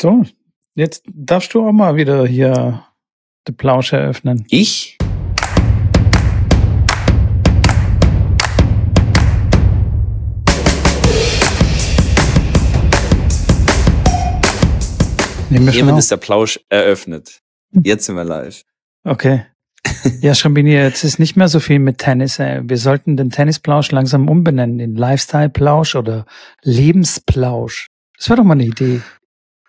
So, 0.00 0.24
jetzt 0.74 1.04
darfst 1.08 1.54
du 1.54 1.66
auch 1.66 1.72
mal 1.72 1.96
wieder 1.96 2.26
hier 2.26 2.84
den 3.48 3.56
Plausch 3.56 3.94
eröffnen. 3.94 4.44
Ich? 4.50 4.98
Hiermit 15.48 15.96
ist 15.96 16.10
der 16.10 16.18
Plausch 16.18 16.60
eröffnet. 16.68 17.40
Jetzt 17.72 18.04
sind 18.04 18.16
wir 18.16 18.24
live. 18.24 18.62
Okay. 19.04 19.46
Ja, 20.20 20.34
Schabini, 20.34 20.72
jetzt 20.72 21.04
ist 21.04 21.18
nicht 21.18 21.36
mehr 21.36 21.48
so 21.48 21.58
viel 21.58 21.78
mit 21.78 21.98
Tennis. 21.98 22.38
Ey. 22.38 22.60
Wir 22.68 22.76
sollten 22.76 23.16
den 23.16 23.30
Tennisplausch 23.30 23.90
langsam 23.92 24.28
umbenennen 24.28 24.78
in 24.78 24.94
Lifestyle-Plausch 24.94 25.94
oder 25.94 26.26
Lebensplausch. 26.62 27.88
Das 28.18 28.28
wäre 28.28 28.38
doch 28.38 28.44
mal 28.44 28.54
eine 28.54 28.64
Idee. 28.64 29.00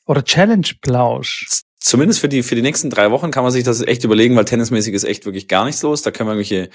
Oder 0.07 0.23
Challenge-Plausch. 0.23 1.45
Z- 1.49 1.61
Zumindest 1.79 2.19
für 2.19 2.27
die, 2.27 2.43
für 2.43 2.55
die 2.55 2.61
nächsten 2.61 2.89
drei 2.89 3.11
Wochen 3.11 3.31
kann 3.31 3.43
man 3.43 3.51
sich 3.53 3.63
das 3.63 3.81
echt 3.81 4.03
überlegen, 4.03 4.35
weil 4.35 4.45
tennismäßig 4.45 4.93
ist 4.93 5.03
echt 5.05 5.25
wirklich 5.25 5.47
gar 5.47 5.63
nichts 5.65 5.81
los. 5.83 6.01
Da 6.01 6.11
können 6.11 6.27
wir 6.27 6.33
irgendwelche 6.33 6.69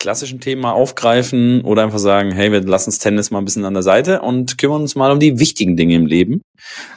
klassischen 0.00 0.40
Themen 0.40 0.62
mal 0.62 0.72
aufgreifen 0.72 1.60
oder 1.60 1.82
einfach 1.82 1.98
sagen, 1.98 2.32
hey, 2.32 2.50
wir 2.50 2.62
lassen 2.62 2.90
das 2.90 2.98
Tennis 2.98 3.30
mal 3.30 3.38
ein 3.38 3.44
bisschen 3.44 3.64
an 3.66 3.74
der 3.74 3.82
Seite 3.82 4.22
und 4.22 4.56
kümmern 4.58 4.80
uns 4.80 4.96
mal 4.96 5.12
um 5.12 5.20
die 5.20 5.38
wichtigen 5.38 5.76
Dinge 5.76 5.94
im 5.94 6.06
Leben. 6.06 6.40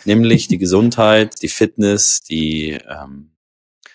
Nämlich 0.05 0.48
die 0.48 0.58
Gesundheit, 0.59 1.41
die 1.41 1.50
Fitness, 1.50 2.22
die 2.22 2.72
ähm, 2.90 3.31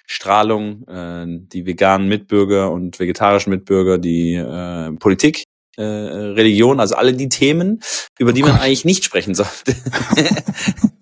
Strahlung, 0.07 0.87
äh, 0.87 1.25
die 1.27 1.65
veganen 1.67 2.07
Mitbürger 2.09 2.71
und 2.71 3.01
vegetarischen 3.01 3.51
Mitbürger, 3.51 3.99
die 3.99 4.35
äh, 4.35 4.93
Politik, 4.93 5.45
äh, 5.77 5.83
Religion, 5.83 6.79
also 6.79 6.95
alle 6.95 7.15
die 7.15 7.29
Themen, 7.29 7.81
über 8.19 8.33
die 8.33 8.43
man 8.43 8.53
Gott. 8.53 8.61
eigentlich 8.61 8.85
nicht 8.85 9.05
sprechen 9.05 9.35
sollte. 9.35 9.75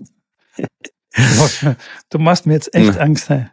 Du 2.10 2.18
machst 2.18 2.46
mir 2.46 2.54
jetzt 2.54 2.74
echt. 2.74 2.98
Angst. 2.98 3.30
Ey. 3.30 3.46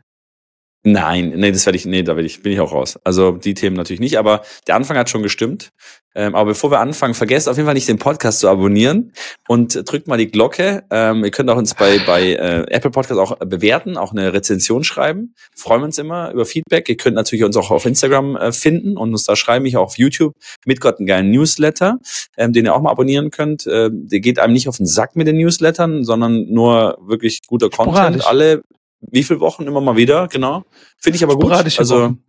Nein, 0.86 1.32
nee, 1.38 1.52
das 1.52 1.66
werde 1.66 1.78
ich, 1.78 1.86
nee, 1.86 2.04
da 2.04 2.14
bin 2.14 2.26
ich, 2.26 2.44
bin 2.44 2.52
ich 2.52 2.60
auch 2.60 2.74
raus. 2.74 3.00
Also 3.06 3.32
die 3.32 3.54
Themen 3.54 3.78
natürlich 3.78 4.02
nicht, 4.02 4.18
aber 4.18 4.42
der 4.68 4.76
Anfang 4.76 4.98
hat 4.98 5.10
schon 5.10 5.24
gestimmt. 5.24 5.72
Ähm, 6.14 6.36
aber 6.36 6.50
bevor 6.50 6.72
wir 6.72 6.80
anfangen, 6.80 7.14
vergesst 7.14 7.50
auf 7.50 7.56
jeden 7.56 7.66
Fall 7.66 7.74
nicht 7.74 7.88
den 7.88 7.98
Podcast 7.98 8.42
zu 8.42 8.50
abonnieren 8.50 9.14
und 9.48 9.90
drückt 9.90 10.08
mal 10.08 10.18
die 10.18 10.30
Glocke. 10.30 10.84
Ähm, 10.92 11.24
ihr 11.24 11.32
könnt 11.32 11.50
auch 11.50 11.58
uns 11.58 11.74
bei, 11.74 12.00
bei 12.06 12.34
äh, 12.34 12.66
Apple 12.70 12.92
Podcast 12.92 13.20
auch 13.20 13.40
bewerten, 13.40 13.98
auch 13.98 14.12
eine 14.12 14.34
Rezension 14.34 14.84
schreiben. 14.84 15.34
Freuen 15.56 15.82
wir 15.82 15.86
uns 15.86 15.98
immer 15.98 16.32
über 16.32 16.46
Feedback. 16.46 16.88
Ihr 16.90 16.98
könnt 16.98 17.16
natürlich 17.16 17.46
uns 17.46 17.58
auch 17.58 17.72
auf 17.72 17.86
Instagram 17.86 18.36
äh, 18.36 18.52
finden 18.52 18.98
und 18.98 19.12
uns 19.12 19.24
da 19.24 19.36
schreiben, 19.36 19.66
ich 19.66 19.78
auch 19.78 19.84
auf 19.84 19.98
YouTube 19.98 20.36
mit 20.66 20.82
Gott 20.82 21.00
einen 21.00 21.08
geilen 21.08 21.32
Newsletter, 21.32 21.98
ähm, 22.38 22.54
den 22.54 22.66
ihr 22.66 22.76
auch 22.76 22.82
mal 22.82 22.92
abonnieren 22.92 23.32
könnt. 23.32 23.66
Ähm, 23.68 24.08
der 24.08 24.20
geht 24.20 24.38
einem 24.38 24.54
nicht 24.54 24.68
auf 24.68 24.78
den 24.78 24.86
Sack 24.86 25.16
mit 25.16 25.28
den 25.28 25.38
Newslettern, 25.38 26.04
sondern 26.04 26.46
nur 26.52 26.98
wirklich 27.02 27.40
guter 27.48 27.70
Content. 27.70 28.28
Alle 28.28 28.64
wie 29.12 29.24
viele 29.24 29.40
Wochen 29.40 29.64
immer 29.68 29.82
mal 29.82 29.96
wieder, 29.96 30.28
genau. 30.28 30.64
Finde 30.98 31.18
ich 31.18 31.24
aber 31.24 31.36
gut. 31.36 31.46
Sporadische 31.46 31.80
Also 31.80 32.02
Wochen. 32.04 32.24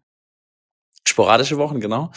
sporadische 1.07 1.59
Wochen, 1.59 1.81
genau. 1.81 2.11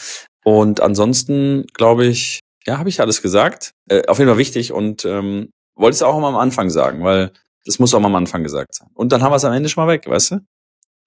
Und 0.43 0.81
ansonsten 0.81 1.65
glaube 1.73 2.05
ich, 2.05 2.39
ja, 2.65 2.77
habe 2.77 2.89
ich 2.89 2.99
alles 3.01 3.21
gesagt. 3.21 3.71
Äh, 3.89 4.05
auf 4.07 4.17
jeden 4.19 4.29
Fall 4.29 4.37
wichtig 4.37 4.71
und 4.71 5.05
ähm, 5.05 5.49
wollte 5.75 5.95
es 5.95 6.03
auch 6.03 6.19
mal 6.19 6.29
am 6.29 6.35
Anfang 6.37 6.69
sagen, 6.69 7.03
weil 7.03 7.31
das 7.65 7.79
muss 7.79 7.93
auch 7.93 7.99
mal 7.99 8.07
am 8.07 8.15
Anfang 8.15 8.43
gesagt 8.43 8.75
sein. 8.75 8.87
Und 8.93 9.11
dann 9.11 9.21
haben 9.21 9.31
wir 9.31 9.35
es 9.37 9.45
am 9.45 9.53
Ende 9.53 9.69
schon 9.69 9.85
mal 9.85 9.91
weg, 9.91 10.07
weißt 10.07 10.31
du? 10.31 10.39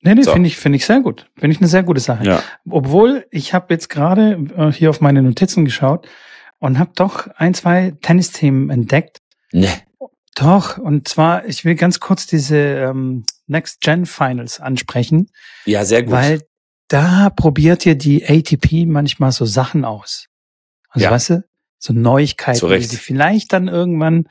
Nee, 0.03 0.15
nee, 0.15 0.23
So. 0.23 0.33
finde 0.33 0.47
ich, 0.47 0.57
finde 0.57 0.77
ich 0.77 0.87
sehr 0.87 1.01
gut. 1.01 1.31
Finde 1.37 1.55
ich 1.55 1.61
eine 1.61 1.69
sehr 1.69 1.83
gute 1.83 2.01
Sache. 2.01 2.25
Ja. 2.25 2.43
Obwohl, 2.69 3.27
ich 3.31 3.53
habe 3.53 3.73
jetzt 3.75 3.89
gerade 3.91 4.47
äh, 4.57 4.73
hier 4.73 4.89
auf 4.91 5.01
meine 5.03 5.23
Notizen 5.23 5.65
geschaut 5.67 6.07
und 6.59 6.79
habe 6.79 6.93
doch 6.95 7.27
ein, 7.37 7.53
zwei 7.55 7.93
Tennisthemen 8.01 8.71
entdeckt. 8.71 9.19
Ne. 9.53 9.69
Doch, 10.37 10.79
und 10.79 11.09
zwar, 11.09 11.45
ich 11.47 11.65
will 11.65 11.75
ganz 11.75 12.01
kurz 12.01 12.27
diese 12.27 12.57
ähm, 12.57 13.25
Next 13.47 13.81
Gen 13.81 14.07
Finals 14.07 14.61
ansprechen, 14.61 15.31
Ja, 15.67 15.85
sehr 15.85 16.03
gut. 16.03 16.13
weil 16.13 16.43
da 16.89 17.31
probiert 17.31 17.85
ihr 17.87 17.95
die 17.97 18.25
ATP 18.27 18.87
manchmal 18.87 19.33
so 19.33 19.45
Sachen 19.45 19.85
aus. 19.85 20.27
Also 20.89 21.05
Ja. 21.05 21.11
weißt 21.11 21.31
du, 21.31 21.45
so 21.79 21.93
Neuigkeiten, 21.93 22.69
die 22.81 22.97
vielleicht 22.97 23.53
dann 23.53 23.69
irgendwann 23.69 24.29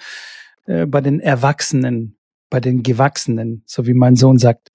äh, 0.67 0.85
bei 0.85 1.01
den 1.01 1.19
Erwachsenen, 1.19 2.17
bei 2.49 2.59
den 2.59 2.83
Gewachsenen, 2.83 3.63
so 3.65 3.85
wie 3.85 3.93
mein 3.93 4.15
Sohn 4.15 4.37
sagt, 4.39 4.71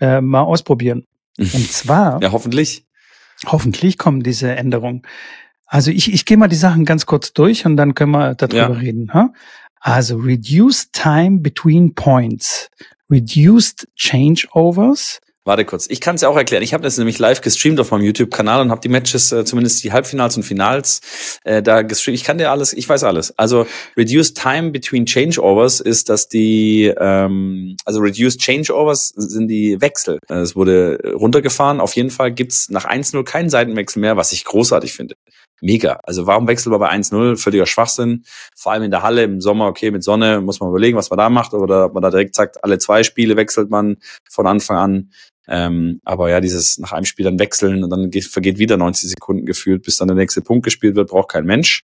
äh, 0.00 0.20
mal 0.20 0.40
ausprobieren. 0.42 1.06
Und 1.38 1.70
zwar, 1.70 2.20
ja, 2.22 2.32
hoffentlich. 2.32 2.86
hoffentlich 3.46 3.98
kommen 3.98 4.22
diese 4.22 4.50
Änderungen. 4.54 5.02
Also 5.66 5.90
ich, 5.90 6.12
ich 6.12 6.24
gehe 6.26 6.36
mal 6.36 6.48
die 6.48 6.56
Sachen 6.56 6.84
ganz 6.84 7.06
kurz 7.06 7.32
durch 7.32 7.66
und 7.66 7.76
dann 7.76 7.94
können 7.94 8.12
wir 8.12 8.34
darüber 8.36 8.56
Ja. 8.56 8.66
reden. 8.68 9.12
Ha? 9.12 9.32
Also 9.86 10.16
reduced 10.16 10.92
time 10.92 11.38
between 11.38 11.94
points, 11.94 12.68
reduced 13.08 13.86
changeovers, 13.94 15.20
Warte 15.44 15.64
kurz. 15.64 15.86
Ich 15.88 16.00
kann 16.00 16.16
es 16.16 16.22
ja 16.22 16.28
auch 16.28 16.36
erklären. 16.36 16.64
Ich 16.64 16.74
habe 16.74 16.82
das 16.82 16.98
nämlich 16.98 17.20
live 17.20 17.40
gestreamt 17.40 17.78
auf 17.78 17.92
meinem 17.92 18.02
YouTube-Kanal 18.02 18.62
und 18.62 18.72
habe 18.72 18.80
die 18.80 18.88
Matches, 18.88 19.30
äh, 19.30 19.44
zumindest 19.44 19.84
die 19.84 19.92
Halbfinals 19.92 20.36
und 20.36 20.42
Finals, 20.42 21.38
äh, 21.44 21.62
da 21.62 21.82
gestreamt. 21.82 22.16
Ich 22.16 22.24
kann 22.24 22.36
dir 22.36 22.50
alles, 22.50 22.72
ich 22.72 22.88
weiß 22.88 23.04
alles. 23.04 23.38
Also 23.38 23.64
Reduced 23.96 24.36
Time 24.36 24.72
Between 24.72 25.06
Changeovers 25.06 25.78
ist, 25.78 26.08
dass 26.08 26.28
die, 26.28 26.92
ähm, 26.98 27.76
also 27.84 28.00
Reduced 28.00 28.40
Changeovers 28.40 29.10
sind 29.10 29.46
die 29.46 29.80
Wechsel. 29.80 30.18
Es 30.26 30.56
wurde 30.56 30.98
runtergefahren. 31.14 31.78
Auf 31.78 31.94
jeden 31.94 32.10
Fall 32.10 32.32
gibt's 32.32 32.68
nach 32.68 32.84
1-0 32.84 33.22
keinen 33.22 33.48
Seitenwechsel 33.48 34.00
mehr, 34.00 34.16
was 34.16 34.32
ich 34.32 34.44
großartig 34.44 34.94
finde. 34.94 35.14
Mega. 35.62 36.00
Also 36.02 36.26
warum 36.26 36.46
wechseln 36.48 36.72
wir 36.72 36.78
bei 36.78 36.90
1-0? 36.90 37.36
Völliger 37.36 37.66
Schwachsinn. 37.66 38.24
Vor 38.54 38.72
allem 38.72 38.82
in 38.84 38.90
der 38.90 39.02
Halle 39.02 39.22
im 39.24 39.40
Sommer, 39.40 39.66
okay, 39.66 39.90
mit 39.90 40.04
Sonne 40.04 40.40
muss 40.40 40.60
man 40.60 40.68
überlegen, 40.68 40.96
was 40.96 41.10
man 41.10 41.18
da 41.18 41.30
macht. 41.30 41.54
Oder 41.54 41.86
ob 41.86 41.94
man 41.94 42.02
da 42.02 42.10
direkt 42.10 42.34
sagt, 42.34 42.62
alle 42.62 42.78
zwei 42.78 43.02
Spiele 43.02 43.36
wechselt 43.36 43.70
man 43.70 43.96
von 44.30 44.46
Anfang 44.46 44.76
an. 44.76 45.10
Ähm, 45.48 46.00
aber 46.04 46.28
ja, 46.28 46.40
dieses 46.40 46.78
nach 46.78 46.92
einem 46.92 47.04
Spiel 47.04 47.24
dann 47.24 47.38
wechseln 47.38 47.84
und 47.84 47.90
dann 47.90 48.10
geht, 48.10 48.24
vergeht 48.24 48.58
wieder 48.58 48.76
90 48.76 49.10
Sekunden 49.10 49.46
gefühlt, 49.46 49.82
bis 49.84 49.96
dann 49.96 50.08
der 50.08 50.16
nächste 50.16 50.42
Punkt 50.42 50.64
gespielt 50.64 50.96
wird, 50.96 51.08
braucht 51.10 51.30
kein 51.30 51.44
Mensch. 51.46 51.84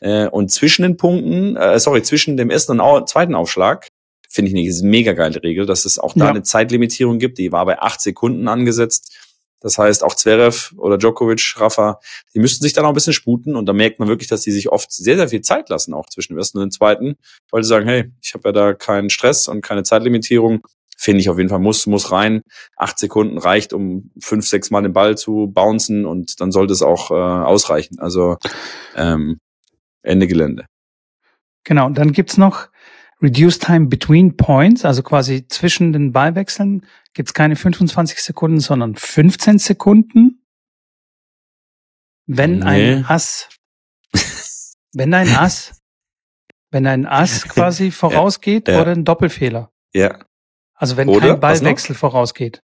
Äh, 0.00 0.26
und 0.28 0.50
zwischen 0.50 0.82
den 0.82 0.96
Punkten, 0.96 1.56
äh, 1.56 1.78
sorry, 1.78 2.02
zwischen 2.02 2.36
dem 2.36 2.50
ersten 2.50 2.72
und 2.72 2.80
au 2.80 3.02
zweiten 3.02 3.34
Aufschlag, 3.34 3.88
finde 4.28 4.50
ich 4.50 4.56
eine 4.80 4.88
mega 4.90 5.12
geile 5.12 5.40
Regel, 5.42 5.66
dass 5.66 5.84
es 5.84 5.98
auch 5.98 6.14
da 6.14 6.24
Ja. 6.24 6.30
eine 6.30 6.42
Zeitlimitierung 6.42 7.18
gibt. 7.18 7.38
Die 7.38 7.52
war 7.52 7.64
bei 7.66 7.78
acht 7.80 8.00
Sekunden 8.00 8.48
angesetzt. 8.48 9.16
Das 9.64 9.78
heißt, 9.78 10.04
auch 10.04 10.14
Zverev 10.14 10.74
oder 10.76 10.98
Djokovic, 10.98 11.54
Rafa, 11.56 11.98
die 12.34 12.38
müssten 12.38 12.62
sich 12.62 12.74
dann 12.74 12.84
auch 12.84 12.90
ein 12.90 12.94
bisschen 12.94 13.14
sputen 13.14 13.56
und 13.56 13.64
da 13.64 13.72
merkt 13.72 13.98
man 13.98 14.08
wirklich, 14.08 14.28
dass 14.28 14.42
die 14.42 14.50
sich 14.50 14.68
oft 14.68 14.92
sehr, 14.92 15.16
sehr 15.16 15.30
viel 15.30 15.40
Zeit 15.40 15.70
lassen, 15.70 15.94
auch 15.94 16.04
zwischen 16.10 16.34
dem 16.34 16.38
ersten 16.38 16.58
und 16.58 16.66
dem 16.66 16.70
zweiten, 16.70 17.16
weil 17.50 17.62
sie 17.62 17.70
sagen, 17.70 17.88
hey, 17.88 18.12
ich 18.20 18.34
habe 18.34 18.50
ja 18.50 18.52
da 18.52 18.74
keinen 18.74 19.08
Stress 19.08 19.48
und 19.48 19.62
keine 19.62 19.82
Zeitlimitierung. 19.82 20.60
Finde 20.98 21.20
ich 21.22 21.30
auf 21.30 21.38
jeden 21.38 21.48
Fall, 21.48 21.60
muss, 21.60 21.86
muss 21.86 22.12
rein. 22.12 22.42
Acht 22.76 22.98
Sekunden 22.98 23.38
reicht, 23.38 23.72
um 23.72 24.10
fünf, 24.20 24.46
sechs 24.46 24.70
Mal 24.70 24.82
den 24.82 24.92
Ball 24.92 25.16
zu 25.16 25.50
bouncen 25.50 26.04
und 26.04 26.42
dann 26.42 26.52
sollte 26.52 26.74
es 26.74 26.82
auch 26.82 27.10
äh, 27.10 27.14
ausreichen. 27.14 27.98
Also 28.00 28.36
ähm, 28.96 29.38
Ende 30.02 30.26
Gelände. 30.26 30.66
Genau, 31.64 31.86
und 31.86 31.96
dann 31.96 32.12
gibt's 32.12 32.36
noch 32.36 32.68
Reduced 33.24 33.62
Time 33.62 33.86
Between 33.86 34.36
Points, 34.36 34.84
also 34.84 35.02
quasi 35.02 35.46
zwischen 35.48 35.92
den 35.92 36.12
Ballwechseln 36.12 36.86
gibt's 37.14 37.32
keine 37.34 37.56
25 37.56 38.22
Sekunden, 38.22 38.60
sondern 38.60 38.94
15 38.96 39.58
Sekunden. 39.58 40.44
Wenn 42.26 42.60
Nee. 42.60 42.94
ein 42.96 43.04
Ass, 43.06 43.48
wenn 44.94 45.12
ein 45.14 45.28
Ass, 45.36 45.80
wenn 46.70 46.86
ein 46.86 47.06
Ass 47.06 47.44
quasi 47.48 47.90
vorausgeht 47.90 48.68
ja. 48.68 48.80
oder 48.80 48.92
ein 48.92 49.04
Doppelfehler. 49.04 49.70
Ja. 49.92 50.18
Also 50.74 50.96
wenn 50.96 51.08
Oder? 51.08 51.30
kein? 51.32 51.40
Ballwechsel 51.40 51.94
vorausgeht. 51.94 52.62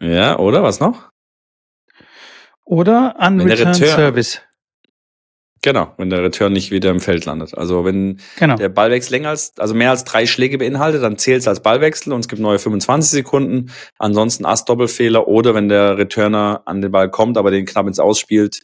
Ja, 0.00 0.38
oder? 0.38 0.62
Was 0.62 0.80
noch? 0.80 1.10
Oder 2.64 3.14
Wenn 3.18 3.38
der 3.38 3.46
Unreturn 3.58 3.68
Return- 3.74 3.88
Service. 3.88 4.40
Genau, 5.64 5.94
wenn 5.96 6.10
der 6.10 6.24
Return 6.24 6.52
nicht 6.52 6.72
wieder 6.72 6.90
im 6.90 6.98
Feld 6.98 7.24
landet. 7.24 7.56
Also 7.56 7.84
wenn 7.84 8.18
Genau. 8.36 8.56
der 8.56 8.68
Ballwechsel 8.68 9.12
länger 9.12 9.28
als, 9.28 9.52
also 9.58 9.74
mehr 9.74 9.90
als 9.90 10.02
drei 10.02 10.26
Schläge 10.26 10.58
beinhaltet, 10.58 11.02
dann 11.04 11.18
zählt 11.18 11.40
es 11.40 11.46
als 11.48 11.60
Ballwechsel 11.62 12.12
und 12.12 12.20
es 12.20 12.28
gibt 12.28 12.42
neue 12.42 12.58
25 12.58 13.10
Sekunden. 13.10 13.70
Ansonsten 13.98 14.44
Ass-Doppelfehler 14.44 15.28
oder 15.28 15.54
wenn 15.54 15.68
der 15.68 15.96
Returner 15.98 16.62
an 16.66 16.80
den 16.80 16.90
Ball 16.90 17.10
kommt, 17.10 17.38
aber 17.38 17.52
den 17.52 17.64
knapp 17.64 17.86
ins 17.86 18.00
Ausspielt, 18.00 18.58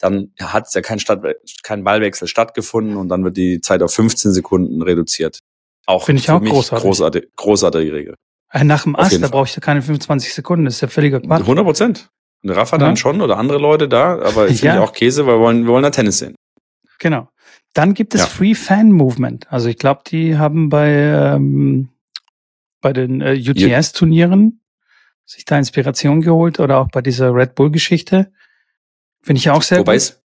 dann 0.00 0.32
hat 0.40 0.72
ja 0.74 0.80
kein, 0.80 1.00
Stadt, 1.00 1.22
kein 1.64 1.82
Ballwechsel 1.82 2.28
stattgefunden 2.28 2.96
und 2.96 3.08
dann 3.08 3.24
wird 3.24 3.36
die 3.36 3.60
Zeit 3.60 3.82
auf 3.82 3.92
15 3.92 4.32
Sekunden 4.32 4.80
reduziert. 4.82 5.40
Auch 5.86 6.04
Finde 6.06 6.20
ich 6.20 6.26
für 6.26 6.34
auch 6.34 6.40
mich 6.40 6.50
großartig. 6.52 6.82
großartig. 6.84 7.24
Großartige 7.36 7.92
Regel. 7.92 8.14
Äh, 8.52 8.62
Nach 8.62 8.84
dem 8.84 8.94
Ass, 8.94 9.18
da 9.18 9.26
brauche 9.28 9.46
ich 9.48 9.56
ja 9.56 9.60
keine 9.60 9.82
25 9.82 10.32
Sekunden. 10.32 10.64
Das 10.66 10.74
ist 10.74 10.80
ja 10.82 10.88
völliger 10.88 11.20
Quatsch. 11.20 11.40
100 11.42 11.64
Prozent. 11.64 12.08
Rafa 12.46 12.76
Ja. 12.76 12.80
dann 12.80 12.96
schon 12.96 13.20
oder 13.22 13.38
andere 13.38 13.58
Leute 13.58 13.88
da, 13.88 14.18
aber 14.20 14.48
ich 14.48 14.60
finde 14.60 14.76
Ja. 14.76 14.82
auch 14.82 14.92
Käse, 14.92 15.26
weil 15.26 15.36
wir 15.36 15.40
wollen, 15.40 15.64
wir 15.64 15.72
wollen 15.72 15.82
da 15.82 15.90
Tennis 15.90 16.18
sehen. 16.18 16.34
Genau. 16.98 17.28
Dann 17.72 17.94
gibt 17.94 18.14
es 18.14 18.22
Ja. 18.22 18.26
Free 18.26 18.54
Fan 18.54 18.92
Movement. 18.92 19.50
Also 19.52 19.68
ich 19.68 19.78
glaube, 19.78 20.02
die 20.06 20.38
haben 20.38 20.68
bei 20.68 20.90
ähm, 20.90 21.90
bei 22.80 22.92
den 22.92 23.20
äh, 23.20 23.34
UTS-Turnieren 23.34 24.60
sich 25.24 25.44
da 25.44 25.56
Inspiration 25.56 26.20
geholt 26.20 26.60
oder 26.60 26.78
auch 26.78 26.88
bei 26.90 27.00
dieser 27.00 27.34
Red 27.34 27.54
Bull-Geschichte. 27.54 28.30
Finde 29.22 29.38
ich 29.38 29.48
auch 29.48 29.62
sehr 29.62 29.78
Wobei 29.78 29.94
gut. 29.94 30.02
es 30.02 30.24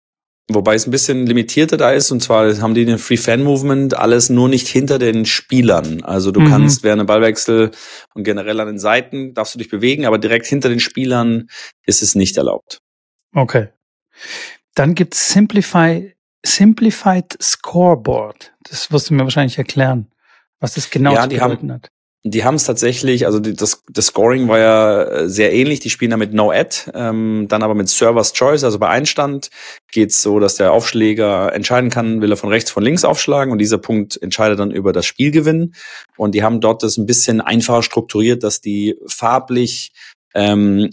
Wobei 0.50 0.74
es 0.74 0.86
ein 0.86 0.90
bisschen 0.90 1.26
limitierter 1.26 1.76
da 1.76 1.92
ist, 1.92 2.10
und 2.10 2.22
zwar 2.22 2.58
haben 2.62 2.72
die 2.72 2.86
den 2.86 2.96
Free 2.96 3.18
Fan 3.18 3.42
Movement 3.42 3.92
alles 3.92 4.30
nur 4.30 4.48
nicht 4.48 4.66
hinter 4.66 4.98
den 4.98 5.26
Spielern. 5.26 6.02
Also 6.02 6.30
du 6.32 6.40
mhm. 6.40 6.48
kannst 6.48 6.82
während 6.82 7.00
einem 7.00 7.06
Ballwechsel 7.06 7.70
und 8.14 8.24
generell 8.24 8.58
an 8.58 8.66
den 8.66 8.78
Seiten 8.78 9.34
darfst 9.34 9.54
du 9.54 9.58
dich 9.58 9.68
bewegen, 9.68 10.06
aber 10.06 10.16
direkt 10.16 10.46
hinter 10.46 10.70
den 10.70 10.80
Spielern 10.80 11.48
ist 11.84 12.00
es 12.00 12.14
nicht 12.14 12.38
erlaubt. 12.38 12.80
Okay. 13.34 13.68
Dann 14.74 14.94
gibt's 14.94 15.30
Simplify, 15.34 16.14
Simplified 16.44 17.36
Scoreboard. 17.40 18.52
Das 18.62 18.92
wirst 18.92 19.10
du 19.10 19.14
mir 19.14 19.24
wahrscheinlich 19.24 19.58
erklären, 19.58 20.10
was 20.60 20.74
das 20.74 20.90
genau 20.90 21.14
ja, 21.14 21.22
zu 21.22 21.28
bedeuten 21.28 21.72
hat. 21.72 21.88
Die 22.24 22.44
haben 22.44 22.56
es 22.56 22.64
tatsächlich, 22.64 23.26
also 23.26 23.38
die, 23.38 23.54
das, 23.54 23.84
das 23.90 24.06
Scoring 24.06 24.48
war 24.48 24.58
ja 24.58 25.02
äh, 25.02 25.28
sehr 25.28 25.52
ähnlich. 25.52 25.80
Die 25.80 25.88
spielen 25.88 26.10
da 26.10 26.16
mit 26.16 26.34
No 26.34 26.50
Ad, 26.50 26.90
ähm, 26.92 27.46
dann 27.48 27.62
aber 27.62 27.74
mit 27.74 27.88
Server's 27.88 28.32
Choice. 28.32 28.64
Also 28.64 28.78
bei 28.78 28.88
Einstand 28.88 29.50
geht's 29.92 30.20
so, 30.20 30.40
dass 30.40 30.56
der 30.56 30.72
Aufschläger 30.72 31.52
entscheiden 31.54 31.90
kann, 31.90 32.20
will 32.20 32.32
er 32.32 32.36
von 32.36 32.50
rechts, 32.50 32.70
von 32.70 32.82
links 32.82 33.04
aufschlagen 33.04 33.52
und 33.52 33.58
dieser 33.58 33.78
Punkt 33.78 34.20
entscheidet 34.20 34.58
dann 34.58 34.72
über 34.72 34.92
das 34.92 35.06
Spielgewinn. 35.06 35.74
Und 36.16 36.34
die 36.34 36.42
haben 36.42 36.60
dort 36.60 36.82
das 36.82 36.96
ein 36.96 37.06
bisschen 37.06 37.40
einfacher 37.40 37.82
strukturiert, 37.82 38.42
dass 38.42 38.60
die 38.60 38.96
farblich 39.06 39.92
ähm, 40.34 40.90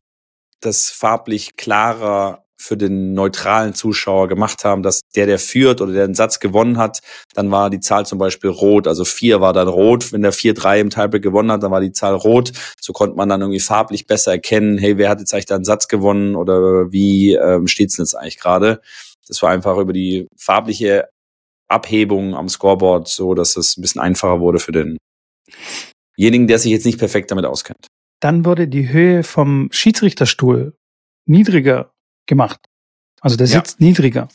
das 0.62 0.90
farblich 0.90 1.56
klarer 1.56 2.45
für 2.57 2.78
den 2.78 3.13
neutralen 3.13 3.74
Zuschauer 3.74 4.28
gemacht 4.28 4.66
haben, 4.66 4.84
dass 4.84 5.02
der, 5.16 5.25
der 5.25 5.40
führt 5.40 5.81
oder 5.81 5.94
der 5.94 6.06
einen 6.06 6.16
Satz 6.16 6.40
gewonnen 6.40 6.78
hat, 6.78 7.00
dann 7.34 7.52
war 7.52 7.69
die 7.69 7.80
Zahl 7.80 8.06
zum 8.06 8.19
Beispiel 8.19 8.50
rot. 8.50 8.88
Also 8.88 9.06
vier 9.06 9.42
war 9.42 9.54
dann 9.54 9.68
rot. 9.68 10.12
Wenn 10.13 10.22
der 10.22 10.34
4-3 10.34 10.80
im 10.80 10.90
Tiebreak 10.90 11.22
gewonnen 11.22 11.52
hat, 11.52 11.63
dann 11.63 11.72
war 11.72 11.81
die 11.81 11.92
Zahl 11.92 12.16
rot. 12.16 12.52
So 12.80 12.94
konnte 12.94 13.16
man 13.16 13.30
dann 13.30 13.42
irgendwie 13.42 13.60
farblich 13.60 14.07
besser 14.07 14.31
erkennen, 14.31 14.78
hey, 14.78 14.98
wer 14.98 15.10
hat 15.10 15.19
jetzt 15.19 15.34
eigentlich 15.34 15.46
da 15.46 15.56
einen 15.56 15.66
Satz 15.66 15.88
gewonnen 15.88 16.36
oder 16.36 16.92
wie 16.92 17.34
ähm, 17.34 17.68
steht's 17.68 17.96
denn 17.98 18.06
jetzt 18.06 18.16
eigentlich 18.16 18.40
gerade? 18.40 18.81
Das 19.28 19.42
war 19.42 19.50
einfach 19.51 19.78
über 19.78 19.94
die 19.94 20.28
farbliche 20.38 21.10
Abhebung 21.68 22.36
am 22.36 22.48
Scoreboard 22.48 23.08
so, 23.08 23.34
dass 23.34 23.58
es 23.58 23.78
ein 23.78 23.81
bisschen 23.81 24.01
einfacher 24.01 24.40
wurde 24.40 24.60
für 24.60 24.72
denjenigen, 24.72 26.48
der 26.48 26.60
sich 26.60 26.72
jetzt 26.72 26.86
nicht 26.86 27.00
perfekt 27.00 27.31
damit 27.31 27.46
auskennt. 27.46 27.88
Dann 28.22 28.46
wurde 28.46 28.68
die 28.68 28.90
Höhe 28.90 29.24
vom 29.24 29.69
Schiedsrichterstuhl 29.72 30.75
niedriger 31.28 31.92
gemacht. 32.25 32.60
Also 33.22 33.38
der 33.38 33.48
sitzt 33.48 33.80
ja. 33.80 33.86
niedriger. 33.88 34.27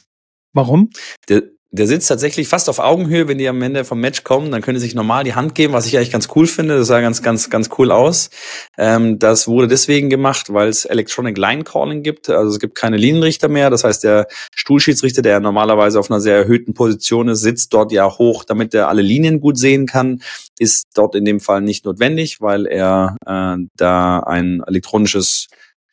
Warum? 0.52 0.90
Der, 1.28 1.42
der 1.72 1.86
sitzt 1.86 2.08
tatsächlich 2.08 2.48
fast 2.48 2.68
auf 2.68 2.80
Augenhöhe, 2.80 3.28
wenn 3.28 3.38
die 3.38 3.46
am 3.46 3.62
Ende 3.62 3.84
vom 3.84 4.00
Match 4.00 4.24
kommen, 4.24 4.50
dann 4.50 4.60
können 4.60 4.74
die 4.74 4.80
sich 4.80 4.96
normal 4.96 5.22
die 5.22 5.36
Hand 5.36 5.54
geben, 5.54 5.72
was 5.72 5.86
ich 5.86 5.96
eigentlich 5.96 6.10
ganz 6.10 6.28
cool 6.34 6.48
finde. 6.48 6.78
Das 6.78 6.88
sah 6.88 7.00
ganz, 7.00 7.22
ganz, 7.22 7.48
ganz 7.48 7.70
cool 7.78 7.92
aus. 7.92 8.30
Ähm, 8.76 9.20
das 9.20 9.46
wurde 9.46 9.68
deswegen 9.68 10.10
gemacht, 10.10 10.52
weil 10.52 10.68
es 10.68 10.84
Electronic 10.84 11.38
Line 11.38 11.62
Calling 11.62 12.02
gibt. 12.02 12.28
Also 12.28 12.50
es 12.50 12.58
gibt 12.58 12.74
keine 12.74 12.96
Linienrichter 12.96 13.48
mehr. 13.48 13.70
Das 13.70 13.84
heißt, 13.84 14.02
der 14.02 14.26
Stuhlschiedsrichter, 14.52 15.22
der 15.22 15.38
normalerweise 15.38 16.00
auf 16.00 16.10
einer 16.10 16.20
sehr 16.20 16.36
erhöhten 16.36 16.74
Position 16.74 17.28
ist, 17.28 17.42
sitzt 17.42 17.72
dort 17.72 17.92
ja 17.92 18.18
hoch, 18.18 18.42
damit 18.42 18.74
er 18.74 18.88
alle 18.88 19.02
Linien 19.02 19.40
gut 19.40 19.56
sehen 19.56 19.86
kann. 19.86 20.22
Ist 20.58 20.88
dort 20.94 21.14
in 21.14 21.24
dem 21.24 21.38
Fall 21.38 21.60
nicht 21.60 21.84
notwendig, 21.84 22.40
weil 22.40 22.66
er 22.66 23.16
äh, 23.24 23.64
da 23.76 24.18
ein 24.18 24.60
elektronisches 24.66 25.46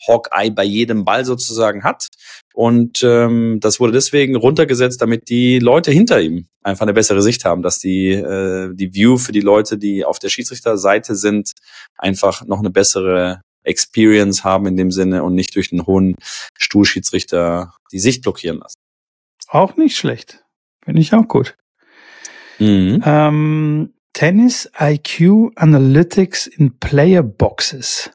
Hawkeye 0.06 0.52
bei 0.52 0.64
jedem 0.64 1.06
Ball 1.06 1.26
sozusagen 1.26 1.84
hat. 1.84 2.08
Und 2.54 3.04
ähm, 3.04 3.60
das 3.62 3.80
wurde 3.80 3.94
deswegen 3.94 4.36
runtergesetzt, 4.36 5.02
damit 5.02 5.30
die 5.30 5.60
Leute 5.60 5.92
hinter 5.92 6.22
ihm 6.22 6.48
einfach 6.64 6.84
eine 6.84 6.94
bessere 6.94 7.22
Sicht 7.22 7.46
haben, 7.46 7.62
dass 7.62 7.80
die, 7.80 8.12
äh, 8.12 8.74
die 8.74 8.94
View 8.94 9.18
für 9.18 9.32
die 9.32 9.42
Leute, 9.42 9.78
die 9.78 10.06
auf 10.06 10.20
der 10.20 10.30
Schiedsrichterseite 10.30 11.16
sind, 11.16 11.52
einfach 11.98 12.46
noch 12.46 12.60
eine 12.60 12.70
bessere 12.70 13.42
Experience 13.64 14.44
haben 14.44 14.66
in 14.66 14.78
dem 14.78 14.92
Sinne 14.92 15.24
und 15.24 15.36
nicht 15.36 15.56
durch 15.56 15.70
den 15.70 15.86
hohen 15.86 16.16
Stuhlschiedsrichter 16.58 17.74
die 17.92 18.00
Sicht 18.00 18.24
blockieren 18.24 18.60
lassen. 18.60 18.78
Auch 19.48 19.78
nicht 19.78 19.98
schlecht. 19.98 20.44
Finde 20.84 21.02
ich 21.02 21.14
auch 21.14 21.28
gut. 21.28 21.56
Mhm. 22.60 23.04
Ähm, 23.06 23.94
Tennis 24.14 24.72
IQ 24.80 25.52
Analytics 25.56 26.48
in 26.48 26.80
Player 26.80 27.24
Boxes. 27.24 28.12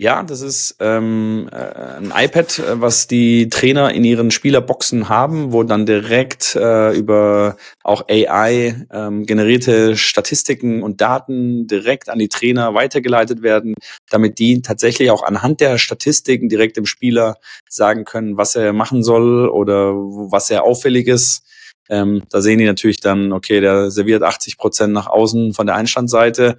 Ja, 0.00 0.22
das 0.22 0.40
ist 0.40 0.76
ähm, 0.80 1.50
äh, 1.52 1.56
ein 1.56 2.10
iPad, 2.16 2.58
äh, 2.58 2.80
was 2.80 3.06
die 3.06 3.50
Trainer 3.50 3.92
in 3.92 4.02
ihren 4.02 4.30
Spielerboxen 4.30 5.10
haben, 5.10 5.52
wo 5.52 5.62
dann 5.62 5.84
direkt 5.84 6.56
äh, 6.56 6.96
über 6.96 7.58
auch 7.84 8.08
AI 8.08 8.86
ähm, 8.90 9.26
generierte 9.26 9.98
Statistiken 9.98 10.82
und 10.82 11.02
Daten 11.02 11.66
direkt 11.66 12.08
an 12.08 12.18
die 12.18 12.28
Trainer 12.28 12.72
weitergeleitet 12.72 13.42
werden, 13.42 13.74
damit 14.08 14.38
die 14.38 14.62
tatsächlich 14.62 15.10
auch 15.10 15.22
anhand 15.22 15.60
der 15.60 15.76
Statistiken 15.76 16.48
direkt 16.48 16.78
dem 16.78 16.86
Spieler 16.86 17.36
sagen 17.68 18.06
können, 18.06 18.38
was 18.38 18.56
er 18.56 18.72
machen 18.72 19.04
soll 19.04 19.50
oder 19.50 19.92
was 19.92 20.50
er 20.50 20.64
auffällig 20.64 21.08
ist. 21.08 21.42
Ähm, 21.90 22.22
da 22.30 22.40
sehen 22.40 22.58
die 22.58 22.64
natürlich 22.64 23.00
dann, 23.00 23.34
okay, 23.34 23.60
der 23.60 23.90
serviert 23.90 24.22
80 24.22 24.56
Prozent 24.56 24.94
nach 24.94 25.08
außen 25.08 25.52
von 25.52 25.66
der 25.66 25.76
Einstandseite 25.76 26.56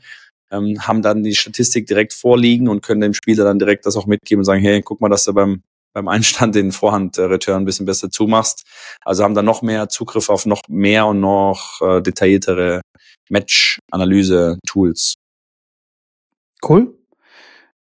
ähm, 0.51 0.87
haben 0.87 1.01
dann 1.01 1.23
die 1.23 1.35
Statistik 1.35 1.87
direkt 1.87 2.13
vorliegen 2.13 2.67
und 2.67 2.81
können 2.81 3.01
dem 3.01 3.13
Spieler 3.13 3.43
dann 3.43 3.59
direkt 3.59 3.85
das 3.85 3.95
auch 3.95 4.05
mitgeben 4.05 4.41
und 4.41 4.45
sagen, 4.45 4.61
hey, 4.61 4.81
guck 4.81 5.01
mal, 5.01 5.09
dass 5.09 5.25
du 5.25 5.33
beim 5.33 5.63
beim 5.93 6.07
Einstand 6.07 6.55
den 6.55 6.71
Vorhand-Return 6.71 7.63
ein 7.63 7.65
bisschen 7.65 7.85
besser 7.85 8.09
zumachst. 8.09 8.63
Also 9.03 9.23
haben 9.23 9.35
dann 9.35 9.45
noch 9.45 9.61
mehr 9.61 9.89
Zugriff 9.89 10.29
auf 10.29 10.45
noch 10.45 10.61
mehr 10.67 11.05
und 11.05 11.19
noch 11.19 11.81
äh, 11.81 12.01
detailliertere 12.01 12.81
Match-Analyse-Tools. 13.29 15.15
Cool. 16.63 16.97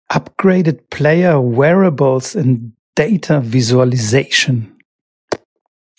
Upgraded 0.08 0.90
Player 0.90 1.42
Wearables 1.42 2.36
and 2.36 2.74
Data 2.96 3.42
Visualization. 3.44 4.80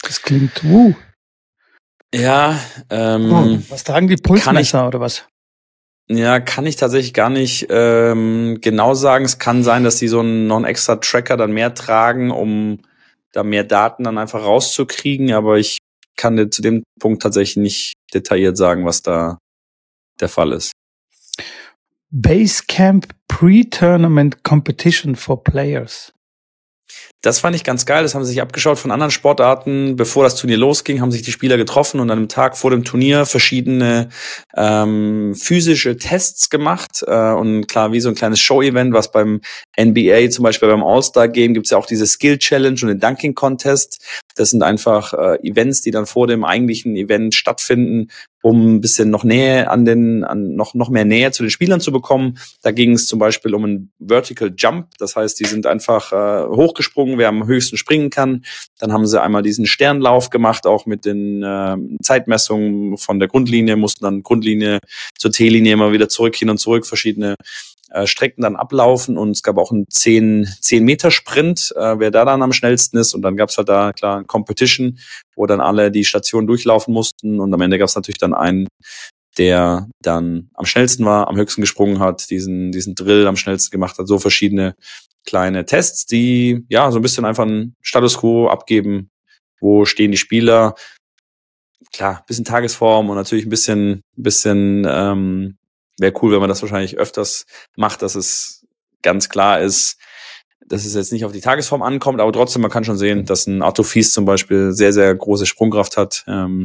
Das 0.00 0.22
klingt, 0.22 0.64
uh. 0.64 0.94
Ja, 2.14 2.58
ähm, 2.88 3.32
oh, 3.32 3.58
was 3.70 3.84
tragen 3.84 4.08
die 4.08 4.16
Pulsmesser 4.16 4.88
oder 4.88 5.00
was? 5.00 5.26
Ja, 6.10 6.40
kann 6.40 6.64
ich 6.64 6.76
tatsächlich 6.76 7.12
gar 7.12 7.28
nicht 7.28 7.66
ähm, 7.68 8.58
genau 8.62 8.94
sagen. 8.94 9.26
Es 9.26 9.38
kann 9.38 9.62
sein, 9.62 9.84
dass 9.84 9.96
die 9.96 10.08
so 10.08 10.20
einen 10.20 10.46
noch 10.46 10.56
einen 10.56 10.64
extra 10.64 10.96
Tracker 10.96 11.36
dann 11.36 11.52
mehr 11.52 11.74
tragen, 11.74 12.30
um 12.30 12.80
da 13.32 13.42
mehr 13.42 13.64
Daten 13.64 14.04
dann 14.04 14.16
einfach 14.16 14.42
rauszukriegen. 14.42 15.32
Aber 15.32 15.58
ich 15.58 15.78
kann 16.16 16.36
dir 16.36 16.48
zu 16.48 16.62
dem 16.62 16.82
Punkt 16.98 17.22
tatsächlich 17.22 17.56
nicht 17.58 17.92
detailliert 18.14 18.56
sagen, 18.56 18.86
was 18.86 19.02
da 19.02 19.38
der 20.20 20.30
Fall 20.30 20.52
ist. 20.52 20.72
Basecamp 22.10 23.08
Pre-Tournament 23.28 24.42
Competition 24.42 25.14
for 25.14 25.44
Players. 25.44 26.14
Das 27.20 27.40
fand 27.40 27.56
ich 27.56 27.64
ganz 27.64 27.84
geil. 27.84 28.04
Das 28.04 28.14
haben 28.14 28.24
sie 28.24 28.30
sich 28.30 28.40
abgeschaut 28.40 28.78
von 28.78 28.92
anderen 28.92 29.10
Sportarten. 29.10 29.96
Bevor 29.96 30.22
das 30.22 30.36
Turnier 30.36 30.56
losging, 30.56 31.00
haben 31.00 31.10
sich 31.10 31.22
die 31.22 31.32
Spieler 31.32 31.56
getroffen 31.56 31.98
und 31.98 32.10
an 32.10 32.18
einem 32.18 32.28
Tag 32.28 32.56
vor 32.56 32.70
dem 32.70 32.84
Turnier 32.84 33.26
verschiedene 33.26 34.10
ähm, 34.56 35.34
physische 35.34 35.96
Tests 35.96 36.48
gemacht. 36.48 37.02
Äh, 37.04 37.32
und 37.32 37.66
klar, 37.66 37.90
wie 37.90 37.98
so 37.98 38.08
ein 38.08 38.14
kleines 38.14 38.38
Show-Event, 38.38 38.92
was 38.92 39.10
beim 39.10 39.40
NBA, 39.80 40.30
zum 40.30 40.44
Beispiel 40.44 40.68
beim 40.68 40.84
All-Star-Game, 40.84 41.54
gibt's 41.54 41.70
ja 41.70 41.78
auch 41.78 41.86
diese 41.86 42.06
Skill-Challenge 42.06 42.78
und 42.82 42.88
den 42.88 43.00
Dunking-Contest. 43.00 44.00
Das 44.36 44.50
sind 44.50 44.62
einfach 44.62 45.12
äh, 45.12 45.38
Events, 45.42 45.82
die 45.82 45.90
dann 45.90 46.06
vor 46.06 46.28
dem 46.28 46.44
eigentlichen 46.44 46.94
Event 46.94 47.34
stattfinden, 47.34 48.10
um 48.42 48.76
ein 48.76 48.80
bisschen 48.80 49.10
noch 49.10 49.24
Nähe 49.24 49.68
an 49.68 49.84
den, 49.84 50.24
an 50.24 50.54
noch, 50.54 50.74
noch 50.74 50.90
mehr 50.90 51.04
Nähe 51.04 51.32
zu 51.32 51.42
den 51.42 51.50
Spielern 51.50 51.80
zu 51.80 51.92
bekommen. 51.92 52.38
Da 52.62 52.70
ging 52.70 52.92
es 52.92 53.06
zum 53.06 53.18
Beispiel 53.18 53.54
um 53.54 53.64
einen 53.64 53.92
Vertical 53.98 54.52
Jump. 54.56 54.90
Das 54.98 55.16
heißt, 55.16 55.40
die 55.40 55.44
sind 55.44 55.66
einfach 55.66 56.12
äh, 56.12 56.46
hochgesprungen, 56.48 57.07
wer 57.16 57.28
am 57.28 57.46
höchsten 57.46 57.78
springen 57.78 58.10
kann. 58.10 58.44
Dann 58.78 58.92
haben 58.92 59.06
sie 59.06 59.22
einmal 59.22 59.42
diesen 59.42 59.66
Sternlauf 59.66 60.28
gemacht, 60.28 60.66
auch 60.66 60.84
mit 60.84 61.04
den 61.04 61.42
äh, 61.42 61.76
Zeitmessungen 62.02 62.98
von 62.98 63.18
der 63.18 63.28
Grundlinie, 63.28 63.76
mussten 63.76 64.04
dann 64.04 64.22
Grundlinie 64.22 64.80
zur 65.16 65.30
T-Linie 65.30 65.72
immer 65.72 65.92
wieder 65.92 66.08
zurück, 66.08 66.36
hin 66.36 66.50
und 66.50 66.58
zurück, 66.58 66.86
verschiedene 66.86 67.36
äh, 67.90 68.06
Strecken 68.06 68.42
dann 68.42 68.56
ablaufen. 68.56 69.16
Und 69.16 69.30
es 69.30 69.42
gab 69.42 69.56
auch 69.56 69.72
einen 69.72 69.86
10, 69.88 70.46
10 70.60 70.84
Meter 70.84 71.10
Sprint, 71.10 71.72
äh, 71.76 71.98
wer 71.98 72.10
da 72.10 72.24
dann 72.24 72.42
am 72.42 72.52
schnellsten 72.52 72.98
ist. 72.98 73.14
Und 73.14 73.22
dann 73.22 73.36
gab 73.36 73.48
es 73.48 73.56
halt 73.56 73.68
da 73.68 73.92
klar 73.92 74.24
Competition, 74.24 74.98
wo 75.34 75.46
dann 75.46 75.60
alle 75.60 75.90
die 75.90 76.04
Station 76.04 76.46
durchlaufen 76.46 76.92
mussten. 76.92 77.40
Und 77.40 77.52
am 77.54 77.60
Ende 77.60 77.78
gab 77.78 77.88
es 77.88 77.94
natürlich 77.94 78.18
dann 78.18 78.34
einen, 78.34 78.68
der 79.38 79.88
dann 80.02 80.50
am 80.54 80.66
schnellsten 80.66 81.04
war, 81.04 81.28
am 81.28 81.36
höchsten 81.36 81.60
gesprungen 81.60 82.00
hat, 82.00 82.28
diesen, 82.30 82.72
diesen 82.72 82.94
Drill 82.94 83.26
am 83.26 83.36
schnellsten 83.36 83.70
gemacht 83.70 83.98
hat, 83.98 84.08
so 84.08 84.18
verschiedene 84.18 84.74
kleine 85.28 85.66
Tests, 85.66 86.06
die 86.06 86.64
ja 86.70 86.90
so 86.90 86.98
ein 86.98 87.02
bisschen 87.02 87.26
einfach 87.26 87.44
einen 87.44 87.76
Status 87.82 88.16
quo 88.16 88.48
abgeben, 88.48 89.10
wo 89.60 89.84
stehen 89.84 90.10
die 90.10 90.16
Spieler, 90.16 90.74
klar, 91.92 92.24
bisschen 92.26 92.46
Tagesform 92.46 93.10
und 93.10 93.16
natürlich 93.16 93.44
ein 93.44 93.50
bisschen, 93.50 94.00
bisschen 94.16 94.86
ähm, 94.88 95.58
wäre 95.98 96.14
cool, 96.22 96.32
wenn 96.32 96.40
man 96.40 96.48
das 96.48 96.62
wahrscheinlich 96.62 96.96
öfters 96.96 97.44
macht, 97.76 98.00
dass 98.00 98.14
es 98.14 98.66
ganz 99.02 99.28
klar 99.28 99.60
ist, 99.60 99.98
dass 100.66 100.86
es 100.86 100.94
jetzt 100.94 101.12
nicht 101.12 101.26
auf 101.26 101.32
die 101.32 101.42
Tagesform 101.42 101.82
ankommt, 101.82 102.22
aber 102.22 102.32
trotzdem, 102.32 102.62
man 102.62 102.70
kann 102.70 102.84
schon 102.84 102.96
sehen, 102.96 103.26
dass 103.26 103.46
ein 103.46 103.60
Arthur 103.60 103.84
Fies 103.84 104.12
zum 104.14 104.24
Beispiel 104.24 104.72
sehr, 104.72 104.94
sehr 104.94 105.14
große 105.14 105.44
Sprungkraft 105.44 105.98
hat, 105.98 106.24
ähm, 106.26 106.64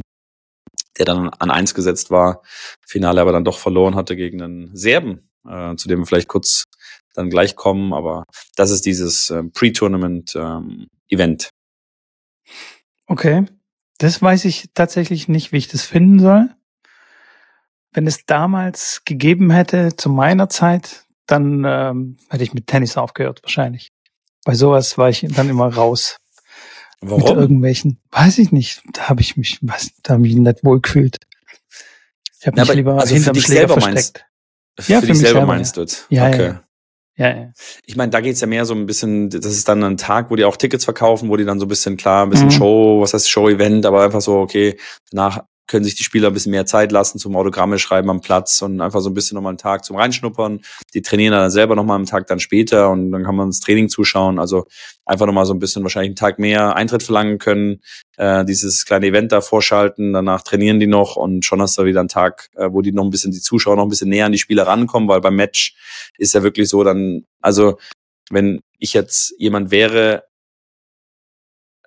der 0.97 1.05
dann 1.05 1.27
an 1.27 1.51
eins 1.51 1.73
gesetzt 1.73 2.11
war, 2.11 2.41
Finale 2.87 3.19
aber 3.19 3.33
dann 3.33 3.43
doch 3.43 3.57
verloren 3.57 3.95
hatte 3.95 4.15
gegen 4.15 4.41
einen 4.41 4.73
Serben, 4.73 5.29
äh, 5.45 5.75
zu 5.75 5.89
dem 5.89 5.99
wir 5.99 6.05
vielleicht 6.05 6.29
kurz 6.29 6.63
dann 7.13 7.29
gleich 7.29 7.55
kommen, 7.55 7.93
aber 7.93 8.23
das 8.55 8.71
ist 8.71 8.85
dieses 8.85 9.29
äh, 9.29 9.43
Pre-Tournament-Event. 9.43 11.49
Okay. 13.07 13.45
Das 13.99 14.21
weiß 14.21 14.45
ich 14.45 14.69
tatsächlich 14.73 15.27
nicht, 15.27 15.51
wie 15.51 15.57
ich 15.57 15.67
das 15.67 15.83
finden 15.83 16.19
soll. 16.19 16.49
Wenn 17.91 18.07
es 18.07 18.25
damals 18.25 19.03
gegeben 19.05 19.51
hätte, 19.51 19.95
zu 19.95 20.09
meiner 20.09 20.49
Zeit, 20.49 21.05
dann 21.27 21.63
ähm, 21.65 22.17
hätte 22.29 22.43
ich 22.43 22.53
mit 22.53 22.67
Tennis 22.67 22.97
aufgehört, 22.97 23.41
wahrscheinlich. 23.43 23.89
Bei 24.45 24.55
sowas 24.55 24.97
war 24.97 25.09
ich 25.09 25.25
dann 25.29 25.49
immer 25.49 25.73
raus. 25.73 26.17
Warum? 27.01 27.21
Mit 27.21 27.29
irgendwelchen, 27.37 28.01
weiß 28.11 28.39
ich 28.39 28.51
nicht, 28.51 28.81
da 28.93 29.09
habe 29.09 29.21
ich 29.21 29.37
mich, 29.37 29.59
was, 29.61 29.91
da 30.01 30.13
habe 30.13 30.25
ich 30.27 30.33
mich 30.33 30.43
nicht 30.43 30.63
wohl 30.63 30.81
gefühlt. 30.81 31.19
Ich 32.39 32.47
habe 32.47 32.59
mich 32.59 32.69
aber- 32.69 32.75
lieber 32.75 32.93
also 32.95 33.07
für 33.07 33.13
hinterm 33.13 33.35
Schläger 33.35 33.67
selber 33.67 33.81
versteckt. 33.81 34.25
Für 34.79 34.91
Ja, 34.91 34.99
dich 34.99 35.07
für 35.07 35.13
mich 35.13 35.21
selber 35.21 35.39
selber, 35.39 35.47
meinst 35.47 35.77
du 35.77 35.81
jetzt? 35.81 36.07
Ja, 36.09 36.27
okay. 36.27 36.45
ja. 36.45 36.63
Ja, 37.15 37.27
ja. 37.29 37.51
Ich 37.85 37.95
meine, 37.95 38.09
da 38.09 38.21
geht's 38.21 38.41
ja 38.41 38.47
mehr 38.47 38.65
so 38.65 38.73
ein 38.73 38.85
bisschen, 38.87 39.29
das 39.29 39.45
ist 39.45 39.67
dann 39.67 39.83
ein 39.83 39.97
Tag, 39.97 40.31
wo 40.31 40.35
die 40.35 40.45
auch 40.45 40.57
Tickets 40.57 40.83
verkaufen, 40.83 41.29
wo 41.29 41.37
die 41.37 41.45
dann 41.45 41.59
so 41.59 41.65
ein 41.65 41.69
bisschen, 41.69 41.95
klar, 41.95 42.25
ein 42.25 42.29
bisschen 42.31 42.47
Mhm. 42.47 42.51
Show, 42.51 43.01
was 43.01 43.13
heißt 43.13 43.29
Show-Event, 43.29 43.85
aber 43.85 44.03
einfach 44.03 44.21
so, 44.21 44.39
okay, 44.39 44.77
danach 45.11 45.43
können 45.67 45.85
sich 45.85 45.95
die 45.95 46.03
Spieler 46.03 46.27
ein 46.27 46.33
bisschen 46.33 46.51
mehr 46.51 46.65
Zeit 46.65 46.91
lassen 46.91 47.19
zum 47.19 47.35
Autogramme 47.35 47.79
schreiben 47.79 48.09
am 48.09 48.21
Platz 48.21 48.61
und 48.61 48.81
einfach 48.81 49.01
so 49.01 49.09
ein 49.09 49.13
bisschen 49.13 49.35
nochmal 49.35 49.51
einen 49.51 49.57
Tag 49.57 49.85
zum 49.85 49.95
Reinschnuppern. 49.95 50.61
Die 50.93 51.01
trainieren 51.01 51.31
dann 51.31 51.49
selber 51.49 51.75
nochmal 51.75 51.97
einen 51.97 52.05
Tag 52.05 52.27
dann 52.27 52.39
später 52.39 52.89
und 52.89 53.11
dann 53.11 53.23
kann 53.23 53.35
man 53.35 53.49
das 53.49 53.59
Training 53.59 53.89
zuschauen. 53.89 54.39
Also 54.39 54.65
einfach 55.05 55.25
nochmal 55.25 55.45
so 55.45 55.53
ein 55.53 55.59
bisschen 55.59 55.83
wahrscheinlich 55.83 56.09
einen 56.09 56.15
Tag 56.15 56.39
mehr 56.39 56.75
Eintritt 56.75 57.03
verlangen 57.03 57.37
können, 57.37 57.81
äh, 58.17 58.43
dieses 58.45 58.85
kleine 58.85 59.07
Event 59.07 59.31
da 59.31 59.41
vorschalten, 59.41 60.13
danach 60.13 60.43
trainieren 60.43 60.79
die 60.79 60.87
noch 60.87 61.15
und 61.15 61.45
schon 61.45 61.61
hast 61.61 61.77
du 61.77 61.85
wieder 61.85 62.01
einen 62.01 62.09
Tag, 62.09 62.49
äh, 62.55 62.69
wo 62.71 62.81
die 62.81 62.91
noch 62.91 63.03
ein 63.03 63.09
bisschen, 63.09 63.31
die 63.31 63.41
Zuschauer 63.41 63.75
noch 63.75 63.83
ein 63.83 63.89
bisschen 63.89 64.09
näher 64.09 64.25
an 64.25 64.31
die 64.31 64.37
Spieler 64.37 64.67
rankommen, 64.67 65.09
weil 65.09 65.21
beim 65.21 65.35
Match 65.35 65.75
ist 66.17 66.33
ja 66.33 66.43
wirklich 66.43 66.69
so 66.69 66.83
dann, 66.83 67.25
also 67.41 67.77
wenn 68.29 68.61
ich 68.79 68.93
jetzt 68.93 69.33
jemand 69.37 69.71
wäre, 69.71 70.23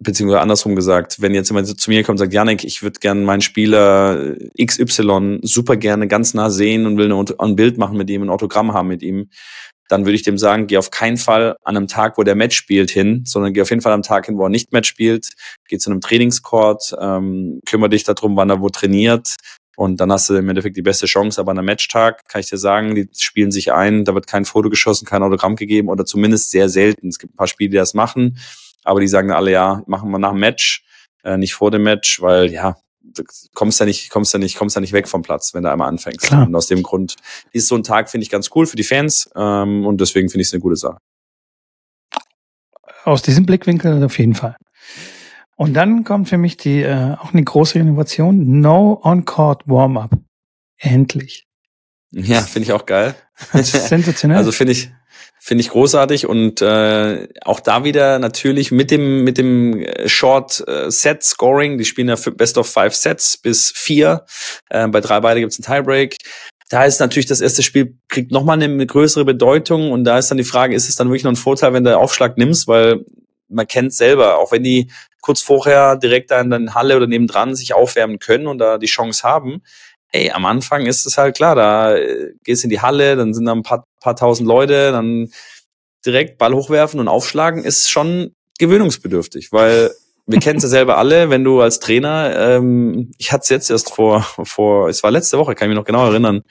beziehungsweise 0.00 0.40
andersrum 0.40 0.76
gesagt, 0.76 1.20
wenn 1.22 1.34
jetzt 1.34 1.48
jemand 1.48 1.80
zu 1.80 1.90
mir 1.90 2.02
kommt 2.02 2.14
und 2.14 2.18
sagt, 2.18 2.32
Janik, 2.32 2.64
ich 2.64 2.82
würde 2.82 3.00
gerne 3.00 3.22
meinen 3.22 3.40
Spieler 3.40 4.34
XY 4.62 5.40
super 5.42 5.76
gerne 5.76 6.06
ganz 6.06 6.34
nah 6.34 6.50
sehen 6.50 6.86
und 6.86 6.98
will 6.98 7.12
ein 7.38 7.56
Bild 7.56 7.78
machen 7.78 7.96
mit 7.96 8.10
ihm, 8.10 8.22
ein 8.22 8.30
Autogramm 8.30 8.74
haben 8.74 8.88
mit 8.88 9.02
ihm, 9.02 9.30
dann 9.88 10.04
würde 10.04 10.16
ich 10.16 10.22
dem 10.22 10.36
sagen, 10.36 10.66
geh 10.66 10.78
auf 10.78 10.90
keinen 10.90 11.16
Fall 11.16 11.56
an 11.62 11.76
einem 11.76 11.86
Tag, 11.86 12.18
wo 12.18 12.24
der 12.24 12.34
Match 12.34 12.56
spielt, 12.56 12.90
hin, 12.90 13.22
sondern 13.24 13.52
geh 13.52 13.62
auf 13.62 13.70
jeden 13.70 13.82
Fall 13.82 13.92
am 13.92 14.02
Tag 14.02 14.26
hin, 14.26 14.36
wo 14.36 14.44
er 14.44 14.48
nicht 14.48 14.72
Match 14.72 14.88
spielt, 14.88 15.30
geh 15.68 15.78
zu 15.78 15.90
einem 15.90 16.00
Trainingscourt, 16.00 16.94
ähm, 17.00 17.60
kümmere 17.66 17.90
dich 17.90 18.04
darum, 18.04 18.36
wann 18.36 18.50
er 18.50 18.60
wo 18.60 18.68
trainiert 18.68 19.36
und 19.76 20.00
dann 20.00 20.10
hast 20.10 20.28
du 20.28 20.34
im 20.34 20.48
Endeffekt 20.48 20.76
die 20.76 20.82
beste 20.82 21.06
Chance. 21.06 21.40
Aber 21.40 21.52
an 21.52 21.58
einem 21.58 21.66
Matchtag 21.66 22.26
kann 22.28 22.40
ich 22.40 22.48
dir 22.48 22.56
sagen, 22.56 22.94
die 22.94 23.08
spielen 23.16 23.52
sich 23.52 23.72
ein, 23.72 24.04
da 24.04 24.14
wird 24.14 24.26
kein 24.26 24.46
Foto 24.46 24.70
geschossen, 24.70 25.06
kein 25.06 25.22
Autogramm 25.22 25.54
gegeben 25.54 25.88
oder 25.88 26.04
zumindest 26.04 26.50
sehr 26.50 26.68
selten. 26.68 27.08
Es 27.08 27.18
gibt 27.18 27.34
ein 27.34 27.36
paar 27.36 27.46
Spiele, 27.46 27.70
die 27.70 27.76
das 27.76 27.94
machen, 27.94 28.38
aber 28.86 29.00
die 29.00 29.08
sagen 29.08 29.32
alle, 29.32 29.50
ja, 29.50 29.82
machen 29.86 30.10
wir 30.10 30.18
nach 30.18 30.30
dem 30.30 30.40
Match, 30.40 30.84
äh, 31.24 31.36
nicht 31.36 31.54
vor 31.54 31.70
dem 31.70 31.82
Match, 31.82 32.22
weil 32.22 32.50
ja, 32.52 32.76
du 33.00 33.24
kommst 33.54 33.80
ja 33.80 33.86
nicht, 33.86 34.10
kommst 34.10 34.32
ja 34.32 34.38
nicht, 34.38 34.56
kommst 34.56 34.76
ja 34.76 34.80
nicht 34.80 34.92
weg 34.92 35.08
vom 35.08 35.22
Platz, 35.22 35.54
wenn 35.54 35.62
du 35.62 35.70
einmal 35.70 35.88
anfängst. 35.88 36.26
Klar. 36.26 36.46
Und 36.46 36.54
aus 36.54 36.66
dem 36.66 36.82
Grund 36.82 37.16
ist 37.52 37.68
so 37.68 37.74
ein 37.74 37.82
Tag, 37.82 38.10
finde 38.10 38.22
ich, 38.22 38.30
ganz 38.30 38.50
cool 38.54 38.66
für 38.66 38.76
die 38.76 38.84
Fans 38.84 39.28
ähm, 39.34 39.84
und 39.86 40.00
deswegen 40.00 40.28
finde 40.28 40.42
ich 40.42 40.48
es 40.48 40.54
eine 40.54 40.60
gute 40.60 40.76
Sache. 40.76 40.98
Aus 43.04 43.22
diesem 43.22 43.46
Blickwinkel 43.46 44.02
auf 44.04 44.18
jeden 44.18 44.34
Fall. 44.34 44.56
Und 45.56 45.74
dann 45.74 46.04
kommt 46.04 46.28
für 46.28 46.38
mich 46.38 46.56
die 46.56 46.82
äh, 46.82 47.14
auch 47.14 47.32
eine 47.32 47.42
große 47.42 47.78
Innovation, 47.78 48.60
No 48.60 49.00
On-Court 49.02 49.62
Warm-Up. 49.66 50.10
Endlich. 50.76 51.46
Ja, 52.10 52.42
finde 52.42 52.66
ich 52.66 52.72
auch 52.72 52.86
geil. 52.86 53.14
Das 53.52 53.74
ist 53.74 53.88
sensationell. 53.88 54.36
Also 54.38 54.52
finde 54.52 54.72
ich 54.72 54.90
finde 55.46 55.62
ich 55.62 55.70
großartig 55.70 56.26
und 56.26 56.60
äh, 56.60 57.28
auch 57.42 57.60
da 57.60 57.84
wieder 57.84 58.18
natürlich 58.18 58.72
mit 58.72 58.90
dem 58.90 59.22
mit 59.22 59.38
dem 59.38 59.80
äh, 59.80 60.08
Short 60.08 60.66
äh, 60.66 60.90
Set 60.90 61.22
Scoring. 61.22 61.78
Die 61.78 61.84
spielen 61.84 62.08
ja 62.08 62.16
Best 62.32 62.58
of 62.58 62.68
Five 62.68 62.96
Sets 62.96 63.36
bis 63.36 63.70
vier. 63.70 64.24
Äh, 64.70 64.88
bei 64.88 65.00
drei 65.00 65.20
beide 65.20 65.38
gibt's 65.38 65.56
einen 65.56 65.64
Tiebreak. 65.64 66.16
Da 66.68 66.84
ist 66.84 66.98
natürlich 66.98 67.26
das 67.26 67.40
erste 67.40 67.62
Spiel 67.62 67.96
kriegt 68.08 68.32
nochmal 68.32 68.60
eine 68.60 68.86
größere 68.86 69.24
Bedeutung 69.24 69.92
und 69.92 70.02
da 70.02 70.18
ist 70.18 70.32
dann 70.32 70.38
die 70.38 70.42
Frage, 70.42 70.74
ist 70.74 70.88
es 70.88 70.96
dann 70.96 71.06
wirklich 71.10 71.22
noch 71.22 71.30
ein 71.30 71.36
Vorteil, 71.36 71.72
wenn 71.72 71.84
du 71.84 71.96
Aufschlag 71.96 72.36
nimmst, 72.36 72.66
weil 72.66 73.04
man 73.48 73.68
kennt 73.68 73.94
selber, 73.94 74.38
auch 74.38 74.50
wenn 74.50 74.64
die 74.64 74.90
kurz 75.20 75.42
vorher 75.42 75.94
direkt 75.94 76.32
da 76.32 76.40
in 76.40 76.50
der 76.50 76.74
Halle 76.74 76.96
oder 76.96 77.06
nebendran 77.06 77.54
sich 77.54 77.72
aufwärmen 77.72 78.18
können 78.18 78.48
und 78.48 78.58
da 78.58 78.78
die 78.78 78.86
Chance 78.86 79.22
haben, 79.22 79.62
ey, 80.12 80.30
am 80.30 80.46
Anfang 80.46 80.86
ist 80.86 81.06
es 81.06 81.18
halt 81.18 81.36
klar, 81.36 81.54
da 81.54 81.96
äh, 81.96 82.32
gehst 82.44 82.64
in 82.64 82.70
die 82.70 82.80
Halle, 82.80 83.16
dann 83.16 83.34
sind 83.34 83.46
da 83.46 83.52
ein 83.52 83.62
paar, 83.62 83.84
paar 84.00 84.16
tausend 84.16 84.48
Leute, 84.48 84.92
dann 84.92 85.30
direkt 86.04 86.38
Ball 86.38 86.54
hochwerfen 86.54 87.00
und 87.00 87.08
aufschlagen 87.08 87.64
ist 87.64 87.90
schon 87.90 88.34
gewöhnungsbedürftig, 88.58 89.52
weil 89.52 89.90
wir 90.26 90.40
kennen 90.40 90.56
es 90.56 90.64
ja 90.64 90.68
selber 90.68 90.98
alle, 90.98 91.30
wenn 91.30 91.44
du 91.44 91.60
als 91.60 91.78
Trainer, 91.78 92.34
ähm, 92.36 93.12
ich 93.16 93.32
hatte 93.32 93.42
es 93.42 93.48
jetzt 93.48 93.70
erst 93.70 93.94
vor, 93.94 94.22
vor, 94.42 94.88
es 94.88 95.02
war 95.02 95.10
letzte 95.10 95.38
Woche, 95.38 95.54
kann 95.54 95.66
ich 95.66 95.70
mich 95.70 95.78
noch 95.78 95.84
genau 95.84 96.06
erinnern, 96.06 96.42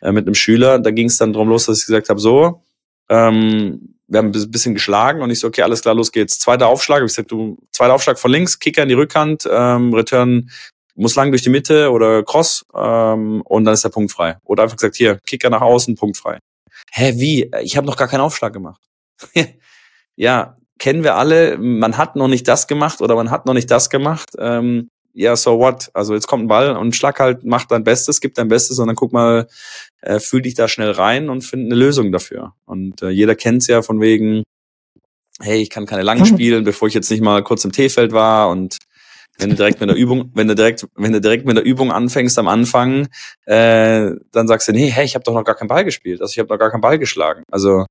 äh, 0.00 0.12
mit 0.12 0.26
einem 0.26 0.34
Schüler, 0.34 0.78
da 0.78 0.90
ging 0.90 1.06
es 1.06 1.16
dann 1.16 1.32
drum 1.32 1.48
los, 1.48 1.66
dass 1.66 1.80
ich 1.80 1.86
gesagt 1.86 2.10
habe, 2.10 2.20
so, 2.20 2.62
ähm, 3.08 3.94
wir 4.06 4.18
haben 4.18 4.32
ein 4.32 4.50
bisschen 4.50 4.74
geschlagen 4.74 5.20
und 5.20 5.30
ich 5.30 5.40
so, 5.40 5.48
okay, 5.48 5.62
alles 5.62 5.82
klar, 5.82 5.94
los 5.94 6.12
geht's. 6.12 6.38
Zweiter 6.38 6.68
Aufschlag, 6.68 7.02
ich 7.02 7.08
gesagt, 7.08 7.30
du, 7.30 7.58
zweiter 7.72 7.92
Aufschlag 7.92 8.18
von 8.18 8.30
links, 8.30 8.58
Kicker 8.58 8.82
in 8.82 8.88
die 8.88 8.94
Rückhand, 8.94 9.46
ähm, 9.50 9.92
Return 9.92 10.50
muss 10.98 11.14
lang 11.14 11.30
durch 11.30 11.42
die 11.42 11.50
Mitte 11.50 11.90
oder 11.90 12.22
Cross 12.22 12.66
ähm, 12.74 13.42
und 13.42 13.64
dann 13.64 13.74
ist 13.74 13.84
der 13.84 13.90
Punkt 13.90 14.12
frei. 14.12 14.38
Oder 14.44 14.64
einfach 14.64 14.76
gesagt, 14.76 14.96
hier, 14.96 15.18
Kicker 15.26 15.50
nach 15.50 15.60
außen, 15.60 15.94
Punkt 15.94 16.16
frei. 16.16 16.38
Hä, 16.92 17.12
wie? 17.16 17.50
Ich 17.62 17.76
habe 17.76 17.86
noch 17.86 17.96
gar 17.96 18.08
keinen 18.08 18.20
Aufschlag 18.20 18.52
gemacht. 18.52 18.80
ja, 20.16 20.56
kennen 20.78 21.04
wir 21.04 21.16
alle, 21.16 21.58
man 21.58 21.96
hat 21.96 22.16
noch 22.16 22.28
nicht 22.28 22.46
das 22.48 22.66
gemacht 22.66 23.00
oder 23.00 23.14
man 23.14 23.30
hat 23.30 23.46
noch 23.46 23.54
nicht 23.54 23.70
das 23.70 23.90
gemacht. 23.90 24.30
Ähm, 24.38 24.88
ja, 25.12 25.34
so 25.36 25.58
what? 25.58 25.90
Also 25.94 26.14
jetzt 26.14 26.26
kommt 26.26 26.44
ein 26.44 26.48
Ball 26.48 26.76
und 26.76 26.94
schlag 26.94 27.18
halt, 27.18 27.44
mach 27.44 27.64
dein 27.64 27.84
Bestes, 27.84 28.20
gib 28.20 28.34
dein 28.34 28.48
Bestes 28.48 28.78
und 28.78 28.86
dann 28.86 28.96
guck 28.96 29.12
mal, 29.12 29.48
äh, 30.00 30.20
fühl 30.20 30.42
dich 30.42 30.54
da 30.54 30.68
schnell 30.68 30.92
rein 30.92 31.28
und 31.28 31.42
find 31.42 31.66
eine 31.66 31.74
Lösung 31.74 32.12
dafür. 32.12 32.54
Und 32.66 33.02
äh, 33.02 33.08
jeder 33.08 33.34
kennt's 33.34 33.66
ja 33.66 33.82
von 33.82 34.00
wegen, 34.00 34.44
hey, 35.40 35.60
ich 35.60 35.70
kann 35.70 35.86
keine 35.86 36.02
langen 36.02 36.26
spielen, 36.26 36.64
bevor 36.64 36.88
ich 36.88 36.94
jetzt 36.94 37.10
nicht 37.10 37.22
mal 37.22 37.42
kurz 37.42 37.64
im 37.64 37.72
T-Feld 37.72 38.12
war 38.12 38.48
und 38.48 38.78
wenn 39.38 39.50
du 39.50 39.56
direkt 39.56 39.80
mit 39.80 39.88
der 39.88 39.96
Übung, 39.96 40.30
wenn 40.34 40.48
du 40.48 40.54
direkt, 40.54 40.86
wenn 40.96 41.12
du 41.12 41.20
direkt 41.20 41.46
mit 41.46 41.56
der 41.56 41.64
Übung 41.64 41.92
anfängst 41.92 42.38
am 42.38 42.48
Anfang, 42.48 43.08
äh, 43.46 44.10
dann 44.32 44.48
sagst 44.48 44.68
du, 44.68 44.72
nee, 44.72 44.88
hey, 44.90 45.04
ich 45.04 45.14
habe 45.14 45.22
doch 45.24 45.34
noch 45.34 45.44
gar 45.44 45.54
keinen 45.54 45.68
Ball 45.68 45.84
gespielt, 45.84 46.20
also 46.20 46.32
ich 46.32 46.38
habe 46.38 46.48
noch 46.48 46.58
gar 46.58 46.70
keinen 46.70 46.80
Ball 46.80 46.98
geschlagen. 46.98 47.44
Also 47.50 47.86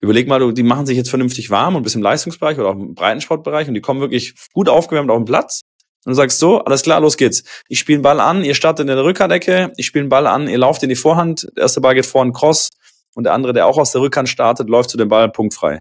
überleg 0.00 0.28
mal, 0.28 0.38
du, 0.38 0.52
die 0.52 0.62
machen 0.62 0.86
sich 0.86 0.96
jetzt 0.96 1.10
vernünftig 1.10 1.50
warm 1.50 1.76
und 1.76 1.82
bis 1.82 1.94
im 1.94 2.02
Leistungsbereich 2.02 2.58
oder 2.58 2.68
auch 2.68 2.74
im 2.74 2.94
Breitensportbereich 2.94 3.68
und 3.68 3.74
die 3.74 3.80
kommen 3.80 4.00
wirklich 4.00 4.34
gut 4.52 4.68
aufgewärmt 4.68 5.10
auf 5.10 5.18
den 5.18 5.24
Platz. 5.24 5.62
Und 6.04 6.10
du 6.12 6.14
sagst 6.14 6.38
so, 6.38 6.62
alles 6.62 6.82
klar, 6.82 7.00
los 7.00 7.16
geht's. 7.16 7.42
Ich 7.68 7.78
spiele 7.78 7.96
einen 7.96 8.02
Ball 8.02 8.20
an, 8.20 8.44
ihr 8.44 8.54
startet 8.54 8.88
in 8.88 8.94
der 8.94 9.04
Rückhandecke, 9.04 9.72
ich 9.76 9.86
spiele 9.86 10.02
einen 10.02 10.10
Ball 10.10 10.26
an, 10.26 10.46
ihr 10.46 10.58
lauft 10.58 10.82
in 10.82 10.88
die 10.90 10.94
Vorhand, 10.94 11.48
der 11.56 11.62
erste 11.62 11.80
Ball 11.80 11.94
geht 11.94 12.06
vor 12.06 12.22
einen 12.22 12.32
Cross 12.32 12.68
und 13.14 13.24
der 13.24 13.32
andere, 13.32 13.52
der 13.54 13.66
auch 13.66 13.78
aus 13.78 13.92
der 13.92 14.02
Rückhand 14.02 14.28
startet, 14.28 14.68
läuft 14.68 14.90
zu 14.90 14.98
dem 14.98 15.08
Ball 15.08 15.28
punktfrei. 15.30 15.78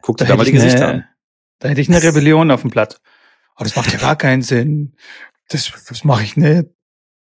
Guck 0.00 0.16
dir 0.16 0.26
da, 0.26 0.36
mal 0.36 0.44
die 0.44 0.52
Gesichter 0.52 0.88
eine, 0.88 0.94
an. 0.94 1.08
Da 1.58 1.68
hätte 1.68 1.80
ich 1.80 1.88
eine 1.88 2.02
Rebellion 2.02 2.50
auf 2.50 2.62
dem 2.62 2.70
Platz. 2.70 2.98
Oh, 3.58 3.64
das 3.64 3.76
macht 3.76 3.92
ja 3.92 3.98
gar 3.98 4.16
keinen 4.16 4.42
Sinn. 4.42 4.94
Das, 5.48 5.70
das 5.88 6.04
mache 6.04 6.22
ich 6.22 6.36
nicht. 6.36 6.66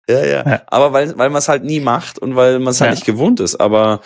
Ja, 0.10 0.25
ja. 0.25 0.48
Ja. 0.50 0.62
Aber 0.68 0.94
weil, 0.94 1.18
weil 1.18 1.30
man 1.30 1.39
es 1.39 1.48
halt 1.48 1.63
nie 1.63 1.80
macht 1.80 2.20
und 2.20 2.36
weil 2.36 2.60
man 2.60 2.72
es 2.72 2.82
halt 2.82 2.89
Ja. 2.92 2.96
nicht 2.96 3.06
gewohnt 3.06 3.39
ist. 3.39 3.56
Aber 3.56 4.01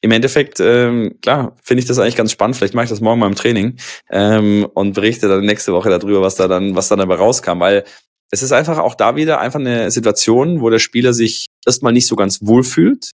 im 0.00 0.10
Endeffekt, 0.10 0.58
ähm, 0.60 1.18
klar, 1.22 1.56
finde 1.62 1.80
ich 1.82 1.86
das 1.88 1.98
eigentlich 1.98 2.16
ganz 2.16 2.32
spannend. 2.32 2.56
Vielleicht 2.56 2.74
mache 2.74 2.84
ich 2.84 2.90
das 2.90 3.00
morgen 3.00 3.20
mal 3.20 3.26
im 3.26 3.34
Training 3.34 3.76
ähm, 4.10 4.66
und 4.74 4.94
berichte 4.94 5.28
dann 5.28 5.44
nächste 5.44 5.72
Woche 5.72 5.90
darüber, 5.90 6.22
was 6.22 6.36
da 6.36 6.48
dann, 6.48 6.74
was 6.76 6.88
dann 6.88 6.98
dabei 6.98 7.16
rauskam. 7.16 7.60
Weil 7.60 7.84
es 8.30 8.42
ist 8.42 8.52
einfach 8.52 8.78
auch 8.78 8.94
da 8.94 9.16
wieder 9.16 9.40
einfach 9.40 9.60
eine 9.60 9.90
Situation, 9.90 10.60
wo 10.60 10.70
der 10.70 10.78
Spieler 10.80 11.12
sich 11.12 11.46
erstmal 11.64 11.92
nicht 11.92 12.06
so 12.06 12.16
ganz 12.16 12.40
wohl 12.42 12.64
fühlt 12.64 13.10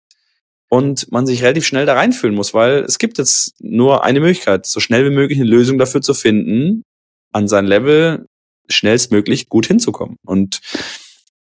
und 0.70 1.12
man 1.12 1.26
sich 1.26 1.44
relativ 1.44 1.66
schnell 1.66 1.86
da 1.86 1.94
reinfühlen 1.94 2.36
muss, 2.36 2.54
weil 2.54 2.80
es 2.80 2.98
gibt 2.98 3.18
jetzt 3.18 3.54
nur 3.62 4.04
eine 4.04 4.20
Möglichkeit, 4.20 4.66
so 4.66 4.80
schnell 4.82 5.06
wie 5.10 5.16
möglich 5.16 5.40
eine 5.40 5.50
Lösung 5.50 5.78
dafür 5.78 6.02
zu 6.02 6.14
finden, 6.14 6.84
an 7.32 7.48
sein 7.48 7.66
Level 7.66 8.26
schnellstmöglich 8.70 9.50
gut 9.50 9.66
hinzukommen. 9.68 10.18
Und 10.26 10.62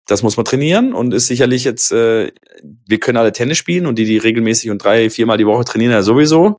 das 0.07 0.23
muss 0.23 0.37
man 0.37 0.45
trainieren 0.45 0.93
und 0.93 1.13
ist 1.13 1.27
sicherlich 1.27 1.65
jetzt, 1.65 1.91
äh, 1.91 2.31
wir 2.63 2.99
können 2.99 3.17
alle 3.17 3.33
Tennis 3.33 3.57
spielen 3.57 3.85
und 3.85 3.97
die, 3.97 4.05
die 4.05 4.17
regelmäßig 4.17 4.71
und 4.71 4.83
drei, 4.83 5.09
viermal 5.09 5.37
die 5.37 5.45
Woche 5.45 5.65
trainieren, 5.65 5.91
ja 5.91 6.01
sowieso. 6.01 6.57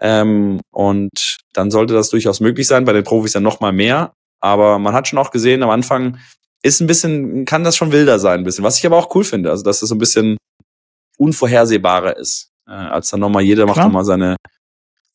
Ähm, 0.00 0.60
und 0.72 1.38
dann 1.52 1.70
sollte 1.70 1.94
das 1.94 2.10
durchaus 2.10 2.40
möglich 2.40 2.66
sein, 2.66 2.84
bei 2.84 2.92
den 2.92 3.04
Profis 3.04 3.32
dann 3.32 3.44
noch 3.44 3.60
mal 3.60 3.72
mehr. 3.72 4.12
Aber 4.40 4.78
man 4.78 4.94
hat 4.94 5.08
schon 5.08 5.18
auch 5.18 5.30
gesehen, 5.30 5.62
am 5.62 5.70
Anfang 5.70 6.18
ist 6.62 6.80
ein 6.80 6.86
bisschen, 6.88 7.44
kann 7.44 7.64
das 7.64 7.76
schon 7.76 7.92
wilder 7.92 8.18
sein, 8.18 8.40
ein 8.40 8.44
bisschen. 8.44 8.64
Was 8.64 8.78
ich 8.78 8.86
aber 8.86 8.96
auch 8.96 9.14
cool 9.14 9.24
finde, 9.24 9.50
also 9.50 9.62
dass 9.62 9.82
es 9.82 9.88
so 9.88 9.94
ein 9.94 9.98
bisschen 9.98 10.36
unvorhersehbarer 11.18 12.16
ist. 12.16 12.50
Äh, 12.66 12.72
als 12.72 13.10
dann 13.10 13.20
nochmal 13.20 13.42
jeder 13.42 13.64
macht 13.66 13.74
Klar. 13.74 13.86
nochmal 13.86 14.04
seine 14.04 14.36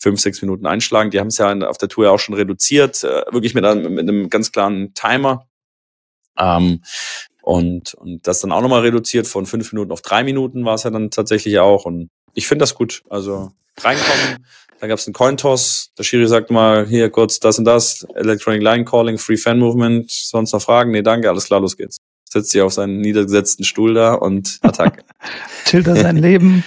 fünf, 0.03 0.19
sechs 0.19 0.41
Minuten 0.41 0.65
einschlagen. 0.65 1.09
Die 1.11 1.19
haben 1.19 1.27
es 1.27 1.37
ja 1.37 1.51
auf 1.67 1.77
der 1.77 1.89
Tour 1.89 2.05
ja 2.05 2.11
auch 2.11 2.19
schon 2.19 2.35
reduziert, 2.35 3.03
äh, 3.03 3.23
wirklich 3.31 3.55
mit 3.55 3.65
einem, 3.65 3.93
mit 3.93 4.07
einem 4.07 4.29
ganz 4.29 4.51
klaren 4.51 4.93
Timer. 4.93 5.47
Ähm, 6.37 6.83
und, 7.41 7.93
und 7.95 8.27
das 8.27 8.41
dann 8.41 8.51
auch 8.51 8.61
nochmal 8.61 8.81
reduziert 8.81 9.27
von 9.27 9.45
fünf 9.45 9.71
Minuten 9.71 9.91
auf 9.91 10.01
drei 10.01 10.23
Minuten 10.23 10.65
war 10.65 10.75
es 10.75 10.83
ja 10.83 10.89
dann 10.89 11.09
tatsächlich 11.09 11.57
auch. 11.59 11.85
Und 11.85 12.09
ich 12.33 12.47
finde 12.47 12.63
das 12.63 12.75
gut. 12.75 13.03
Also 13.09 13.51
reinkommen, 13.79 14.45
Dann 14.79 14.89
gab 14.89 14.99
es 14.99 15.07
einen 15.07 15.13
Cointoss. 15.13 15.91
Der 15.97 16.03
Schiri 16.03 16.27
sagt 16.27 16.51
mal, 16.51 16.85
hier 16.85 17.09
kurz 17.09 17.39
das 17.39 17.57
und 17.57 17.65
das, 17.65 18.05
Electronic 18.15 18.61
Line 18.61 18.83
Calling, 18.83 19.17
Free 19.17 19.37
Fan 19.37 19.57
Movement, 19.57 20.11
sonst 20.11 20.51
noch 20.51 20.61
Fragen? 20.61 20.91
Nee, 20.91 21.01
danke, 21.01 21.29
alles 21.29 21.45
klar, 21.45 21.61
los 21.61 21.77
geht's. 21.77 21.97
Setzt 22.29 22.51
sich 22.51 22.61
auf 22.61 22.73
seinen 22.73 22.99
niedergesetzten 22.99 23.63
Stuhl 23.63 23.93
da 23.93 24.15
und 24.15 24.59
Attacke. 24.61 25.03
Chillt 25.65 25.87
er 25.87 25.95
sein 25.95 26.17
Leben. 26.17 26.65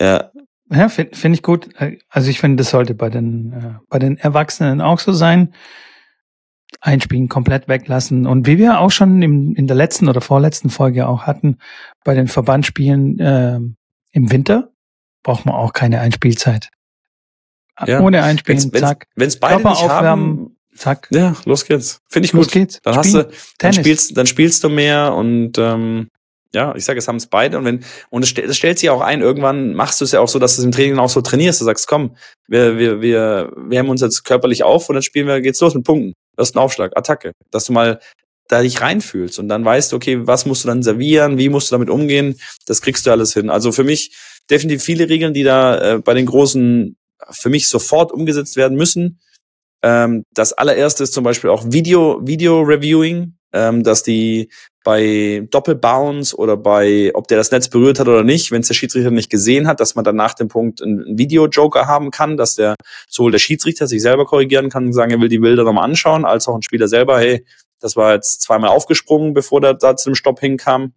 Ja. 0.00 0.32
Ja, 0.70 0.88
finde 0.88 1.16
find 1.16 1.34
ich 1.36 1.42
gut. 1.42 1.68
Also 2.08 2.30
ich 2.30 2.40
finde, 2.40 2.56
das 2.56 2.70
sollte 2.70 2.94
bei 2.94 3.10
den, 3.10 3.52
äh, 3.52 3.74
bei 3.88 3.98
den 3.98 4.16
Erwachsenen 4.16 4.80
auch 4.80 4.98
so 4.98 5.12
sein. 5.12 5.54
Einspielen, 6.80 7.28
komplett 7.28 7.68
weglassen. 7.68 8.26
Und 8.26 8.46
wie 8.46 8.58
wir 8.58 8.80
auch 8.80 8.90
schon 8.90 9.22
im, 9.22 9.54
in 9.54 9.66
der 9.66 9.76
letzten 9.76 10.08
oder 10.08 10.20
vorletzten 10.20 10.70
Folge 10.70 11.06
auch 11.06 11.22
hatten, 11.22 11.58
bei 12.04 12.14
den 12.14 12.26
Verbandsspielen 12.26 13.18
äh, 13.20 13.60
im 14.12 14.32
Winter 14.32 14.72
braucht 15.22 15.46
man 15.46 15.54
auch 15.54 15.72
keine 15.72 16.00
Einspielzeit. 16.00 16.70
Ja. 17.86 18.00
Ohne 18.00 18.22
Einspielen, 18.22 18.72
wenn's, 18.72 18.80
zack. 18.80 19.06
Wenn 19.16 19.28
es 19.28 19.38
beide 19.38 19.68
nicht 19.68 19.88
haben, 19.88 20.56
zack. 20.74 21.08
Ja, 21.10 21.34
los 21.44 21.64
geht's. 21.64 22.00
Finde 22.08 22.26
ich 22.26 22.32
gut. 22.32 22.42
Los 22.42 22.52
geht's. 22.52 22.80
Dann 22.82 23.02
Spiel, 23.02 23.20
hast 23.20 23.32
du, 23.32 23.36
dann 23.58 23.72
spielst, 23.72 24.16
dann 24.16 24.26
spielst 24.26 24.64
du 24.64 24.68
mehr 24.68 25.14
und 25.14 25.58
ähm, 25.58 26.08
ja, 26.54 26.74
ich 26.74 26.84
sage, 26.84 26.98
es 26.98 27.08
haben 27.08 27.16
es 27.16 27.26
beide 27.26 27.58
und 27.58 27.64
wenn 27.64 27.84
und 28.10 28.22
es, 28.22 28.32
es 28.32 28.56
stellt 28.56 28.78
sich 28.78 28.90
auch 28.90 29.00
ein. 29.00 29.20
Irgendwann 29.20 29.74
machst 29.74 30.00
du 30.00 30.04
es 30.04 30.12
ja 30.12 30.20
auch 30.20 30.28
so, 30.28 30.38
dass 30.38 30.56
du 30.56 30.62
es 30.62 30.64
im 30.64 30.72
Training 30.72 30.98
auch 30.98 31.10
so 31.10 31.20
trainierst. 31.20 31.60
Du 31.60 31.64
sagst, 31.64 31.88
komm, 31.88 32.16
wir 32.48 32.78
wir 32.78 33.00
wir 33.00 33.52
wir 33.56 33.78
haben 33.78 33.88
uns 33.88 34.00
jetzt 34.00 34.24
körperlich 34.24 34.62
auf 34.62 34.88
und 34.88 34.94
dann 34.94 35.02
spielen 35.02 35.26
wir, 35.26 35.40
geht's 35.40 35.60
los 35.60 35.74
mit 35.74 35.84
Punkten. 35.84 36.14
Das 36.36 36.48
ist 36.48 36.56
ein 36.56 36.60
Aufschlag, 36.60 36.96
Attacke, 36.96 37.32
dass 37.50 37.66
du 37.66 37.72
mal 37.72 38.00
da 38.48 38.62
dich 38.62 38.80
reinfühlst 38.80 39.38
und 39.38 39.48
dann 39.48 39.64
weißt, 39.64 39.94
okay, 39.94 40.26
was 40.26 40.46
musst 40.46 40.64
du 40.64 40.68
dann 40.68 40.82
servieren, 40.82 41.38
wie 41.38 41.48
musst 41.48 41.70
du 41.70 41.74
damit 41.74 41.90
umgehen, 41.90 42.38
das 42.66 42.82
kriegst 42.82 43.06
du 43.06 43.10
alles 43.10 43.32
hin. 43.32 43.48
Also 43.48 43.72
für 43.72 43.84
mich 43.84 44.14
definitiv 44.50 44.82
viele 44.82 45.08
Regeln, 45.08 45.32
die 45.32 45.44
da 45.44 45.94
äh, 45.94 45.98
bei 45.98 46.14
den 46.14 46.26
großen 46.26 46.96
für 47.30 47.48
mich 47.48 47.68
sofort 47.68 48.12
umgesetzt 48.12 48.56
werden 48.56 48.76
müssen. 48.76 49.20
Ähm, 49.82 50.24
das 50.32 50.52
allererste 50.52 51.04
ist 51.04 51.14
zum 51.14 51.24
Beispiel 51.24 51.50
auch 51.50 51.64
Video, 51.66 52.20
Video 52.22 52.60
Reviewing, 52.60 53.34
ähm, 53.52 53.82
dass 53.82 54.02
die 54.02 54.50
bei 54.84 55.46
Doppelbounce 55.50 56.36
oder 56.36 56.56
bei, 56.56 57.10
ob 57.14 57.26
der 57.26 57.38
das 57.38 57.50
Netz 57.50 57.68
berührt 57.68 57.98
hat 57.98 58.06
oder 58.06 58.22
nicht, 58.22 58.52
wenn 58.52 58.60
es 58.60 58.68
der 58.68 58.74
Schiedsrichter 58.74 59.10
nicht 59.10 59.30
gesehen 59.30 59.66
hat, 59.66 59.80
dass 59.80 59.94
man 59.94 60.04
dann 60.04 60.14
nach 60.14 60.34
dem 60.34 60.48
Punkt 60.48 60.82
einen 60.82 61.18
Video-Joker 61.18 61.86
haben 61.86 62.10
kann, 62.10 62.36
dass 62.36 62.54
der 62.54 62.76
sowohl 63.08 63.32
der 63.32 63.38
Schiedsrichter 63.38 63.86
sich 63.86 64.02
selber 64.02 64.26
korrigieren 64.26 64.68
kann 64.68 64.86
und 64.86 64.92
sagen, 64.92 65.10
er 65.10 65.20
will 65.20 65.30
die 65.30 65.38
Bilder 65.38 65.64
nochmal 65.64 65.84
anschauen, 65.84 66.24
als 66.24 66.46
auch 66.46 66.54
ein 66.54 66.62
Spieler 66.62 66.86
selber, 66.86 67.18
hey, 67.18 67.44
das 67.80 67.96
war 67.96 68.14
jetzt 68.14 68.42
zweimal 68.42 68.70
aufgesprungen, 68.70 69.32
bevor 69.32 69.60
der 69.60 69.74
da 69.74 69.96
zu 69.96 70.10
dem 70.10 70.14
Stopp 70.14 70.40
hinkam. 70.40 70.92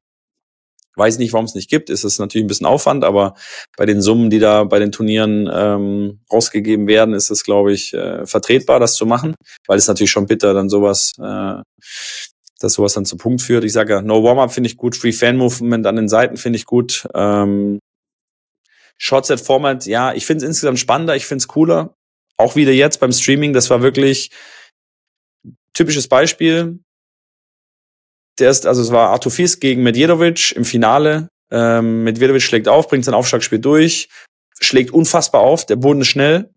Weiß 0.96 1.20
nicht, 1.20 1.32
warum 1.32 1.46
es 1.46 1.54
nicht 1.54 1.70
gibt. 1.70 1.90
Ist 1.90 2.04
es 2.04 2.18
natürlich 2.18 2.44
ein 2.44 2.48
bisschen 2.48 2.66
Aufwand, 2.66 3.04
aber 3.04 3.36
bei 3.78 3.86
den 3.86 4.02
Summen, 4.02 4.30
die 4.32 4.40
da 4.40 4.64
bei 4.64 4.80
den 4.80 4.92
Turnieren 4.92 5.48
ähm, 5.52 6.22
rausgegeben 6.32 6.88
werden, 6.88 7.14
ist 7.14 7.30
es, 7.30 7.44
glaube 7.44 7.72
ich, 7.72 7.94
äh, 7.94 8.26
vertretbar, 8.26 8.80
das 8.80 8.96
zu 8.96 9.06
machen, 9.06 9.36
weil 9.68 9.78
es 9.78 9.88
natürlich 9.88 10.10
schon 10.10 10.26
bitter 10.26 10.56
dann 10.56 10.70
sowas, 10.70 11.12
äh, 11.20 11.62
dass 12.60 12.74
sowas 12.74 12.94
dann 12.94 13.06
zu 13.06 13.18
Punkt 13.18 13.42
führt. 13.42 13.64
Ich 13.64 13.74
sage 13.74 13.94
ja, 13.94 14.02
No 14.02 14.24
Warm-Up 14.24 14.52
finde 14.52 14.70
ich 14.70 14.78
gut, 14.78 14.96
Free 14.96 15.12
Fan 15.12 15.38
Movement 15.38 15.86
an 15.86 15.96
den 15.96 16.10
Seiten 16.10 16.38
finde 16.38 16.58
ich 16.58 16.66
gut. 16.66 17.08
Ähm, 17.14 17.80
Shotset 18.98 19.40
Format, 19.40 19.86
ja, 19.86 20.14
ich 20.14 20.26
finde 20.26 20.44
es 20.44 20.50
insgesamt 20.50 20.80
spannender, 20.80 21.16
ich 21.16 21.26
finde 21.26 21.42
es 21.42 21.48
cooler. 21.48 21.94
Auch 22.38 22.56
wieder 22.56 22.72
jetzt 22.72 23.00
beim 23.00 23.12
Streaming, 23.12 23.54
das 23.54 23.70
war 23.70 23.82
wirklich 23.82 24.32
typisches 25.74 26.08
Beispiel 26.08 26.80
der 28.40 28.50
ist, 28.50 28.66
also 28.66 28.82
es 28.82 28.92
war 28.92 29.10
Artur 29.10 29.32
Fies 29.32 29.60
gegen 29.60 29.84
Medjedovic 29.84 30.52
im 30.56 30.66
Finale. 30.66 31.30
Ähm, 31.50 32.04
Medvedovic 32.04 32.42
schlägt 32.42 32.68
auf, 32.68 32.88
bringt 32.88 33.06
sein 33.06 33.14
Aufschlagspiel 33.14 33.60
durch, 33.60 34.10
schlägt 34.60 34.92
unfassbar 34.92 35.42
auf, 35.42 35.66
der 35.66 35.78
Boden 35.78 36.02
ist 36.02 36.08
schnell, 36.08 36.50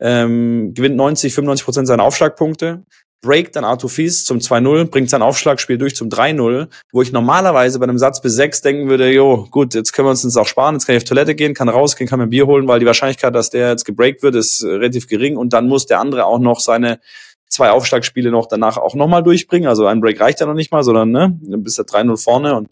ähm, 0.00 0.72
gewinnt 0.74 0.96
90, 0.96 1.34
95 1.34 1.64
Prozent 1.64 1.86
seiner 1.86 2.02
Aufschlagpunkte, 2.02 2.84
breakt 3.20 3.56
dann 3.56 3.64
Artur 3.64 3.90
Fies 3.90 4.24
zum 4.24 4.38
2-0, 4.38 4.90
bringt 4.90 5.10
sein 5.10 5.22
Aufschlagspiel 5.22 5.78
durch 5.78 5.96
zum 5.96 6.08
3-0, 6.08 6.68
wo 6.92 7.02
ich 7.02 7.12
normalerweise 7.12 7.78
bei 7.78 7.84
einem 7.84 7.98
Satz 7.98 8.20
bis 8.20 8.34
6 8.34 8.60
denken 8.60 8.88
würde, 8.88 9.12
jo, 9.12 9.46
gut, 9.50 9.74
jetzt 9.74 9.92
können 9.92 10.06
wir 10.06 10.10
uns 10.10 10.22
das 10.22 10.36
auch 10.36 10.46
sparen, 10.46 10.76
jetzt 10.76 10.86
kann 10.86 10.96
ich 10.96 11.02
auf 11.02 11.08
Toilette 11.08 11.34
gehen, 11.34 11.54
kann 11.54 11.68
rausgehen, 11.68 12.08
kann 12.08 12.20
mir 12.20 12.28
Bier 12.28 12.46
holen, 12.46 12.68
weil 12.68 12.80
die 12.80 12.86
Wahrscheinlichkeit, 12.86 13.34
dass 13.34 13.50
der 13.50 13.70
jetzt 13.70 13.84
gebreakt 13.84 14.22
wird, 14.22 14.36
ist 14.36 14.62
relativ 14.64 15.08
gering 15.08 15.36
und 15.36 15.52
dann 15.52 15.66
muss 15.66 15.86
der 15.86 16.00
andere 16.00 16.26
auch 16.26 16.38
noch 16.38 16.60
seine 16.60 17.00
zwei 17.48 17.70
Aufschlagspiele 17.70 18.30
noch 18.30 18.46
danach 18.46 18.76
auch 18.76 18.94
nochmal 18.94 19.22
durchbringen. 19.22 19.68
Also 19.68 19.86
ein 19.86 20.00
Break 20.00 20.20
reicht 20.20 20.40
ja 20.40 20.46
noch 20.46 20.54
nicht 20.54 20.70
mal, 20.70 20.84
sondern 20.84 21.10
ne, 21.10 21.38
dann 21.42 21.62
bist 21.62 21.78
du 21.78 21.82
3-0 21.82 22.22
vorne 22.22 22.54
und 22.54 22.68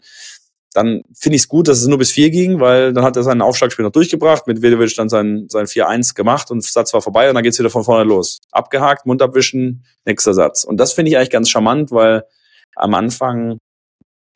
dann 0.77 1.01
finde 1.11 1.37
ich 1.37 1.41
es 1.41 1.47
gut, 1.47 1.67
dass 1.67 1.79
es 1.81 1.87
nur 1.87 1.97
bis 1.97 2.11
4 2.11 2.29
ging, 2.29 2.59
weil 2.59 2.93
dann 2.93 3.03
hat 3.03 3.15
er 3.15 3.23
seinen 3.23 3.41
Aufschlagspiel 3.41 3.83
noch 3.83 3.91
durchgebracht, 3.91 4.45
mit 4.45 4.61
Vedovic 4.61 4.95
dann 4.95 5.09
sein, 5.09 5.47
sein 5.49 5.65
4-1 5.65 6.13
gemacht 6.13 6.51
und 6.51 6.63
Satz 6.63 6.93
war 6.93 7.01
vorbei 7.01 7.27
und 7.29 7.33
dann 7.33 7.43
geht's 7.43 7.57
wieder 7.57 7.71
von 7.71 7.83
vorne 7.83 8.03
los. 8.03 8.41
Abgehakt, 8.51 9.07
Mund 9.07 9.23
abwischen, 9.23 9.83
nächster 10.05 10.35
Satz. 10.35 10.63
Und 10.63 10.77
das 10.77 10.93
finde 10.93 11.09
ich 11.09 11.17
eigentlich 11.17 11.31
ganz 11.31 11.49
charmant, 11.49 11.89
weil 11.89 12.25
am 12.75 12.93
Anfang 12.93 13.57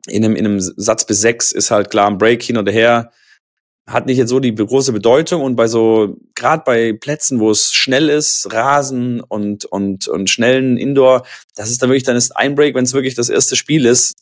in 0.08 0.24
einem, 0.24 0.34
in 0.34 0.44
einem 0.44 0.58
Satz 0.58 1.06
bis 1.06 1.20
6 1.20 1.52
ist 1.52 1.70
halt 1.70 1.90
klar 1.90 2.08
ein 2.08 2.18
Break 2.18 2.42
hin 2.42 2.56
und 2.56 2.68
her 2.68 3.12
hat 3.86 4.06
nicht 4.06 4.18
jetzt 4.18 4.30
so 4.30 4.40
die 4.40 4.52
große 4.52 4.92
Bedeutung 4.92 5.42
und 5.42 5.54
bei 5.54 5.68
so, 5.68 6.16
gerade 6.34 6.64
bei 6.66 6.92
Plätzen, 6.92 7.38
wo 7.38 7.52
es 7.52 7.72
schnell 7.72 8.08
ist, 8.08 8.52
Rasen 8.52 9.20
und, 9.20 9.64
und, 9.66 10.08
und 10.08 10.28
schnellen 10.28 10.76
Indoor, 10.76 11.24
das 11.54 11.70
ist 11.70 11.82
dann 11.82 11.90
wirklich, 11.90 12.02
dann 12.02 12.16
ist 12.16 12.36
ein 12.36 12.56
Break, 12.56 12.74
wenn 12.74 12.84
es 12.84 12.94
wirklich 12.94 13.14
das 13.14 13.28
erste 13.28 13.54
Spiel 13.54 13.86
ist, 13.86 14.14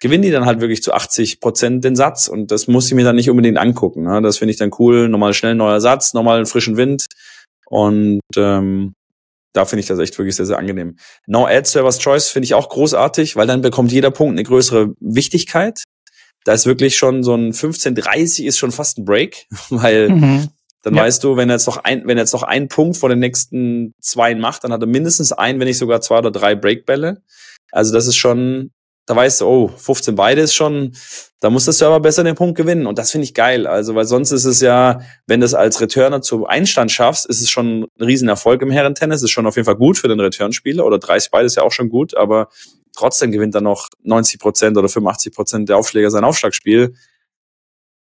gewinnen 0.00 0.22
die 0.22 0.30
dann 0.30 0.46
halt 0.46 0.60
wirklich 0.60 0.82
zu 0.82 0.92
80 0.92 1.40
Prozent 1.40 1.84
den 1.84 1.96
Satz 1.96 2.28
und 2.28 2.50
das 2.50 2.66
muss 2.66 2.86
ich 2.86 2.94
mir 2.94 3.04
dann 3.04 3.16
nicht 3.16 3.30
unbedingt 3.30 3.58
angucken. 3.58 4.04
Ne? 4.04 4.22
Das 4.22 4.38
finde 4.38 4.52
ich 4.52 4.58
dann 4.58 4.70
cool, 4.78 5.08
nochmal 5.08 5.34
schnell 5.34 5.54
neuer 5.54 5.80
Satz, 5.80 6.14
nochmal 6.14 6.36
einen 6.36 6.46
frischen 6.46 6.76
Wind 6.76 7.06
und 7.66 8.20
ähm, 8.36 8.94
da 9.52 9.64
finde 9.64 9.80
ich 9.80 9.86
das 9.86 9.98
echt 9.98 10.16
wirklich 10.18 10.36
sehr, 10.36 10.46
sehr 10.46 10.58
angenehm. 10.58 10.96
No 11.26 11.46
Ad 11.46 11.68
Servers 11.68 11.98
Choice 11.98 12.28
finde 12.28 12.44
ich 12.44 12.54
auch 12.54 12.68
großartig, 12.68 13.36
weil 13.36 13.46
dann 13.46 13.62
bekommt 13.62 13.92
jeder 13.92 14.10
Punkt 14.10 14.32
eine 14.32 14.44
größere 14.44 14.94
Wichtigkeit 15.00 15.84
da 16.44 16.52
ist 16.52 16.66
wirklich 16.66 16.96
schon 16.96 17.22
so 17.22 17.34
ein 17.34 17.52
15:30 17.52 18.44
ist 18.44 18.58
schon 18.58 18.72
fast 18.72 18.98
ein 18.98 19.04
Break, 19.04 19.46
weil 19.70 20.08
mhm. 20.08 20.48
dann 20.82 20.94
ja. 20.94 21.02
weißt 21.02 21.22
du, 21.24 21.36
wenn 21.36 21.50
er 21.50 21.56
jetzt 21.56 21.66
noch 21.66 21.78
ein, 21.78 22.06
wenn 22.06 22.16
er 22.16 22.22
jetzt 22.22 22.32
noch 22.32 22.42
einen 22.42 22.68
Punkt 22.68 22.96
vor 22.96 23.08
den 23.08 23.18
nächsten 23.18 23.94
zwei 24.00 24.34
macht, 24.34 24.64
dann 24.64 24.72
hat 24.72 24.82
er 24.82 24.86
mindestens 24.86 25.32
ein, 25.32 25.60
wenn 25.60 25.66
nicht 25.66 25.78
sogar 25.78 26.00
zwei 26.00 26.18
oder 26.18 26.30
drei 26.30 26.54
Breakbälle. 26.54 27.22
Also 27.72 27.92
das 27.92 28.06
ist 28.06 28.16
schon, 28.16 28.72
da 29.10 29.16
weißt 29.16 29.40
du, 29.40 29.46
oh, 29.46 29.68
15 29.76 30.14
beide 30.14 30.40
ist 30.40 30.54
schon, 30.54 30.92
da 31.40 31.50
muss 31.50 31.64
der 31.64 31.74
Server 31.74 31.98
besser 31.98 32.22
den 32.22 32.36
Punkt 32.36 32.56
gewinnen. 32.56 32.86
Und 32.86 32.96
das 32.96 33.10
finde 33.10 33.24
ich 33.24 33.34
geil. 33.34 33.66
Also, 33.66 33.96
weil 33.96 34.04
sonst 34.04 34.30
ist 34.30 34.44
es 34.44 34.60
ja, 34.60 35.00
wenn 35.26 35.40
du 35.40 35.46
es 35.46 35.52
als 35.52 35.80
Returner 35.80 36.22
zum 36.22 36.44
Einstand 36.44 36.92
schaffst, 36.92 37.26
ist 37.26 37.40
es 37.40 37.50
schon 37.50 37.88
ein 37.98 38.04
Riesenerfolg 38.04 38.62
im 38.62 38.70
Herrentennis. 38.70 39.24
Ist 39.24 39.32
schon 39.32 39.48
auf 39.48 39.56
jeden 39.56 39.66
Fall 39.66 39.74
gut 39.74 39.98
für 39.98 40.06
den 40.06 40.20
Returnspieler. 40.20 40.86
Oder 40.86 41.00
30 41.00 41.32
beide 41.32 41.46
ist 41.46 41.56
ja 41.56 41.64
auch 41.64 41.72
schon 41.72 41.88
gut. 41.88 42.16
Aber 42.16 42.50
trotzdem 42.94 43.32
gewinnt 43.32 43.56
er 43.56 43.62
noch 43.62 43.88
90 44.04 44.38
Prozent 44.38 44.78
oder 44.78 44.88
85 44.88 45.34
Prozent 45.34 45.68
der 45.68 45.76
Aufschläger 45.76 46.12
sein 46.12 46.22
Aufschlagspiel. 46.22 46.94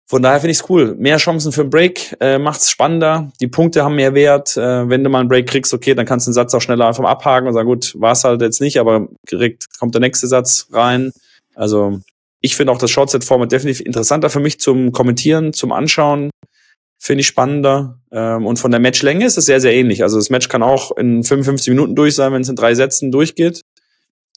Von 0.07 0.23
daher 0.23 0.41
finde 0.41 0.53
ich 0.53 0.61
es 0.61 0.69
cool. 0.69 0.95
Mehr 0.99 1.17
Chancen 1.17 1.51
für 1.51 1.63
einen 1.63 1.71
Break, 1.71 2.15
äh, 2.21 2.39
macht 2.39 2.61
es 2.61 2.71
spannender. 2.71 3.33
Die 3.41 3.49
Punkte 3.49 3.85
haben 3.85 3.97
mehr 3.97 4.15
Wert. 4.15 4.57
Äh, 4.57 4.89
wenn 4.89 5.03
du 5.03 5.09
mal 5.09 5.21
einen 5.21 5.29
Break 5.29 5.47
kriegst, 5.47 5.73
okay, 5.73 5.95
dann 5.95 6.05
kannst 6.05 6.27
du 6.27 6.31
den 6.31 6.35
Satz 6.35 6.53
auch 6.55 6.61
schneller 6.61 6.87
einfach 6.87 7.05
abhaken 7.05 7.49
und 7.49 7.55
sagen, 7.55 7.69
gut, 7.69 7.95
war 7.99 8.13
es 8.13 8.23
halt 8.23 8.43
jetzt 8.43 8.61
nicht, 8.61 8.79
aber 8.79 9.09
direkt 9.31 9.67
kommt 9.79 9.95
der 9.95 10.03
nächste 10.03 10.27
Satz 10.27 10.69
rein. 10.73 11.13
Also 11.55 12.01
ich 12.41 12.55
finde 12.55 12.73
auch 12.73 12.79
das 12.79 12.91
Shortset-Format 12.91 13.51
definitiv 13.51 13.85
interessanter 13.87 14.29
für 14.29 14.41
mich 14.41 14.61
zum 14.61 14.93
Kommentieren, 14.93 15.55
zum 15.55 15.73
Anschauen. 15.73 16.31
Finde 16.99 17.23
ich 17.23 17.27
spannender. 17.27 17.99
Ähm, 18.13 18.45
und 18.45 18.59
von 18.59 18.71
der 18.71 18.81
Matchlänge 18.81 19.25
ist 19.25 19.39
es 19.39 19.47
sehr, 19.47 19.61
sehr 19.61 19.75
ähnlich. 19.75 20.03
Also 20.03 20.19
das 20.19 20.29
Match 20.29 20.49
kann 20.49 20.63
auch 20.63 20.95
in 20.99 21.25
55 21.25 21.71
Minuten 21.71 21.95
durch 21.95 22.15
sein, 22.15 22.33
wenn 22.35 22.43
es 22.43 22.49
in 22.51 22.57
drei 22.57 22.75
Sätzen 22.75 23.11
durchgeht. 23.11 23.63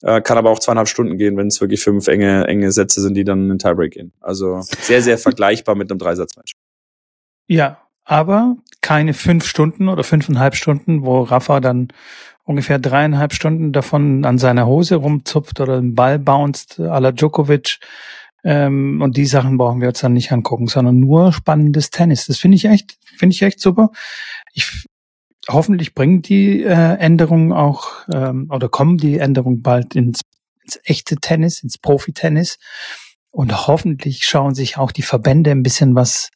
Äh, 0.02 0.20
kann 0.20 0.38
aber 0.38 0.50
auch 0.50 0.60
zweieinhalb 0.60 0.88
Stunden 0.88 1.18
gehen, 1.18 1.36
wenn 1.36 1.48
es 1.48 1.60
wirklich 1.60 1.82
fünf 1.82 2.06
enge, 2.06 2.46
enge 2.46 2.70
Sätze 2.70 3.00
sind, 3.00 3.14
die 3.14 3.24
dann 3.24 3.42
in 3.42 3.48
den 3.48 3.58
Tiebreak 3.58 3.92
gehen. 3.92 4.12
Also 4.20 4.60
sehr, 4.60 5.02
sehr 5.02 5.18
vergleichbar 5.18 5.74
mit 5.74 5.90
einem 5.90 5.98
Dreisatzmatch. 5.98 6.52
Ja, 7.48 7.78
aber 8.04 8.56
keine 8.80 9.12
fünf 9.12 9.46
Stunden 9.46 9.88
oder 9.88 10.04
fünfeinhalb 10.04 10.54
Stunden, 10.54 11.04
wo 11.04 11.22
Rafa 11.22 11.60
dann 11.60 11.88
ungefähr 12.44 12.78
dreieinhalb 12.78 13.34
Stunden 13.34 13.72
davon 13.72 14.24
an 14.24 14.38
seiner 14.38 14.66
Hose 14.66 14.96
rumzupft 14.96 15.60
oder 15.60 15.76
einen 15.76 15.94
Ball 15.94 16.18
bounced 16.18 16.78
à 16.78 17.00
la 17.00 17.12
Djokovic. 17.12 17.78
Ähm, 18.44 19.02
und 19.02 19.16
die 19.16 19.26
Sachen 19.26 19.58
brauchen 19.58 19.80
wir 19.80 19.88
uns 19.88 20.00
dann 20.00 20.14
nicht 20.14 20.32
angucken, 20.32 20.68
sondern 20.68 21.00
nur 21.00 21.32
spannendes 21.32 21.90
Tennis. 21.90 22.26
Das 22.26 22.38
finde 22.38 22.56
ich 22.56 22.64
echt, 22.64 22.96
finde 23.04 23.34
ich 23.34 23.42
echt 23.42 23.60
super. 23.60 23.90
Ich 24.54 24.87
hoffentlich 25.48 25.94
bringen 25.94 26.22
die 26.22 26.62
äh, 26.62 26.96
Änderungen 26.98 27.52
auch 27.52 28.06
ähm, 28.12 28.48
oder 28.50 28.68
kommen 28.68 28.98
die 28.98 29.18
Änderungen 29.18 29.62
bald 29.62 29.96
ins, 29.96 30.20
ins 30.62 30.78
echte 30.84 31.16
Tennis, 31.16 31.62
ins 31.62 31.78
Profi-Tennis. 31.78 32.58
Und 33.30 33.66
hoffentlich 33.66 34.24
schauen 34.24 34.54
sich 34.54 34.78
auch 34.78 34.92
die 34.92 35.02
Verbände 35.02 35.50
ein 35.50 35.62
bisschen 35.62 35.94
was 35.94 36.30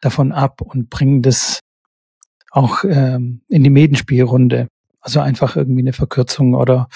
davon 0.00 0.32
ab 0.32 0.60
und 0.60 0.90
bringen 0.90 1.22
das 1.22 1.60
auch 2.50 2.84
ähm, 2.84 3.42
in 3.48 3.64
die 3.64 3.70
Medenspielrunde. 3.70 4.68
Also 5.00 5.20
einfach 5.20 5.56
irgendwie 5.56 5.82
eine 5.82 5.92
Verkürzung 5.92 6.54
oder 6.54 6.88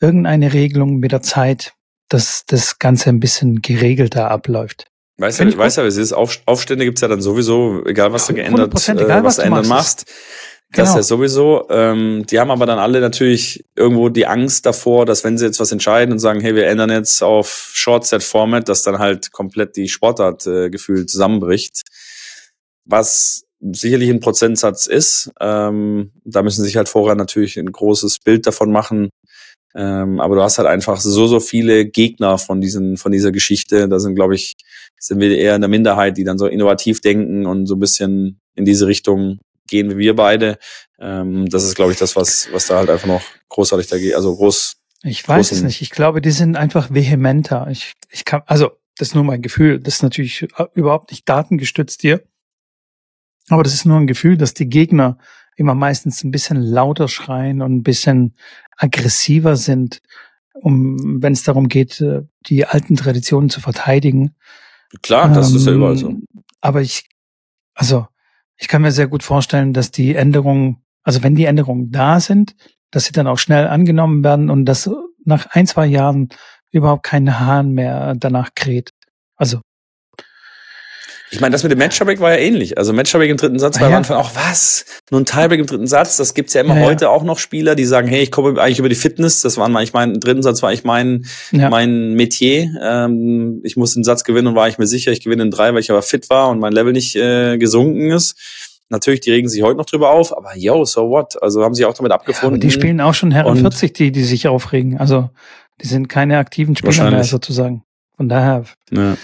irgendeine 0.00 0.52
Regelung 0.52 0.96
mit 0.96 1.12
der 1.12 1.22
Zeit, 1.22 1.74
dass 2.08 2.44
das 2.46 2.78
Ganze 2.78 3.10
ein 3.10 3.20
bisschen 3.20 3.60
geregelter 3.62 4.30
abläuft. 4.30 4.86
Weißt 5.18 5.40
du, 5.40 5.56
weißt 5.56 5.78
du, 5.78 5.82
es 5.82 5.96
ist 5.96 6.12
Auf, 6.12 6.40
Aufstände 6.46 6.84
gibt's 6.84 7.00
ja 7.00 7.08
dann 7.08 7.20
sowieso, 7.20 7.84
egal 7.86 8.12
was 8.12 8.26
du 8.26 8.34
geändert, 8.34 8.88
äh, 8.88 8.92
egal, 8.92 9.22
was, 9.22 9.24
was 9.24 9.36
du 9.36 9.42
ändern 9.42 9.68
machst. 9.68 10.06
Das 10.70 10.88
genau. 10.88 10.96
ja 10.96 11.02
sowieso. 11.02 11.66
Ähm, 11.70 12.24
die 12.28 12.40
haben 12.40 12.50
aber 12.50 12.66
dann 12.66 12.78
alle 12.78 13.00
natürlich 13.00 13.64
irgendwo 13.76 14.08
die 14.08 14.26
Angst 14.26 14.66
davor, 14.66 15.06
dass 15.06 15.22
wenn 15.22 15.38
sie 15.38 15.46
jetzt 15.46 15.60
was 15.60 15.70
entscheiden 15.70 16.12
und 16.12 16.18
sagen, 16.18 16.40
hey, 16.40 16.54
wir 16.54 16.66
ändern 16.66 16.90
jetzt 16.90 17.22
auf 17.22 17.70
Short-Set-Format, 17.72 18.68
dass 18.68 18.82
dann 18.82 18.98
halt 18.98 19.30
komplett 19.30 19.76
die 19.76 19.88
Sportart 19.88 20.46
äh, 20.46 20.70
gefühlt 20.70 21.10
zusammenbricht. 21.10 21.82
Was 22.84 23.44
sicherlich 23.72 24.10
ein 24.10 24.20
Prozentsatz 24.20 24.86
ist. 24.86 25.30
Ähm, 25.40 26.12
da 26.24 26.42
müssen 26.42 26.64
sich 26.64 26.76
halt 26.76 26.88
vorher 26.88 27.14
natürlich 27.14 27.58
ein 27.58 27.70
großes 27.70 28.18
Bild 28.18 28.46
davon 28.46 28.70
machen. 28.70 29.10
Ähm, 29.76 30.20
aber 30.20 30.36
du 30.36 30.42
hast 30.42 30.58
halt 30.58 30.68
einfach 30.68 31.00
so, 31.00 31.26
so 31.26 31.40
viele 31.40 31.86
Gegner 31.86 32.38
von 32.38 32.60
diesen, 32.60 32.96
von 32.96 33.10
dieser 33.10 33.32
Geschichte. 33.32 33.88
Da 33.88 33.98
sind, 33.98 34.14
glaube 34.14 34.34
ich, 34.34 34.54
sind 34.98 35.20
wir 35.20 35.36
eher 35.36 35.54
in 35.54 35.62
der 35.62 35.70
Minderheit, 35.70 36.16
die 36.16 36.24
dann 36.24 36.38
so 36.38 36.46
innovativ 36.46 37.00
denken 37.00 37.46
und 37.46 37.66
so 37.66 37.74
ein 37.74 37.80
bisschen 37.80 38.40
in 38.54 38.64
diese 38.64 38.86
Richtung 38.86 39.38
gehen 39.68 39.90
wie 39.90 39.98
wir 39.98 40.16
beide. 40.16 40.58
Ähm, 40.98 41.48
das 41.48 41.64
ist, 41.64 41.74
glaube 41.74 41.92
ich, 41.92 41.98
das, 41.98 42.16
was, 42.16 42.48
was 42.52 42.66
da 42.66 42.76
halt 42.76 42.90
einfach 42.90 43.06
noch 43.06 43.22
großartig 43.48 43.86
da 43.88 43.98
geht. 43.98 44.14
Also 44.14 44.34
groß. 44.36 44.76
Ich 45.02 45.26
weiß 45.26 45.52
es 45.52 45.62
nicht. 45.62 45.82
Ich 45.82 45.90
glaube, 45.90 46.20
die 46.20 46.30
sind 46.30 46.56
einfach 46.56 46.92
vehementer. 46.92 47.66
Ich, 47.70 47.92
ich 48.10 48.24
kann, 48.24 48.42
also, 48.46 48.72
das 48.96 49.08
ist 49.08 49.14
nur 49.14 49.24
mein 49.24 49.42
Gefühl. 49.42 49.80
Das 49.80 49.96
ist 49.96 50.02
natürlich 50.02 50.42
äh, 50.42 50.66
überhaupt 50.74 51.10
nicht 51.10 51.28
datengestützt 51.28 52.00
hier. 52.00 52.22
Aber 53.48 53.62
das 53.62 53.74
ist 53.74 53.84
nur 53.84 53.98
ein 53.98 54.06
Gefühl, 54.06 54.36
dass 54.36 54.54
die 54.54 54.68
Gegner 54.68 55.18
immer 55.56 55.74
meistens 55.74 56.24
ein 56.24 56.30
bisschen 56.30 56.60
lauter 56.60 57.08
schreien 57.08 57.60
und 57.60 57.76
ein 57.76 57.82
bisschen 57.82 58.34
aggressiver 58.76 59.56
sind, 59.56 60.00
um, 60.54 61.22
wenn 61.22 61.32
es 61.32 61.42
darum 61.42 61.68
geht, 61.68 62.00
äh, 62.00 62.22
die 62.46 62.64
alten 62.66 62.96
Traditionen 62.96 63.50
zu 63.50 63.60
verteidigen. 63.60 64.34
Klar, 65.02 65.28
das 65.32 65.50
ähm, 65.50 65.56
ist 65.56 65.66
ja 65.66 65.72
überall 65.72 65.96
so. 65.96 66.14
Aber 66.60 66.80
ich, 66.80 67.08
also, 67.74 68.06
ich 68.56 68.68
kann 68.68 68.82
mir 68.82 68.92
sehr 68.92 69.08
gut 69.08 69.22
vorstellen, 69.22 69.72
dass 69.72 69.90
die 69.90 70.14
Änderungen, 70.14 70.84
also 71.02 71.22
wenn 71.22 71.34
die 71.34 71.44
Änderungen 71.44 71.90
da 71.90 72.20
sind, 72.20 72.54
dass 72.90 73.04
sie 73.04 73.12
dann 73.12 73.26
auch 73.26 73.38
schnell 73.38 73.66
angenommen 73.66 74.22
werden 74.22 74.50
und 74.50 74.64
dass 74.66 74.88
nach 75.24 75.46
ein, 75.50 75.66
zwei 75.66 75.86
Jahren 75.86 76.28
überhaupt 76.70 77.04
kein 77.04 77.40
Hahn 77.40 77.72
mehr 77.72 78.14
danach 78.16 78.54
kräht. 78.54 78.90
Also 79.36 79.60
ich 81.30 81.40
meine, 81.40 81.52
das 81.52 81.62
mit 81.62 81.72
dem 81.72 81.78
Matchbreak 81.78 82.20
war 82.20 82.32
ja 82.32 82.38
ähnlich. 82.38 82.78
Also 82.78 82.92
Matchbreak 82.92 83.30
im 83.30 83.36
dritten 83.36 83.58
Satz 83.58 83.80
war 83.80 83.88
ja. 83.88 83.94
am 83.94 83.98
Anfang 83.98 84.18
auch 84.18 84.32
was? 84.34 84.84
Nur 85.10 85.20
ein 85.20 85.24
Tiebreak 85.24 85.58
im 85.58 85.66
dritten 85.66 85.86
Satz. 85.86 86.16
Das 86.16 86.34
gibt's 86.34 86.54
ja 86.54 86.60
immer 86.60 86.78
ja, 86.78 86.86
heute 86.86 87.10
auch 87.10 87.24
noch 87.24 87.38
Spieler, 87.38 87.74
die 87.74 87.86
sagen, 87.86 88.08
hey, 88.08 88.22
ich 88.22 88.30
komme 88.30 88.60
eigentlich 88.60 88.78
über 88.78 88.88
die 88.88 88.94
Fitness. 88.94 89.40
Das 89.40 89.56
war 89.56 89.66
eigentlich 89.66 89.92
mein 89.92 90.14
im 90.14 90.20
dritten 90.20 90.42
Satz 90.42 90.62
war 90.62 90.72
ich 90.72 90.84
mein 90.84 91.24
ja. 91.50 91.70
mein 91.70 92.12
Metier. 92.12 92.70
Ähm, 92.80 93.60
ich 93.64 93.76
muss 93.76 93.94
den 93.94 94.04
Satz 94.04 94.24
gewinnen 94.24 94.48
und 94.48 94.54
war 94.54 94.68
ich 94.68 94.78
mir 94.78 94.86
sicher, 94.86 95.12
ich 95.12 95.22
gewinne 95.22 95.42
in 95.42 95.50
drei, 95.50 95.72
weil 95.72 95.80
ich 95.80 95.90
aber 95.90 96.02
fit 96.02 96.30
war 96.30 96.50
und 96.50 96.60
mein 96.60 96.72
Level 96.72 96.92
nicht 96.92 97.16
äh, 97.16 97.58
gesunken 97.58 98.10
ist. 98.10 98.36
Natürlich, 98.90 99.20
die 99.20 99.30
regen 99.30 99.48
sich 99.48 99.62
heute 99.62 99.78
noch 99.78 99.86
drüber 99.86 100.10
auf, 100.10 100.36
aber 100.36 100.56
yo, 100.56 100.84
so 100.84 101.08
what? 101.08 101.42
Also 101.42 101.64
haben 101.64 101.74
sie 101.74 101.86
auch 101.86 101.94
damit 101.94 102.12
abgefunden. 102.12 102.60
die 102.60 102.70
spielen 102.70 103.00
auch 103.00 103.14
schon 103.14 103.30
Herren 103.30 103.56
40, 103.56 103.94
die, 103.94 104.12
die 104.12 104.22
sich 104.22 104.46
aufregen. 104.46 104.98
Also 104.98 105.30
die 105.80 105.86
sind 105.86 106.08
keine 106.08 106.38
aktiven 106.38 106.76
Spieler 106.76 107.10
mehr 107.10 107.24
sozusagen. 107.24 107.82
Von 108.16 108.28
daher. 108.28 108.64
Ja. 108.92 109.16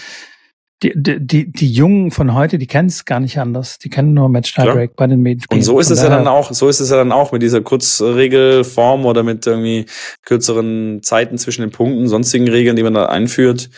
Die, 0.83 0.93
die, 0.95 1.51
die 1.51 1.71
Jungen 1.71 2.09
von 2.09 2.33
heute, 2.33 2.57
die 2.57 2.65
kennen 2.65 2.87
es 2.87 3.05
gar 3.05 3.19
nicht 3.19 3.37
anders. 3.37 3.77
Die 3.77 3.89
kennen 3.89 4.15
nur 4.15 4.29
Match 4.29 4.55
Tiebreak 4.55 4.95
bei 4.95 5.05
den 5.05 5.21
Medienspielen. 5.21 5.59
Und 5.59 5.63
so 5.63 5.79
ist 5.79 5.91
es 5.91 6.01
ja 6.01 6.09
dann 6.09 6.27
auch, 6.27 6.51
so 6.51 6.67
ist 6.69 6.79
es 6.79 6.89
ja 6.89 6.97
dann 6.97 7.11
auch 7.11 7.31
mit 7.31 7.43
dieser 7.43 7.61
Kurzregelform 7.61 9.05
oder 9.05 9.21
mit 9.21 9.45
irgendwie 9.45 9.85
kürzeren 10.25 11.03
Zeiten 11.03 11.37
zwischen 11.37 11.61
den 11.61 11.71
Punkten, 11.71 12.07
sonstigen 12.07 12.47
Regeln, 12.47 12.75
die 12.75 12.83
man 12.83 12.95
da 12.95 13.05
einführt, 13.05 13.69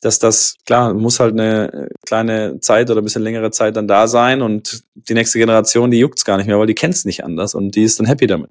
dass 0.00 0.18
das, 0.18 0.56
klar, 0.66 0.94
muss 0.94 1.20
halt 1.20 1.32
eine 1.32 1.88
kleine 2.06 2.58
Zeit 2.60 2.90
oder 2.90 3.00
ein 3.00 3.04
bisschen 3.04 3.22
längere 3.22 3.52
Zeit 3.52 3.76
dann 3.76 3.86
da 3.86 4.08
sein 4.08 4.42
und 4.42 4.82
die 4.94 5.14
nächste 5.14 5.38
Generation, 5.38 5.90
die 5.90 5.98
juckt's 5.98 6.24
gar 6.24 6.38
nicht 6.38 6.46
mehr, 6.46 6.58
weil 6.58 6.66
die 6.66 6.74
kennt's 6.74 7.04
nicht 7.04 7.24
anders 7.24 7.54
und 7.54 7.76
die 7.76 7.84
ist 7.84 8.00
dann 8.00 8.06
happy 8.06 8.26
damit. 8.26 8.50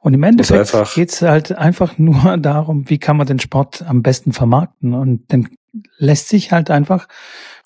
Und 0.00 0.14
im 0.14 0.22
Endeffekt 0.22 0.94
geht's 0.94 1.22
halt 1.22 1.52
einfach 1.52 1.98
nur 1.98 2.36
darum, 2.40 2.88
wie 2.88 2.98
kann 2.98 3.16
man 3.16 3.26
den 3.26 3.38
Sport 3.38 3.82
am 3.82 4.02
besten 4.02 4.32
vermarkten. 4.32 4.94
Und 4.94 5.30
den 5.30 5.48
lässt 5.96 6.28
sich 6.28 6.52
halt 6.52 6.70
einfach 6.70 7.08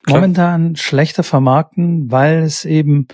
Klar. 0.05 0.21
momentan 0.21 0.77
schlechter 0.77 1.23
vermarkten, 1.23 2.11
weil 2.11 2.43
es 2.43 2.65
eben 2.65 3.09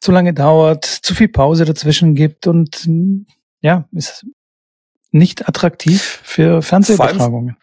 zu 0.00 0.12
lange 0.12 0.32
dauert, 0.32 0.84
zu 0.84 1.14
viel 1.14 1.28
Pause 1.28 1.64
dazwischen 1.64 2.14
gibt 2.14 2.46
und 2.46 2.88
ja, 3.60 3.88
ist 3.92 4.26
nicht 5.10 5.48
attraktiv 5.48 6.20
für 6.22 6.62
Fernsehübertragungen. 6.62 7.56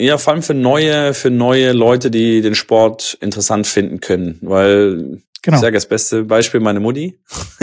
Ja, 0.00 0.18
vor 0.18 0.32
allem 0.32 0.42
für 0.42 0.54
neue, 0.54 1.14
für 1.14 1.30
neue 1.30 1.72
Leute, 1.72 2.10
die 2.10 2.40
den 2.40 2.56
Sport 2.56 3.16
interessant 3.20 3.66
finden 3.68 4.00
können, 4.00 4.38
weil 4.42 5.22
genau. 5.42 5.56
ich 5.56 5.60
sage 5.60 5.74
das 5.74 5.86
beste 5.86 6.24
Beispiel 6.24 6.58
meine 6.58 6.80
Mutti. 6.80 7.20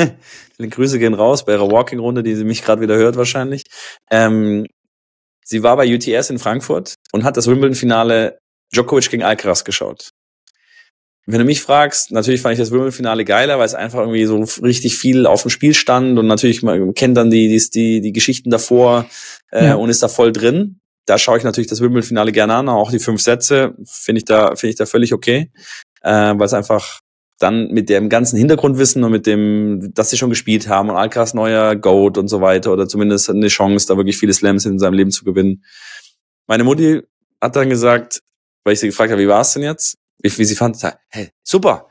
die 0.60 0.70
Grüße 0.70 0.98
gehen 0.98 1.14
raus 1.14 1.44
bei 1.44 1.54
ihrer 1.54 1.70
Walking-Runde, 1.70 2.24
die 2.24 2.36
sie 2.36 2.46
mich 2.46 2.64
gerade 2.64 2.82
wieder 2.82 2.96
hört 2.96 3.18
wahrscheinlich. 3.18 3.64
Ähm, 4.10 4.66
sie 5.44 5.64
war 5.64 5.76
bei 5.76 5.94
UTS 5.94 6.30
in 6.30 6.40
Frankfurt 6.40 6.96
und 7.12 7.26
hat 7.26 7.36
das 7.36 7.48
Wimbledon-Finale 7.48 8.40
Djokovic 8.74 9.10
gegen 9.10 9.24
Alcaraz 9.24 9.64
geschaut. 9.64 10.12
Wenn 11.28 11.40
du 11.40 11.46
mich 11.46 11.62
fragst, 11.62 12.12
natürlich 12.12 12.42
fand 12.42 12.54
ich 12.54 12.60
das 12.60 12.72
Wimbledon-Finale 12.72 13.26
geiler, 13.26 13.60
weil 13.60 13.66
es 13.66 13.76
einfach 13.76 14.00
irgendwie 14.00 14.26
so 14.26 14.44
richtig 14.64 14.98
viel 14.98 15.28
auf 15.28 15.44
dem 15.44 15.50
Spiel 15.50 15.74
stand 15.74 16.18
und 16.18 16.28
natürlich 16.28 16.64
man 16.64 16.94
kennt 16.96 17.16
dann 17.16 17.30
die 17.30 17.48
die 17.48 17.70
die, 17.70 18.02
die 18.02 18.12
Geschichten 18.12 18.50
davor 18.50 19.06
äh, 19.52 19.68
ja. 19.68 19.76
und 19.76 19.90
ist 19.90 20.02
da 20.02 20.08
voll 20.08 20.32
drin. 20.32 20.80
Da 21.06 21.18
schaue 21.18 21.38
ich 21.38 21.44
natürlich 21.44 21.70
das 21.70 21.80
Wimbledon-Finale 21.80 22.32
gerne 22.32 22.56
an, 22.56 22.70
auch 22.70 22.92
die 22.92 23.00
fünf 23.00 23.22
Sätze 23.22 23.76
finde 23.86 24.20
ich 24.20 24.26
da 24.26 24.56
finde 24.56 24.72
ich 24.72 24.78
da 24.78 24.86
völlig 24.86 25.14
okay, 25.14 25.52
äh, 26.02 26.34
weil 26.36 26.46
es 26.46 26.54
einfach 26.54 27.02
dann 27.38 27.68
mit 27.70 27.90
dem 27.90 28.10
ganzen 28.10 28.38
Hintergrundwissen 28.38 29.04
und 29.04 29.12
mit 29.12 29.26
dem, 29.26 29.92
dass 29.94 30.10
sie 30.10 30.18
schon 30.18 30.30
gespielt 30.30 30.68
haben 30.68 30.90
und 30.90 30.96
Alcaraz 30.96 31.34
neuer 31.34 31.76
Goat 31.76 32.18
und 32.18 32.28
so 32.28 32.42
weiter 32.42 32.72
oder 32.72 32.88
zumindest 32.88 33.30
eine 33.30 33.48
Chance, 33.48 33.88
da 33.88 33.98
wirklich 33.98 34.18
viele 34.18 34.34
Slams 34.34 34.66
in 34.66 34.80
seinem 34.80 34.94
Leben 34.94 35.12
zu 35.12 35.24
gewinnen. 35.24 35.64
Meine 36.48 36.64
Mutti 36.64 37.02
hat 37.42 37.56
dann 37.56 37.70
gesagt, 37.70 38.22
weil 38.64 38.74
ich 38.74 38.80
sie 38.80 38.88
gefragt 38.88 39.12
habe, 39.12 39.22
wie 39.22 39.28
war 39.28 39.42
es 39.42 39.54
denn 39.54 39.64
jetzt? 39.64 39.98
Wie, 40.20 40.36
wie 40.38 40.46
sie 40.46 40.56
fand, 40.56 40.78
hey, 41.10 41.30
super. 41.44 41.88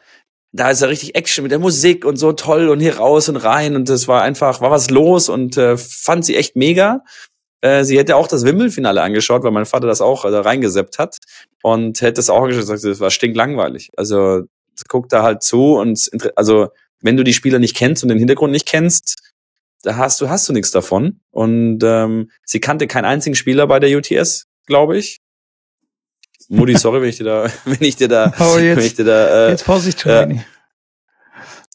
Da 0.52 0.70
ist 0.70 0.82
ja 0.82 0.88
richtig 0.88 1.14
Action 1.14 1.42
mit 1.44 1.52
der 1.52 1.60
Musik 1.60 2.04
und 2.04 2.16
so 2.16 2.32
toll 2.32 2.68
und 2.68 2.80
hier 2.80 2.96
raus 2.96 3.28
und 3.28 3.36
rein 3.36 3.76
und 3.76 3.88
das 3.88 4.08
war 4.08 4.22
einfach, 4.22 4.60
war 4.60 4.72
was 4.72 4.90
los 4.90 5.28
und 5.28 5.56
äh, 5.56 5.76
fand 5.76 6.24
sie 6.24 6.34
echt 6.34 6.56
mega. 6.56 7.04
Äh, 7.60 7.84
sie 7.84 7.96
hätte 7.96 8.16
auch 8.16 8.26
das 8.26 8.44
Wimmelfinale 8.44 9.00
angeschaut, 9.00 9.44
weil 9.44 9.52
mein 9.52 9.66
Vater 9.66 9.86
das 9.86 10.00
auch 10.00 10.24
äh, 10.24 10.28
reingeseppt 10.28 10.98
hat 10.98 11.18
und 11.62 12.00
hätte 12.00 12.14
das 12.14 12.30
auch 12.30 12.42
angeschaut 12.42 12.62
und 12.62 12.74
gesagt, 12.74 12.84
das 12.84 13.00
war 13.00 13.10
stinklangweilig. 13.10 13.90
Also 13.96 14.42
guck 14.88 15.08
da 15.08 15.22
halt 15.22 15.42
zu 15.42 15.76
und 15.76 16.10
also 16.34 16.68
wenn 17.00 17.16
du 17.16 17.24
die 17.24 17.34
Spieler 17.34 17.58
nicht 17.58 17.76
kennst 17.76 18.02
und 18.02 18.08
den 18.08 18.18
Hintergrund 18.18 18.52
nicht 18.52 18.66
kennst, 18.66 19.16
da 19.82 19.96
hast 19.96 20.20
du 20.20 20.28
hast 20.28 20.48
du 20.48 20.52
nichts 20.52 20.70
davon. 20.70 21.20
Und 21.30 21.82
ähm, 21.82 22.30
sie 22.44 22.60
kannte 22.60 22.86
keinen 22.86 23.06
einzigen 23.06 23.34
Spieler 23.34 23.66
bei 23.66 23.80
der 23.80 23.96
UTS, 23.96 24.46
glaube 24.66 24.98
ich. 24.98 25.20
Mutti, 26.50 26.76
sorry, 26.76 27.00
wenn 27.00 27.08
ich 27.08 27.18
dir 27.18 27.24
da, 27.24 27.46
wenn 27.64 27.78
ich 27.80 27.96
dir 27.96 28.08
da, 28.08 28.32
oh, 28.38 28.58
jetzt, 28.58 28.76
wenn 28.76 28.84
ich 28.84 28.94
dir 28.94 29.04
da, 29.04 29.46
äh, 29.46 29.50
jetzt 29.50 29.62
Vorsicht, 29.62 30.04
äh, 30.04 30.36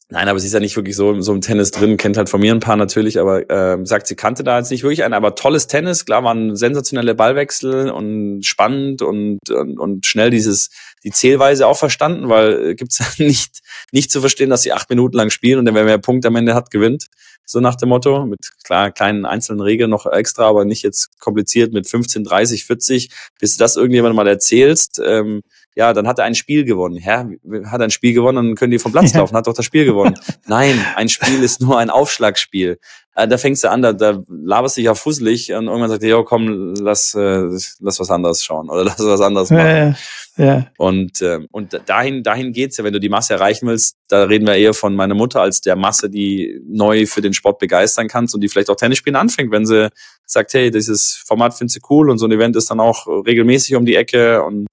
Nein, 0.09 0.27
aber 0.27 0.37
sie 0.37 0.45
ist 0.45 0.53
ja 0.53 0.59
nicht 0.59 0.75
wirklich 0.75 0.95
so, 0.95 1.19
so 1.21 1.33
im 1.33 1.41
Tennis 1.41 1.71
drin, 1.71 1.97
kennt 1.97 2.15
halt 2.15 2.29
von 2.29 2.39
mir 2.39 2.53
ein 2.53 2.59
paar 2.59 2.75
natürlich, 2.75 3.19
aber 3.19 3.49
äh, 3.49 3.83
sagt, 3.85 4.05
sie 4.05 4.15
kannte 4.15 4.43
da 4.43 4.59
jetzt 4.59 4.69
nicht 4.69 4.83
wirklich 4.83 5.03
einen, 5.03 5.15
aber 5.15 5.33
tolles 5.33 5.65
Tennis, 5.65 6.05
klar, 6.05 6.23
waren 6.23 6.55
sensationelle 6.55 7.15
Ballwechsel 7.15 7.89
und 7.89 8.45
spannend 8.45 9.01
und, 9.01 9.39
und, 9.49 9.79
und 9.79 10.05
schnell 10.05 10.29
dieses, 10.29 10.69
die 11.03 11.09
Zählweise 11.09 11.65
auch 11.65 11.77
verstanden, 11.77 12.29
weil 12.29 12.69
äh, 12.69 12.75
gibt's 12.75 12.99
ja 13.17 13.25
nicht, 13.25 13.61
nicht 13.91 14.11
zu 14.11 14.19
verstehen, 14.21 14.51
dass 14.51 14.61
sie 14.61 14.73
acht 14.73 14.91
Minuten 14.91 15.17
lang 15.17 15.31
spielen 15.31 15.57
und 15.57 15.65
der, 15.65 15.73
wer 15.73 15.85
mehr 15.85 15.97
Punkt 15.97 16.23
am 16.27 16.35
Ende 16.35 16.53
hat, 16.53 16.69
gewinnt. 16.69 17.07
So 17.45 17.59
nach 17.59 17.75
dem 17.75 17.89
Motto, 17.89 18.25
mit 18.25 18.39
klar 18.63 18.91
kleinen 18.91 19.25
einzelnen 19.25 19.61
Regeln 19.61 19.89
noch 19.89 20.05
extra, 20.05 20.47
aber 20.47 20.65
nicht 20.65 20.83
jetzt 20.83 21.19
kompliziert 21.19 21.73
mit 21.73 21.87
15, 21.87 22.23
30, 22.23 22.65
40, 22.65 23.09
bis 23.39 23.55
du 23.55 23.59
das 23.63 23.75
irgendjemand 23.75 24.15
mal 24.15 24.27
erzählst. 24.27 24.99
Ähm, 25.03 25.41
ja, 25.75 25.93
dann 25.93 26.07
hat 26.07 26.19
er 26.19 26.25
ein 26.25 26.35
Spiel 26.35 26.63
gewonnen. 26.63 26.95
Ja, 26.95 27.27
hat 27.65 27.81
er 27.81 27.85
ein 27.85 27.91
Spiel 27.91 28.13
gewonnen, 28.13 28.37
dann 28.37 28.55
können 28.55 28.71
die 28.71 28.79
vom 28.79 28.91
Platz 28.91 29.13
laufen, 29.15 29.35
hat 29.35 29.47
doch 29.47 29.53
das 29.53 29.65
Spiel 29.65 29.85
gewonnen. 29.85 30.15
Nein, 30.47 30.79
ein 30.95 31.09
Spiel 31.09 31.43
ist 31.43 31.61
nur 31.61 31.77
ein 31.77 31.89
Aufschlagspiel. 31.89 32.79
Äh, 33.15 33.27
da 33.27 33.37
fängst 33.37 33.63
du 33.63 33.69
an, 33.69 33.81
da, 33.81 33.93
da 33.93 34.23
laberst 34.27 34.77
du 34.77 34.79
dich 34.79 34.85
ja 34.85 34.95
fusselig 34.95 35.53
und 35.53 35.67
irgendwann 35.67 35.89
sagt 35.89 36.03
er, 36.03 36.09
ja, 36.09 36.23
komm, 36.23 36.73
lass, 36.75 37.13
äh, 37.13 37.47
lass 37.79 37.99
was 37.99 38.09
anderes 38.09 38.43
schauen 38.43 38.69
oder 38.69 38.83
lass 38.85 38.99
was 38.99 39.21
anderes 39.21 39.49
machen. 39.49 39.65
Ja, 39.65 39.87
ja. 39.87 39.95
Ja. 40.37 40.67
Und, 40.77 41.21
ähm, 41.21 41.47
und 41.51 41.79
dahin, 41.85 42.21
dahin 42.21 42.51
geht's 42.51 42.75
ja, 42.75 42.83
wenn 42.83 42.91
du 42.91 42.99
die 42.99 43.07
Masse 43.07 43.33
erreichen 43.33 43.67
willst, 43.67 43.95
da 44.09 44.23
reden 44.23 44.45
wir 44.45 44.55
eher 44.55 44.73
von 44.73 44.93
meiner 44.93 45.15
Mutter 45.15 45.39
als 45.39 45.61
der 45.61 45.77
Masse, 45.77 46.09
die 46.09 46.59
neu 46.67 47.05
für 47.05 47.21
den 47.21 47.33
Sport 47.33 47.59
begeistern 47.59 48.09
kannst 48.09 48.35
und 48.35 48.41
die 48.41 48.49
vielleicht 48.49 48.69
auch 48.69 48.75
Tennis 48.75 48.97
spielen 48.97 49.15
anfängt, 49.15 49.51
wenn 49.51 49.65
sie 49.65 49.89
sagt, 50.25 50.53
hey, 50.53 50.71
dieses 50.71 51.23
Format 51.25 51.53
findest 51.53 51.77
du 51.77 51.87
cool 51.89 52.09
und 52.09 52.17
so 52.17 52.25
ein 52.25 52.33
Event 52.33 52.57
ist 52.57 52.69
dann 52.69 52.81
auch 52.81 53.07
regelmäßig 53.07 53.75
um 53.75 53.85
die 53.85 53.95
Ecke 53.95 54.43
und 54.43 54.67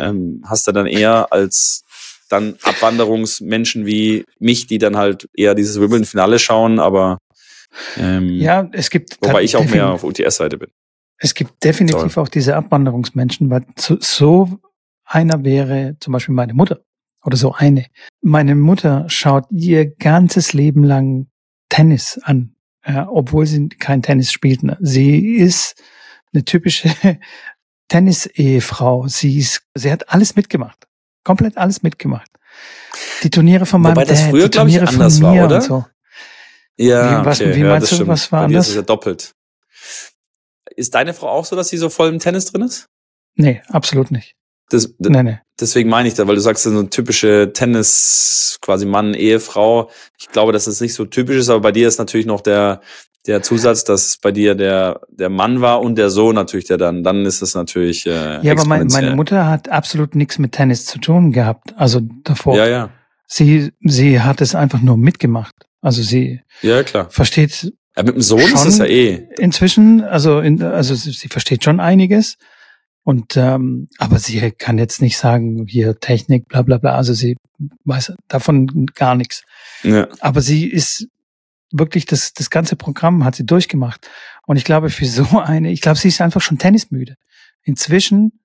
ähm, 0.00 0.42
hast 0.46 0.66
du 0.66 0.72
dann 0.72 0.86
eher 0.86 1.32
als 1.32 1.84
dann 2.28 2.56
Abwanderungsmenschen 2.62 3.86
wie 3.86 4.24
mich, 4.38 4.66
die 4.66 4.78
dann 4.78 4.96
halt 4.96 5.28
eher 5.34 5.54
dieses 5.54 5.80
Wimbledon-Finale 5.80 6.38
schauen, 6.38 6.78
aber 6.78 7.18
ähm, 7.96 8.28
ja, 8.28 8.68
es 8.72 8.90
gibt 8.90 9.18
wobei 9.20 9.42
ich 9.42 9.56
auch 9.56 9.64
mehr 9.64 9.90
auf 9.90 10.04
UTS-Seite 10.04 10.58
bin. 10.58 10.70
Es 11.18 11.34
gibt 11.34 11.62
definitiv 11.62 12.14
Toll. 12.14 12.24
auch 12.24 12.28
diese 12.28 12.56
Abwanderungsmenschen, 12.56 13.50
weil 13.50 13.64
so, 13.78 13.98
so 14.00 14.58
einer 15.04 15.44
wäre 15.44 15.96
zum 16.00 16.12
Beispiel 16.12 16.34
meine 16.34 16.54
Mutter 16.54 16.80
oder 17.24 17.36
so 17.36 17.52
eine. 17.52 17.86
Meine 18.22 18.54
Mutter 18.54 19.04
schaut 19.08 19.46
ihr 19.50 19.86
ganzes 19.86 20.52
Leben 20.52 20.84
lang 20.84 21.26
Tennis 21.68 22.18
an, 22.22 22.54
ja, 22.86 23.08
obwohl 23.10 23.46
sie 23.46 23.68
kein 23.68 24.02
Tennis 24.02 24.32
spielt. 24.32 24.60
Sie 24.80 25.36
ist 25.36 25.82
eine 26.32 26.44
typische 26.44 26.88
Tennis-Ehefrau. 27.90 29.06
Sie 29.08 29.38
ist, 29.38 29.62
sie 29.74 29.92
hat 29.92 30.08
alles 30.08 30.34
mitgemacht. 30.36 30.86
Komplett 31.24 31.56
alles 31.58 31.82
mitgemacht. 31.82 32.30
Die 33.22 33.30
Turniere 33.30 33.66
von 33.66 33.82
meinem 33.82 33.96
Wobei 33.96 34.04
das 34.06 34.20
Dad, 34.20 34.30
früher, 34.30 34.44
die 34.48 34.56
Turniere 34.56 34.84
ich, 34.84 34.90
anders 34.90 35.18
von 35.18 35.32
mir 35.32 35.40
war, 35.40 35.46
oder? 35.46 35.56
und 35.56 35.62
so. 35.62 35.84
Ja, 36.78 37.20
Wie- 37.22 37.26
was- 37.26 37.40
okay. 37.40 37.54
wie 37.56 37.60
ja, 37.60 37.66
meinst 37.68 37.82
das 37.84 37.90
du, 37.90 37.94
stimmt. 37.96 38.08
was 38.08 38.32
war 38.32 38.40
Bei 38.40 38.46
ist 38.46 38.50
anders? 38.52 38.68
es 38.68 38.74
ja 38.74 38.82
doppelt. 38.82 39.34
Ist 40.76 40.94
deine 40.94 41.12
Frau 41.14 41.28
auch 41.28 41.44
so, 41.44 41.56
dass 41.56 41.68
sie 41.68 41.76
so 41.76 41.90
voll 41.90 42.08
im 42.08 42.18
Tennis 42.18 42.46
drin 42.46 42.62
ist? 42.62 42.86
Nee, 43.34 43.60
absolut 43.68 44.10
nicht. 44.10 44.34
Das, 44.70 44.88
Nee, 44.98 45.22
nee. 45.22 45.38
deswegen 45.58 45.90
meine 45.90 46.08
ich 46.08 46.14
da, 46.14 46.26
weil 46.28 46.36
du 46.36 46.40
sagst, 46.40 46.62
so 46.62 46.70
eine 46.70 46.88
typische 46.88 47.50
Tennis, 47.52 48.56
quasi 48.62 48.86
Mann, 48.86 49.14
Ehefrau. 49.14 49.90
Ich 50.18 50.28
glaube, 50.28 50.52
dass 50.52 50.66
es 50.68 50.80
nicht 50.80 50.94
so 50.94 51.04
typisch 51.04 51.36
ist, 51.38 51.48
aber 51.50 51.60
bei 51.60 51.72
dir 51.72 51.88
ist 51.88 51.98
natürlich 51.98 52.26
noch 52.26 52.40
der, 52.40 52.80
der 53.26 53.42
Zusatz, 53.42 53.84
dass 53.84 54.16
bei 54.16 54.32
dir 54.32 54.54
der, 54.54 55.00
der 55.10 55.28
Mann 55.28 55.60
war 55.60 55.80
und 55.82 55.96
der 55.96 56.10
Sohn 56.10 56.34
natürlich, 56.34 56.66
der 56.66 56.78
dann, 56.78 57.02
dann 57.02 57.26
ist 57.26 57.42
es 57.42 57.54
natürlich, 57.54 58.06
äh, 58.06 58.40
Ja, 58.42 58.52
aber 58.52 58.64
mein, 58.64 58.86
meine 58.86 59.14
Mutter 59.14 59.46
hat 59.46 59.68
absolut 59.68 60.14
nichts 60.14 60.38
mit 60.38 60.52
Tennis 60.52 60.86
zu 60.86 60.98
tun 60.98 61.32
gehabt. 61.32 61.74
Also 61.76 62.00
davor. 62.24 62.56
Ja, 62.56 62.66
ja. 62.66 62.90
Sie, 63.26 63.72
sie 63.80 64.20
hat 64.20 64.40
es 64.40 64.54
einfach 64.54 64.80
nur 64.80 64.96
mitgemacht. 64.96 65.54
Also 65.82 66.02
sie 66.02 66.40
Ja, 66.62 66.82
klar. 66.82 67.08
versteht 67.10 67.72
Ja, 67.96 68.02
mit 68.02 68.14
dem 68.14 68.22
Sohn 68.22 68.40
ist 68.40 68.64
es 68.64 68.78
ja 68.78 68.86
eh. 68.86 69.28
inzwischen, 69.38 70.02
also, 70.02 70.40
in, 70.40 70.62
also 70.62 70.94
sie, 70.94 71.12
sie 71.12 71.28
versteht 71.28 71.62
schon 71.62 71.78
einiges. 71.78 72.36
Und 73.02 73.36
ähm, 73.36 73.88
aber 73.98 74.18
sie 74.18 74.50
kann 74.52 74.78
jetzt 74.78 75.00
nicht 75.00 75.16
sagen, 75.16 75.66
hier 75.66 75.98
Technik, 75.98 76.48
bla 76.48 76.62
bla 76.62 76.78
bla. 76.78 76.94
Also 76.96 77.14
sie 77.14 77.36
weiß 77.84 78.12
davon 78.28 78.86
gar 78.94 79.14
nichts. 79.14 79.42
Ja. 79.82 80.08
Aber 80.20 80.42
sie 80.42 80.66
ist 80.66 81.08
wirklich 81.72 82.06
das, 82.06 82.32
das 82.32 82.50
ganze 82.50 82.76
Programm 82.76 83.24
hat 83.24 83.34
sie 83.34 83.46
durchgemacht. 83.46 84.08
Und 84.46 84.56
ich 84.56 84.64
glaube, 84.64 84.90
für 84.90 85.06
so 85.06 85.38
eine, 85.38 85.70
ich 85.70 85.80
glaube, 85.80 85.98
sie 85.98 86.08
ist 86.08 86.20
einfach 86.20 86.40
schon 86.40 86.58
tennismüde. 86.58 87.16
Inzwischen 87.62 88.40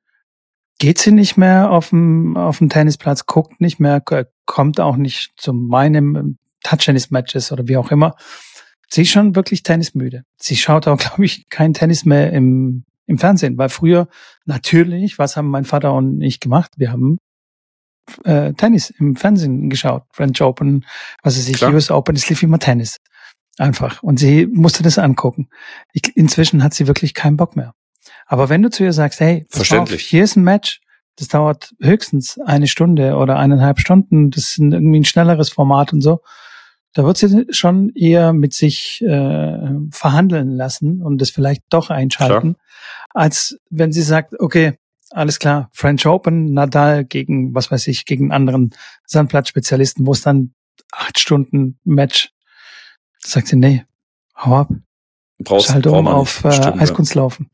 geht 0.77 0.99
sie 0.99 1.11
nicht 1.11 1.37
mehr 1.37 1.71
auf 1.71 1.89
dem, 1.89 2.35
auf 2.35 2.57
dem 2.57 2.69
Tennisplatz, 2.69 3.25
guckt 3.25 3.61
nicht 3.61 3.79
mehr, 3.79 4.03
kommt 4.45 4.79
auch 4.79 4.97
nicht 4.97 5.33
zu 5.37 5.53
meinem 5.53 6.37
Touch-Tennis-Matches 6.63 7.51
oder 7.51 7.67
wie 7.67 7.77
auch 7.77 7.91
immer. 7.91 8.15
Sie 8.89 9.03
ist 9.03 9.11
schon 9.11 9.35
wirklich 9.35 9.63
tennismüde. 9.63 10.23
Sie 10.37 10.55
schaut 10.55 10.87
auch, 10.87 10.97
glaube 10.99 11.25
ich, 11.25 11.49
kein 11.49 11.73
Tennis 11.73 12.05
mehr 12.05 12.33
im, 12.33 12.83
im 13.05 13.17
Fernsehen, 13.17 13.57
weil 13.57 13.69
früher 13.69 14.07
natürlich, 14.45 15.17
was 15.17 15.37
haben 15.37 15.49
mein 15.49 15.65
Vater 15.65 15.93
und 15.93 16.21
ich 16.21 16.39
gemacht? 16.39 16.71
Wir 16.77 16.91
haben 16.91 17.19
äh, 18.23 18.53
Tennis 18.53 18.89
im 18.91 19.15
Fernsehen 19.15 19.69
geschaut. 19.69 20.03
French 20.11 20.41
Open, 20.41 20.85
was 21.23 21.37
weiß 21.37 21.47
ich, 21.47 21.57
Klar. 21.57 21.73
US 21.73 21.89
Open, 21.89 22.15
es 22.15 22.29
lief 22.29 22.43
immer 22.43 22.59
Tennis. 22.59 22.97
Einfach. 23.57 24.03
Und 24.03 24.19
sie 24.19 24.47
musste 24.47 24.83
das 24.83 24.97
angucken. 24.97 25.49
Ich, 25.93 26.15
inzwischen 26.15 26.63
hat 26.63 26.73
sie 26.73 26.87
wirklich 26.87 27.13
keinen 27.13 27.37
Bock 27.37 27.55
mehr. 27.55 27.73
Aber 28.27 28.49
wenn 28.49 28.61
du 28.61 28.69
zu 28.69 28.83
ihr 28.83 28.93
sagst, 28.93 29.19
hey, 29.19 29.33
mal 29.33 29.41
auf, 29.41 29.55
Verständlich. 29.55 30.03
hier 30.03 30.23
ist 30.23 30.35
ein 30.35 30.43
Match, 30.43 30.81
das 31.17 31.29
dauert 31.29 31.73
höchstens 31.81 32.39
eine 32.45 32.67
Stunde 32.67 33.15
oder 33.15 33.37
eineinhalb 33.37 33.79
Stunden, 33.79 34.31
das 34.31 34.49
ist 34.49 34.57
irgendwie 34.57 34.99
ein 34.99 35.05
schnelleres 35.05 35.49
Format 35.49 35.93
und 35.93 36.01
so, 36.01 36.21
da 36.93 37.03
wird 37.03 37.17
sie 37.17 37.45
schon 37.49 37.91
eher 37.93 38.33
mit 38.33 38.53
sich 38.53 39.01
äh, 39.01 39.69
verhandeln 39.91 40.51
lassen 40.51 41.01
und 41.01 41.21
das 41.21 41.29
vielleicht 41.29 41.63
doch 41.69 41.89
einschalten, 41.89 42.55
als 43.13 43.57
wenn 43.69 43.91
sie 43.91 44.01
sagt, 44.01 44.39
okay, 44.39 44.77
alles 45.11 45.39
klar, 45.39 45.69
French 45.73 46.05
Open, 46.05 46.53
Nadal 46.53 47.05
gegen, 47.05 47.53
was 47.53 47.69
weiß 47.71 47.87
ich, 47.87 48.05
gegen 48.05 48.31
anderen 48.31 48.71
Sandplatzspezialisten, 49.05 50.05
wo 50.05 50.11
es 50.11 50.21
dann 50.21 50.53
acht 50.91 51.19
Stunden 51.19 51.79
Match, 51.83 52.31
sagt 53.31 53.47
sie, 53.47 53.55
nee, 53.55 53.85
hau 54.37 54.55
ab, 54.55 54.69
Brauchst, 55.39 55.67
schalte 55.67 55.91
um 55.91 56.07
auf 56.07 56.43
äh. 56.43 56.47
Eiskunstlaufen. 56.49 57.49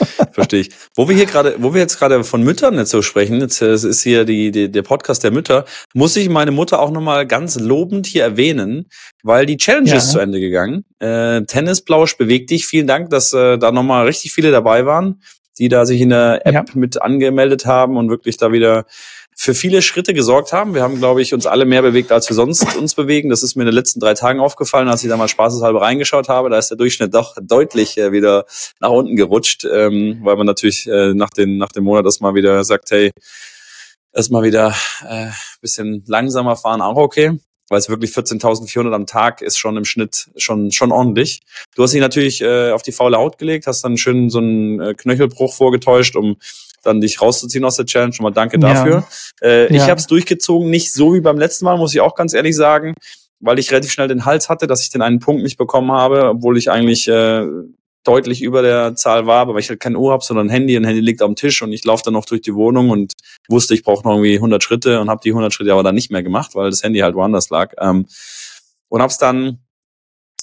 Verstehe 0.32 0.60
ich. 0.60 0.70
Wo 0.94 1.08
wir 1.08 1.16
hier 1.16 1.26
gerade, 1.26 1.56
wo 1.58 1.74
wir 1.74 1.80
jetzt 1.80 1.98
gerade 1.98 2.22
von 2.22 2.42
Müttern 2.42 2.76
jetzt 2.76 2.90
so 2.90 3.02
sprechen, 3.02 3.40
jetzt 3.40 3.60
äh, 3.62 3.72
ist 3.74 4.02
hier 4.02 4.24
die, 4.24 4.52
die, 4.52 4.70
der 4.70 4.82
Podcast 4.82 5.24
der 5.24 5.32
Mütter, 5.32 5.64
muss 5.92 6.16
ich 6.16 6.28
meine 6.28 6.52
Mutter 6.52 6.78
auch 6.80 6.90
nochmal 6.92 7.26
ganz 7.26 7.58
lobend 7.58 8.06
hier 8.06 8.22
erwähnen, 8.22 8.86
weil 9.24 9.44
die 9.46 9.56
Challenge 9.56 9.88
Ja. 9.90 9.96
ist 9.96 10.10
zu 10.12 10.20
Ende 10.20 10.38
gegangen. 10.40 10.84
Äh, 11.00 11.42
Tennisblausch 11.42 12.16
bewegt 12.16 12.50
dich. 12.50 12.66
Vielen 12.66 12.86
Dank, 12.86 13.10
dass 13.10 13.32
äh, 13.32 13.58
da 13.58 13.72
nochmal 13.72 14.06
richtig 14.06 14.32
viele 14.32 14.52
dabei 14.52 14.86
waren, 14.86 15.20
die 15.58 15.68
da 15.68 15.84
sich 15.84 16.00
in 16.00 16.10
der 16.10 16.46
App 16.46 16.54
Ja. 16.54 16.64
mit 16.74 17.02
angemeldet 17.02 17.66
haben 17.66 17.96
und 17.96 18.08
wirklich 18.08 18.36
da 18.36 18.52
wieder 18.52 18.84
für 19.40 19.54
viele 19.54 19.82
Schritte 19.82 20.14
gesorgt 20.14 20.52
haben. 20.52 20.74
Wir 20.74 20.82
haben, 20.82 20.98
glaube 20.98 21.22
ich, 21.22 21.32
uns 21.32 21.46
alle 21.46 21.64
mehr 21.64 21.80
bewegt, 21.80 22.10
als 22.10 22.28
wir 22.28 22.34
sonst 22.34 22.74
uns 22.76 22.96
bewegen. 22.96 23.28
Das 23.30 23.44
ist 23.44 23.54
mir 23.54 23.62
in 23.62 23.66
den 23.66 23.74
letzten 23.74 24.00
drei 24.00 24.14
Tagen 24.14 24.40
aufgefallen, 24.40 24.88
als 24.88 25.04
ich 25.04 25.08
da 25.08 25.16
mal 25.16 25.28
spaßeshalber 25.28 25.80
reingeschaut 25.80 26.28
habe. 26.28 26.50
Da 26.50 26.58
ist 26.58 26.70
der 26.70 26.76
Durchschnitt 26.76 27.14
doch 27.14 27.36
deutlich 27.40 27.96
äh, 27.98 28.10
wieder 28.10 28.46
nach 28.80 28.90
unten 28.90 29.14
gerutscht, 29.14 29.64
ähm, 29.64 30.18
weil 30.24 30.34
man 30.34 30.44
natürlich 30.44 30.88
äh, 30.88 31.14
nach, 31.14 31.30
den, 31.30 31.56
nach 31.56 31.68
dem 31.68 31.84
Monat 31.84 32.04
erstmal 32.04 32.34
wieder 32.34 32.64
sagt, 32.64 32.90
hey, 32.90 33.12
erstmal 34.12 34.42
wieder 34.42 34.74
äh, 35.08 35.28
bisschen 35.60 36.02
langsamer 36.08 36.56
fahren, 36.56 36.82
auch 36.82 36.96
okay. 36.96 37.38
Weil 37.68 37.78
es 37.78 37.88
wirklich 37.88 38.10
14.400 38.10 38.92
am 38.92 39.06
Tag 39.06 39.40
ist 39.40 39.56
schon 39.56 39.76
im 39.76 39.84
Schnitt 39.84 40.30
schon, 40.36 40.72
schon 40.72 40.90
ordentlich. 40.90 41.42
Du 41.76 41.84
hast 41.84 41.92
dich 41.92 42.00
natürlich 42.00 42.40
äh, 42.40 42.72
auf 42.72 42.82
die 42.82 42.92
faule 42.92 43.18
Haut 43.18 43.38
gelegt, 43.38 43.68
hast 43.68 43.84
dann 43.84 43.98
schön 43.98 44.30
so 44.30 44.38
einen 44.38 44.80
äh, 44.80 44.94
Knöchelbruch 44.94 45.54
vorgetäuscht, 45.54 46.16
um 46.16 46.38
dann 46.82 47.00
dich 47.00 47.20
rauszuziehen 47.20 47.64
aus 47.64 47.76
der 47.76 47.86
Challenge. 47.86 48.12
Schon 48.12 48.24
mal 48.24 48.30
danke 48.30 48.58
Ja. 48.60 48.72
dafür. 48.72 49.04
Äh, 49.42 49.66
Ich 49.66 49.82
Ja. 49.82 49.88
habe 49.88 50.00
es 50.00 50.06
durchgezogen, 50.06 50.70
nicht 50.70 50.92
so 50.92 51.14
wie 51.14 51.20
beim 51.20 51.38
letzten 51.38 51.64
Mal, 51.64 51.76
muss 51.78 51.94
ich 51.94 52.00
auch 52.00 52.14
ganz 52.14 52.34
ehrlich 52.34 52.56
sagen, 52.56 52.94
weil 53.40 53.58
ich 53.58 53.70
relativ 53.70 53.92
schnell 53.92 54.08
den 54.08 54.24
Hals 54.24 54.48
hatte, 54.48 54.66
dass 54.66 54.82
ich 54.82 54.90
den 54.90 55.02
einen 55.02 55.20
Punkt 55.20 55.42
nicht 55.42 55.56
bekommen 55.58 55.92
habe, 55.92 56.28
obwohl 56.30 56.56
ich 56.58 56.70
eigentlich 56.70 57.06
äh, 57.08 57.44
deutlich 58.04 58.42
über 58.42 58.62
der 58.62 58.94
Zahl 58.94 59.26
war, 59.26 59.40
aber 59.40 59.54
weil 59.54 59.60
ich 59.60 59.68
halt 59.68 59.80
kein 59.80 59.94
Uhr 59.96 60.12
habe, 60.12 60.24
sondern 60.24 60.46
ein 60.46 60.50
Handy. 60.50 60.74
Ein 60.76 60.84
Handy 60.84 61.00
liegt 61.00 61.20
am 61.20 61.34
Tisch 61.36 61.60
und 61.62 61.72
ich 61.72 61.84
laufe 61.84 62.02
dann 62.04 62.14
noch 62.14 62.24
durch 62.24 62.40
die 62.40 62.54
Wohnung 62.54 62.88
und 62.90 63.12
wusste, 63.48 63.74
ich 63.74 63.82
brauche 63.82 64.02
noch 64.06 64.12
irgendwie 64.14 64.36
100 64.36 64.62
Schritte 64.62 65.00
und 65.00 65.10
habe 65.10 65.20
die 65.22 65.30
100 65.30 65.52
Schritte 65.52 65.72
aber 65.72 65.82
dann 65.82 65.94
nicht 65.94 66.10
mehr 66.10 66.22
gemacht, 66.22 66.54
weil 66.54 66.70
das 66.70 66.82
Handy 66.82 67.00
halt 67.00 67.14
woanders 67.16 67.50
lag. 67.50 67.74
Ähm, 67.80 68.06
und 68.88 69.02
habe 69.02 69.10
es 69.10 69.18
dann 69.18 69.58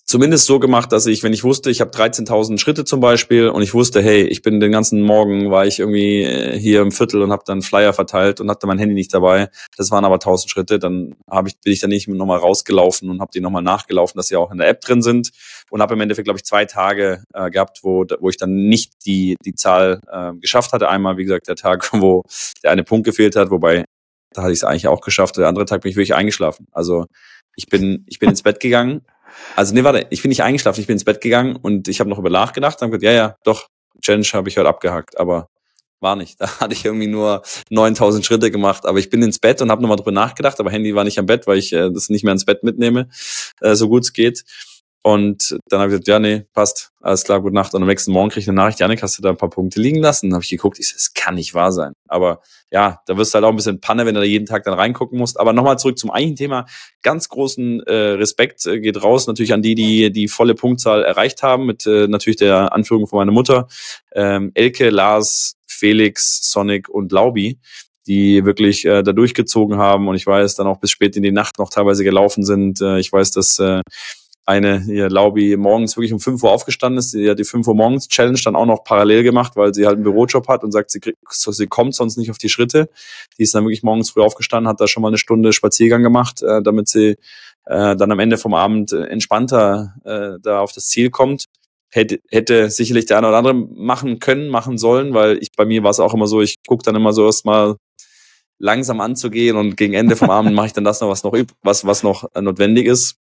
zumindest 0.05 0.45
so 0.45 0.59
gemacht, 0.59 0.91
dass 0.91 1.07
ich, 1.07 1.23
wenn 1.23 1.33
ich 1.33 1.43
wusste, 1.43 1.71
ich 1.71 1.81
habe 1.81 1.91
13.000 1.91 2.59
Schritte 2.59 2.85
zum 2.85 2.99
Beispiel 2.99 3.49
und 3.49 3.61
ich 3.61 3.73
wusste, 3.73 4.01
hey, 4.01 4.23
ich 4.23 4.41
bin 4.41 4.59
den 4.59 4.71
ganzen 4.71 5.01
Morgen, 5.01 5.49
war 5.51 5.65
ich 5.65 5.79
irgendwie 5.79 6.23
äh, 6.23 6.57
hier 6.57 6.81
im 6.81 6.91
Viertel 6.91 7.21
und 7.21 7.31
habe 7.31 7.43
dann 7.45 7.61
Flyer 7.61 7.91
verteilt 7.93 8.39
und 8.39 8.49
hatte 8.49 8.67
mein 8.67 8.77
Handy 8.77 8.93
nicht 8.93 9.13
dabei. 9.13 9.49
Das 9.77 9.91
waren 9.91 10.05
aber 10.05 10.17
1.000 10.17 10.49
Schritte. 10.49 10.79
Dann 10.79 11.15
hab 11.27 11.47
ich, 11.47 11.59
bin 11.59 11.73
ich 11.73 11.79
dann 11.79 11.89
nicht 11.89 12.07
nochmal 12.07 12.39
rausgelaufen 12.39 13.09
und 13.09 13.19
habe 13.19 13.31
die 13.33 13.41
nochmal 13.41 13.63
nachgelaufen, 13.63 14.17
dass 14.17 14.27
sie 14.27 14.35
auch 14.35 14.51
in 14.51 14.59
der 14.59 14.67
App 14.67 14.81
drin 14.81 15.01
sind 15.01 15.31
und 15.71 15.81
habe 15.81 15.95
im 15.95 16.01
Endeffekt, 16.01 16.25
glaube 16.25 16.37
ich, 16.37 16.45
zwei 16.45 16.65
Tage 16.65 17.23
äh, 17.33 17.49
gehabt, 17.49 17.79
wo, 17.81 18.05
wo 18.19 18.29
ich 18.29 18.37
dann 18.37 18.53
nicht 18.53 19.05
die, 19.05 19.35
die 19.43 19.55
Zahl 19.55 20.01
äh, 20.11 20.33
geschafft 20.39 20.71
hatte. 20.71 20.87
Einmal, 20.87 21.17
wie 21.17 21.23
gesagt, 21.23 21.47
der 21.47 21.55
Tag, 21.55 21.89
wo 22.01 22.23
der 22.63 22.71
eine 22.71 22.83
Punkt 22.83 23.05
gefehlt 23.05 23.35
hat, 23.35 23.49
wobei 23.49 23.85
da 24.33 24.43
hatte 24.43 24.51
ich 24.51 24.59
es 24.59 24.63
eigentlich 24.63 24.87
auch 24.87 25.01
geschafft. 25.01 25.37
Der 25.37 25.47
andere 25.47 25.65
Tag 25.65 25.81
bin 25.81 25.89
ich 25.89 25.95
wirklich 25.95 26.13
eingeschlafen. 26.13 26.67
Also 26.71 27.05
ich 27.55 27.67
bin, 27.67 28.03
ich 28.07 28.19
bin 28.19 28.29
ins 28.29 28.43
Bett 28.43 28.59
gegangen. 28.59 29.01
Also 29.55 29.73
nee, 29.73 29.83
warte, 29.83 30.07
ich 30.09 30.21
bin 30.21 30.29
nicht 30.29 30.43
eingeschlafen, 30.43 30.81
ich 30.81 30.87
bin 30.87 30.95
ins 30.95 31.05
Bett 31.05 31.21
gegangen 31.21 31.55
und 31.55 31.87
ich 31.87 31.99
habe 31.99 32.09
noch 32.09 32.19
über 32.19 32.29
nachgedacht 32.29 32.81
und 32.81 32.91
gesagt, 32.91 33.03
ja, 33.03 33.11
ja, 33.11 33.35
doch, 33.43 33.67
Challenge 34.01 34.25
habe 34.33 34.49
ich 34.49 34.57
heute 34.57 34.69
abgehakt, 34.69 35.17
aber 35.19 35.49
war 35.99 36.15
nicht. 36.15 36.39
Da 36.39 36.59
hatte 36.59 36.73
ich 36.73 36.85
irgendwie 36.85 37.07
nur 37.07 37.41
9000 37.69 38.25
Schritte 38.25 38.51
gemacht, 38.51 38.85
aber 38.85 38.99
ich 38.99 39.09
bin 39.09 39.21
ins 39.21 39.39
Bett 39.39 39.61
und 39.61 39.71
habe 39.71 39.81
nochmal 39.81 39.97
drüber 39.97 40.11
nachgedacht, 40.11 40.59
aber 40.59 40.71
Handy 40.71 40.95
war 40.95 41.03
nicht 41.03 41.19
am 41.19 41.25
Bett, 41.25 41.47
weil 41.47 41.57
ich 41.57 41.73
äh, 41.73 41.91
das 41.91 42.09
nicht 42.09 42.23
mehr 42.23 42.33
ins 42.33 42.45
Bett 42.45 42.63
mitnehme, 42.63 43.09
äh, 43.61 43.75
so 43.75 43.89
gut 43.89 44.03
es 44.03 44.13
geht. 44.13 44.43
Und 45.05 45.59
dann 45.69 45.81
habe 45.81 45.91
ich 45.91 45.99
gesagt, 45.99 46.07
ja, 46.07 46.17
nee, 46.17 46.45
passt, 46.51 46.91
alles 46.99 47.25
klar, 47.25 47.39
gute 47.39 47.53
Nacht. 47.53 47.75
Und 47.75 47.83
am 47.83 47.87
nächsten 47.87 48.11
Morgen 48.11 48.31
krieg 48.31 48.41
ich 48.41 48.49
eine 48.49 48.55
Nachricht, 48.55 48.79
Janik, 48.79 49.03
hast 49.03 49.19
du 49.19 49.21
da 49.21 49.29
ein 49.29 49.37
paar 49.37 49.51
Punkte 49.51 49.79
liegen 49.79 49.99
lassen? 49.99 50.31
Dann 50.31 50.33
habe 50.33 50.43
ich 50.43 50.49
geguckt, 50.49 50.79
ich 50.79 50.87
so, 50.87 50.95
das 50.95 51.13
kann 51.13 51.35
nicht 51.35 51.53
wahr 51.53 51.71
sein. 51.71 51.93
Aber 52.07 52.39
ja, 52.71 53.01
da 53.05 53.15
wirst 53.15 53.31
du 53.31 53.35
halt 53.35 53.45
auch 53.45 53.51
ein 53.51 53.55
bisschen 53.55 53.79
Panne, 53.79 54.07
wenn 54.07 54.15
du 54.15 54.21
da 54.21 54.25
jeden 54.25 54.47
Tag 54.47 54.63
dann 54.63 54.73
reingucken 54.73 55.19
musst. 55.19 55.39
Aber 55.39 55.53
nochmal 55.53 55.77
zurück 55.77 55.99
zum 55.99 56.09
eigentlichen 56.09 56.37
Thema. 56.37 56.65
Ganz 57.03 57.29
großen 57.29 57.81
äh, 57.81 57.93
Respekt 57.93 58.65
äh, 58.65 58.79
geht 58.79 59.03
raus 59.03 59.27
natürlich 59.27 59.53
an 59.53 59.61
die, 59.61 59.75
die 59.75 60.11
die 60.11 60.27
volle 60.27 60.55
Punktzahl 60.55 61.03
erreicht 61.03 61.43
haben, 61.43 61.67
mit 61.67 61.85
äh, 61.85 62.07
natürlich 62.07 62.37
der 62.37 62.73
Anführung 62.73 63.05
von 63.05 63.17
meiner 63.17 63.31
Mutter. 63.31 63.67
Ähm, 64.15 64.49
Elke, 64.55 64.89
Lars, 64.89 65.53
Felix, 65.67 66.49
Sonic 66.51 66.89
und 66.89 67.11
Laubi 67.11 67.59
die 68.07 68.45
wirklich 68.45 68.85
äh, 68.85 69.01
da 69.01 69.13
durchgezogen 69.13 69.77
haben 69.77 70.07
und 70.07 70.15
ich 70.15 70.27
weiß, 70.27 70.55
dann 70.55 70.67
auch 70.67 70.79
bis 70.79 70.91
spät 70.91 71.15
in 71.15 71.23
die 71.23 71.31
Nacht 71.31 71.57
noch 71.57 71.69
teilweise 71.71 72.03
gelaufen 72.03 72.43
sind. 72.43 72.79
Äh, 72.81 72.99
ich 72.99 73.11
weiß, 73.11 73.31
dass 73.31 73.57
äh, 73.59 73.81
eine 74.45 74.79
hier 74.79 75.09
Laubi 75.09 75.57
morgens 75.57 75.97
wirklich 75.97 76.13
um 76.13 76.19
5 76.19 76.43
Uhr 76.43 76.51
aufgestanden 76.51 76.99
ist. 76.99 77.13
Die 77.13 77.29
hat 77.29 77.39
die 77.39 77.43
5 77.43 77.67
Uhr 77.67 77.75
morgens 77.75 78.07
Challenge 78.07 78.39
dann 78.43 78.55
auch 78.55 78.67
noch 78.67 78.83
parallel 78.83 79.23
gemacht, 79.23 79.55
weil 79.55 79.73
sie 79.73 79.85
halt 79.85 79.95
einen 79.95 80.03
Bürojob 80.03 80.47
hat 80.47 80.63
und 80.63 80.71
sagt, 80.71 80.91
sie, 80.91 80.99
kriegt, 80.99 81.17
sie 81.29 81.67
kommt 81.67 81.95
sonst 81.95 82.17
nicht 82.17 82.29
auf 82.29 82.37
die 82.37 82.49
Schritte. 82.49 82.89
Die 83.37 83.43
ist 83.43 83.55
dann 83.55 83.63
wirklich 83.63 83.81
morgens 83.81 84.11
früh 84.11 84.21
aufgestanden, 84.21 84.69
hat 84.69 84.79
da 84.79 84.87
schon 84.87 85.01
mal 85.01 85.07
eine 85.07 85.17
Stunde 85.17 85.51
Spaziergang 85.51 86.03
gemacht, 86.03 86.43
äh, 86.43 86.61
damit 86.61 86.87
sie 86.87 87.17
äh, 87.65 87.95
dann 87.95 88.11
am 88.11 88.19
Ende 88.19 88.37
vom 88.37 88.53
Abend 88.53 88.93
äh, 88.93 89.05
entspannter 89.05 89.95
äh, 90.03 90.39
da 90.41 90.59
auf 90.59 90.71
das 90.73 90.87
Ziel 90.87 91.09
kommt. 91.09 91.45
hätte, 91.91 92.19
hätte 92.29 92.69
sicherlich 92.69 93.05
der 93.05 93.17
eine 93.17 93.29
oder 93.29 93.37
andere 93.37 93.55
machen 93.55 94.19
können, 94.19 94.49
machen 94.49 94.77
sollen, 94.77 95.15
weil 95.15 95.39
ich 95.41 95.53
bei 95.53 95.65
mir 95.65 95.81
war 95.81 95.91
es 95.91 95.99
auch 95.99 96.13
immer 96.13 96.27
so, 96.27 96.41
ich 96.41 96.57
gucke 96.67 96.83
dann 96.83 96.95
immer 96.95 97.13
so 97.13 97.25
erstmal 97.25 97.77
langsam 98.59 99.01
anzugehen 99.01 99.57
und 99.57 99.75
gegen 99.75 99.93
Ende 99.93 100.15
vom 100.15 100.29
Abend 100.29 100.53
mache 100.55 100.67
ich 100.67 100.73
dann 100.73 100.83
das 100.83 101.01
noch, 101.01 101.09
was 101.09 101.23
noch 101.23 101.35
was, 101.63 101.85
was 101.85 102.03
noch 102.03 102.29
notwendig 102.39 102.85
ist. 102.85 103.17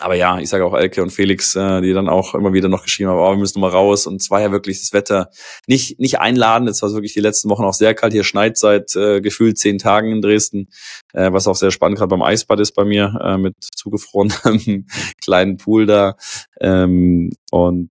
Aber 0.00 0.16
ja, 0.16 0.40
ich 0.40 0.48
sage 0.48 0.64
auch 0.64 0.74
Elke 0.74 1.02
und 1.02 1.10
Felix, 1.10 1.54
äh, 1.54 1.80
die 1.80 1.92
dann 1.92 2.08
auch 2.08 2.34
immer 2.34 2.52
wieder 2.52 2.68
noch 2.68 2.82
geschrieben 2.82 3.10
haben, 3.10 3.18
oh, 3.18 3.30
wir 3.30 3.38
müssen 3.38 3.60
mal 3.60 3.70
raus. 3.70 4.06
Und 4.06 4.20
es 4.20 4.28
war 4.28 4.40
ja 4.40 4.50
wirklich 4.50 4.80
das 4.80 4.92
Wetter 4.92 5.30
nicht, 5.68 6.00
nicht 6.00 6.18
einladen. 6.18 6.66
Es 6.66 6.82
war 6.82 6.92
wirklich 6.92 7.12
die 7.12 7.20
letzten 7.20 7.48
Wochen 7.48 7.62
auch 7.62 7.74
sehr 7.74 7.94
kalt. 7.94 8.12
Hier 8.12 8.24
schneit 8.24 8.58
seit 8.58 8.96
äh, 8.96 9.20
gefühlt 9.20 9.56
zehn 9.56 9.78
Tagen 9.78 10.10
in 10.10 10.20
Dresden, 10.20 10.68
äh, 11.12 11.32
was 11.32 11.46
auch 11.46 11.54
sehr 11.54 11.70
spannend 11.70 11.98
gerade 11.98 12.08
beim 12.08 12.22
Eisbad 12.22 12.58
ist 12.58 12.72
bei 12.72 12.84
mir, 12.84 13.16
äh, 13.22 13.38
mit 13.38 13.54
zugefrorenem 13.60 14.86
kleinen 15.22 15.58
Pool 15.58 15.86
da. 15.86 16.16
Ähm, 16.60 17.30
und 17.52 17.90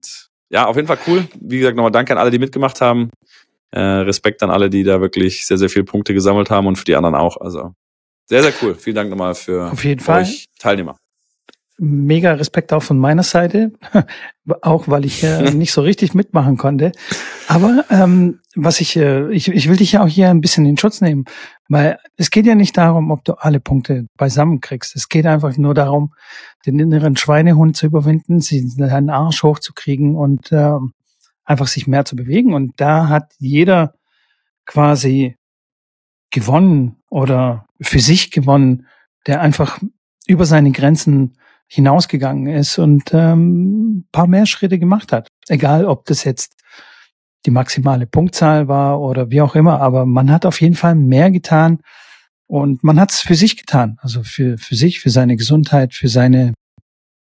ja, 0.49 0.65
auf 0.65 0.75
jeden 0.77 0.87
Fall 0.87 0.99
cool. 1.05 1.27
Wie 1.39 1.59
gesagt, 1.59 1.77
nochmal 1.77 1.91
danke 1.91 2.13
an 2.13 2.17
alle, 2.17 2.31
die 2.31 2.39
mitgemacht 2.39 2.81
haben. 2.81 3.11
Äh, 3.69 3.79
Respekt 3.79 4.41
an 4.41 4.49
alle, 4.49 4.71
die 4.71 4.83
da 4.83 5.01
wirklich 5.01 5.45
sehr, 5.45 5.59
sehr 5.59 5.69
viele 5.69 5.85
Punkte 5.85 6.15
gesammelt 6.15 6.49
haben 6.49 6.65
und 6.65 6.77
für 6.77 6.83
die 6.83 6.95
anderen 6.95 7.15
auch. 7.15 7.37
Also 7.39 7.73
sehr, 8.25 8.41
sehr 8.41 8.53
cool. 8.63 8.73
Vielen 8.73 8.95
Dank 8.95 9.09
nochmal 9.11 9.35
für 9.35 9.71
auf 9.71 9.83
jeden 9.83 10.01
Fall. 10.01 10.23
euch 10.23 10.47
Teilnehmer 10.59 10.97
mega 11.83 12.33
Respekt 12.33 12.73
auch 12.73 12.83
von 12.83 12.99
meiner 12.99 13.23
Seite, 13.23 13.73
auch 14.61 14.87
weil 14.87 15.03
ich 15.03 15.23
äh, 15.23 15.51
nicht 15.53 15.73
so 15.73 15.81
richtig 15.81 16.13
mitmachen 16.13 16.55
konnte. 16.55 16.91
Aber 17.47 17.83
ähm, 17.89 18.39
was 18.55 18.81
ich, 18.81 18.95
äh, 18.97 19.31
ich, 19.31 19.47
ich 19.47 19.67
will 19.67 19.77
dich 19.77 19.93
ja 19.93 20.03
auch 20.03 20.07
hier 20.07 20.29
ein 20.29 20.41
bisschen 20.41 20.65
in 20.67 20.77
Schutz 20.77 21.01
nehmen, 21.01 21.25
weil 21.67 21.97
es 22.17 22.29
geht 22.29 22.45
ja 22.45 22.53
nicht 22.53 22.77
darum, 22.77 23.09
ob 23.09 23.23
du 23.25 23.33
alle 23.33 23.59
Punkte 23.59 24.05
beisammen 24.15 24.61
kriegst. 24.61 24.95
Es 24.95 25.09
geht 25.09 25.25
einfach 25.25 25.57
nur 25.57 25.73
darum, 25.73 26.13
den 26.67 26.79
inneren 26.79 27.17
Schweinehund 27.17 27.75
zu 27.75 27.87
überwinden, 27.87 28.41
sie 28.41 28.71
deinen 28.77 29.09
Arsch 29.09 29.41
hochzukriegen 29.41 30.15
und 30.15 30.51
äh, 30.51 30.77
einfach 31.45 31.67
sich 31.67 31.87
mehr 31.87 32.05
zu 32.05 32.15
bewegen. 32.15 32.53
Und 32.53 32.73
da 32.77 33.09
hat 33.09 33.33
jeder 33.39 33.95
quasi 34.67 35.35
gewonnen 36.29 36.97
oder 37.09 37.65
für 37.81 37.99
sich 37.99 38.29
gewonnen, 38.29 38.85
der 39.25 39.41
einfach 39.41 39.79
über 40.27 40.45
seine 40.45 40.71
Grenzen 40.71 41.33
hinausgegangen 41.73 42.47
ist 42.47 42.77
und 42.79 43.13
ähm, 43.13 44.05
paar 44.11 44.27
mehr 44.27 44.45
Schritte 44.45 44.77
gemacht 44.77 45.13
hat. 45.13 45.29
Egal, 45.47 45.85
ob 45.85 46.03
das 46.05 46.25
jetzt 46.25 46.57
die 47.45 47.51
maximale 47.51 48.05
Punktzahl 48.07 48.67
war 48.67 48.99
oder 48.99 49.31
wie 49.31 49.39
auch 49.41 49.55
immer, 49.55 49.79
aber 49.79 50.05
man 50.05 50.29
hat 50.29 50.45
auf 50.45 50.59
jeden 50.59 50.75
Fall 50.75 50.95
mehr 50.95 51.31
getan 51.31 51.79
und 52.45 52.83
man 52.83 52.99
hat 52.99 53.11
es 53.11 53.21
für 53.21 53.35
sich 53.35 53.55
getan, 53.55 53.97
also 54.01 54.21
für, 54.21 54.57
für 54.57 54.75
sich, 54.75 54.99
für 54.99 55.09
seine 55.09 55.37
Gesundheit, 55.37 55.93
für 55.93 56.09
seine, 56.09 56.53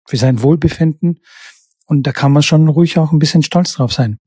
für 0.08 0.18
sein 0.18 0.42
Wohlbefinden. 0.42 1.20
Und 1.86 2.08
da 2.08 2.12
kann 2.12 2.32
man 2.32 2.42
schon 2.42 2.68
ruhig 2.70 2.98
auch 2.98 3.12
ein 3.12 3.20
bisschen 3.20 3.44
stolz 3.44 3.74
drauf 3.74 3.94
sein. 3.94 4.18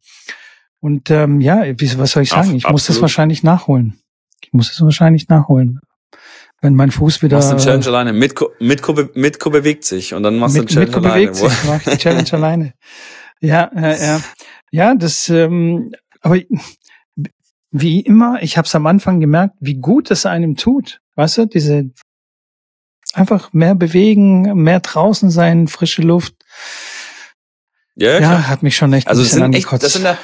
Und 0.79 1.11
ähm, 1.11 1.41
ja, 1.41 1.65
was 1.97 2.13
soll 2.13 2.23
ich 2.23 2.31
sagen? 2.31 2.55
Ich 2.55 2.65
Absolut. 2.65 2.73
muss 2.73 2.87
das 2.87 3.01
wahrscheinlich 3.01 3.43
nachholen. 3.43 3.99
Ich 4.41 4.53
muss 4.53 4.71
es 4.71 4.81
wahrscheinlich 4.81 5.27
nachholen 5.27 5.81
wenn 6.63 6.75
mein 6.75 6.91
Fuß 6.91 7.23
wieder. 7.23 7.37
Machst 7.37 7.51
du 7.51 7.57
den 7.57 7.63
Challenge 7.63 7.87
alleine. 7.87 8.13
Mitko, 8.13 8.51
Mitko, 8.61 8.95
Mitko 9.15 9.51
bewegt 9.51 9.85
sich 9.85 10.15
und 10.15 10.23
dann 10.23 10.39
machst 10.39 10.57
mit, 10.57 10.63
du 10.63 10.67
den 10.67 10.75
Challenge 10.75 10.91
Mitko 10.91 11.07
alleine. 11.07 11.31
Bewegt 11.31 11.37
sich, 11.37 11.65
mach 11.67 11.87
ich 11.87 11.93
die 11.93 11.99
Challenge 11.99 12.29
alleine. 12.33 12.75
Ja, 13.41 13.71
ja, 13.75 13.97
ja. 13.97 14.21
Ja, 14.71 14.95
das, 14.95 15.29
ähm, 15.29 15.93
aber 16.21 16.39
wie 17.73 18.01
immer, 18.01 18.43
ich 18.43 18.57
habe 18.57 18.67
es 18.67 18.75
am 18.75 18.87
Anfang 18.87 19.21
gemerkt, 19.21 19.57
wie 19.61 19.75
gut 19.75 20.11
es 20.11 20.25
einem 20.25 20.57
tut. 20.57 21.01
Weißt 21.17 21.39
du, 21.39 21.47
diese 21.47 21.91
einfach 23.13 23.53
mehr 23.53 23.75
bewegen, 23.75 24.63
mehr 24.63 24.81
draußen 24.81 25.31
sein, 25.31 25.69
frische 25.69 26.03
Luft. 26.03 26.35
Ja, 27.97 28.13
ja, 28.13 28.21
ja 28.21 28.49
hat 28.49 28.63
mich 28.63 28.77
schon 28.77 28.93
echt 28.93 29.09
also 29.09 29.21
ein 29.21 29.25
bisschen 29.25 29.43
angekotzt. 29.43 29.85
Echt, 29.85 29.85
das 29.85 29.93
sind 29.95 30.05
da, 30.05 30.17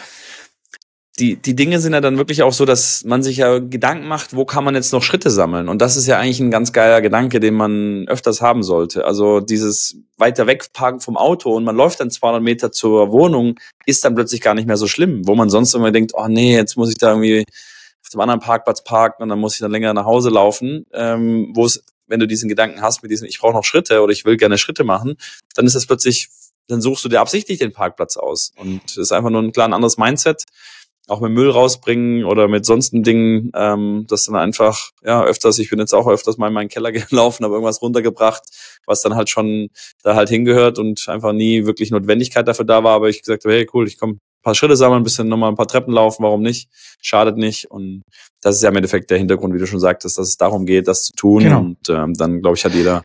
die, 1.18 1.36
die 1.36 1.56
Dinge 1.56 1.80
sind 1.80 1.94
ja 1.94 2.00
dann 2.00 2.16
wirklich 2.16 2.42
auch 2.42 2.52
so, 2.52 2.64
dass 2.64 3.04
man 3.04 3.22
sich 3.22 3.38
ja 3.38 3.58
Gedanken 3.58 4.06
macht, 4.06 4.36
wo 4.36 4.44
kann 4.44 4.64
man 4.64 4.74
jetzt 4.74 4.92
noch 4.92 5.02
Schritte 5.02 5.30
sammeln? 5.30 5.68
Und 5.68 5.82
das 5.82 5.96
ist 5.96 6.06
ja 6.06 6.18
eigentlich 6.18 6.38
ein 6.38 6.50
ganz 6.50 6.72
geiler 6.72 7.00
Gedanke, 7.00 7.40
den 7.40 7.54
man 7.54 8.06
öfters 8.08 8.40
haben 8.40 8.62
sollte. 8.62 9.04
Also 9.04 9.40
dieses 9.40 9.96
weiter 10.16 10.46
wegparken 10.46 11.00
vom 11.00 11.16
Auto 11.16 11.54
und 11.54 11.64
man 11.64 11.74
läuft 11.74 12.00
dann 12.00 12.10
200 12.10 12.42
Meter 12.42 12.70
zur 12.70 13.10
Wohnung, 13.10 13.56
ist 13.84 14.04
dann 14.04 14.14
plötzlich 14.14 14.40
gar 14.40 14.54
nicht 14.54 14.66
mehr 14.66 14.76
so 14.76 14.86
schlimm, 14.86 15.26
wo 15.26 15.34
man 15.34 15.50
sonst 15.50 15.74
immer 15.74 15.90
denkt, 15.90 16.12
oh 16.14 16.28
nee, 16.28 16.54
jetzt 16.54 16.76
muss 16.76 16.90
ich 16.90 16.98
da 16.98 17.10
irgendwie 17.10 17.44
auf 18.02 18.10
dem 18.10 18.20
anderen 18.20 18.40
Parkplatz 18.40 18.84
parken 18.84 19.22
und 19.22 19.28
dann 19.28 19.40
muss 19.40 19.54
ich 19.54 19.60
dann 19.60 19.72
länger 19.72 19.94
nach 19.94 20.04
Hause 20.04 20.30
laufen, 20.30 20.84
ähm, 20.92 21.52
wo 21.54 21.64
es, 21.64 21.82
wenn 22.06 22.20
du 22.20 22.26
diesen 22.26 22.48
Gedanken 22.48 22.80
hast 22.80 23.02
mit 23.02 23.10
diesem, 23.10 23.26
ich 23.26 23.40
brauche 23.40 23.54
noch 23.54 23.64
Schritte 23.64 24.02
oder 24.02 24.12
ich 24.12 24.24
will 24.24 24.36
gerne 24.36 24.56
Schritte 24.56 24.84
machen, 24.84 25.16
dann 25.54 25.66
ist 25.66 25.74
das 25.74 25.86
plötzlich 25.86 26.28
dann 26.68 26.82
suchst 26.82 27.02
du 27.02 27.08
dir 27.08 27.20
absichtlich 27.20 27.58
den 27.58 27.72
Parkplatz 27.72 28.18
aus. 28.18 28.52
Und 28.56 28.82
das 28.84 28.98
ist 28.98 29.12
einfach 29.12 29.30
nur 29.30 29.42
ein 29.42 29.52
klar 29.52 29.72
anderes 29.72 29.96
Mindset 29.96 30.44
auch 31.08 31.20
mit 31.20 31.32
Müll 31.32 31.50
rausbringen 31.50 32.24
oder 32.24 32.48
mit 32.48 32.66
sonstigen 32.66 33.02
Dingen, 33.02 33.50
ähm, 33.54 34.04
das 34.08 34.26
dann 34.26 34.36
einfach, 34.36 34.90
ja, 35.02 35.24
öfters, 35.24 35.58
ich 35.58 35.70
bin 35.70 35.78
jetzt 35.78 35.94
auch 35.94 36.06
öfters 36.06 36.36
mal 36.36 36.48
in 36.48 36.52
meinen 36.54 36.68
Keller 36.68 36.92
gelaufen, 36.92 37.44
habe 37.44 37.54
irgendwas 37.54 37.82
runtergebracht, 37.82 38.42
was 38.86 39.02
dann 39.02 39.16
halt 39.16 39.30
schon 39.30 39.68
da 40.02 40.14
halt 40.14 40.28
hingehört 40.28 40.78
und 40.78 41.08
einfach 41.08 41.32
nie 41.32 41.64
wirklich 41.64 41.90
Notwendigkeit 41.90 42.46
dafür 42.46 42.66
da 42.66 42.84
war, 42.84 42.94
aber 42.94 43.08
ich 43.08 43.22
gesagt 43.22 43.44
habe, 43.44 43.54
hey, 43.54 43.66
cool, 43.72 43.88
ich 43.88 43.98
komme 43.98 44.14
ein 44.14 44.42
paar 44.42 44.54
Schritte 44.54 44.76
sammeln, 44.76 45.00
ein 45.00 45.04
bisschen 45.04 45.28
nochmal 45.28 45.50
ein 45.50 45.56
paar 45.56 45.66
Treppen 45.66 45.92
laufen, 45.92 46.22
warum 46.22 46.42
nicht? 46.42 46.68
Schadet 47.00 47.38
nicht. 47.38 47.70
Und 47.70 48.02
das 48.42 48.56
ist 48.56 48.62
ja 48.62 48.68
im 48.68 48.76
Endeffekt 48.76 49.10
der 49.10 49.18
Hintergrund, 49.18 49.54
wie 49.54 49.58
du 49.58 49.66
schon 49.66 49.80
sagtest, 49.80 50.18
dass 50.18 50.28
es 50.28 50.36
darum 50.36 50.66
geht, 50.66 50.86
das 50.86 51.04
zu 51.04 51.12
tun. 51.12 51.42
Genau. 51.42 51.60
Und 51.60 51.88
ähm, 51.88 52.14
dann, 52.14 52.40
glaube 52.40 52.56
ich, 52.56 52.64
hat 52.64 52.74
jeder 52.74 53.02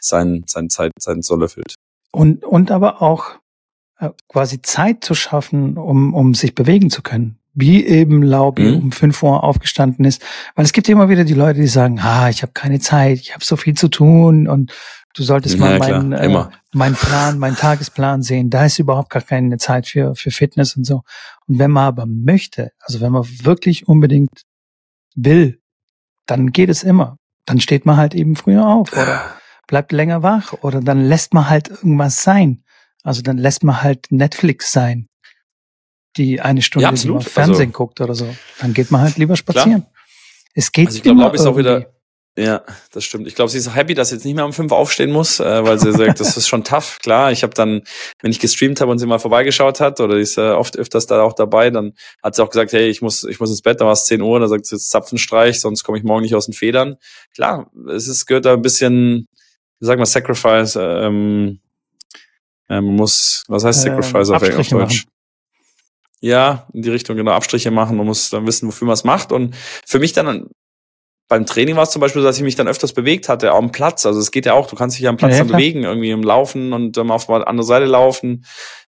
sein, 0.00 0.44
sein 0.46 0.68
Zeit, 0.68 0.92
sein 0.98 1.22
Soll 1.22 1.42
erfüllt. 1.42 1.74
Und, 2.12 2.44
und 2.44 2.70
aber 2.70 3.02
auch 3.02 3.30
äh, 3.98 4.10
quasi 4.28 4.62
Zeit 4.62 5.02
zu 5.02 5.14
schaffen, 5.14 5.76
um, 5.76 6.14
um 6.14 6.34
sich 6.34 6.54
bewegen 6.54 6.90
zu 6.90 7.02
können 7.02 7.38
wie 7.56 7.84
eben 7.86 8.22
Laubi 8.22 8.70
mhm. 8.70 8.76
um 8.76 8.92
fünf 8.92 9.22
Uhr 9.22 9.42
aufgestanden 9.42 10.04
ist. 10.04 10.22
Weil 10.54 10.66
es 10.66 10.72
gibt 10.72 10.88
immer 10.88 11.08
wieder 11.08 11.24
die 11.24 11.34
Leute, 11.34 11.58
die 11.58 11.66
sagen, 11.66 11.98
ah, 12.00 12.28
ich 12.28 12.42
habe 12.42 12.52
keine 12.52 12.78
Zeit, 12.78 13.18
ich 13.18 13.32
habe 13.34 13.44
so 13.44 13.56
viel 13.56 13.74
zu 13.74 13.88
tun 13.88 14.46
und 14.46 14.72
du 15.14 15.22
solltest 15.22 15.54
ja, 15.54 15.60
mal 15.60 15.78
meinen, 15.78 16.12
äh, 16.12 16.46
meinen 16.74 16.94
Plan, 16.94 17.38
meinen 17.38 17.56
Tagesplan 17.58 18.22
sehen. 18.22 18.50
Da 18.50 18.66
ist 18.66 18.78
überhaupt 18.78 19.08
gar 19.08 19.22
keine 19.22 19.56
Zeit 19.56 19.88
für, 19.88 20.14
für 20.14 20.30
Fitness 20.30 20.76
und 20.76 20.84
so. 20.84 21.02
Und 21.46 21.58
wenn 21.58 21.70
man 21.70 21.84
aber 21.84 22.04
möchte, 22.06 22.72
also 22.80 23.00
wenn 23.00 23.12
man 23.12 23.26
wirklich 23.42 23.88
unbedingt 23.88 24.42
will, 25.14 25.58
dann 26.26 26.52
geht 26.52 26.68
es 26.68 26.82
immer. 26.82 27.16
Dann 27.46 27.58
steht 27.58 27.86
man 27.86 27.96
halt 27.96 28.14
eben 28.14 28.36
früher 28.36 28.66
auf 28.66 28.92
oder 28.92 29.22
bleibt 29.66 29.92
länger 29.92 30.22
wach 30.22 30.52
oder 30.60 30.80
dann 30.80 31.00
lässt 31.06 31.32
man 31.32 31.48
halt 31.48 31.70
irgendwas 31.70 32.22
sein. 32.22 32.64
Also 33.02 33.22
dann 33.22 33.38
lässt 33.38 33.64
man 33.64 33.82
halt 33.82 34.08
Netflix 34.10 34.72
sein 34.72 35.08
die 36.16 36.40
eine 36.40 36.62
Stunde 36.62 36.84
ja, 36.84 36.90
absolut. 36.90 37.24
Fernsehen 37.24 37.68
also, 37.68 37.72
guckt 37.72 38.00
oder 38.00 38.14
so. 38.14 38.26
Dann 38.60 38.74
geht 38.74 38.90
man 38.90 39.02
halt 39.02 39.16
lieber 39.16 39.36
spazieren. 39.36 39.82
Klar. 39.82 39.92
Es 40.54 40.72
geht 40.72 40.86
also 40.86 40.96
ich 40.98 41.02
glaube, 41.02 41.36
ist 41.36 41.46
auch 41.46 41.56
wieder. 41.56 41.92
Ja, 42.38 42.62
das 42.92 43.04
stimmt. 43.04 43.26
Ich 43.26 43.34
glaube, 43.34 43.50
sie 43.50 43.56
ist 43.56 43.74
happy, 43.74 43.94
dass 43.94 44.10
sie 44.10 44.16
jetzt 44.16 44.24
nicht 44.24 44.34
mehr 44.34 44.44
um 44.44 44.52
fünf 44.52 44.70
aufstehen 44.70 45.10
muss, 45.10 45.40
äh, 45.40 45.64
weil 45.64 45.78
sie 45.78 45.90
sagt, 45.92 46.20
das 46.20 46.36
ist 46.36 46.48
schon 46.48 46.64
tough. 46.64 46.98
Klar, 47.02 47.32
ich 47.32 47.42
habe 47.42 47.54
dann, 47.54 47.82
wenn 48.20 48.30
ich 48.30 48.40
gestreamt 48.40 48.82
habe 48.82 48.90
und 48.90 48.98
sie 48.98 49.06
mal 49.06 49.18
vorbeigeschaut 49.18 49.80
hat, 49.80 50.00
oder 50.00 50.16
die 50.16 50.20
ist 50.20 50.36
äh, 50.36 50.50
oft 50.50 50.76
öfters 50.76 51.06
da 51.06 51.22
auch 51.22 51.32
dabei, 51.32 51.70
dann 51.70 51.94
hat 52.22 52.34
sie 52.34 52.42
auch 52.42 52.50
gesagt, 52.50 52.74
hey, 52.74 52.88
ich 52.88 53.00
muss, 53.00 53.24
ich 53.24 53.40
muss 53.40 53.48
ins 53.48 53.62
Bett, 53.62 53.80
da 53.80 53.86
war 53.86 53.92
es 53.92 54.04
10 54.04 54.20
Uhr, 54.20 54.38
da 54.38 54.48
sagt 54.48 54.66
sie 54.66 54.76
jetzt 54.76 54.90
Zapfenstreich, 54.90 55.60
sonst 55.60 55.82
komme 55.82 55.96
ich 55.96 56.04
morgen 56.04 56.22
nicht 56.22 56.34
aus 56.34 56.44
den 56.44 56.52
Federn. 56.52 56.96
Klar, 57.34 57.70
es 57.88 58.06
ist, 58.06 58.26
gehört 58.26 58.44
da 58.44 58.52
ein 58.52 58.62
bisschen, 58.62 59.28
sagen 59.80 59.98
wir, 59.98 60.06
Sacrifice, 60.06 60.76
ähm, 60.78 61.60
äh, 62.68 62.82
man 62.82 62.96
muss, 62.96 63.44
was 63.48 63.64
heißt 63.64 63.86
ähm, 63.86 63.94
Sacrifice 64.02 64.28
auf, 64.28 64.42
auf 64.42 64.68
Deutsch? 64.68 64.72
Machen. 64.72 65.15
Ja, 66.20 66.66
in 66.72 66.82
die 66.82 66.90
Richtung 66.90 67.16
genau 67.16 67.32
Abstriche 67.32 67.70
machen. 67.70 67.96
Man 67.96 68.06
muss 68.06 68.30
dann 68.30 68.46
wissen, 68.46 68.68
wofür 68.68 68.86
man 68.86 68.94
es 68.94 69.04
macht. 69.04 69.32
Und 69.32 69.54
für 69.84 69.98
mich 69.98 70.12
dann 70.12 70.48
beim 71.28 71.44
Training 71.44 71.76
war 71.76 71.82
es 71.82 71.90
zum 71.90 72.00
Beispiel 72.00 72.22
so, 72.22 72.28
dass 72.28 72.36
ich 72.36 72.42
mich 72.42 72.54
dann 72.54 72.68
öfters 72.68 72.92
bewegt 72.92 73.28
hatte, 73.28 73.52
am 73.52 73.72
Platz. 73.72 74.06
Also 74.06 74.20
es 74.20 74.30
geht 74.30 74.46
ja 74.46 74.54
auch, 74.54 74.68
du 74.68 74.76
kannst 74.76 74.96
dich 74.96 75.02
ja 75.02 75.10
am 75.10 75.16
Platz 75.16 75.32
ja, 75.32 75.38
dann 75.38 75.48
bewegen, 75.48 75.82
irgendwie 75.82 76.10
im 76.10 76.22
Laufen 76.22 76.72
und 76.72 76.96
ähm, 76.98 77.10
auf 77.10 77.26
die 77.26 77.32
andere 77.32 77.66
Seite 77.66 77.86
laufen, 77.86 78.44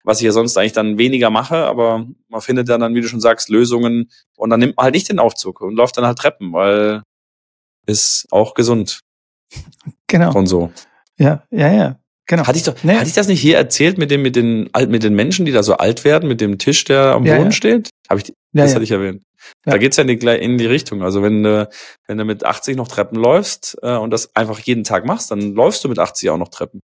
was 0.03 0.19
ich 0.19 0.25
ja 0.25 0.31
sonst 0.31 0.57
eigentlich 0.57 0.73
dann 0.73 0.97
weniger 0.97 1.29
mache, 1.29 1.65
aber 1.65 2.05
man 2.27 2.41
findet 2.41 2.69
dann, 2.69 2.81
dann, 2.81 2.93
wie 2.93 3.01
du 3.01 3.07
schon 3.07 3.21
sagst, 3.21 3.49
Lösungen 3.49 4.11
und 4.35 4.49
dann 4.49 4.59
nimmt 4.59 4.75
man 4.75 4.83
halt 4.83 4.95
nicht 4.95 5.09
den 5.09 5.19
Aufzug 5.19 5.61
und 5.61 5.75
läuft 5.75 5.97
dann 5.97 6.05
halt 6.05 6.17
Treppen, 6.17 6.51
weil 6.53 7.03
ist 7.88 8.25
auch 8.31 8.53
gesund. 8.53 8.99
Genau. 10.07 10.33
Und 10.33 10.47
so. 10.47 10.71
Ja, 11.17 11.43
ja, 11.51 11.71
ja. 11.71 11.99
Genau. 12.27 12.47
Hatte 12.47 12.57
ich 12.57 12.63
doch, 12.63 12.75
nee. 12.83 12.95
hatte 12.95 13.07
ich 13.07 13.13
das 13.13 13.27
nicht 13.27 13.41
hier 13.41 13.57
erzählt 13.57 13.97
mit 13.97 14.09
dem, 14.09 14.23
mit 14.23 14.35
den, 14.35 14.69
mit 14.88 15.03
den 15.03 15.13
Menschen, 15.13 15.45
die 15.45 15.51
da 15.51 15.61
so 15.61 15.78
alt 15.78 16.03
werden, 16.03 16.28
mit 16.28 16.41
dem 16.41 16.57
Tisch, 16.57 16.84
der 16.84 17.13
am 17.13 17.26
ja, 17.26 17.36
Boden 17.36 17.49
ja. 17.49 17.51
steht? 17.51 17.89
Habe 18.09 18.21
ich, 18.21 18.30
ja, 18.30 18.63
das 18.63 18.73
hatte 18.73 18.84
ich 18.84 18.91
erwähnt. 18.91 19.21
Da 19.63 19.78
geht's 19.78 19.97
ja 19.97 20.03
in 20.03 20.07
die, 20.07 20.28
in 20.28 20.57
die 20.57 20.65
Richtung. 20.65 21.03
Also 21.03 21.21
wenn 21.21 21.43
du, 21.43 21.69
wenn 22.07 22.17
du 22.17 22.26
mit 22.26 22.43
80 22.43 22.78
noch 22.78 22.88
Treppen 22.88 23.17
läufst 23.17 23.78
äh, 23.84 23.95
und 23.95 24.09
das 24.09 24.36
einfach 24.36 24.59
jeden 24.59 24.84
Tag 24.84 25.05
machst, 25.05 25.30
dann 25.30 25.53
läufst 25.53 25.84
du 25.84 25.89
mit 25.89 25.99
80 25.99 26.32
auch 26.32 26.38
noch 26.38 26.49
Treppen. 26.49 26.82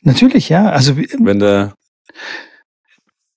Natürlich, 0.00 0.48
ja. 0.48 0.70
Also 0.70 0.96
wenn 0.96 1.38
du 1.38 1.72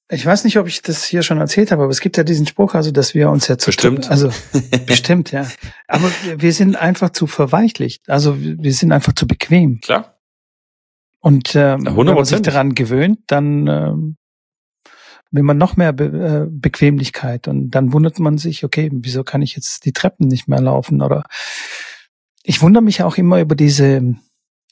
ich 0.10 0.24
weiß 0.24 0.43
nicht, 0.43 0.60
ob 0.60 0.68
ich 0.68 0.84
das 0.84 1.03
hier 1.03 1.24
schon 1.24 1.39
erzählt 1.39 1.72
habe, 1.72 1.84
aber 1.84 1.91
es 1.91 1.99
gibt 1.99 2.16
ja 2.18 2.24
diesen 2.24 2.45
Spruch, 2.45 2.76
also 2.76 2.91
dass 2.91 3.16
wir 3.16 3.30
uns 3.32 3.47
ja 3.47 3.58
zu 3.58 3.68
bestimmt, 3.68 4.12
also 4.12 4.30
bestimmt, 4.86 5.32
ja. 5.32 5.47
Aber 5.88 6.12
wir 6.38 6.53
sind 6.53 6.76
einfach 6.76 7.10
zu 7.10 7.26
verweichlicht. 7.26 8.08
Also 8.08 8.38
wir 8.39 8.74
sind 8.74 8.91
einfach 8.91 9.14
zu 9.14 9.26
bequem. 9.26 9.80
Klar. 9.82 10.14
Und 11.26 11.56
ähm, 11.56 11.88
wenn 11.88 12.06
man 12.06 12.24
sich 12.24 12.44
daran 12.44 12.76
gewöhnt, 12.76 13.18
dann 13.26 13.66
ähm, 13.66 14.18
will 15.32 15.42
man 15.42 15.58
noch 15.58 15.76
mehr 15.76 15.92
Be 15.92 16.06
äh, 16.06 16.48
Bequemlichkeit 16.48 17.48
und 17.48 17.72
dann 17.72 17.94
wundert 17.94 18.20
man 18.20 18.38
sich, 18.38 18.64
okay, 18.64 18.92
wieso 18.94 19.24
kann 19.24 19.42
ich 19.42 19.56
jetzt 19.56 19.86
die 19.86 19.92
Treppen 19.92 20.28
nicht 20.28 20.48
mehr 20.48 20.62
laufen 20.62 21.02
oder 21.02 21.24
ich 22.44 22.62
wundere 22.62 22.84
mich 22.84 23.02
auch 23.02 23.18
immer 23.18 23.42
über 23.42 23.56
diese, 23.56 24.16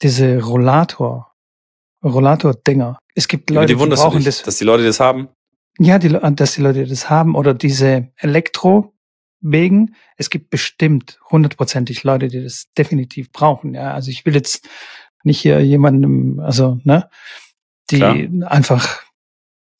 diese 0.03 0.43
Rollator, 0.43 1.33
Rollator-Dinger. 2.03 2.99
Es 3.15 3.27
gibt 3.27 3.49
Leute, 3.49 3.73
die, 3.73 3.79
die 3.79 3.89
brauchen 3.89 4.17
dich, 4.17 4.25
das. 4.25 4.43
Dass 4.43 4.57
die 4.57 4.65
Leute 4.65 4.83
das 4.83 4.99
haben? 4.99 5.29
Ja, 5.79 5.97
die, 5.97 6.09
dass 6.09 6.53
die 6.53 6.61
Leute 6.61 6.85
das 6.85 7.09
haben 7.09 7.33
oder 7.33 7.55
diese 7.55 8.11
Elektro-Wegen. 8.17 9.95
Es 10.17 10.29
gibt 10.29 10.51
bestimmt 10.51 11.19
hundertprozentig 11.31 12.03
Leute, 12.03 12.27
die 12.27 12.43
das 12.43 12.65
definitiv 12.77 13.31
brauchen. 13.31 13.73
Ja, 13.73 13.95
also 13.95 14.11
ich 14.11 14.23
will 14.27 14.35
jetzt 14.35 14.69
nicht 15.23 15.39
hier 15.39 15.65
jemandem, 15.65 16.39
also, 16.39 16.79
ne, 16.83 17.09
die 17.91 17.97
Klar. 17.97 18.51
einfach 18.51 19.03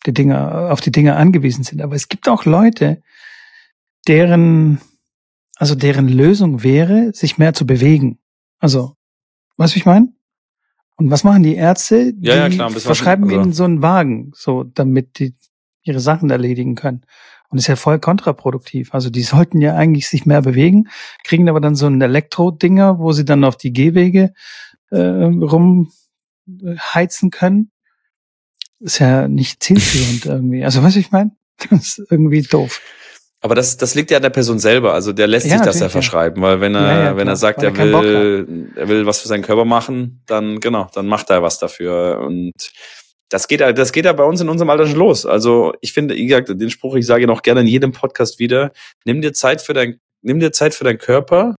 die 0.05 0.13
Dinge, 0.13 0.69
auf 0.71 0.81
die 0.81 0.91
Dinge 0.91 1.15
angewiesen 1.15 1.63
sind. 1.63 1.81
Aber 1.81 1.95
es 1.95 2.09
gibt 2.09 2.27
auch 2.27 2.45
Leute, 2.45 3.01
deren, 4.07 4.81
also 5.55 5.75
deren 5.75 6.07
Lösung 6.07 6.63
wäre, 6.63 7.13
sich 7.13 7.37
mehr 7.37 7.53
zu 7.53 7.65
bewegen. 7.65 8.19
Also, 8.59 8.95
weißt 9.57 9.75
du, 9.75 9.77
ich 9.77 9.85
meine? 9.85 10.09
Und 10.95 11.09
was 11.09 11.23
machen 11.23 11.43
die 11.43 11.55
Ärzte? 11.55 12.13
Die 12.13 12.27
ja, 12.27 12.35
ja, 12.35 12.49
klar, 12.49 12.69
verschreiben 12.69 13.25
also. 13.25 13.35
ihnen 13.35 13.53
so 13.53 13.63
einen 13.63 13.81
Wagen, 13.81 14.31
so, 14.35 14.63
damit 14.63 15.19
die 15.19 15.35
ihre 15.83 15.99
Sachen 15.99 16.29
erledigen 16.29 16.75
können. 16.75 17.01
Und 17.49 17.57
ist 17.59 17.67
ja 17.67 17.75
voll 17.75 17.99
kontraproduktiv. 17.99 18.93
Also 18.93 19.09
die 19.09 19.21
sollten 19.21 19.61
ja 19.61 19.75
eigentlich 19.75 20.07
sich 20.07 20.25
mehr 20.25 20.41
bewegen, 20.41 20.87
kriegen 21.23 21.49
aber 21.49 21.61
dann 21.61 21.75
so 21.75 21.87
ein 21.87 22.01
Elektro-Dinger, 22.01 22.99
wo 22.99 23.11
sie 23.11 23.25
dann 23.25 23.43
auf 23.43 23.57
die 23.57 23.73
Gehwege 23.73 24.33
äh, 24.93 25.25
rumheizen 26.65 27.29
können 27.29 27.71
ist 28.83 28.99
ja 28.99 29.27
nicht 29.27 29.63
zielführend 29.63 30.25
irgendwie. 30.25 30.63
Also 30.63 30.83
was 30.83 30.95
ich 30.95 31.11
meine? 31.11 31.31
Das 31.69 31.99
ist 31.99 32.11
irgendwie 32.11 32.41
doof. 32.41 32.81
Aber 33.39 33.55
das, 33.55 33.77
das 33.77 33.93
liegt 33.93 34.09
ja 34.11 34.17
an 34.17 34.23
der 34.23 34.31
Person 34.31 34.59
selber. 34.59 34.93
Also 34.93 35.13
der 35.13 35.27
lässt 35.27 35.45
ja, 35.45 35.57
sich 35.57 35.61
das 35.61 35.79
ja 35.79 35.87
verschreiben, 35.87 36.41
weil 36.41 36.61
wenn 36.61 36.75
er, 36.75 36.81
ja, 36.81 37.03
ja, 37.03 37.17
wenn 37.17 37.27
er 37.27 37.35
sagt, 37.35 37.61
er 37.61 37.75
will, 37.77 38.71
er 38.75 38.87
will 38.87 39.05
was 39.05 39.21
für 39.21 39.27
seinen 39.27 39.43
Körper 39.43 39.65
machen, 39.65 40.21
dann 40.25 40.59
genau, 40.59 40.89
dann 40.93 41.07
macht 41.07 41.29
er 41.29 41.43
was 41.43 41.59
dafür. 41.59 42.19
Und 42.25 42.53
das 43.29 43.47
geht, 43.47 43.61
das 43.61 43.91
geht 43.91 44.05
ja 44.05 44.13
bei 44.13 44.23
uns 44.23 44.41
in 44.41 44.49
unserem 44.49 44.69
Alter 44.69 44.87
schon 44.87 44.97
los. 44.97 45.25
Also 45.25 45.73
ich 45.81 45.93
finde, 45.93 46.15
wie 46.15 46.25
gesagt, 46.25 46.49
den 46.49 46.69
Spruch, 46.69 46.95
ich 46.95 47.05
sage 47.05 47.23
ihn 47.23 47.29
auch 47.29 47.43
gerne 47.43 47.61
in 47.61 47.67
jedem 47.67 47.91
Podcast 47.91 48.39
wieder: 48.39 48.71
Nimm 49.05 49.21
dir 49.21 49.33
Zeit 49.33 49.61
für 49.61 49.73
dein, 49.73 49.99
nimm 50.21 50.39
dir 50.39 50.51
Zeit 50.51 50.73
für 50.73 50.85
deinen 50.85 50.97
Körper. 50.97 51.55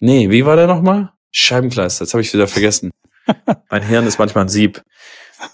Nee, 0.00 0.30
wie 0.30 0.46
war 0.46 0.56
der 0.56 0.68
nochmal? 0.68 1.12
Scheibenkleister. 1.32 2.04
Jetzt 2.04 2.14
habe 2.14 2.22
ich 2.22 2.32
wieder 2.32 2.48
vergessen. 2.48 2.90
mein 3.70 3.82
Hirn 3.82 4.06
ist 4.06 4.18
manchmal 4.18 4.44
ein 4.44 4.48
Sieb. 4.48 4.82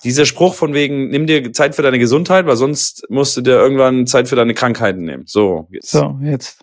Dieser 0.03 0.25
Spruch 0.25 0.55
von 0.55 0.73
wegen, 0.73 1.11
nimm 1.11 1.27
dir 1.27 1.53
Zeit 1.53 1.75
für 1.75 1.83
deine 1.83 1.99
Gesundheit, 1.99 2.47
weil 2.47 2.57
sonst 2.57 3.05
musst 3.11 3.37
du 3.37 3.43
dir 3.43 3.53
irgendwann 3.53 4.07
Zeit 4.07 4.29
für 4.29 4.37
deine 4.37 4.55
Krankheiten 4.55 5.05
nehmen. 5.05 5.25
So, 5.27 5.69
jetzt. 5.71 5.91
So, 5.91 6.19
jetzt. 6.23 6.61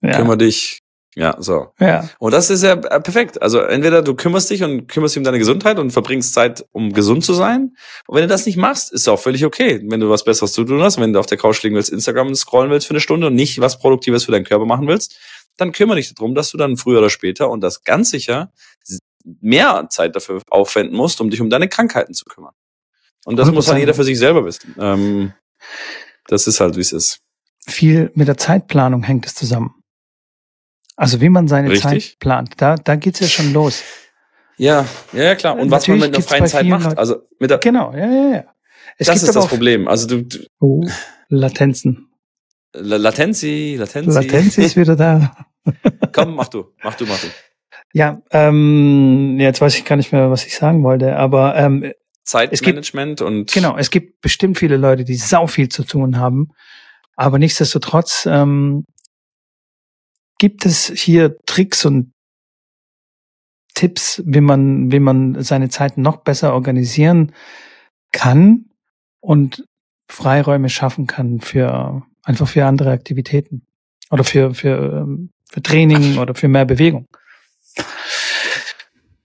Ja. 0.00 0.16
Kümmer 0.16 0.36
dich. 0.36 0.82
Ja, 1.14 1.36
so. 1.38 1.68
Ja. 1.78 2.08
Und 2.18 2.32
das 2.32 2.48
ist 2.48 2.62
ja 2.62 2.72
äh, 2.72 3.00
perfekt. 3.00 3.42
Also 3.42 3.60
entweder 3.60 4.00
du 4.00 4.14
kümmerst 4.14 4.48
dich 4.48 4.62
und 4.62 4.86
kümmerst 4.88 5.14
dich 5.14 5.18
um 5.18 5.24
deine 5.24 5.38
Gesundheit 5.38 5.78
und 5.78 5.90
verbringst 5.90 6.32
Zeit, 6.32 6.64
um 6.72 6.94
gesund 6.94 7.22
zu 7.22 7.34
sein. 7.34 7.76
Und 8.06 8.16
wenn 8.16 8.22
du 8.22 8.28
das 8.28 8.46
nicht 8.46 8.56
machst, 8.56 8.92
ist 8.92 9.08
auch 9.08 9.18
völlig 9.18 9.44
okay. 9.44 9.82
Wenn 9.84 10.00
du 10.00 10.08
was 10.08 10.24
Besseres 10.24 10.52
zu 10.52 10.64
tun 10.64 10.82
hast, 10.82 10.98
wenn 10.98 11.12
du 11.12 11.18
auf 11.18 11.26
der 11.26 11.36
Couch 11.36 11.62
liegen 11.62 11.76
willst, 11.76 11.90
Instagram 11.90 12.34
scrollen 12.34 12.70
willst 12.70 12.86
für 12.86 12.94
eine 12.94 13.00
Stunde 13.00 13.26
und 13.26 13.34
nicht 13.34 13.60
was 13.60 13.78
Produktives 13.78 14.24
für 14.24 14.32
deinen 14.32 14.44
Körper 14.44 14.64
machen 14.64 14.88
willst, 14.88 15.18
dann 15.56 15.72
kümmere 15.72 15.96
dich 15.96 16.14
darum, 16.14 16.34
dass 16.34 16.50
du 16.50 16.58
dann 16.58 16.76
früher 16.76 16.98
oder 16.98 17.10
später 17.10 17.50
und 17.50 17.60
das 17.60 17.84
ganz 17.84 18.10
sicher 18.10 18.52
mehr 19.24 19.86
Zeit 19.90 20.16
dafür 20.16 20.42
aufwenden 20.50 20.96
musst, 20.96 21.20
um 21.20 21.30
dich 21.30 21.40
um 21.40 21.50
deine 21.50 21.68
Krankheiten 21.68 22.14
zu 22.14 22.24
kümmern. 22.24 22.54
Und 23.24 23.36
das 23.36 23.50
muss 23.52 23.66
dann 23.66 23.78
jeder 23.78 23.94
für 23.94 24.04
sich 24.04 24.18
selber 24.18 24.44
wissen. 24.44 24.74
Ähm, 24.78 25.32
das 26.26 26.46
ist 26.46 26.60
halt, 26.60 26.76
wie 26.76 26.80
es 26.80 26.92
ist. 26.92 27.20
Viel 27.66 28.10
mit 28.14 28.26
der 28.26 28.36
Zeitplanung 28.36 29.04
hängt 29.04 29.26
es 29.26 29.34
zusammen. 29.34 29.74
Also 30.96 31.20
wie 31.20 31.28
man 31.28 31.48
seine 31.48 31.70
Richtig? 31.70 31.82
Zeit 32.10 32.18
plant, 32.18 32.54
da, 32.56 32.76
da 32.76 32.96
geht's 32.96 33.20
ja 33.20 33.28
schon 33.28 33.52
los. 33.52 33.82
Ja, 34.56 34.86
ja, 35.12 35.34
klar. 35.34 35.56
Und 35.56 35.70
was 35.70 35.88
man 35.88 36.00
mit 36.00 36.14
einer 36.14 36.22
freien 36.22 36.46
Zeit 36.46 36.66
macht. 36.66 36.98
Also 36.98 37.28
mit 37.38 37.50
der, 37.50 37.58
genau, 37.58 37.92
ja, 37.92 38.06
ja, 38.06 38.34
ja. 38.34 38.44
Es 38.98 39.06
das 39.06 39.22
ist 39.22 39.34
das 39.34 39.46
Problem. 39.46 39.88
Also 39.88 40.06
du, 40.06 40.22
du 40.22 40.38
oh, 40.60 40.84
Latenzen. 41.28 42.11
Latenzi, 42.74 43.76
Latenzi. 43.78 44.10
Latenzi 44.10 44.62
ist 44.62 44.76
wieder 44.76 44.96
da. 44.96 45.36
Komm, 46.12 46.34
mach 46.34 46.48
du, 46.48 46.72
mach 46.82 46.94
du, 46.94 47.06
mach 47.06 47.20
du. 47.20 47.28
Ja, 47.92 48.22
ähm, 48.30 49.36
jetzt 49.38 49.60
weiß 49.60 49.76
ich 49.76 49.84
gar 49.84 49.96
nicht 49.96 50.12
mehr, 50.12 50.30
was 50.30 50.46
ich 50.46 50.56
sagen 50.56 50.82
wollte, 50.82 51.16
aber 51.16 51.56
ähm, 51.56 51.92
Zeitmanagement 52.24 53.18
gibt, 53.18 53.28
und 53.28 53.52
genau, 53.52 53.76
es 53.76 53.90
gibt 53.90 54.20
bestimmt 54.22 54.58
viele 54.58 54.76
Leute, 54.76 55.04
die 55.04 55.16
sau 55.16 55.46
viel 55.46 55.68
zu 55.68 55.84
tun 55.84 56.16
haben, 56.18 56.48
aber 57.16 57.38
nichtsdestotrotz 57.38 58.26
ähm, 58.30 58.84
gibt 60.38 60.64
es 60.64 60.90
hier 60.94 61.36
Tricks 61.44 61.84
und 61.84 62.12
Tipps, 63.74 64.22
wie 64.24 64.40
man, 64.40 64.90
wie 64.90 65.00
man 65.00 65.42
seine 65.42 65.68
Zeit 65.68 65.98
noch 65.98 66.18
besser 66.18 66.54
organisieren 66.54 67.32
kann 68.12 68.66
und 69.20 69.64
Freiräume 70.10 70.68
schaffen 70.68 71.06
kann 71.06 71.40
für 71.40 72.02
einfach 72.22 72.48
für 72.48 72.64
andere 72.64 72.90
Aktivitäten 72.90 73.66
oder 74.10 74.24
für 74.24 74.54
für 74.54 75.02
ähm, 75.02 75.30
für 75.50 75.62
Training 75.62 76.18
oder 76.18 76.34
für 76.34 76.48
mehr 76.48 76.64
Bewegung. 76.64 77.06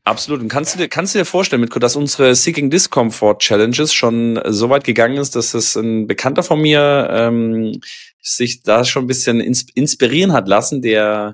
Absolut. 0.08 0.40
Und 0.40 0.48
kannst 0.48 0.74
du 0.74 0.78
dir, 0.78 0.88
kannst 0.88 1.14
du 1.14 1.20
dir 1.20 1.26
vorstellen, 1.26 1.60
Mitko, 1.60 1.80
dass 1.80 1.98
unsere 1.98 2.34
Seeking 2.34 2.70
Discomfort 2.70 3.40
Challenges 3.40 3.94
schon 3.94 4.40
so 4.46 4.70
weit 4.70 4.86
gegangen 4.86 5.18
ist, 5.18 5.36
dass 5.36 5.54
es 5.54 5.76
ein 5.76 6.08
Bekannter 6.08 6.44
von 6.44 6.62
mir 6.62 7.10
ähm, 7.12 7.82
sich 8.22 8.64
da 8.64 8.86
schon 8.86 9.04
ein 9.04 9.08
bisschen 9.08 9.42
inspirieren 9.42 10.32
hat 10.32 10.48
lassen, 10.48 10.82
der 10.82 11.34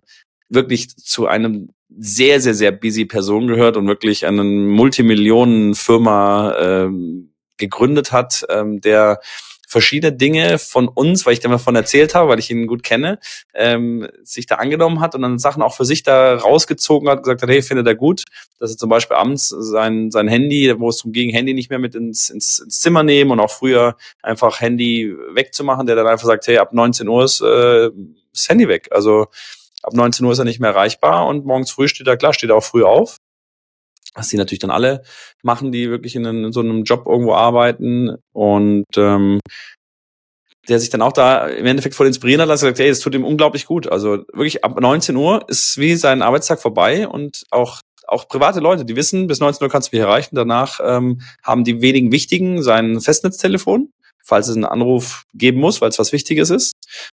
wirklich 0.49 0.87
zu 0.95 1.27
einem 1.27 1.69
sehr, 1.95 2.41
sehr, 2.41 2.55
sehr 2.55 2.71
busy 2.71 3.05
Person 3.05 3.45
gehört 3.45 3.77
und 3.77 3.87
wirklich 3.87 4.25
eine 4.25 4.43
Multimillionen-Firma 4.43 6.55
ähm, 6.57 7.31
gegründet 7.57 8.11
hat, 8.11 8.43
ähm, 8.49 8.81
der 8.81 9.19
verschiedene 9.73 10.13
Dinge 10.13 10.59
von 10.59 10.87
uns, 10.87 11.25
weil 11.25 11.33
ich 11.33 11.39
davon 11.41 11.75
erzählt 11.75 12.15
habe, 12.15 12.29
weil 12.29 12.39
ich 12.39 12.49
ihn 12.49 12.67
gut 12.67 12.83
kenne, 12.83 13.19
ähm, 13.53 14.07
sich 14.23 14.45
da 14.45 14.55
angenommen 14.55 15.01
hat 15.01 15.15
und 15.15 15.23
dann 15.23 15.39
Sachen 15.39 15.61
auch 15.61 15.75
für 15.75 15.83
sich 15.83 16.03
da 16.03 16.35
rausgezogen 16.35 17.09
hat, 17.09 17.23
gesagt 17.23 17.41
hat, 17.41 17.49
hey, 17.49 17.61
findet 17.61 17.87
er 17.87 17.95
gut, 17.95 18.23
dass 18.59 18.71
er 18.71 18.77
zum 18.77 18.89
Beispiel 18.89 19.17
abends 19.17 19.49
sein, 19.49 20.11
sein 20.11 20.27
Handy, 20.27 20.73
wo 20.77 20.89
es 20.89 20.97
zum 20.97 21.11
gegen 21.11 21.31
Handy 21.31 21.53
nicht 21.53 21.69
mehr 21.69 21.79
mit 21.79 21.95
ins, 21.95 22.29
ins, 22.29 22.59
ins 22.59 22.79
Zimmer 22.79 23.03
nehmen 23.03 23.31
und 23.31 23.39
auch 23.39 23.51
früher 23.51 23.97
einfach 24.21 24.61
Handy 24.61 25.13
wegzumachen, 25.33 25.87
der 25.87 25.95
dann 25.95 26.07
einfach 26.07 26.27
sagt, 26.27 26.47
hey, 26.47 26.57
ab 26.57 26.71
19 26.71 27.07
Uhr 27.07 27.23
ist 27.25 27.41
äh, 27.41 27.89
das 28.31 28.47
Handy 28.47 28.67
weg. 28.67 28.89
Also 28.91 29.27
ab 29.81 29.93
19 29.93 30.25
Uhr 30.25 30.31
ist 30.31 30.39
er 30.39 30.45
nicht 30.45 30.59
mehr 30.59 30.69
erreichbar 30.69 31.27
und 31.27 31.45
morgens 31.45 31.71
früh 31.71 31.87
steht 31.87 32.07
er, 32.07 32.15
klar, 32.15 32.33
steht 32.33 32.51
er 32.51 32.57
auch 32.57 32.63
früh 32.63 32.83
auf 32.83 33.17
was 34.13 34.29
die 34.29 34.37
natürlich 34.37 34.59
dann 34.59 34.71
alle 34.71 35.03
machen, 35.41 35.71
die 35.71 35.89
wirklich 35.89 36.15
in, 36.15 36.25
in 36.25 36.51
so 36.51 36.59
einem 36.59 36.83
Job 36.83 37.05
irgendwo 37.07 37.33
arbeiten 37.33 38.17
und 38.31 38.85
ähm, 38.97 39.39
der 40.69 40.79
sich 40.79 40.89
dann 40.89 41.01
auch 41.01 41.11
da 41.11 41.47
im 41.47 41.65
Endeffekt 41.65 41.95
voll 41.95 42.07
inspirieren 42.07 42.41
hat, 42.41 42.49
dass 42.49 42.61
er 42.63 42.69
sagt, 42.69 42.79
hey, 42.79 42.89
das 42.89 42.99
tut 42.99 43.15
ihm 43.15 43.25
unglaublich 43.25 43.65
gut. 43.65 43.91
Also 43.91 44.23
wirklich 44.31 44.63
ab 44.63 44.79
19 44.79 45.15
Uhr 45.15 45.43
ist 45.49 45.77
wie 45.77 45.95
sein 45.95 46.21
Arbeitstag 46.21 46.61
vorbei 46.61 47.07
und 47.07 47.43
auch 47.51 47.81
auch 48.07 48.27
private 48.27 48.59
Leute, 48.59 48.85
die 48.85 48.95
wissen, 48.95 49.27
bis 49.27 49.39
19 49.39 49.65
Uhr 49.65 49.71
kannst 49.71 49.91
du 49.91 49.95
mich 49.95 50.03
erreichen. 50.03 50.35
Danach 50.35 50.79
ähm, 50.83 51.21
haben 51.41 51.63
die 51.63 51.81
wenigen 51.81 52.11
Wichtigen 52.11 52.61
sein 52.61 52.99
Festnetztelefon, 52.99 53.91
falls 54.23 54.47
es 54.47 54.55
einen 54.55 54.65
Anruf 54.65 55.23
geben 55.33 55.59
muss, 55.59 55.81
weil 55.81 55.89
es 55.89 55.99
was 55.99 56.11
Wichtiges 56.11 56.49
ist. 56.49 56.73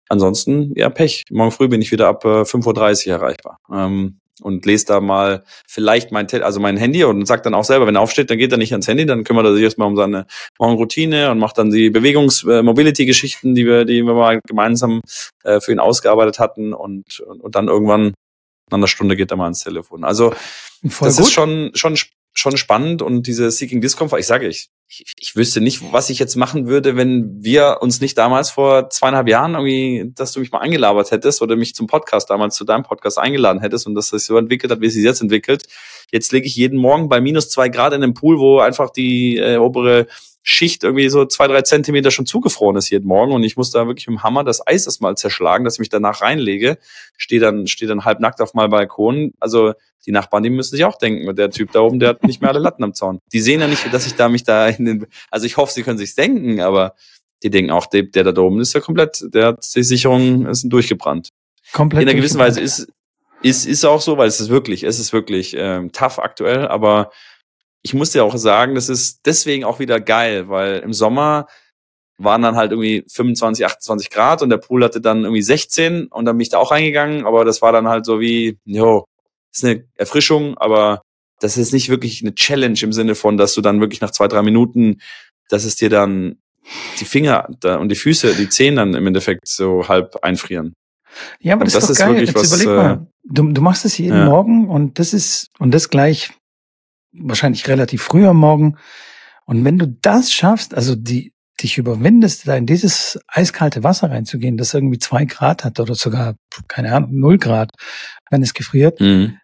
Ansonsten, 0.08 0.72
ja, 0.76 0.90
Pech. 0.90 1.22
Morgen 1.30 1.50
früh 1.50 1.68
bin 1.68 1.82
ich 1.82 1.90
wieder 1.90 2.08
ab 2.08 2.24
äh, 2.24 2.42
5.30 2.42 3.06
Uhr 3.06 3.14
erreichbar. 3.14 3.58
Ähm, 3.72 4.18
und 4.42 4.66
lese 4.66 4.86
da 4.86 5.00
mal 5.00 5.44
vielleicht 5.66 6.12
mein, 6.12 6.26
also 6.42 6.60
mein 6.60 6.76
Handy 6.76 7.04
und 7.04 7.26
sagt 7.26 7.46
dann 7.46 7.54
auch 7.54 7.64
selber, 7.64 7.86
wenn 7.86 7.96
er 7.96 8.00
aufsteht, 8.00 8.30
dann 8.30 8.38
geht 8.38 8.52
er 8.52 8.58
nicht 8.58 8.72
ans 8.72 8.88
Handy, 8.88 9.06
dann 9.06 9.24
kümmert 9.24 9.46
er 9.46 9.54
sich 9.54 9.62
erstmal 9.62 9.88
um 9.88 9.96
seine 9.96 10.26
Morgenroutine 10.58 11.30
und 11.30 11.38
macht 11.38 11.58
dann 11.58 11.70
die 11.70 11.90
Bewegungs-Mobility-Geschichten, 11.90 13.52
äh, 13.52 13.54
die 13.54 13.66
wir, 13.66 13.84
die 13.84 14.02
wir 14.02 14.14
mal 14.14 14.40
gemeinsam 14.46 15.02
äh, 15.44 15.60
für 15.60 15.72
ihn 15.72 15.78
ausgearbeitet 15.78 16.38
hatten 16.38 16.72
und, 16.72 17.20
und, 17.20 17.40
und 17.40 17.54
dann 17.54 17.68
irgendwann 17.68 18.14
nach 18.70 18.78
einer 18.78 18.88
Stunde 18.88 19.16
geht 19.16 19.30
er 19.30 19.36
mal 19.36 19.44
ans 19.44 19.62
Telefon. 19.62 20.04
Also 20.04 20.34
Voll 20.88 21.08
das 21.08 21.16
gut. 21.16 21.26
ist 21.26 21.32
schon, 21.32 21.70
schon, 21.74 21.96
schon 22.34 22.56
spannend 22.56 23.02
und 23.02 23.26
diese 23.26 23.50
Seeking 23.50 23.80
Discomfort, 23.80 24.18
ich 24.18 24.26
sage, 24.26 24.48
ich 24.48 24.70
ich, 24.88 25.12
ich 25.18 25.36
wüsste 25.36 25.60
nicht, 25.60 25.92
was 25.92 26.10
ich 26.10 26.18
jetzt 26.18 26.36
machen 26.36 26.66
würde, 26.66 26.96
wenn 26.96 27.42
wir 27.42 27.78
uns 27.80 28.00
nicht 28.00 28.16
damals 28.18 28.50
vor 28.50 28.90
zweieinhalb 28.90 29.28
Jahren 29.28 29.54
irgendwie, 29.54 30.12
dass 30.14 30.32
du 30.32 30.40
mich 30.40 30.52
mal 30.52 30.58
angelabert 30.58 31.10
hättest 31.10 31.42
oder 31.42 31.56
mich 31.56 31.74
zum 31.74 31.86
Podcast 31.86 32.30
damals 32.30 32.54
zu 32.54 32.64
deinem 32.64 32.82
Podcast 32.82 33.18
eingeladen 33.18 33.60
hättest 33.60 33.86
und 33.86 33.94
dass 33.94 34.10
das 34.10 34.26
so 34.26 34.36
entwickelt 34.36 34.70
hat, 34.70 34.80
wie 34.80 34.86
es 34.86 34.94
sich 34.94 35.04
jetzt 35.04 35.22
entwickelt. 35.22 35.64
Jetzt 36.12 36.32
lege 36.32 36.46
ich 36.46 36.54
jeden 36.54 36.78
Morgen 36.78 37.08
bei 37.08 37.20
minus 37.20 37.48
zwei 37.48 37.68
Grad 37.68 37.92
in 37.92 38.02
einem 38.02 38.14
Pool, 38.14 38.38
wo 38.38 38.60
einfach 38.60 38.90
die 38.90 39.38
äh, 39.38 39.56
obere 39.56 40.06
Schicht 40.46 40.84
irgendwie 40.84 41.08
so 41.08 41.24
zwei, 41.24 41.48
drei 41.48 41.62
Zentimeter 41.62 42.10
schon 42.10 42.26
zugefroren 42.26 42.76
ist 42.76 42.90
jeden 42.90 43.08
Morgen 43.08 43.32
und 43.32 43.42
ich 43.44 43.56
muss 43.56 43.70
da 43.70 43.86
wirklich 43.86 44.06
mit 44.08 44.18
dem 44.18 44.22
Hammer 44.22 44.44
das 44.44 44.64
Eis 44.66 44.84
erstmal 44.84 45.16
zerschlagen, 45.16 45.64
dass 45.64 45.76
ich 45.76 45.80
mich 45.80 45.88
danach 45.88 46.20
reinlege, 46.20 46.76
stehe 47.16 47.40
dann, 47.40 47.66
stehe 47.66 47.88
dann 47.88 48.04
halbnackt 48.04 48.42
auf 48.42 48.52
meinem 48.52 48.70
Balkon. 48.70 49.32
Also 49.40 49.72
die 50.04 50.12
Nachbarn, 50.12 50.42
die 50.42 50.50
müssen 50.50 50.76
sich 50.76 50.84
auch 50.84 50.98
denken, 50.98 51.34
der 51.34 51.50
Typ 51.50 51.72
da 51.72 51.80
oben, 51.80 51.98
der 51.98 52.10
hat 52.10 52.24
nicht 52.24 52.42
mehr 52.42 52.50
alle 52.50 52.58
Latten 52.58 52.84
am 52.84 52.92
Zaun. 52.92 53.20
Die 53.32 53.40
sehen 53.40 53.62
ja 53.62 53.68
nicht, 53.68 53.90
dass 53.90 54.06
ich 54.06 54.16
da 54.16 54.28
mich 54.28 54.44
da 54.44 54.68
in 54.68 54.84
den, 54.84 55.06
also 55.30 55.46
ich 55.46 55.56
hoffe, 55.56 55.72
sie 55.72 55.82
können 55.82 55.96
sich's 55.96 56.14
denken, 56.14 56.60
aber 56.60 56.94
die 57.42 57.48
denken 57.48 57.70
auch, 57.70 57.86
der, 57.86 58.02
der 58.02 58.30
da 58.30 58.42
oben 58.42 58.60
ist 58.60 58.74
ja 58.74 58.80
komplett, 58.80 59.24
der 59.32 59.46
hat 59.46 59.74
die 59.74 59.82
Sicherung, 59.82 60.44
ist 60.44 60.64
durchgebrannt. 60.68 61.30
Komplett. 61.72 62.02
In 62.02 62.08
einer 62.10 62.16
gewissen 62.18 62.38
Weise 62.38 62.60
ist, 62.60 62.86
ist, 63.40 63.64
ist 63.64 63.86
auch 63.86 64.02
so, 64.02 64.18
weil 64.18 64.28
es 64.28 64.40
ist 64.40 64.50
wirklich, 64.50 64.82
es 64.82 64.98
ist 64.98 65.14
wirklich 65.14 65.56
ähm, 65.56 65.90
tough 65.90 66.18
aktuell, 66.18 66.68
aber 66.68 67.10
ich 67.84 67.94
muss 67.94 68.10
dir 68.10 68.24
auch 68.24 68.36
sagen, 68.36 68.74
das 68.74 68.88
ist 68.88 69.20
deswegen 69.26 69.64
auch 69.64 69.78
wieder 69.78 70.00
geil, 70.00 70.48
weil 70.48 70.78
im 70.78 70.94
Sommer 70.94 71.46
waren 72.16 72.42
dann 72.42 72.56
halt 72.56 72.72
irgendwie 72.72 73.04
25, 73.08 73.66
28 73.66 74.10
Grad 74.10 74.42
und 74.42 74.48
der 74.48 74.56
Pool 74.56 74.82
hatte 74.82 75.00
dann 75.00 75.24
irgendwie 75.24 75.42
16 75.42 76.06
und 76.06 76.24
dann 76.24 76.36
bin 76.36 76.42
ich 76.42 76.48
da 76.48 76.58
auch 76.58 76.70
reingegangen, 76.70 77.26
aber 77.26 77.44
das 77.44 77.60
war 77.60 77.72
dann 77.72 77.88
halt 77.88 78.06
so 78.06 78.20
wie, 78.20 78.58
jo, 78.64 79.04
ist 79.52 79.64
eine 79.64 79.84
Erfrischung, 79.96 80.56
aber 80.56 81.02
das 81.40 81.58
ist 81.58 81.72
nicht 81.72 81.90
wirklich 81.90 82.22
eine 82.22 82.34
Challenge 82.34 82.78
im 82.80 82.92
Sinne 82.92 83.14
von, 83.14 83.36
dass 83.36 83.52
du 83.52 83.60
dann 83.60 83.80
wirklich 83.80 84.00
nach 84.00 84.12
zwei, 84.12 84.28
drei 84.28 84.42
Minuten, 84.42 85.00
dass 85.50 85.64
es 85.64 85.76
dir 85.76 85.90
dann 85.90 86.38
die 87.00 87.04
Finger 87.04 87.48
und 87.78 87.90
die 87.90 87.96
Füße, 87.96 88.34
die 88.34 88.48
Zehen 88.48 88.76
dann 88.76 88.94
im 88.94 89.06
Endeffekt 89.06 89.46
so 89.46 89.86
halb 89.88 90.16
einfrieren. 90.22 90.72
Ja, 91.40 91.54
aber 91.54 91.64
das, 91.64 91.74
das 91.74 91.90
ist 91.90 92.00
doch 92.00 92.06
geil. 92.06 92.24
Jetzt 92.24 92.34
was, 92.34 92.46
überleg 92.46 92.66
mal, 92.66 92.92
äh, 92.92 92.98
du, 93.24 93.52
du 93.52 93.60
machst 93.60 93.84
es 93.84 93.98
jeden 93.98 94.16
ja. 94.16 94.24
Morgen 94.24 94.68
und 94.68 94.98
das 94.98 95.12
ist, 95.12 95.50
und 95.58 95.74
das 95.74 95.90
gleich 95.90 96.30
wahrscheinlich 97.18 97.68
relativ 97.68 98.02
früh 98.02 98.26
am 98.26 98.38
Morgen. 98.38 98.76
Und 99.46 99.64
wenn 99.64 99.78
du 99.78 99.86
das 99.86 100.32
schaffst, 100.32 100.74
also 100.74 100.94
die, 100.94 101.32
dich 101.62 101.78
überwindest, 101.78 102.48
da 102.48 102.56
in 102.56 102.66
dieses 102.66 103.18
eiskalte 103.28 103.84
Wasser 103.84 104.10
reinzugehen, 104.10 104.56
das 104.56 104.74
irgendwie 104.74 104.98
zwei 104.98 105.24
Grad 105.24 105.64
hat 105.64 105.78
oder 105.78 105.94
sogar, 105.94 106.34
keine 106.68 106.94
Ahnung, 106.94 107.10
null 107.12 107.38
Grad, 107.38 107.70
wenn 108.30 108.42
es 108.42 108.54
gefriert, 108.54 109.00
mhm. 109.00 109.38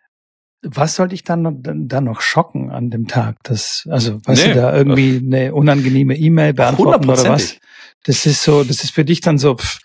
was 0.62 0.96
soll 0.96 1.08
dich 1.08 1.22
dann, 1.22 1.62
dann 1.62 2.04
noch 2.04 2.20
schocken 2.20 2.70
an 2.70 2.90
dem 2.90 3.06
Tag? 3.06 3.36
Das, 3.44 3.86
also, 3.88 4.20
weißt 4.24 4.46
nee. 4.46 4.54
du, 4.54 4.60
da 4.60 4.74
irgendwie 4.74 5.22
eine 5.24 5.54
unangenehme 5.54 6.16
E-Mail 6.16 6.54
beantworten 6.54 7.08
oder 7.08 7.24
was? 7.28 7.58
Das 8.04 8.26
ist 8.26 8.42
so, 8.42 8.64
das 8.64 8.82
ist 8.82 8.90
für 8.92 9.04
dich 9.04 9.20
dann 9.20 9.38
so, 9.38 9.56
pff, 9.56 9.78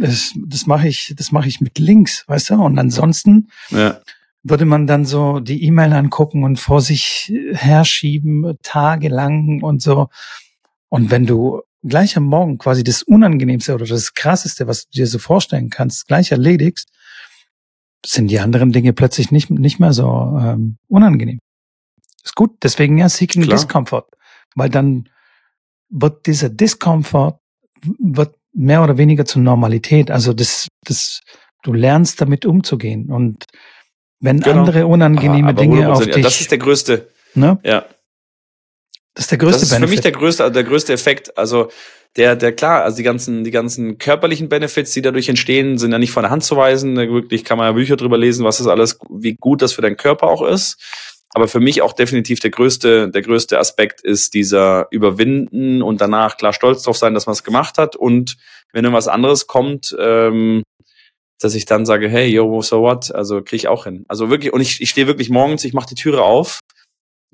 das, 0.00 0.32
das 0.46 0.66
mache 0.66 0.88
ich, 0.88 1.12
das 1.16 1.32
mache 1.32 1.48
ich 1.48 1.60
mit 1.60 1.78
links, 1.78 2.24
weißt 2.26 2.50
du? 2.50 2.54
Und 2.54 2.78
ansonsten 2.78 3.48
ja. 3.70 4.00
Würde 4.42 4.64
man 4.64 4.86
dann 4.86 5.04
so 5.04 5.40
die 5.40 5.64
E-Mail 5.64 5.92
angucken 5.92 6.44
und 6.44 6.58
vor 6.58 6.80
sich 6.80 7.32
herschieben, 7.52 8.58
tagelang 8.62 9.62
und 9.62 9.82
so. 9.82 10.08
Und 10.88 11.10
wenn 11.10 11.26
du 11.26 11.62
gleich 11.82 12.16
am 12.16 12.24
Morgen 12.24 12.58
quasi 12.58 12.84
das 12.84 13.02
Unangenehmste 13.02 13.74
oder 13.74 13.86
das 13.86 14.14
Krasseste, 14.14 14.66
was 14.66 14.84
du 14.84 14.90
dir 14.92 15.06
so 15.06 15.18
vorstellen 15.18 15.70
kannst, 15.70 16.06
gleich 16.06 16.32
erledigst, 16.32 16.88
sind 18.04 18.28
die 18.28 18.40
anderen 18.40 18.72
Dinge 18.72 18.92
plötzlich 18.92 19.30
nicht, 19.30 19.50
nicht 19.50 19.78
mehr 19.78 19.92
so 19.92 20.38
ähm, 20.40 20.76
unangenehm. 20.88 21.38
Ist 22.24 22.34
gut, 22.34 22.56
deswegen 22.62 22.98
ja 22.98 23.08
Seeking 23.08 23.42
Klar. 23.42 23.56
Discomfort. 23.56 24.06
Weil 24.54 24.70
dann 24.70 25.08
wird 25.88 26.26
dieser 26.26 26.50
Discomfort 26.50 27.38
wird 27.98 28.36
mehr 28.52 28.82
oder 28.82 28.96
weniger 28.96 29.24
zur 29.24 29.42
Normalität. 29.42 30.10
Also 30.10 30.32
das, 30.32 30.68
das, 30.84 31.20
du 31.62 31.72
lernst 31.72 32.20
damit 32.20 32.44
umzugehen. 32.44 33.10
Und 33.10 33.46
wenn 34.22 34.40
genau. 34.40 34.60
andere 34.60 34.86
unangenehme 34.86 35.48
aber, 35.48 35.60
aber 35.60 35.60
Dinge 35.60 35.92
auf 35.92 36.06
dich. 36.06 36.22
Das 36.22 36.40
ist 36.40 36.50
der 36.50 36.58
größte. 36.58 37.08
Ne? 37.34 37.58
Ja. 37.64 37.84
Das 39.14 39.24
ist 39.24 39.30
der 39.32 39.38
größte 39.38 39.60
Das 39.60 39.62
ist 39.64 39.70
Benefit. 39.70 39.88
für 39.88 39.94
mich 39.94 40.00
der 40.00 40.12
größte, 40.12 40.50
der 40.50 40.64
größte 40.64 40.92
Effekt. 40.92 41.36
Also 41.36 41.68
der, 42.16 42.36
der 42.36 42.52
klar, 42.52 42.82
also 42.82 42.96
die 42.96 43.02
ganzen, 43.02 43.42
die 43.42 43.50
ganzen 43.50 43.98
körperlichen 43.98 44.48
Benefits, 44.48 44.92
die 44.92 45.02
dadurch 45.02 45.28
entstehen, 45.28 45.76
sind 45.76 45.90
ja 45.92 45.98
nicht 45.98 46.12
von 46.12 46.22
der 46.22 46.30
Hand 46.30 46.44
zu 46.44 46.56
weisen. 46.56 46.96
Wirklich 46.96 47.44
kann 47.44 47.58
man 47.58 47.66
ja 47.66 47.72
Bücher 47.72 47.96
drüber 47.96 48.16
lesen, 48.16 48.44
was 48.44 48.58
das 48.58 48.68
alles, 48.68 48.98
wie 49.10 49.34
gut 49.34 49.60
das 49.60 49.72
für 49.72 49.82
deinen 49.82 49.96
Körper 49.96 50.28
auch 50.28 50.42
ist. 50.42 50.78
Aber 51.34 51.48
für 51.48 51.60
mich 51.60 51.82
auch 51.82 51.94
definitiv 51.94 52.38
der 52.40 52.50
größte, 52.50 53.08
der 53.08 53.22
größte 53.22 53.58
Aspekt 53.58 54.02
ist 54.02 54.34
dieser 54.34 54.86
Überwinden 54.90 55.82
und 55.82 56.00
danach 56.00 56.36
klar 56.36 56.52
stolz 56.52 56.82
drauf 56.82 56.96
sein, 56.96 57.14
dass 57.14 57.26
man 57.26 57.32
es 57.32 57.42
gemacht 57.42 57.78
hat. 57.78 57.96
Und 57.96 58.36
wenn 58.72 58.84
irgendwas 58.84 59.08
anderes 59.08 59.46
kommt, 59.46 59.96
ähm, 59.98 60.62
dass 61.42 61.54
ich 61.54 61.64
dann 61.64 61.84
sage, 61.84 62.08
hey, 62.08 62.28
yo, 62.28 62.62
so 62.62 62.82
what? 62.82 63.12
Also 63.12 63.42
kriege 63.42 63.56
ich 63.56 63.68
auch 63.68 63.84
hin. 63.84 64.04
Also 64.08 64.30
wirklich, 64.30 64.52
und 64.52 64.60
ich, 64.60 64.80
ich 64.80 64.90
stehe 64.90 65.08
wirklich 65.08 65.28
morgens, 65.28 65.64
ich 65.64 65.72
mache 65.72 65.88
die 65.88 65.96
Türe 65.96 66.22
auf, 66.22 66.60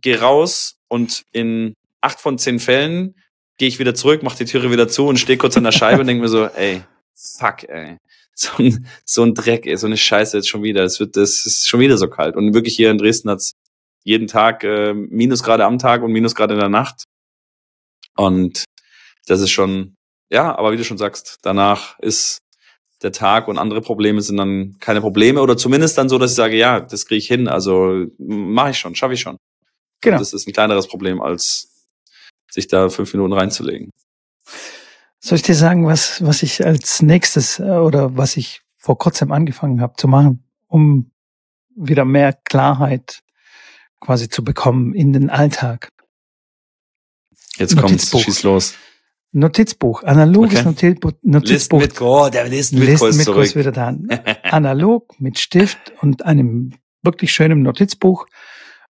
gehe 0.00 0.20
raus 0.20 0.76
und 0.88 1.24
in 1.32 1.74
acht 2.00 2.18
von 2.20 2.38
zehn 2.38 2.58
Fällen 2.58 3.14
gehe 3.58 3.68
ich 3.68 3.78
wieder 3.78 3.94
zurück, 3.94 4.22
mache 4.22 4.38
die 4.38 4.44
Türe 4.46 4.70
wieder 4.70 4.88
zu 4.88 5.06
und 5.06 5.18
stehe 5.18 5.36
kurz 5.36 5.56
an 5.56 5.64
der 5.64 5.72
Scheibe 5.72 6.00
und 6.00 6.06
denke 6.06 6.22
mir 6.22 6.28
so, 6.28 6.46
ey, 6.56 6.82
fuck, 7.14 7.64
ey. 7.68 7.98
So 8.34 8.50
ein, 8.58 8.86
so 9.04 9.24
ein 9.24 9.34
Dreck, 9.34 9.66
ey, 9.66 9.76
so 9.76 9.86
eine 9.88 9.96
Scheiße 9.96 10.36
jetzt 10.36 10.48
schon 10.48 10.62
wieder. 10.62 10.84
Es 10.84 11.00
wird, 11.00 11.16
das 11.16 11.44
ist 11.44 11.68
schon 11.68 11.80
wieder 11.80 11.98
so 11.98 12.08
kalt. 12.08 12.36
Und 12.36 12.54
wirklich 12.54 12.76
hier 12.76 12.90
in 12.90 12.96
Dresden 12.96 13.28
hat's 13.30 13.52
jeden 14.04 14.28
Tag 14.28 14.62
äh, 14.62 14.94
Minusgrade 14.94 15.64
am 15.64 15.78
Tag 15.78 16.02
und 16.02 16.12
Minusgrade 16.12 16.54
in 16.54 16.60
der 16.60 16.68
Nacht. 16.68 17.02
Und 18.16 18.64
das 19.26 19.40
ist 19.40 19.50
schon, 19.50 19.96
ja, 20.30 20.56
aber 20.56 20.72
wie 20.72 20.76
du 20.76 20.84
schon 20.84 20.98
sagst, 20.98 21.38
danach 21.42 21.98
ist 21.98 22.38
der 23.02 23.12
Tag 23.12 23.48
und 23.48 23.58
andere 23.58 23.80
Probleme 23.80 24.20
sind 24.22 24.36
dann 24.36 24.76
keine 24.80 25.00
Probleme 25.00 25.40
oder 25.40 25.56
zumindest 25.56 25.96
dann 25.98 26.08
so, 26.08 26.18
dass 26.18 26.32
ich 26.32 26.36
sage, 26.36 26.56
ja, 26.56 26.80
das 26.80 27.06
kriege 27.06 27.18
ich 27.18 27.28
hin, 27.28 27.48
also 27.48 28.06
mache 28.18 28.70
ich 28.70 28.78
schon, 28.78 28.94
schaffe 28.94 29.14
ich 29.14 29.20
schon. 29.20 29.36
Genau. 30.00 30.16
Und 30.16 30.20
das 30.20 30.32
ist 30.32 30.46
ein 30.46 30.52
kleineres 30.52 30.88
Problem, 30.88 31.20
als 31.20 31.68
sich 32.50 32.66
da 32.66 32.88
fünf 32.88 33.12
Minuten 33.12 33.32
reinzulegen. 33.32 33.90
Soll 35.20 35.36
ich 35.36 35.42
dir 35.42 35.54
sagen, 35.54 35.86
was, 35.86 36.24
was 36.24 36.42
ich 36.42 36.64
als 36.64 37.02
nächstes 37.02 37.58
äh, 37.58 37.64
oder 37.64 38.16
was 38.16 38.36
ich 38.36 38.62
vor 38.76 38.98
kurzem 38.98 39.32
angefangen 39.32 39.80
habe 39.80 39.94
zu 39.96 40.08
machen, 40.08 40.44
um 40.66 41.10
wieder 41.74 42.04
mehr 42.04 42.32
Klarheit 42.32 43.22
quasi 44.00 44.28
zu 44.28 44.44
bekommen 44.44 44.94
in 44.94 45.12
den 45.12 45.30
Alltag. 45.30 45.90
Jetzt 47.56 47.76
kommt's, 47.76 48.10
schieß 48.16 48.44
los. 48.44 48.74
Notizbuch, 49.32 50.04
analoges 50.04 50.64
okay. 50.64 50.96
Notizbuch. 51.22 51.80
Listen 51.80 52.00
mit 52.00 52.00
oh, 52.00 52.28
der 52.30 52.48
Listen 52.48 52.78
mit 52.78 52.88
Listen 52.88 53.16
mit 53.16 53.28
ist 53.28 53.56
wieder 53.56 53.72
da. 53.72 53.94
Analog 54.44 55.20
mit 55.20 55.38
Stift 55.38 55.92
und 56.00 56.24
einem 56.24 56.72
wirklich 57.02 57.32
schönen 57.32 57.62
Notizbuch. 57.62 58.26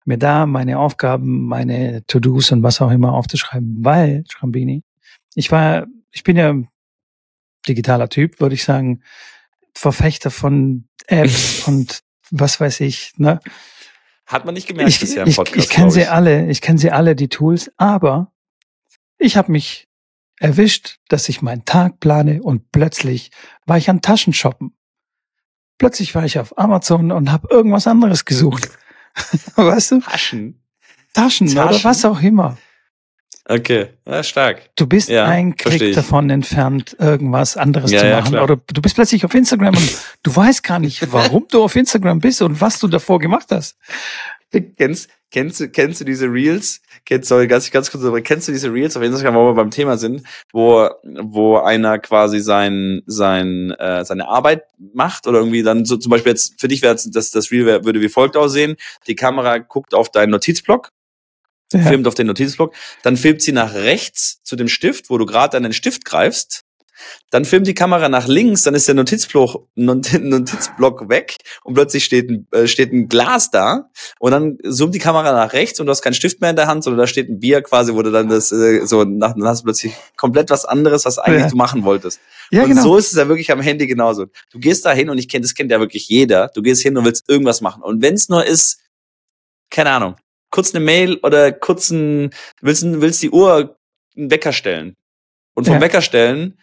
Mir 0.04 0.18
da 0.18 0.46
meine 0.46 0.78
Aufgaben, 0.78 1.46
meine 1.46 2.04
To-Dos 2.06 2.52
und 2.52 2.62
was 2.62 2.80
auch 2.80 2.90
immer 2.90 3.12
aufzuschreiben, 3.14 3.78
weil, 3.80 4.24
Schrambini, 4.30 4.84
ich 5.34 5.50
war, 5.50 5.86
ich 6.12 6.22
bin 6.22 6.36
ja 6.36 6.54
digitaler 7.66 8.08
Typ, 8.08 8.40
würde 8.40 8.54
ich 8.54 8.62
sagen, 8.62 9.02
Verfechter 9.74 10.30
von 10.30 10.86
Apps 11.06 11.62
und 11.66 12.00
was 12.30 12.60
weiß 12.60 12.80
ich, 12.80 13.14
ne? 13.16 13.40
Hat 14.26 14.44
man 14.44 14.54
nicht 14.54 14.68
gemerkt 14.68 14.90
ich, 14.90 15.00
bisher 15.00 15.24
im 15.24 15.32
Podcast. 15.32 15.56
Ich, 15.56 15.64
ich 15.64 15.70
kenne 15.70 15.90
sie 15.90 16.06
alle, 16.06 16.48
ich 16.48 16.60
kenne 16.60 16.78
sie 16.78 16.90
alle, 16.90 17.14
die 17.14 17.28
Tools, 17.28 17.70
aber 17.76 18.32
ich 19.18 19.36
habe 19.36 19.52
mich 19.52 19.88
erwischt, 20.38 20.98
dass 21.08 21.28
ich 21.28 21.42
meinen 21.42 21.64
Tag 21.64 22.00
plane 22.00 22.42
und 22.42 22.70
plötzlich 22.72 23.30
war 23.64 23.78
ich 23.78 23.90
an 23.90 24.02
Taschenshoppen. 24.02 24.72
Plötzlich 25.78 26.14
war 26.14 26.24
ich 26.24 26.38
auf 26.38 26.58
Amazon 26.58 27.12
und 27.12 27.30
habe 27.30 27.48
irgendwas 27.50 27.86
anderes 27.86 28.24
gesucht. 28.24 28.70
weißt 29.56 29.92
du? 29.92 30.00
Taschen. 30.00 30.62
Taschen, 31.12 31.48
Taschen 31.48 31.58
oder 31.58 31.84
was 31.84 32.04
auch 32.04 32.20
immer. 32.20 32.56
Okay, 33.48 33.90
ja, 34.04 34.24
stark. 34.24 34.70
Du 34.74 34.88
bist 34.88 35.08
ja, 35.08 35.24
ein 35.24 35.54
Klick 35.54 35.94
davon 35.94 36.30
entfernt, 36.30 36.96
irgendwas 36.98 37.56
anderes 37.56 37.92
ja, 37.92 38.00
zu 38.00 38.06
machen. 38.10 38.34
Ja, 38.34 38.42
Oder 38.42 38.56
du 38.56 38.82
bist 38.82 38.96
plötzlich 38.96 39.24
auf 39.24 39.34
Instagram 39.34 39.76
und 39.76 39.98
du 40.24 40.34
weißt 40.34 40.64
gar 40.64 40.80
nicht, 40.80 41.12
warum 41.12 41.46
du 41.48 41.62
auf 41.62 41.76
Instagram 41.76 42.18
bist 42.18 42.42
und 42.42 42.60
was 42.60 42.80
du 42.80 42.88
davor 42.88 43.20
gemacht 43.20 43.46
hast. 43.50 43.76
Kennst, 44.76 45.10
kennst, 45.30 45.60
du, 45.60 45.68
kennst 45.68 46.00
du 46.00 46.04
diese 46.04 46.26
Reels? 46.26 46.80
Kennst, 47.04 47.28
sorry, 47.28 47.46
ganz, 47.46 47.70
ganz 47.70 47.90
kurz, 47.90 48.04
aber 48.04 48.20
kennst 48.20 48.48
du 48.48 48.52
diese 48.52 48.72
Reels 48.72 48.96
auf 48.96 49.02
Instagram, 49.02 49.34
wo 49.34 49.46
wir 49.46 49.54
beim 49.54 49.70
Thema 49.70 49.96
sind, 49.96 50.22
wo, 50.52 50.88
wo 51.02 51.58
einer 51.58 51.98
quasi 51.98 52.40
sein, 52.40 53.02
sein, 53.06 53.70
äh, 53.72 54.04
seine 54.04 54.28
Arbeit 54.28 54.64
macht 54.78 55.26
oder 55.26 55.38
irgendwie 55.38 55.62
dann 55.62 55.84
so 55.84 55.96
zum 55.96 56.10
Beispiel 56.10 56.32
jetzt, 56.32 56.60
für 56.60 56.68
dich 56.68 56.82
wäre 56.82 56.94
das, 56.94 57.30
das 57.30 57.50
Reel 57.50 57.66
wär, 57.66 57.84
würde 57.84 58.00
wie 58.00 58.08
folgt 58.08 58.36
aussehen. 58.36 58.76
Die 59.06 59.14
Kamera 59.14 59.58
guckt 59.58 59.94
auf 59.94 60.10
deinen 60.10 60.30
Notizblock 60.30 60.90
ja. 61.72 61.80
filmt 61.80 62.06
auf 62.06 62.14
den 62.14 62.26
Notizblock, 62.26 62.74
dann 63.02 63.16
filmt 63.16 63.42
sie 63.42 63.52
nach 63.52 63.74
rechts 63.74 64.42
zu 64.42 64.56
dem 64.56 64.68
Stift, 64.68 65.10
wo 65.10 65.18
du 65.18 65.26
gerade 65.26 65.56
an 65.56 65.62
den 65.62 65.72
Stift 65.72 66.04
greifst, 66.04 66.62
dann 67.30 67.44
filmt 67.44 67.66
die 67.66 67.74
Kamera 67.74 68.08
nach 68.08 68.28
links, 68.28 68.62
dann 68.62 68.74
ist 68.74 68.88
der 68.88 68.94
Notizblock, 68.94 69.68
Notizblock 69.74 71.08
weg 71.08 71.36
und 71.64 71.74
plötzlich 71.74 72.04
steht 72.04 72.30
ein, 72.30 72.46
äh, 72.52 72.66
steht 72.66 72.92
ein 72.92 73.08
Glas 73.08 73.50
da 73.50 73.90
und 74.18 74.32
dann 74.32 74.58
zoomt 74.68 74.94
die 74.94 74.98
Kamera 74.98 75.32
nach 75.32 75.52
rechts 75.52 75.80
und 75.80 75.86
du 75.86 75.90
hast 75.90 76.02
keinen 76.02 76.14
Stift 76.14 76.40
mehr 76.40 76.50
in 76.50 76.56
der 76.56 76.66
Hand, 76.66 76.84
sondern 76.84 77.00
da 77.00 77.06
steht 77.06 77.28
ein 77.28 77.40
Bier 77.40 77.62
quasi, 77.62 77.94
wo 77.94 78.02
du 78.02 78.10
dann 78.10 78.28
das 78.28 78.52
äh, 78.52 78.84
so 78.86 79.04
nach, 79.04 79.34
dann 79.34 79.46
hast 79.46 79.60
du 79.60 79.64
plötzlich 79.64 79.94
komplett 80.16 80.50
was 80.50 80.64
anderes, 80.64 81.04
was 81.04 81.18
eigentlich 81.18 81.42
ja. 81.42 81.48
du 81.48 81.56
machen 81.56 81.84
wolltest. 81.84 82.20
Ja, 82.50 82.62
und 82.62 82.70
genau. 82.70 82.82
so 82.82 82.96
ist 82.96 83.12
es 83.12 83.18
ja 83.18 83.28
wirklich 83.28 83.50
am 83.50 83.60
Handy 83.60 83.86
genauso. 83.86 84.26
Du 84.50 84.58
gehst 84.58 84.86
da 84.86 84.92
hin 84.92 85.10
und 85.10 85.18
ich 85.18 85.28
kenne, 85.28 85.42
das 85.42 85.54
kennt 85.54 85.70
ja 85.70 85.80
wirklich 85.80 86.08
jeder. 86.08 86.50
Du 86.54 86.62
gehst 86.62 86.82
hin 86.82 86.96
und 86.96 87.04
willst 87.04 87.28
irgendwas 87.28 87.60
machen 87.60 87.82
und 87.82 88.02
wenn 88.02 88.14
es 88.14 88.28
nur 88.28 88.44
ist, 88.44 88.80
keine 89.70 89.90
Ahnung, 89.90 90.16
kurz 90.50 90.74
eine 90.74 90.84
Mail 90.84 91.18
oder 91.22 91.52
kurz 91.52 91.90
ein, 91.90 92.30
willst, 92.60 92.84
willst 92.84 93.22
die 93.22 93.30
Uhr 93.30 93.76
einen 94.16 94.30
Wecker 94.30 94.52
stellen. 94.52 94.94
Und 95.54 95.64
vom 95.64 95.74
Ja. 95.74 95.80
Wecker 95.80 96.02
stellen 96.02 96.58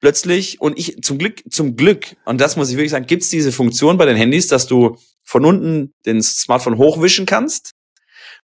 plötzlich, 0.00 0.60
und 0.60 0.78
ich 0.78 1.02
zum 1.02 1.18
Glück, 1.18 1.42
zum 1.50 1.76
Glück, 1.76 2.16
und 2.24 2.40
das 2.40 2.56
muss 2.56 2.70
ich 2.70 2.76
wirklich 2.76 2.90
sagen, 2.90 3.06
gibt's 3.06 3.28
diese 3.28 3.52
Funktion 3.52 3.96
bei 3.98 4.06
den 4.06 4.16
Handys, 4.16 4.48
dass 4.48 4.66
du 4.66 4.96
von 5.24 5.44
unten 5.44 5.94
den 6.06 6.22
Smartphone 6.22 6.78
hochwischen 6.78 7.26
kannst 7.26 7.72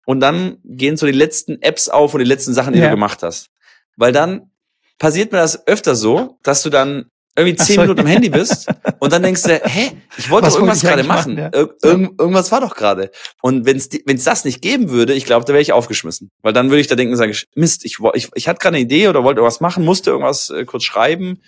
und 0.05 0.21
dann 0.21 0.59
gehen 0.65 0.97
so 0.97 1.07
die 1.07 1.13
letzten 1.13 1.63
Apps 1.63 1.89
auf 1.89 2.13
und 2.15 2.21
die 2.21 2.27
letzten 2.27 2.53
Sachen, 2.55 2.73
die 2.75 2.81
Ja. 2.81 2.87
du 2.87 2.91
gemacht 2.93 3.23
hast. 3.23 3.51
Weil 3.97 4.13
dann 4.13 4.51
passiert 4.99 5.33
mir 5.33 5.39
das 5.39 5.67
öfter 5.67 5.95
so, 5.95 6.39
dass 6.43 6.63
du 6.63 6.71
dann 6.71 7.11
irgendwie 7.37 7.57
zehn 7.57 7.77
so, 7.77 7.81
Minuten 7.83 8.01
am 8.01 8.07
ja. 8.07 8.13
Handy 8.13 8.29
bist 8.29 8.69
und 9.01 9.13
dann 9.13 9.23
denkst 9.23 9.43
du, 9.43 9.61
hä, 9.65 9.93
ich 10.17 10.31
wollte 10.31 10.49
doch 10.49 10.55
irgendwas 10.55 10.85
wollte 10.85 10.97
gerade 10.97 11.09
machen. 11.09 11.35
machen, 11.35 11.53
Ir 11.53 11.75
irgend, 11.83 12.21
irgendwas 12.21 12.53
war 12.53 12.61
doch 12.61 12.77
gerade. 12.77 13.11
Und 13.43 13.67
wenn 13.67 13.77
es 13.77 14.25
das 14.25 14.45
nicht 14.45 14.63
geben 14.63 14.91
würde, 14.91 15.15
ich 15.15 15.25
glaube, 15.25 15.45
da 15.45 15.53
wäre 15.53 15.63
ich 15.63 15.73
aufgeschmissen. 15.73 16.31
Weil 16.43 16.53
dann 16.53 16.71
würde 16.71 16.81
ich 16.81 16.87
da 16.87 16.95
denken, 16.95 17.17
sage 17.17 17.33
ich, 17.33 17.47
Mist, 17.57 17.85
ich, 17.85 17.99
ich, 18.15 18.31
ich 18.35 18.49
hatte 18.49 18.59
gerade 18.59 18.77
eine 18.77 18.85
Idee 18.85 19.09
oder 19.09 19.25
wollte 19.25 19.41
irgendwas 19.41 19.61
machen, 19.61 19.85
musste 19.85 20.11
irgendwas 20.11 20.51
äh, 20.51 20.65
kurz 20.65 20.85
schreiben. 20.85 21.43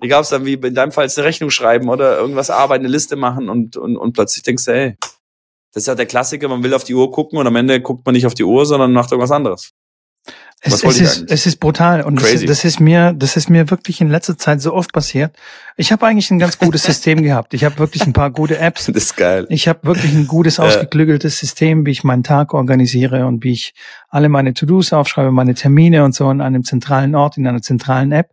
Egal, 0.00 0.20
ob 0.20 0.24
es 0.24 0.30
dann 0.30 0.46
wie 0.46 0.54
in 0.54 0.74
deinem 0.74 0.92
Fall 0.92 1.04
jetzt 1.04 1.18
eine 1.18 1.26
Rechnung 1.26 1.50
schreiben 1.50 1.88
oder 1.90 2.18
irgendwas 2.18 2.50
arbeiten, 2.50 2.84
eine 2.84 2.92
Liste 2.92 3.16
machen 3.16 3.48
und, 3.48 3.76
und, 3.76 3.96
und 3.96 4.12
plötzlich 4.14 4.42
denkst 4.42 4.64
du, 4.64 4.72
ey, 4.72 4.96
das 5.72 5.84
ist 5.84 5.86
ja 5.86 5.94
der 5.94 6.06
Klassiker, 6.06 6.48
man 6.48 6.64
will 6.64 6.74
auf 6.74 6.84
die 6.84 6.94
Uhr 6.94 7.12
gucken 7.12 7.38
und 7.38 7.46
am 7.46 7.54
Ende 7.54 7.80
guckt 7.80 8.04
man 8.04 8.14
nicht 8.14 8.26
auf 8.26 8.34
die 8.34 8.44
Uhr, 8.44 8.66
sondern 8.66 8.92
macht 8.92 9.12
irgendwas 9.12 9.30
anderes. 9.30 9.72
Es, 10.62 10.84
es, 10.84 11.00
ist, 11.00 11.30
es 11.30 11.46
ist 11.46 11.58
brutal 11.58 12.02
und 12.02 12.20
das, 12.20 12.44
das 12.44 12.64
ist 12.66 12.80
mir, 12.80 13.14
das 13.14 13.34
ist 13.34 13.48
mir 13.48 13.70
wirklich 13.70 14.02
in 14.02 14.10
letzter 14.10 14.36
Zeit 14.36 14.60
so 14.60 14.74
oft 14.74 14.92
passiert. 14.92 15.34
Ich 15.78 15.90
habe 15.90 16.06
eigentlich 16.06 16.30
ein 16.30 16.38
ganz 16.38 16.58
gutes 16.58 16.82
System 16.82 17.22
gehabt. 17.22 17.54
Ich 17.54 17.64
habe 17.64 17.78
wirklich 17.78 18.06
ein 18.06 18.12
paar 18.12 18.30
gute 18.30 18.58
Apps. 18.58 18.84
Das 18.84 19.04
ist 19.04 19.16
geil. 19.16 19.46
Ich 19.48 19.68
habe 19.68 19.80
wirklich 19.84 20.12
ein 20.12 20.26
gutes, 20.26 20.60
ausgeklügeltes 20.60 21.38
System, 21.38 21.86
wie 21.86 21.92
ich 21.92 22.04
meinen 22.04 22.24
Tag 22.24 22.52
organisiere 22.52 23.26
und 23.26 23.42
wie 23.42 23.52
ich 23.52 23.72
alle 24.10 24.28
meine 24.28 24.52
To-Dos 24.52 24.92
aufschreibe, 24.92 25.32
meine 25.32 25.54
Termine 25.54 26.04
und 26.04 26.14
so 26.14 26.28
an 26.28 26.42
einem 26.42 26.62
zentralen 26.62 27.14
Ort, 27.14 27.38
in 27.38 27.46
einer 27.46 27.62
zentralen 27.62 28.12
App. 28.12 28.30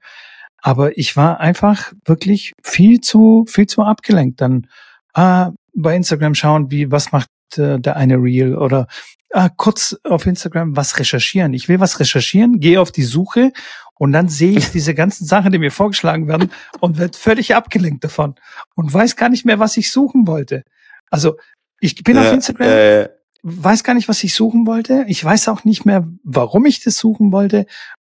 Aber 0.62 0.98
ich 0.98 1.16
war 1.16 1.40
einfach 1.40 1.94
wirklich 2.04 2.56
viel 2.62 3.00
zu, 3.00 3.46
viel 3.48 3.68
zu 3.68 3.84
abgelenkt. 3.84 4.42
Dann 4.42 4.68
ah, 5.14 5.52
bei 5.74 5.96
Instagram 5.96 6.36
schauen, 6.36 6.72
wie, 6.72 6.92
was 6.92 7.14
macht 7.14 7.30
äh, 7.56 7.80
der 7.80 7.96
eine 7.96 8.16
Reel 8.16 8.58
oder 8.58 8.88
ah, 9.34 9.50
kurz 9.50 9.96
auf 10.04 10.26
Instagram 10.26 10.76
was 10.76 11.00
recherchieren. 11.00 11.54
Ich 11.54 11.68
will 11.70 11.80
was 11.80 12.00
recherchieren, 12.00 12.60
gehe 12.60 12.82
auf 12.82 12.92
die 12.92 13.04
Suche 13.04 13.52
und 13.96 14.12
dann 14.12 14.30
sehe 14.30 14.58
ich 14.58 14.70
diese 14.72 14.94
ganzen 14.94 15.26
Sachen, 15.26 15.52
die 15.52 15.60
mir 15.60 15.72
vorgeschlagen 15.72 16.28
werden 16.28 16.52
und 16.80 16.98
werde 16.98 17.18
völlig 17.18 17.56
abgelenkt 17.56 18.04
davon 18.04 18.36
und 18.76 18.94
weiß 18.94 19.16
gar 19.16 19.30
nicht 19.30 19.46
mehr, 19.46 19.60
was 19.60 19.78
ich 19.78 19.92
suchen 19.92 20.28
wollte. 20.28 20.64
Also 21.10 21.38
ich 21.80 22.04
bin 22.04 22.18
auf 22.18 22.26
Ja, 22.26 22.32
Instagram, 22.34 22.68
äh, 22.68 23.10
weiß 23.44 23.84
gar 23.84 23.94
nicht, 23.94 24.10
was 24.10 24.24
ich 24.24 24.34
suchen 24.34 24.66
wollte. 24.68 25.06
Ich 25.08 25.24
weiß 25.24 25.48
auch 25.48 25.64
nicht 25.64 25.86
mehr, 25.86 26.08
warum 26.24 26.66
ich 26.66 26.84
das 26.84 26.98
suchen 26.98 27.32
wollte. 27.32 27.66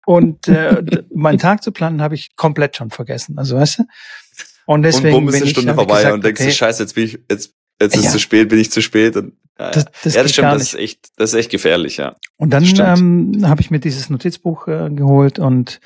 Und 0.05 0.47
äh, 0.47 0.83
meinen 1.13 1.39
Tag 1.39 1.63
zu 1.63 1.71
planen 1.71 2.01
habe 2.01 2.15
ich 2.15 2.35
komplett 2.35 2.75
schon 2.75 2.91
vergessen. 2.91 3.37
Also 3.37 3.57
weißt 3.57 3.79
du? 3.79 3.83
Und 4.67 4.83
deswegen 4.83 5.15
und 5.15 5.25
bumm 5.25 5.29
ist 5.29 5.41
eine 5.41 5.47
Stunde 5.47 5.71
ich 5.71 5.75
vorbei 5.75 5.97
gesagt, 5.97 6.13
und 6.13 6.23
denkst 6.23 6.39
du, 6.39 6.45
okay, 6.45 6.53
scheiße, 6.55 6.83
jetzt 6.83 6.95
bin 6.95 7.05
ich, 7.05 7.19
jetzt, 7.29 7.53
jetzt 7.81 7.95
ist 7.95 8.05
Ja. 8.05 8.11
zu 8.11 8.19
spät, 8.19 8.49
bin 8.49 8.59
ich 8.59 8.71
zu 8.71 8.81
spät. 8.81 9.15
Und, 9.15 9.33
Das- 9.57 9.85
das 10.03 10.13
ja, 10.15 10.23
das 10.23 10.31
stimmt, 10.31 10.47
das 10.55 10.73
ist 10.73 10.79
echt, 10.79 10.99
das 11.17 11.33
ist 11.33 11.39
echt 11.39 11.51
gefährlich, 11.51 11.97
ja. 11.97 12.15
Und 12.37 12.49
dann 12.51 12.63
ähm, 12.99 13.47
habe 13.47 13.61
ich 13.61 13.71
mir 13.71 13.79
dieses 13.79 14.09
Notizbuch 14.09 14.67
äh, 14.67 14.89
geholt 14.89 15.39
und 15.39 15.79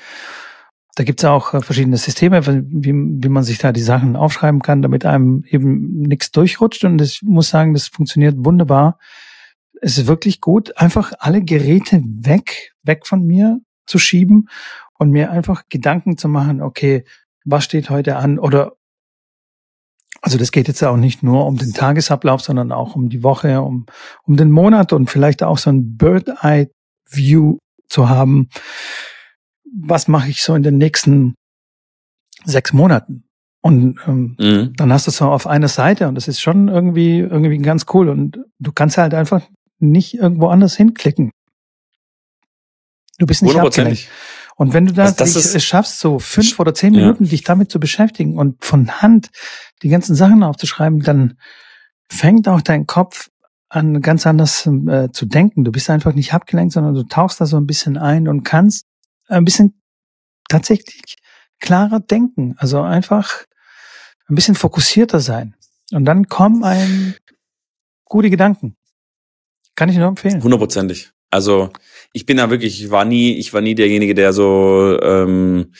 da 0.96 1.04
gibt's 1.04 1.24
auch 1.24 1.54
äh, 1.54 1.60
verschiedene 1.60 1.96
Systeme, 1.96 2.44
wie, 2.46 2.92
wie 2.92 3.28
man 3.28 3.44
sich 3.44 3.58
da 3.58 3.70
die 3.72 3.80
Sachen 3.80 4.16
aufschreiben 4.16 4.60
kann, 4.60 4.82
damit 4.82 5.06
einem 5.06 5.44
eben 5.48 6.00
nichts 6.02 6.32
durchrutscht. 6.32 6.84
Und 6.84 7.00
ich 7.00 7.22
muss 7.22 7.48
sagen, 7.50 7.72
das 7.74 7.86
funktioniert 7.88 8.34
wunderbar. 8.38 8.98
Es 9.80 9.96
ist 9.98 10.06
wirklich 10.08 10.40
gut, 10.40 10.76
einfach 10.76 11.12
alle 11.20 11.42
Geräte 11.42 12.02
weg, 12.04 12.72
weg 12.82 13.06
von 13.06 13.24
mir 13.24 13.60
zu 13.86 13.98
schieben 13.98 14.48
und 14.98 15.10
mir 15.10 15.30
einfach 15.30 15.62
Gedanken 15.68 16.18
zu 16.18 16.28
machen, 16.28 16.60
okay, 16.60 17.04
was 17.44 17.64
steht 17.64 17.88
heute 17.88 18.16
an? 18.16 18.38
Oder 18.38 18.72
also 20.22 20.36
das 20.38 20.52
geht 20.52 20.68
jetzt 20.68 20.82
auch 20.84 20.96
nicht 20.96 21.22
nur 21.22 21.46
um 21.46 21.56
den 21.56 21.72
Tagesablauf, 21.72 22.42
sondern 22.42 22.72
auch 22.72 22.94
um 22.94 23.08
die 23.08 23.22
Woche, 23.22 23.62
um, 23.62 23.86
um 24.24 24.36
den 24.36 24.50
Monat 24.50 24.92
und 24.92 25.08
vielleicht 25.10 25.42
auch 25.42 25.58
so 25.58 25.70
ein 25.70 25.96
Bird-Eye-View 25.96 27.58
zu 27.88 28.08
haben. 28.08 28.48
Was 29.72 30.08
mache 30.08 30.28
ich 30.30 30.42
so 30.42 30.54
in 30.54 30.62
den 30.62 30.78
nächsten 30.78 31.34
sechs 32.44 32.72
Monaten? 32.72 33.24
Und 33.62 33.98
ähm, 34.06 34.36
Mhm. 34.38 34.72
dann 34.76 34.92
hast 34.92 35.06
du 35.06 35.10
es 35.10 35.18
so 35.18 35.26
auf 35.26 35.46
einer 35.46 35.68
Seite 35.68 36.08
und 36.08 36.14
das 36.14 36.28
ist 36.28 36.40
schon 36.40 36.68
irgendwie 36.68 37.18
irgendwie 37.18 37.58
ganz 37.58 37.84
cool 37.92 38.08
und 38.08 38.38
du 38.58 38.72
kannst 38.72 38.96
halt 38.96 39.12
einfach 39.14 39.42
nicht 39.78 40.14
irgendwo 40.14 40.48
anders 40.48 40.76
hinklicken. 40.76 41.30
Du 43.18 43.26
bist 43.26 43.42
nicht 43.42 43.52
abgelenkt. 43.66 44.08
Und 44.60 44.74
wenn 44.74 44.84
du 44.84 44.92
da 44.92 45.04
Also 45.04 45.14
das 45.16 45.32
dich 45.32 45.44
ist- 45.46 45.54
es 45.54 45.64
schaffst, 45.64 46.00
so 46.00 46.18
fünf 46.18 46.58
oder 46.60 46.74
zehn 46.74 46.92
Ja. 46.92 47.00
Minuten 47.00 47.24
dich 47.26 47.44
damit 47.44 47.70
zu 47.72 47.80
beschäftigen 47.80 48.36
und 48.36 48.62
von 48.62 49.00
Hand 49.00 49.30
die 49.82 49.88
ganzen 49.88 50.14
Sachen 50.14 50.42
aufzuschreiben, 50.42 51.00
dann 51.00 51.38
fängt 52.10 52.46
auch 52.46 52.60
dein 52.60 52.86
Kopf 52.86 53.30
an 53.70 54.02
ganz 54.02 54.26
anders 54.26 54.66
äh, 54.66 55.08
zu 55.12 55.24
denken. 55.24 55.64
Du 55.64 55.72
bist 55.72 55.88
einfach 55.88 56.12
nicht 56.12 56.34
abgelenkt, 56.34 56.74
sondern 56.74 56.92
du 56.92 57.04
tauchst 57.04 57.40
da 57.40 57.46
so 57.46 57.56
ein 57.56 57.66
bisschen 57.66 57.96
ein 57.96 58.28
und 58.28 58.42
kannst 58.42 58.84
ein 59.28 59.46
bisschen 59.46 59.80
tatsächlich 60.50 61.16
klarer 61.58 62.00
denken. 62.00 62.54
Also 62.58 62.82
einfach 62.82 63.46
ein 64.28 64.34
bisschen 64.34 64.56
fokussierter 64.56 65.20
sein. 65.20 65.54
Und 65.90 66.04
dann 66.04 66.26
kommen 66.26 66.64
einem 66.64 67.14
gute 68.04 68.28
Gedanken. 68.28 68.76
Kann 69.74 69.88
ich 69.88 69.96
nur 69.96 70.08
empfehlen. 70.08 70.42
Hundertprozentig. 70.42 71.12
Also 71.30 71.70
ich 72.12 72.26
bin 72.26 72.38
da 72.38 72.50
wirklich, 72.50 72.82
ich 72.82 72.90
war 72.90 73.04
nie, 73.04 73.36
ich 73.38 73.52
war 73.52 73.60
nie 73.60 73.74
derjenige, 73.74 74.14
der 74.14 74.32
so 74.32 74.98
ähm, 75.00 75.72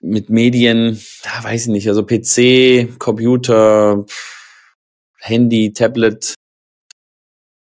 mit 0.00 0.30
Medien, 0.30 1.00
da 1.22 1.44
weiß 1.44 1.62
ich 1.62 1.68
nicht, 1.68 1.88
also 1.88 2.04
PC, 2.04 2.98
Computer, 2.98 4.04
Handy, 5.18 5.72
Tablet, 5.72 6.34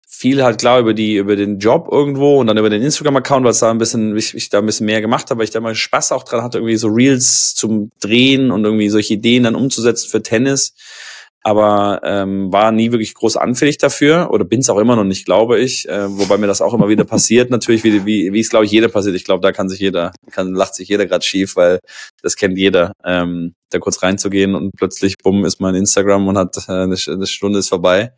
viel 0.06 0.42
halt 0.42 0.60
klar 0.60 0.80
über 0.80 0.94
die, 0.94 1.16
über 1.16 1.36
den 1.36 1.58
Job 1.58 1.88
irgendwo 1.90 2.40
und 2.40 2.46
dann 2.46 2.56
über 2.56 2.70
den 2.70 2.82
Instagram-Account, 2.82 3.44
weil 3.44 3.50
es 3.50 3.58
da 3.58 3.70
ein 3.70 3.78
bisschen, 3.78 4.16
ich, 4.16 4.34
ich 4.34 4.48
da 4.48 4.58
ein 4.58 4.66
bisschen 4.66 4.86
mehr 4.86 5.02
gemacht 5.02 5.30
habe, 5.30 5.38
weil 5.38 5.44
ich 5.44 5.50
da 5.50 5.60
mal 5.60 5.74
Spaß 5.74 6.12
auch 6.12 6.22
dran 6.24 6.42
hatte, 6.42 6.58
irgendwie 6.58 6.76
so 6.76 6.88
Reels 6.88 7.54
zum 7.54 7.90
Drehen 8.00 8.50
und 8.50 8.64
irgendwie 8.64 8.88
solche 8.88 9.14
Ideen 9.14 9.42
dann 9.42 9.54
umzusetzen 9.54 10.08
für 10.08 10.22
Tennis. 10.22 10.74
Aber 11.46 12.00
ähm, 12.02 12.52
war 12.52 12.72
nie 12.72 12.90
wirklich 12.90 13.14
groß 13.14 13.36
anfällig 13.36 13.78
dafür 13.78 14.30
oder 14.32 14.44
bin 14.44 14.58
es 14.58 14.68
auch 14.68 14.78
immer 14.78 14.96
noch 14.96 15.04
nicht, 15.04 15.26
glaube 15.26 15.60
ich. 15.60 15.88
Äh, 15.88 16.08
wobei 16.18 16.38
mir 16.38 16.48
das 16.48 16.60
auch 16.60 16.74
immer 16.74 16.88
wieder 16.88 17.04
passiert, 17.14 17.50
natürlich, 17.50 17.84
wie, 17.84 18.04
wie, 18.04 18.32
wie 18.32 18.40
es, 18.40 18.50
glaube 18.50 18.64
ich, 18.64 18.72
jeder 18.72 18.88
passiert. 18.88 19.14
Ich 19.14 19.22
glaube, 19.22 19.42
da 19.42 19.52
kann 19.52 19.68
sich 19.68 19.78
jeder, 19.78 20.10
kann, 20.32 20.54
lacht 20.54 20.74
sich 20.74 20.88
jeder 20.88 21.06
gerade 21.06 21.24
schief, 21.24 21.54
weil 21.54 21.78
das 22.20 22.34
kennt 22.34 22.58
jeder, 22.58 22.94
ähm, 23.04 23.54
da 23.70 23.78
kurz 23.78 24.02
reinzugehen 24.02 24.56
und 24.56 24.72
plötzlich, 24.76 25.18
bumm, 25.18 25.44
ist 25.44 25.60
man 25.60 25.76
in 25.76 25.82
Instagram 25.82 26.26
und 26.26 26.36
hat 26.36 26.56
äh, 26.66 26.72
eine, 26.72 26.96
eine 27.06 27.26
Stunde 27.28 27.60
ist 27.60 27.68
vorbei. 27.68 28.12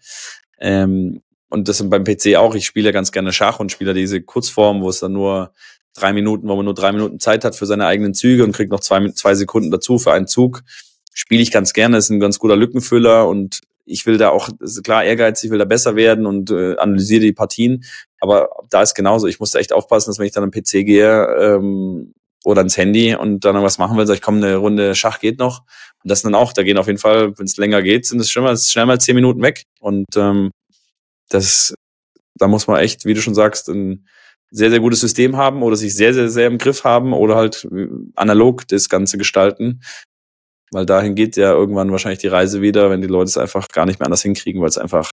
Ähm, 0.59 1.21
und 1.51 1.69
das 1.69 1.77
sind 1.77 1.91
beim 1.91 2.05
PC 2.05 2.37
auch. 2.37 2.55
Ich 2.55 2.65
spiele 2.65 2.87
ja 2.87 2.93
ganz 2.93 3.13
gerne 3.13 3.35
Schach 3.35 3.61
und 3.61 3.71
spiele 3.71 3.93
diese 3.93 4.23
Kurzform, 4.23 4.81
wo 4.81 4.89
es 4.89 5.01
dann 5.01 5.13
nur 5.13 5.53
drei 5.93 6.15
Minuten, 6.15 6.49
wo 6.49 6.57
man 6.57 6.65
nur 6.65 6.73
drei 6.73 6.93
Minuten 6.93 7.21
Zeit 7.21 7.45
hat 7.45 7.57
für 7.57 7.67
seine 7.67 7.85
eigenen 7.85 8.15
Züge 8.15 8.43
und 8.43 8.53
kriegt 8.53 8.73
noch 8.73 8.81
zwei, 8.81 9.07
zwei 9.11 9.35
Sekunden 9.35 9.71
dazu 9.71 9.99
für 9.99 10.13
einen 10.13 10.27
Zug. 10.27 10.63
Spiele 11.19 11.43
ich 11.43 11.51
ganz 11.51 11.73
gerne, 11.73 11.97
ist 11.97 12.11
ein 12.11 12.21
ganz 12.21 12.39
guter 12.39 12.55
Lückenfüller 12.55 13.27
und 13.27 13.61
ich 13.85 14.07
will 14.07 14.19
da 14.19 14.29
auch, 14.29 14.51
klar, 14.85 15.03
ehrgeizig, 15.03 15.47
ich 15.49 15.51
will 15.51 15.59
da 15.59 15.65
besser 15.65 15.97
werden 15.97 16.27
und 16.27 16.51
äh, 16.53 16.77
analysiere 16.77 17.23
die 17.23 17.33
Partien. 17.33 17.85
Aber 18.21 18.51
da 18.71 18.83
ist 18.83 18.95
genauso, 18.95 19.27
ich 19.27 19.41
muss 19.41 19.51
da 19.51 19.59
echt 19.59 19.73
aufpassen, 19.73 20.11
dass 20.11 20.21
wenn 20.21 20.27
ich 20.27 20.33
dann 20.33 20.45
am 20.45 20.53
PC 20.53 20.87
gehe 20.87 21.27
ähm, 21.41 22.15
oder 22.45 22.61
ans 22.61 22.77
Handy 22.77 23.17
und 23.17 23.45
dann 23.45 23.61
was 23.61 23.79
machen 23.79 23.97
will, 23.97 24.07
sag 24.07 24.15
ich, 24.15 24.23
komm, 24.23 24.37
eine 24.37 24.57
Runde 24.59 24.95
Schach 24.95 25.19
geht 25.19 25.41
noch. 25.41 25.63
Und 26.05 26.11
das 26.11 26.23
dann 26.23 26.37
auch, 26.37 26.53
da 26.53 26.63
gehen 26.63 26.79
auf 26.79 26.87
jeden 26.87 27.01
Fall, 27.01 27.37
wenn 27.37 27.47
es 27.47 27.57
länger 27.57 27.83
geht, 27.83 28.07
sind 28.07 28.21
es 28.21 28.31
schon 28.31 28.45
mal, 28.45 28.57
schnell 28.57 28.87
mal 28.87 29.01
zehn 29.01 29.17
Minuten 29.17 29.43
weg. 29.43 29.65
Und 29.81 30.07
ähm, 30.15 30.53
das, 31.31 31.75
da 32.37 32.47
muss 32.47 32.69
man 32.69 32.79
echt, 32.79 33.07
wie 33.07 33.15
du 33.15 33.23
schon 33.23 33.35
sagst, 33.35 33.69
ein 33.69 34.07
sehr, 34.51 34.71
sehr 34.71 34.81
gutes 34.81 35.01
System 35.01 35.37
haben 35.37 35.63
oder 35.63 35.77
sich 35.77 35.95
sehr, 35.95 36.15
sehr, 36.15 36.31
sehr 36.31 36.47
im 36.47 36.59
Griff 36.59 36.85
haben 36.85 37.13
oder 37.13 37.37
halt 37.37 37.67
äh, 37.73 37.89
analog 38.15 38.69
das 38.69 38.89
Ganze 38.89 39.19
gestalten. 39.19 39.81
Weil 40.73 40.87
dahin 40.87 41.15
geht 41.15 41.37
ja 41.37 41.53
irgendwann 41.53 41.91
wahrscheinlich 41.91 42.21
die 42.21 42.29
Reise 42.29 42.61
wieder, 42.61 42.91
wenn 42.91 43.01
die 43.01 43.09
Leute 43.09 43.29
es 43.29 43.39
einfach 43.39 43.69
gar 43.69 43.87
nicht 43.87 43.99
mehr 43.99 44.07
anders 44.07 44.23
hinkriegen, 44.23 44.61
weil 44.61 44.69
es 44.69 44.79
einfach 44.79 45.11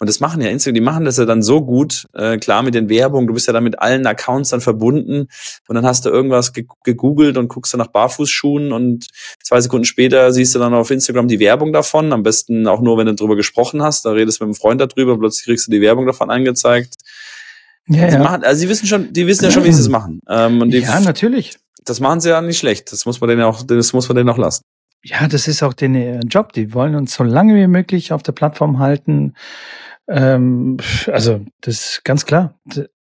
und 0.00 0.08
das 0.08 0.20
machen 0.20 0.40
ja 0.40 0.48
Instagram, 0.48 0.74
die 0.74 0.80
machen 0.80 1.04
das 1.04 1.16
ja 1.16 1.24
dann 1.24 1.42
so 1.42 1.64
gut, 1.64 2.06
äh, 2.14 2.38
klar 2.38 2.62
mit 2.62 2.74
den 2.74 2.88
Werbungen, 2.88 3.26
du 3.26 3.34
bist 3.34 3.48
ja 3.48 3.52
dann 3.52 3.64
mit 3.64 3.80
allen 3.80 4.06
Accounts 4.06 4.50
dann 4.50 4.60
verbunden 4.60 5.26
und 5.66 5.74
dann 5.74 5.84
hast 5.84 6.04
du 6.04 6.10
irgendwas 6.10 6.52
ge 6.52 6.66
gegoogelt 6.84 7.36
und 7.36 7.48
guckst 7.48 7.72
dann 7.74 7.80
nach 7.80 7.88
Barfußschuhen 7.88 8.70
und 8.70 9.08
zwei 9.42 9.60
Sekunden 9.60 9.84
später 9.84 10.32
siehst 10.32 10.54
du 10.54 10.60
dann 10.60 10.72
auf 10.72 10.92
Instagram 10.92 11.26
die 11.26 11.40
Werbung 11.40 11.72
davon, 11.72 12.12
am 12.12 12.22
besten 12.22 12.68
auch 12.68 12.80
nur, 12.80 12.96
wenn 12.96 13.06
du 13.06 13.14
drüber 13.14 13.34
gesprochen 13.34 13.82
hast, 13.82 14.04
da 14.04 14.10
redest 14.10 14.40
du 14.40 14.44
mit 14.44 14.48
einem 14.48 14.54
Freund 14.54 14.80
darüber, 14.80 15.18
plötzlich 15.18 15.46
kriegst 15.46 15.66
du 15.66 15.72
die 15.72 15.80
Werbung 15.80 16.06
davon 16.06 16.30
angezeigt. 16.30 16.94
Ja, 17.88 18.06
die 18.06 18.14
ja. 18.14 18.22
machen, 18.22 18.44
also 18.44 18.62
die 18.62 18.68
wissen 18.68 18.86
schon, 18.86 19.12
die 19.12 19.26
wissen 19.26 19.44
ja 19.44 19.50
schon, 19.50 19.64
wie 19.64 19.72
sie 19.72 19.80
es 19.80 19.88
machen. 19.88 20.20
Ähm, 20.28 20.60
und 20.60 20.70
die, 20.70 20.78
ja, 20.78 21.00
natürlich. 21.00 21.56
das 21.84 22.00
machen 22.00 22.20
sie 22.20 22.28
ja 22.28 22.40
nicht 22.40 22.58
schlecht. 22.58 22.92
Das 22.92 23.06
muss 23.06 23.20
man 23.20 23.30
denen 23.30 23.42
auch, 23.42 23.62
das 23.62 23.92
muss 23.94 24.08
man 24.08 24.16
denen 24.16 24.28
auch 24.28 24.38
lassen. 24.38 24.62
Ja, 25.02 25.28
das 25.28 25.48
ist 25.48 25.62
auch 25.62 25.74
den 25.74 25.94
äh, 25.94 26.20
Job. 26.20 26.52
Die 26.52 26.74
wollen 26.74 26.94
uns 26.94 27.14
so 27.14 27.24
lange 27.24 27.54
wie 27.54 27.66
möglich 27.66 28.12
auf 28.12 28.22
der 28.22 28.32
Plattform 28.32 28.78
halten. 28.78 29.34
Ähm, 30.08 30.78
also, 31.06 31.44
das 31.60 31.74
ist 31.74 32.04
ganz 32.04 32.26
klar. 32.26 32.58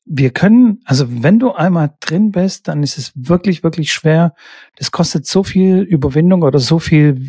Wir 0.06 0.32
können, 0.32 0.82
also 0.86 1.06
wenn 1.24 1.40
du 1.40 1.52
einmal 1.54 1.94
drin 2.00 2.32
bist, 2.32 2.68
dann 2.68 2.84
ist 2.84 2.98
es 2.98 3.12
wirklich, 3.16 3.64
wirklich 3.64 3.92
schwer. 3.92 4.34
Das 4.78 4.92
kostet 4.92 5.26
so 5.26 5.44
viel 5.44 5.80
Überwindung 5.80 6.44
oder 6.44 6.60
so 6.60 6.80
viel 6.80 7.28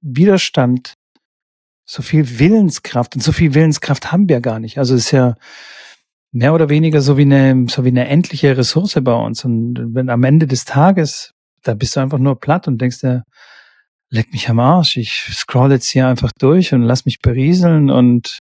Widerstand, 0.00 0.94
so 1.84 2.02
viel 2.02 2.38
Willenskraft. 2.38 3.14
Und 3.14 3.22
so 3.22 3.32
viel 3.32 3.54
Willenskraft 3.54 4.12
haben 4.12 4.28
wir 4.28 4.40
gar 4.40 4.60
nicht. 4.60 4.78
Also 4.78 4.94
es 4.94 5.06
ist 5.06 5.10
ja 5.12 5.36
mehr 6.32 6.54
oder 6.54 6.68
weniger 6.68 7.00
so 7.00 7.16
wie 7.16 7.22
eine, 7.22 7.66
so 7.68 7.84
wie 7.84 7.88
eine 7.88 8.08
endliche 8.08 8.56
Ressource 8.56 8.98
bei 9.02 9.14
uns. 9.14 9.44
Und 9.44 9.94
wenn 9.94 10.10
am 10.10 10.24
Ende 10.24 10.46
des 10.46 10.64
Tages, 10.64 11.32
da 11.62 11.74
bist 11.74 11.96
du 11.96 12.00
einfach 12.00 12.18
nur 12.18 12.38
platt 12.40 12.68
und 12.68 12.80
denkst 12.80 13.00
dir, 13.00 13.24
leck 14.10 14.32
mich 14.32 14.48
am 14.48 14.58
Arsch, 14.60 14.96
ich 14.96 15.28
scroll 15.32 15.70
jetzt 15.72 15.88
hier 15.88 16.06
einfach 16.08 16.32
durch 16.38 16.72
und 16.74 16.82
lass 16.82 17.04
mich 17.04 17.20
berieseln 17.20 17.90
und 17.90 18.38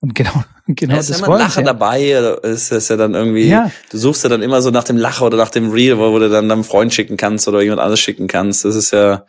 und 0.00 0.14
genau, 0.14 0.32
genau 0.66 0.94
ja, 0.94 1.00
ist 1.00 1.10
das 1.10 1.20
immer 1.20 1.32
ein 1.34 1.38
Lacher 1.40 1.60
ja. 1.60 1.66
dabei, 1.66 2.18
oder 2.18 2.44
ist 2.44 2.70
das 2.70 2.88
ja 2.88 2.96
dann 2.96 3.14
irgendwie, 3.14 3.48
Ja. 3.48 3.70
du 3.90 3.98
suchst 3.98 4.24
ja 4.24 4.28
dann 4.30 4.42
immer 4.42 4.60
so 4.62 4.70
nach 4.70 4.84
dem 4.84 4.96
Lacher 4.98 5.24
oder 5.26 5.36
nach 5.38 5.50
dem 5.50 5.70
Reel, 5.70 5.98
wo, 5.98 6.18
du 6.18 6.28
dann 6.28 6.48
deinem 6.48 6.64
Freund 6.64 6.92
schicken 6.92 7.16
kannst 7.16 7.48
oder 7.48 7.62
jemand 7.62 7.80
anderes 7.80 8.00
schicken 8.00 8.26
kannst. 8.28 8.64
Das 8.64 8.76
ist 8.76 8.90
ja, 8.92 9.24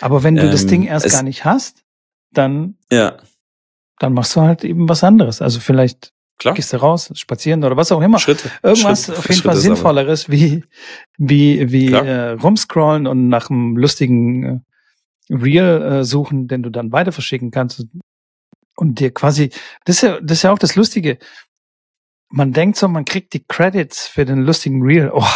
Aber 0.00 0.22
wenn 0.22 0.36
du 0.36 0.48
das 0.50 0.62
Ähm, 0.62 0.68
Ding 0.68 0.82
erst 0.86 1.04
es- 1.06 1.12
gar 1.14 1.22
nicht 1.24 1.44
hast, 1.44 1.82
dann, 2.32 2.76
ja, 2.90 3.16
dann 3.98 4.14
machst 4.14 4.34
du 4.36 4.40
halt 4.42 4.64
eben 4.64 4.88
was 4.88 5.02
anderes. 5.04 5.42
Also 5.42 5.60
vielleicht 5.60 6.12
klar. 6.38 6.54
gehst 6.54 6.72
du 6.72 6.76
raus, 6.78 7.10
spazieren 7.14 7.62
oder 7.64 7.76
was 7.76 7.90
auch 7.92 8.00
immer. 8.00 8.18
Schritte. 8.18 8.50
Irgendwas 8.62 9.04
Schritt- 9.06 9.18
auf 9.18 9.28
jeden 9.28 9.42
Fall 9.42 9.52
Schritte 9.52 9.60
sammeln. 9.60 9.60
Sinnvolleres 9.76 10.30
wie, 10.30 10.64
wie, 11.18 11.70
wie 11.72 11.86
Klar. 11.88 12.04
äh, 12.06 12.30
rumscrollen 12.32 13.06
und 13.08 13.28
nach 13.28 13.50
einem 13.50 13.76
lustigen 13.76 14.64
Reel 15.30 15.82
äh, 15.82 16.04
suchen, 16.04 16.48
den 16.48 16.62
du 16.62 16.70
dann 16.70 16.92
weiter 16.92 17.12
verschicken 17.12 17.50
kannst. 17.50 17.86
Und 18.76 19.00
dir 19.00 19.12
quasi, 19.12 19.50
das 19.84 19.96
ist 19.96 20.02
ja, 20.02 20.20
das 20.20 20.38
ist 20.38 20.42
ja 20.42 20.52
auch 20.52 20.58
das 20.58 20.76
Lustige. 20.76 21.18
Man 22.28 22.52
denkt 22.52 22.78
so, 22.78 22.88
man 22.88 23.04
kriegt 23.04 23.34
die 23.34 23.44
Credits 23.46 24.06
für 24.06 24.24
den 24.24 24.42
lustigen 24.42 24.82
Reel. 24.82 25.10
Oh, 25.12 25.26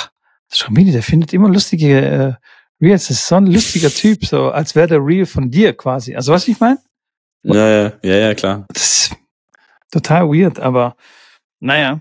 Schamini, 0.50 0.92
der 0.92 1.02
findet 1.02 1.32
immer 1.32 1.48
lustige 1.48 2.00
äh, 2.00 2.34
Reels. 2.80 3.08
Das 3.08 3.18
ist 3.18 3.28
so 3.28 3.36
ein 3.36 3.46
lustiger 3.46 3.90
Typ, 3.94 4.24
so 4.24 4.50
als 4.50 4.74
wäre 4.74 4.88
der 4.88 5.04
Reel 5.04 5.26
von 5.26 5.50
dir 5.50 5.76
quasi. 5.76 6.14
Also 6.14 6.32
was 6.32 6.48
ich 6.48 6.58
meine? 6.58 6.78
Ja, 7.42 7.68
ja, 7.68 7.92
ja, 8.02 8.16
ja, 8.16 8.34
klar. 8.34 8.66
Das 8.72 8.82
ist 8.86 9.16
total 9.90 10.28
weird, 10.28 10.58
aber 10.58 10.96
naja. 11.60 12.00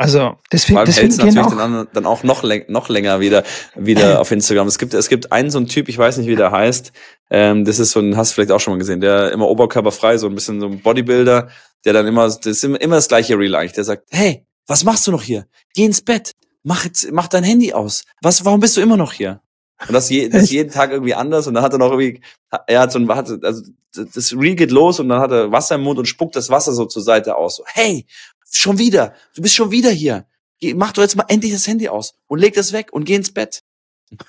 Also 0.00 0.36
deswegen, 0.52 0.78
deswegen 0.84 1.08
hältst 1.08 1.18
natürlich 1.18 1.40
auch, 1.40 1.56
dann, 1.56 1.74
an- 1.74 1.88
dann 1.92 2.06
auch 2.06 2.22
noch, 2.22 2.44
noch 2.68 2.88
länger 2.88 3.18
wieder, 3.18 3.42
wieder 3.74 4.20
auf 4.20 4.30
Instagram. 4.30 4.68
Es 4.68 4.78
gibt, 4.78 4.94
es 4.94 5.08
gibt 5.08 5.32
einen 5.32 5.50
so 5.50 5.58
einen 5.58 5.66
Typ, 5.66 5.88
ich 5.88 5.98
weiß 5.98 6.18
nicht, 6.18 6.28
wie 6.28 6.36
der 6.36 6.52
heißt. 6.52 6.92
Ähm, 7.30 7.64
das 7.64 7.80
ist 7.80 7.90
so 7.90 7.98
ein, 8.00 8.16
hast 8.16 8.30
du 8.30 8.34
vielleicht 8.36 8.52
auch 8.52 8.60
schon 8.60 8.74
mal 8.74 8.78
gesehen, 8.78 9.00
der 9.00 9.32
immer 9.32 9.48
oberkörperfrei, 9.48 10.16
so 10.16 10.28
ein 10.28 10.34
bisschen 10.36 10.60
so 10.60 10.66
ein 10.66 10.80
Bodybuilder, 10.80 11.48
der 11.84 11.92
dann 11.92 12.06
immer, 12.06 12.26
das 12.28 12.46
ist 12.46 12.62
immer, 12.62 12.80
immer 12.80 12.94
das 12.94 13.08
gleiche 13.08 13.36
Reel 13.36 13.56
eigentlich. 13.56 13.72
Der 13.72 13.82
sagt, 13.82 14.04
hey, 14.10 14.46
was 14.68 14.84
machst 14.84 15.04
du 15.06 15.10
noch 15.10 15.22
hier? 15.22 15.46
Geh 15.74 15.84
ins 15.84 16.00
Bett. 16.00 16.30
Mach 16.62 16.84
jetzt, 16.84 17.10
mach 17.10 17.26
dein 17.26 17.42
Handy 17.42 17.72
aus. 17.72 18.04
Was, 18.22 18.44
warum 18.44 18.60
bist 18.60 18.76
du 18.76 18.80
immer 18.80 18.96
noch 18.96 19.12
hier? 19.12 19.40
Und 19.86 19.94
das, 19.94 20.10
je, 20.10 20.28
das 20.28 20.50
jeden 20.50 20.70
Tag 20.72 20.90
irgendwie 20.90 21.14
anders. 21.14 21.46
Und 21.46 21.54
dann 21.54 21.62
hat 21.64 21.72
er 21.72 21.78
noch 21.78 21.90
irgendwie, 21.90 22.20
er 22.66 22.80
hat 22.80 22.92
so 22.92 22.98
ein, 22.98 23.08
hat, 23.08 23.30
also 23.42 23.62
das 23.94 24.32
Reel 24.32 24.54
geht 24.54 24.70
los 24.70 25.00
und 25.00 25.08
dann 25.08 25.20
hat 25.20 25.30
er 25.32 25.50
Wasser 25.50 25.76
im 25.76 25.82
Mund 25.82 25.98
und 25.98 26.06
spuckt 26.06 26.36
das 26.36 26.50
Wasser 26.50 26.72
so 26.72 26.84
zur 26.84 27.02
Seite 27.02 27.36
aus. 27.36 27.56
So, 27.56 27.64
hey, 27.66 28.06
schon 28.50 28.78
wieder, 28.78 29.14
du 29.34 29.42
bist 29.42 29.54
schon 29.54 29.70
wieder 29.70 29.90
hier. 29.90 30.26
Geh, 30.60 30.74
mach 30.74 30.92
doch 30.92 31.02
jetzt 31.02 31.16
mal 31.16 31.24
endlich 31.28 31.52
das 31.52 31.66
Handy 31.66 31.88
aus 31.88 32.14
und 32.26 32.38
leg 32.40 32.54
das 32.54 32.72
weg 32.72 32.92
und 32.92 33.04
geh 33.04 33.14
ins 33.14 33.32
Bett. 33.32 33.60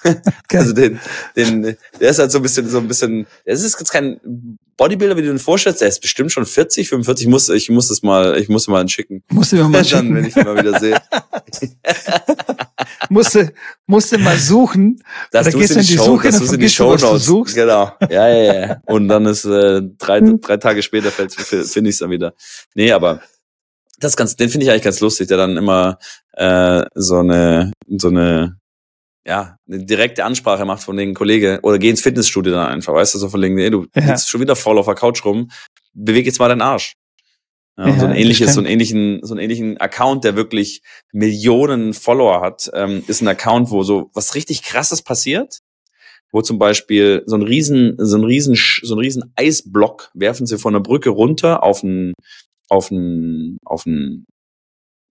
Also 0.52 0.74
den, 0.74 1.00
den, 1.38 1.78
der 2.02 2.10
ist 2.10 2.20
halt 2.20 2.32
so 2.32 2.40
ein 2.40 2.42
bisschen, 2.42 2.68
so 2.68 2.80
ein 2.80 2.88
bisschen, 2.88 3.28
das 3.46 3.62
ist 3.64 3.80
jetzt 3.80 3.92
kein 3.92 4.20
Bodybuilder, 4.76 5.16
wie 5.16 5.22
du 5.22 5.28
den 5.30 5.40
vorstellst, 5.40 5.80
der 5.82 5.88
ist 5.88 6.02
bestimmt 6.02 6.32
schon 6.34 6.46
40, 6.46 6.90
45, 6.90 7.26
ich 7.26 7.30
muss, 7.32 7.48
ich 7.50 7.70
muss 7.70 7.88
das 7.88 8.02
mal, 8.04 8.38
ich 8.40 8.50
muss 8.50 8.68
mal 8.68 8.80
einen 8.82 8.90
schicken. 8.90 9.24
musste 9.30 9.56
mir 9.56 9.64
mal 9.64 9.84
Dann, 9.84 9.86
schicken, 9.86 10.16
wenn 10.16 10.26
ich 10.26 10.36
ihn 10.36 10.44
mal 10.44 10.58
wieder 10.58 10.78
sehe. 10.80 11.00
musste, 13.10 13.54
musste 13.88 14.18
mal 14.18 14.38
suchen. 14.38 15.04
Das 15.32 15.48
Oder 15.48 15.58
gehst 15.60 15.72
in 15.72 15.76
du 15.78 15.82
in 15.82 15.88
die 15.88 15.98
Show, 15.98 16.04
Suche, 16.06 16.28
das 16.32 16.40
dann 16.46 16.54
in 16.56 16.60
die 16.60 16.70
Show 16.70 16.96
du 16.96 17.06
Notes. 17.06 17.26
suchst. 17.26 17.56
Genau. 17.56 17.92
Ja, 18.10 18.28
ja, 18.30 18.54
ja. 18.68 18.82
Und 18.86 19.08
dann 19.08 19.26
ist 19.26 19.46
äh, 19.46 19.82
drei, 19.98 20.22
drei 20.22 20.58
Tage 20.58 20.82
später 20.84 21.12
fällt- 21.12 21.34
finde 21.34 21.90
ich 21.90 21.96
es 21.96 22.00
dann 22.00 22.12
wieder. 22.12 22.34
Nee, 22.76 22.92
aber 22.92 23.22
das 24.00 24.16
ganz, 24.18 24.36
den 24.36 24.50
finde 24.50 24.66
ich 24.66 24.72
eigentlich 24.72 24.84
ganz 24.84 25.00
lustig, 25.00 25.28
der 25.28 25.38
dann 25.38 25.58
immer 25.58 25.98
äh, 26.34 26.84
so 26.96 27.18
eine, 27.18 27.72
so 27.88 28.08
eine, 28.10 28.58
ja, 29.26 29.58
eine 29.68 29.86
direkte 29.86 30.24
Ansprache 30.26 30.66
macht 30.66 30.84
von 30.84 30.98
den 30.98 31.14
Kollegen 31.14 31.60
oder 31.60 31.78
geh 31.78 31.90
ins 31.90 32.02
Fitnessstudio 32.02 32.54
dann 32.54 32.68
einfach, 32.68 32.94
weißt 32.94 33.14
du, 33.14 33.20
so 33.20 33.30
von 33.30 33.42
wegen, 33.42 33.58
ey, 33.60 33.70
du 33.70 33.86
Ja. 33.96 34.18
sitzt 34.18 34.30
schon 34.30 34.42
wieder 34.42 34.56
voll 34.56 34.78
auf 34.78 34.86
der 34.86 34.96
Couch 34.96 35.24
rum, 35.26 35.52
beweg 35.94 36.26
jetzt 36.26 36.40
mal 36.40 36.48
deinen 36.50 36.62
Arsch. 36.62 36.94
Ja, 37.78 37.88
Ja, 37.90 38.00
so 38.00 38.06
ein 38.08 38.12
ähnliches, 38.16 38.54
so 38.54 38.60
einen 38.60 38.68
ähnlichen, 38.68 39.20
so 39.24 39.34
einen 39.34 39.44
ähnlichen 39.44 39.78
Account, 39.78 40.24
der 40.24 40.36
wirklich 40.36 40.82
Millionen 41.14 41.94
Follower 41.94 42.42
hat, 42.42 42.70
ähm, 42.74 43.04
ist 43.08 43.22
ein 43.22 43.28
Account, 43.28 43.70
wo 43.72 43.84
so 43.84 44.10
was 44.14 44.36
richtig 44.36 44.64
krasses 44.64 45.02
passiert, 45.02 45.60
wo 46.32 46.42
zum 46.42 46.60
Beispiel 46.60 47.24
so 47.26 47.36
ein 47.38 47.42
riesen, 47.42 47.96
so 47.98 48.18
ein 48.18 48.24
riesen, 48.26 48.56
so 48.84 48.96
ein 48.96 49.00
riesen 49.00 49.34
Eisblock 49.36 50.12
werfen 50.14 50.46
sie 50.46 50.58
von 50.58 50.74
der 50.74 50.82
Brücke 50.82 51.10
runter 51.10 51.64
auf 51.64 51.84
einen, 51.84 52.14
auf 52.70 52.92
einen, 52.92 53.58
auf 53.66 53.86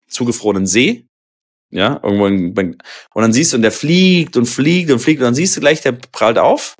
zugefrorenen 0.07 0.67
See. 0.67 1.05
Ja, 1.71 1.99
irgendwo 2.03 2.27
in, 2.27 2.53
und 2.55 3.21
dann 3.21 3.33
siehst 3.33 3.51
du, 3.51 3.57
und 3.57 3.63
der 3.63 3.71
fliegt 3.71 4.37
und 4.37 4.45
fliegt 4.45 4.91
und 4.91 4.99
fliegt 4.99 5.19
und 5.21 5.25
dann 5.25 5.33
siehst 5.33 5.57
du 5.57 5.59
gleich, 5.59 5.81
der 5.81 5.93
prallt 5.93 6.37
auf 6.37 6.75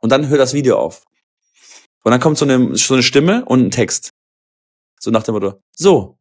und 0.00 0.12
dann 0.12 0.28
hört 0.28 0.40
das 0.40 0.52
Video 0.52 0.78
auf. 0.78 1.02
Und 2.02 2.10
dann 2.10 2.20
kommt 2.20 2.36
so 2.36 2.44
eine, 2.44 2.76
so 2.76 2.92
eine 2.92 3.02
Stimme 3.02 3.46
und 3.46 3.60
ein 3.60 3.70
Text. 3.70 4.10
So 5.00 5.10
nach 5.10 5.22
dem 5.22 5.32
Motto, 5.32 5.60
so, 5.74 6.18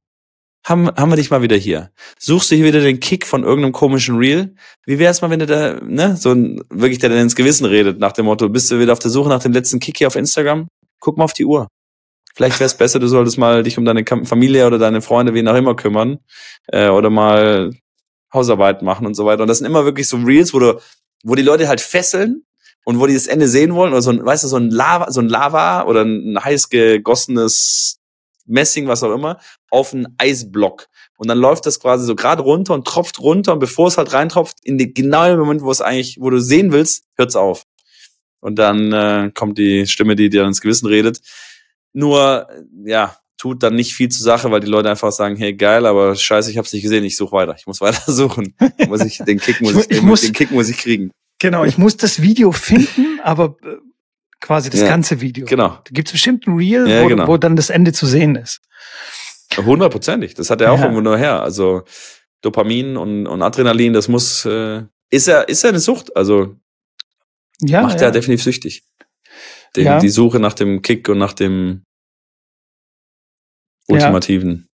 haben, 0.65 0.87
haben 0.87 1.11
wir 1.11 1.17
dich 1.17 1.29
mal 1.29 1.41
wieder 1.41 1.57
hier. 1.57 1.91
Suchst 2.17 2.49
du 2.49 2.55
hier 2.55 2.65
wieder 2.65 2.79
den 2.79 3.01
Kick 3.01 3.27
von 3.27 3.43
irgendeinem 3.43 3.73
komischen 3.73 4.17
Reel? 4.17 4.55
Wie 4.85 4.99
wär's 4.99 5.21
mal, 5.21 5.29
wenn 5.29 5.39
du 5.39 5.45
da, 5.45 5.81
ne, 5.81 6.15
so 6.15 6.31
ein, 6.31 6.61
wirklich 6.69 6.99
der 6.99 7.09
dann 7.09 7.19
ins 7.19 7.35
Gewissen 7.35 7.65
redet, 7.65 7.99
nach 7.99 8.13
dem 8.13 8.25
Motto, 8.25 8.47
bist 8.47 8.71
du 8.71 8.79
wieder 8.79 8.93
auf 8.93 8.99
der 8.99 9.11
Suche 9.11 9.29
nach 9.29 9.41
dem 9.41 9.51
letzten 9.51 9.79
Kick 9.79 9.97
hier 9.97 10.07
auf 10.07 10.15
Instagram? 10.15 10.67
Guck 10.99 11.17
mal 11.17 11.25
auf 11.25 11.33
die 11.33 11.45
Uhr. 11.45 11.67
Vielleicht 12.33 12.59
wär's 12.59 12.75
besser, 12.75 12.99
du 12.99 13.07
solltest 13.07 13.37
mal 13.37 13.63
dich 13.63 13.77
um 13.77 13.85
deine 13.85 14.03
Familie 14.05 14.65
oder 14.65 14.79
deine 14.79 15.01
Freunde, 15.01 15.33
wen 15.33 15.47
auch 15.47 15.55
immer 15.55 15.75
kümmern, 15.75 16.19
äh, 16.67 16.89
oder 16.89 17.09
mal 17.09 17.71
Hausarbeit 18.33 18.81
machen 18.81 19.05
und 19.05 19.13
so 19.13 19.25
weiter. 19.25 19.43
Und 19.43 19.47
das 19.47 19.59
sind 19.59 19.67
immer 19.67 19.85
wirklich 19.85 20.09
so 20.09 20.17
Reels, 20.17 20.53
wo 20.53 20.59
du, 20.59 20.79
wo 21.23 21.35
die 21.35 21.43
Leute 21.43 21.67
halt 21.67 21.79
fesseln 21.79 22.43
und 22.85 22.99
wo 22.99 23.05
die 23.05 23.13
das 23.13 23.27
Ende 23.27 23.47
sehen 23.47 23.75
wollen, 23.75 23.93
oder 23.93 24.01
so 24.01 24.09
ein, 24.09 24.25
weißt 24.25 24.43
du, 24.43 24.47
so 24.47 24.57
ein 24.57 24.71
Lava, 24.71 25.11
so 25.11 25.21
ein 25.21 25.29
Lava 25.29 25.83
oder 25.83 26.01
ein 26.03 26.37
heiß 26.43 26.69
gegossenes 26.69 27.99
Messing, 28.45 28.87
was 28.87 29.03
auch 29.03 29.13
immer, 29.13 29.39
auf 29.69 29.93
einen 29.93 30.15
Eisblock. 30.17 30.87
Und 31.17 31.29
dann 31.29 31.37
läuft 31.37 31.65
das 31.65 31.79
quasi 31.79 32.05
so 32.05 32.15
gerade 32.15 32.41
runter 32.41 32.73
und 32.73 32.85
tropft 32.85 33.19
runter 33.19 33.53
und 33.53 33.59
bevor 33.59 33.87
es 33.87 33.97
halt 33.97 34.11
reintropft, 34.11 34.57
in 34.63 34.77
den 34.77 34.93
genauen 34.93 35.39
Moment, 35.39 35.61
wo 35.61 35.71
es 35.71 35.81
eigentlich, 35.81 36.17
wo 36.19 36.29
du 36.29 36.39
sehen 36.39 36.71
willst, 36.71 37.05
hört's 37.15 37.35
auf. 37.35 37.63
Und 38.39 38.59
dann 38.59 38.91
äh, 38.91 39.31
kommt 39.33 39.57
die 39.57 39.87
Stimme, 39.87 40.15
die 40.15 40.29
dir 40.29 40.43
ins 40.43 40.59
Gewissen 40.59 40.87
redet. 40.87 41.21
Nur, 41.93 42.47
ja, 42.85 43.15
tut 43.37 43.61
dann 43.63 43.75
nicht 43.75 43.93
viel 43.93 44.09
zur 44.09 44.23
Sache, 44.23 44.49
weil 44.51 44.59
die 44.61 44.67
Leute 44.67 44.89
einfach 44.89 45.11
sagen, 45.11 45.35
hey, 45.35 45.53
geil, 45.53 45.85
aber 45.85 46.15
scheiße, 46.15 46.49
ich 46.51 46.57
hab's 46.57 46.73
nicht 46.73 46.81
gesehen, 46.83 47.03
ich 47.03 47.15
suche 47.17 47.33
weiter. 47.33 47.55
Ich 47.57 47.67
muss 47.67 47.81
weiter 47.81 48.11
suchen. 48.11 48.55
muss 48.87 49.01
ich, 49.01 49.17
den 49.19 49.39
Kick 49.39 49.61
muss 49.61 49.73
Ich 49.75 49.91
ich, 49.91 50.01
muss- 50.01 50.21
den 50.21 50.33
Kick 50.33 50.51
muss 50.51 50.69
ich 50.69 50.77
kriegen. 50.77 51.11
Genau, 51.39 51.63
ich 51.65 51.77
muss 51.77 51.97
das 51.97 52.21
Video 52.21 52.51
finden, 52.53 53.19
aber 53.21 53.57
äh, 53.63 53.75
quasi 54.39 54.69
das 54.69 54.79
Ja, 54.81 54.87
ganze 54.87 55.19
Video. 55.19 55.45
Genau. 55.45 55.69
Da 55.69 55.91
gibt's 55.91 56.11
bestimmt 56.13 56.47
ein 56.47 56.55
Reel, 56.55 56.87
Ja, 56.87 57.03
wo, 57.03 57.07
genau. 57.07 57.27
wo 57.27 57.37
dann 57.37 57.55
das 57.57 57.69
Ende 57.69 57.91
zu 57.91 58.05
sehen 58.05 58.35
ist. 58.35 58.61
Hundertprozentig. 59.57 60.33
Das 60.35 60.49
hat 60.49 60.61
er 60.61 60.71
auch 60.71 60.77
Ja. 60.77 60.83
irgendwo 60.83 61.01
nur 61.01 61.17
her. 61.17 61.41
Also 61.43 61.83
Dopamin 62.41 62.97
und, 62.97 63.27
und 63.27 63.41
Adrenalin, 63.41 63.93
das 63.93 64.07
muss, 64.07 64.45
äh, 64.45 64.83
ist 65.09 65.27
er, 65.27 65.47
ist 65.49 65.63
er 65.63 65.69
eine 65.71 65.79
Sucht? 65.79 66.15
Also 66.15 66.55
Ja, 67.61 67.81
macht 67.81 67.99
ja. 67.99 68.07
er 68.07 68.11
definitiv 68.11 68.43
süchtig. 68.43 68.83
Den, 69.75 69.85
Ja. 69.85 69.99
Die 69.99 70.09
Suche 70.09 70.39
nach 70.39 70.53
dem 70.53 70.81
Kick 70.81 71.09
und 71.09 71.17
nach 71.17 71.33
dem 71.33 71.83
Ja. 73.87 73.95
ultimativen. 73.95 74.67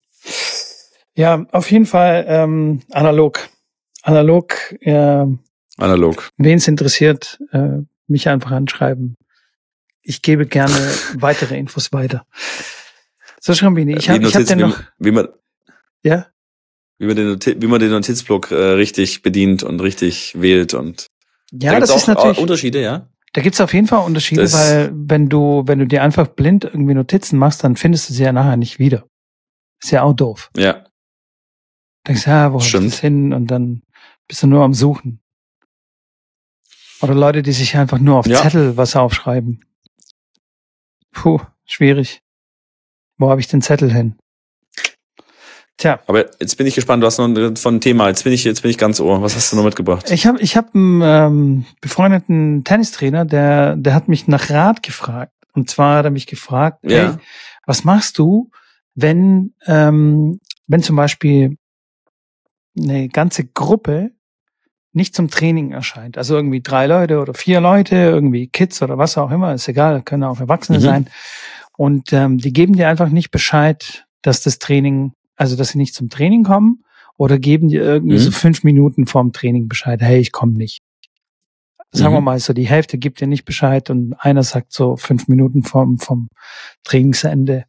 ja, 1.15 1.45
auf 1.51 1.71
jeden 1.71 1.85
Fall 1.85 2.25
ähm, 2.27 2.81
analog. 2.91 3.49
Analog, 4.03 4.55
äh, 4.81 5.25
Analog. 5.77 6.29
wen 6.37 6.57
es 6.57 6.67
interessiert, 6.67 7.39
äh, 7.51 7.79
mich 8.07 8.29
einfach 8.29 8.51
anschreiben. 8.51 9.15
Ich 10.01 10.21
gebe 10.21 10.45
gerne 10.45 10.73
weitere 11.15 11.57
Infos 11.57 11.91
weiter. 11.91 12.25
So, 13.41 13.53
Schrambini, 13.53 13.95
ich 13.97 14.09
habe 14.09 14.25
ich 14.25 14.35
hab 14.35 14.49
wie, 14.49 14.55
noch, 14.55 14.79
wie, 14.97 15.11
man, 15.11 15.27
ja, 16.03 16.27
wie, 16.99 17.07
man 17.07 17.15
den, 17.15 17.61
wie 17.61 17.67
man 17.67 17.79
den 17.79 17.91
Notizblock 17.91 18.51
äh, 18.51 18.55
richtig 18.55 19.21
bedient 19.21 19.63
und 19.63 19.79
richtig 19.81 20.39
wählt. 20.39 20.73
Und 20.73 21.07
ja, 21.51 21.73
da 21.73 21.79
das 21.81 21.95
ist 21.95 22.07
natürlich, 22.07 22.37
Unterschiede, 22.39 22.81
ja. 22.81 23.09
Da 23.33 23.41
gibt's 23.41 23.61
auf 23.61 23.73
jeden 23.73 23.87
Fall 23.87 24.03
Unterschiede, 24.05 24.41
Das- 24.41 24.53
weil 24.53 24.91
wenn 24.93 25.29
du, 25.29 25.63
wenn 25.65 25.79
du 25.79 25.85
dir 25.87 26.01
einfach 26.03 26.27
blind 26.27 26.63
irgendwie 26.63 26.93
Notizen 26.93 27.37
machst, 27.37 27.63
dann 27.63 27.75
findest 27.75 28.09
du 28.09 28.13
sie 28.13 28.23
ja 28.23 28.31
nachher 28.31 28.57
nicht 28.57 28.79
wieder. 28.79 29.05
Ist 29.81 29.91
ja 29.91 30.01
auch 30.03 30.13
doof. 30.13 30.49
Ja. 30.57 30.85
Denkst, 32.07 32.25
ja, 32.25 32.51
wo 32.53 32.59
Stimmt. 32.59 32.87
das 32.87 32.99
hin? 32.99 33.33
Und 33.33 33.47
dann 33.47 33.83
bist 34.27 34.41
du 34.43 34.47
nur 34.47 34.63
am 34.63 34.73
Suchen. 34.73 35.19
Oder 37.01 37.13
Leute, 37.13 37.43
die 37.43 37.51
sich 37.51 37.75
einfach 37.77 37.99
nur 37.99 38.17
auf 38.17 38.25
Ja. 38.27 38.41
Zettel 38.41 38.75
was 38.77 38.95
aufschreiben. 38.95 39.63
Puh, 41.11 41.39
schwierig. 41.65 42.21
Wo 43.17 43.29
habe 43.29 43.39
ich 43.41 43.47
den 43.47 43.61
Zettel 43.61 43.91
hin? 43.93 44.17
Tja. 45.77 45.99
Aber 46.07 46.25
jetzt 46.39 46.57
bin 46.57 46.65
ich 46.65 46.75
gespannt, 46.75 47.03
du 47.03 47.07
hast 47.07 47.19
noch 47.19 47.57
von 47.57 47.75
ein 47.75 47.81
Thema. 47.81 48.07
Jetzt 48.07 48.23
bin 48.23 48.33
ich, 48.33 48.43
jetzt 48.43 48.61
bin 48.61 48.71
ich 48.71 48.77
ganz 48.77 48.99
ohr. 48.99 49.21
Was 49.21 49.35
hast 49.35 49.51
du 49.51 49.57
noch 49.57 49.63
mitgebracht? 49.63 50.09
Ich 50.09 50.25
habe 50.25 50.41
ich 50.41 50.57
hab 50.57 50.73
einen 50.73 51.01
ähm, 51.03 51.65
befreundeten 51.81 52.63
Tennistrainer, 52.63 53.25
der, 53.25 53.75
der 53.75 53.93
hat 53.93 54.07
mich 54.07 54.27
nach 54.27 54.49
Rat 54.49 54.81
gefragt. 54.81 55.33
Und 55.53 55.69
zwar 55.69 55.97
hat 55.99 56.05
er 56.05 56.11
mich 56.11 56.25
gefragt, 56.25 56.79
ja. 56.83 56.97
hey, 56.97 57.17
was 57.65 57.83
machst 57.83 58.17
du, 58.17 58.49
wenn, 58.95 59.53
ähm, 59.67 60.39
wenn 60.65 60.81
zum 60.81 60.95
Beispiel 60.95 61.57
eine 62.77 63.09
ganze 63.09 63.45
Gruppe 63.45 64.11
nicht 64.93 65.15
zum 65.15 65.29
Training 65.29 65.71
erscheint. 65.71 66.17
Also 66.17 66.35
irgendwie 66.35 66.61
drei 66.61 66.87
Leute 66.87 67.19
oder 67.19 67.33
vier 67.33 67.61
Leute, 67.61 67.95
irgendwie 67.95 68.47
Kids 68.47 68.81
oder 68.81 68.97
was 68.97 69.17
auch 69.17 69.31
immer, 69.31 69.53
ist 69.53 69.67
egal, 69.67 70.01
können 70.01 70.23
auch 70.23 70.39
Erwachsene 70.39 70.79
mhm. 70.79 70.83
sein. 70.83 71.09
Und 71.77 72.11
ähm, 72.11 72.39
die 72.39 72.51
geben 72.51 72.73
dir 72.73 72.89
einfach 72.89 73.09
nicht 73.09 73.29
Bescheid, 73.29 74.05
dass 74.23 74.41
das 74.41 74.57
Training, 74.57 75.13
also 75.37 75.55
dass 75.55 75.69
sie 75.69 75.77
nicht 75.77 75.95
zum 75.95 76.09
Training 76.09 76.43
kommen 76.43 76.83
oder 77.15 77.39
geben 77.39 77.69
dir 77.69 77.81
irgendwie 77.81 78.15
mhm. 78.15 78.21
so 78.21 78.31
fünf 78.31 78.63
Minuten 78.63 79.07
vorm 79.07 79.31
Training 79.31 79.67
Bescheid, 79.67 80.01
hey, 80.01 80.19
ich 80.19 80.31
komme 80.31 80.53
nicht. 80.53 80.81
Sagen 81.91 82.11
mhm. 82.11 82.17
wir 82.17 82.21
mal 82.21 82.39
so, 82.39 82.53
die 82.53 82.67
Hälfte 82.67 82.97
gibt 82.97 83.21
dir 83.21 83.27
nicht 83.27 83.45
Bescheid 83.45 83.89
und 83.89 84.13
einer 84.15 84.43
sagt 84.43 84.73
so 84.73 84.97
fünf 84.97 85.27
Minuten 85.27 85.63
vom, 85.63 85.99
vom 85.99 86.27
Trainingsende, 86.83 87.65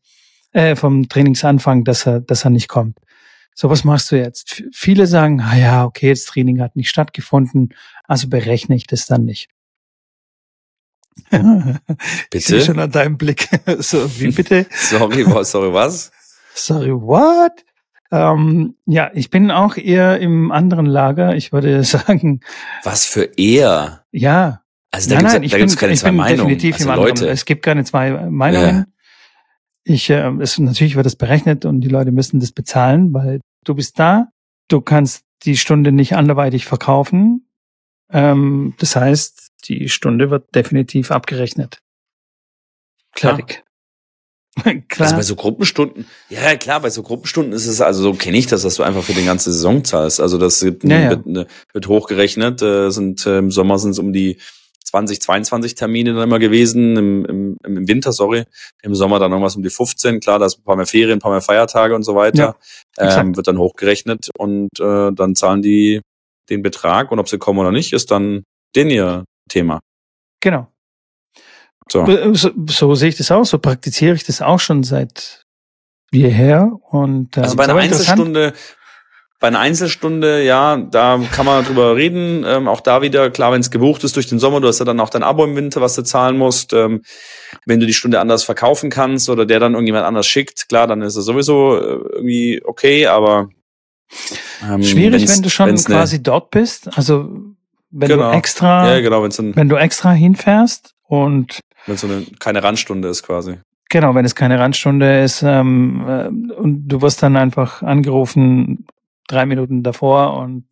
äh, 0.53 0.75
vom 0.75 1.09
Trainingsanfang, 1.09 1.85
dass 1.85 2.07
er, 2.07 2.21
dass 2.21 2.45
er 2.45 2.51
nicht 2.51 2.69
kommt. 2.69 2.99
So, 3.55 3.71
was 3.71 3.85
machst 3.85 4.13
du 4.13 4.17
jetzt? 4.17 4.63
Viele 4.73 5.07
sagen, 5.07 5.41
ah 5.41 5.57
ja, 5.57 5.85
okay, 5.85 6.11
das 6.11 6.25
Training 6.25 6.61
hat 6.61 6.77
nicht 6.77 6.89
stattgefunden, 6.89 7.75
also 8.05 8.29
berechne 8.29 8.77
ich 8.77 8.87
das 8.87 9.07
dann 9.07 9.25
nicht. 9.25 9.49
Bitte? 11.31 11.81
Ich 12.33 12.47
sehe 12.47 12.61
schon 12.61 12.79
an 12.79 12.91
deinem 12.91 13.19
Blick. 13.19 13.49
so, 13.79 14.09
wie 14.21 14.31
bitte? 14.31 14.67
sorry, 14.71 15.25
sorry, 15.45 15.73
was? 15.73 16.13
Sorry, 16.59 16.93
what? 16.93 17.65
Ähm, 18.11 18.77
ja, 18.87 19.11
ich 19.15 19.31
bin 19.31 19.51
auch 19.51 19.77
eher 19.77 20.19
im 20.19 20.51
anderen 20.51 20.87
Lager. 20.87 21.37
Ich 21.37 21.53
würde 21.53 21.85
sagen. 21.85 22.41
Was 22.83 23.07
für 23.07 23.25
eher? 23.37 24.05
Ja. 24.11 24.63
Also 24.91 25.11
da 25.11 25.39
gibt 25.39 25.55
es 25.55 25.77
keine 25.77 25.95
zwei 25.95 26.13
Meinungen. 26.13 26.49
Definitiv 26.49 26.77
also 26.77 26.91
im 26.91 26.97
Leute. 26.97 27.29
Es 27.29 27.45
gibt 27.45 27.63
keine 27.63 27.85
zwei 27.85 28.11
Meinungen. 28.31 28.77
Ja. 28.77 28.87
Ich, 29.85 30.11
äh, 30.11 30.31
es, 30.41 30.59
natürlich 30.59 30.97
wird 30.97 31.07
das 31.07 31.17
berechnet 31.17 31.65
und 31.65 31.83
die 31.83 31.89
Leute 31.89 32.11
müssen 32.11 32.41
das 32.41 32.53
bezahlen, 32.53 33.13
weil 33.13 33.41
du 33.65 33.75
bist 33.75 33.99
da, 33.99 34.29
du 34.69 34.81
kannst 34.81 35.25
die 35.45 35.57
Stunde 35.57 35.93
nicht 35.93 36.17
anderweitig 36.17 36.65
verkaufen. 36.65 37.49
Ähm, 38.11 38.75
das 38.79 38.97
heißt, 38.97 39.53
die 39.65 39.89
Stunde 39.89 40.31
wird 40.31 40.55
definitiv 40.55 41.11
abgerechnet. 41.11 41.81
Fertig. 43.15 43.63
Klar. 44.89 45.07
Also 45.07 45.17
bei 45.17 45.23
so 45.23 45.37
Gruppenstunden, 45.37 46.07
ja 46.31 46.57
klar, 46.57 46.81
bei 46.81 46.91
so 46.91 47.03
Gruppenstunden 47.03 47.53
ist 47.53 47.67
es, 47.67 47.81
also 47.81 48.03
so 48.03 48.13
kenne 48.15 48.39
ich 48.39 48.47
das, 48.47 48.63
dass 48.63 48.75
du 48.75 48.83
einfach 48.83 49.05
für 49.05 49.13
die 49.13 49.25
ganze 49.25 49.53
Saison 49.53 49.85
zahlst. 49.85 50.21
Also 50.21 50.37
das 50.37 50.63
wird, 50.63 50.83
ja, 50.85 50.99
ja. 50.99 51.11
wird, 51.11 51.49
wird 51.73 51.87
hochgerechnet, 51.87 52.61
äh, 52.63 52.91
sind 52.91 53.25
äh, 53.27 53.39
im 53.39 53.51
Sommer 53.51 53.79
sind 53.79 53.93
es 53.93 53.99
um 53.99 54.13
die 54.13 54.39
20, 54.85 55.21
22 55.21 55.75
Termine 55.75 56.15
dann 56.15 56.23
immer 56.25 56.39
gewesen, 56.39 56.97
im, 56.97 57.25
im, 57.27 57.57
im 57.63 57.89
Winter, 57.89 58.13
sorry, 58.13 58.45
im 58.83 58.95
Sommer 58.95 59.19
dann 59.19 59.31
irgendwas 59.33 59.57
um 59.57 59.63
die 59.63 59.71
15, 59.71 60.21
klar, 60.21 60.39
da 60.39 60.47
ist 60.47 60.59
ein 60.59 60.65
paar 60.65 60.77
mehr 60.77 60.87
Ferien, 60.87 61.19
ein 61.19 61.21
paar 61.21 61.31
mehr 61.31 61.43
Feiertage 61.43 61.95
und 61.95 62.03
so 62.03 62.15
weiter, 62.15 62.57
ja, 62.99 63.21
ähm, 63.21 63.37
wird 63.37 63.47
dann 63.47 63.59
hochgerechnet 63.59 64.31
und 64.39 64.71
äh, 64.81 65.13
dann 65.13 65.35
zahlen 65.35 65.63
die 65.63 66.01
den 66.49 66.63
Betrag 66.63 67.13
und 67.13 67.19
ob 67.19 67.29
sie 67.29 67.39
kommen 67.39 67.59
oder 67.59 67.73
nicht, 67.73 67.93
ist 67.93 68.11
dann 68.11 68.45
den 68.75 68.91
ihr 68.91 69.25
Thema. 69.49 69.81
Genau. 70.41 70.69
So. 71.91 72.07
Äh, 72.07 72.35
so, 72.35 72.51
so 72.67 72.95
sehe 72.95 73.09
ich 73.09 73.17
das 73.17 73.31
auch, 73.31 73.45
so 73.45 73.59
praktiziere 73.59 74.15
ich 74.15 74.25
das 74.25 74.43
auch 74.43 74.61
schon 74.61 74.83
seit 74.85 75.45
jeher. 76.11 76.73
Und, 76.91 77.37
ähm, 77.37 77.43
also 77.43 77.57
bei 77.57 77.65
einer 77.65 77.77
Einzelstunde 77.77 78.55
bei 79.41 79.47
einer 79.47 79.61
Einzelstunde, 79.61 80.43
ja, 80.43 80.77
da 80.77 81.21
kann 81.31 81.47
man 81.47 81.65
drüber 81.65 81.95
reden. 81.95 82.45
Ähm, 82.45 82.67
auch 82.67 82.81
da 82.81 83.03
wieder, 83.03 83.31
klar, 83.31 83.53
wenn 83.53 83.61
es 83.61 83.71
gebucht 83.71 84.03
ist 84.03 84.17
durch 84.17 84.27
den 84.27 84.41
Sommer, 84.41 84.61
du 84.61 84.67
hast 84.67 84.81
ja 84.81 84.85
dann 84.85 84.99
auch 84.99 85.11
dein 85.11 85.23
Abo 85.23 85.45
im 85.45 85.55
Winter, 85.55 85.81
was 85.81 85.95
du 85.95 86.03
zahlen 86.03 86.37
musst. 86.37 86.73
Ähm, 86.73 87.03
wenn 87.65 87.79
du 87.79 87.87
die 87.87 87.95
Stunde 87.95 88.19
anders 88.19 88.43
verkaufen 88.43 88.91
kannst 88.91 89.29
oder 89.29 89.47
der 89.47 89.61
dann 89.61 89.75
irgendjemand 89.75 90.07
anders 90.07 90.27
schickt, 90.27 90.69
klar, 90.69 90.89
dann 90.89 91.03
ist 91.03 91.15
es 91.15 91.25
sowieso 91.25 91.77
äh, 91.77 92.01
irgendwie 92.15 92.63
okay, 92.65 93.07
aber 93.07 93.49
ähm, 94.69 94.83
schwierig, 94.83 95.29
wenn 95.29 95.43
du 95.43 95.51
schon 95.51 95.77
quasi 95.77 96.17
ne, 96.17 96.23
dort 96.23 96.51
bist. 96.51 96.89
Also 96.99 97.31
wenn 97.91 98.09
genau. 98.09 98.33
du 98.33 98.37
extra, 98.37 98.93
ja, 98.93 99.01
genau, 99.01 99.23
wenn 99.23 99.69
du 99.69 99.77
extra 99.77 100.11
hinfährst 100.11 100.95
und 101.05 101.61
wenn 101.89 101.95
es 101.97 102.03
so 102.03 102.07
eine 102.07 102.25
keine 102.39 102.63
Randstunde 102.63 103.09
ist 103.09 103.23
quasi. 103.23 103.59
Genau, 103.91 104.15
wenn 104.15 104.25
es 104.25 104.35
keine 104.35 104.59
Randstunde 104.59 105.23
ist 105.23 105.43
ähm, 105.43 106.05
äh, 106.07 106.55
und 106.55 106.89
du 106.89 107.01
wirst 107.01 107.23
dann 107.23 107.37
einfach 107.37 107.83
angerufen, 107.83 108.87
drei 109.27 109.47
Minuten 109.47 109.83
davor 109.83 110.37
und 110.37 110.67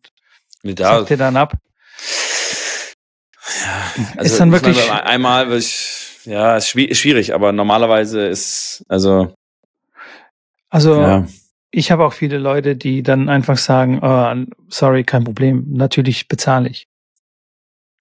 nee, 0.63 0.75
da, 0.75 1.01
dir 1.01 1.17
dann 1.17 1.35
ab. 1.35 1.53
Ja, 3.65 4.03
also 4.17 4.21
ist 4.21 4.39
dann 4.39 4.51
wirklich 4.51 4.77
meine, 4.87 5.05
einmal 5.05 5.51
ich, 5.53 6.19
ja, 6.25 6.57
ist 6.57 6.69
schwierig, 6.69 7.33
aber 7.33 7.51
normalerweise 7.51 8.27
ist 8.27 8.85
also 8.87 9.33
also 10.69 11.01
ja. 11.01 11.25
ich 11.71 11.91
habe 11.91 12.05
auch 12.05 12.13
viele 12.13 12.37
Leute, 12.37 12.75
die 12.75 13.03
dann 13.03 13.29
einfach 13.29 13.57
sagen, 13.57 13.99
oh, 14.01 14.33
sorry, 14.69 15.03
kein 15.03 15.23
Problem, 15.23 15.65
natürlich 15.69 16.27
bezahle 16.27 16.69
ich. 16.69 16.86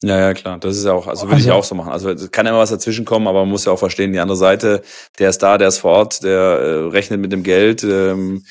Ja, 0.02 0.18
ja, 0.18 0.34
klar. 0.34 0.58
Das 0.58 0.76
ist 0.76 0.84
ja 0.84 0.92
auch, 0.92 1.06
also 1.06 1.22
würde 1.22 1.36
also, 1.36 1.48
ich 1.48 1.52
auch 1.52 1.64
so 1.64 1.74
machen. 1.74 1.90
Also 1.90 2.10
es 2.10 2.30
kann 2.30 2.46
immer 2.46 2.58
was 2.58 2.70
dazwischen 2.70 3.04
kommen, 3.04 3.26
aber 3.26 3.40
man 3.40 3.48
muss 3.48 3.64
ja 3.64 3.72
auch 3.72 3.78
verstehen, 3.78 4.12
die 4.12 4.18
andere 4.18 4.36
Seite, 4.36 4.82
der 5.18 5.30
ist 5.30 5.42
da, 5.42 5.56
der 5.56 5.68
ist 5.68 5.78
vor 5.78 5.92
Ort, 5.92 6.22
der 6.22 6.38
äh, 6.38 6.88
rechnet 6.88 7.20
mit 7.20 7.32
dem 7.32 7.42
Geld, 7.42 7.82
ähm, 7.82 8.44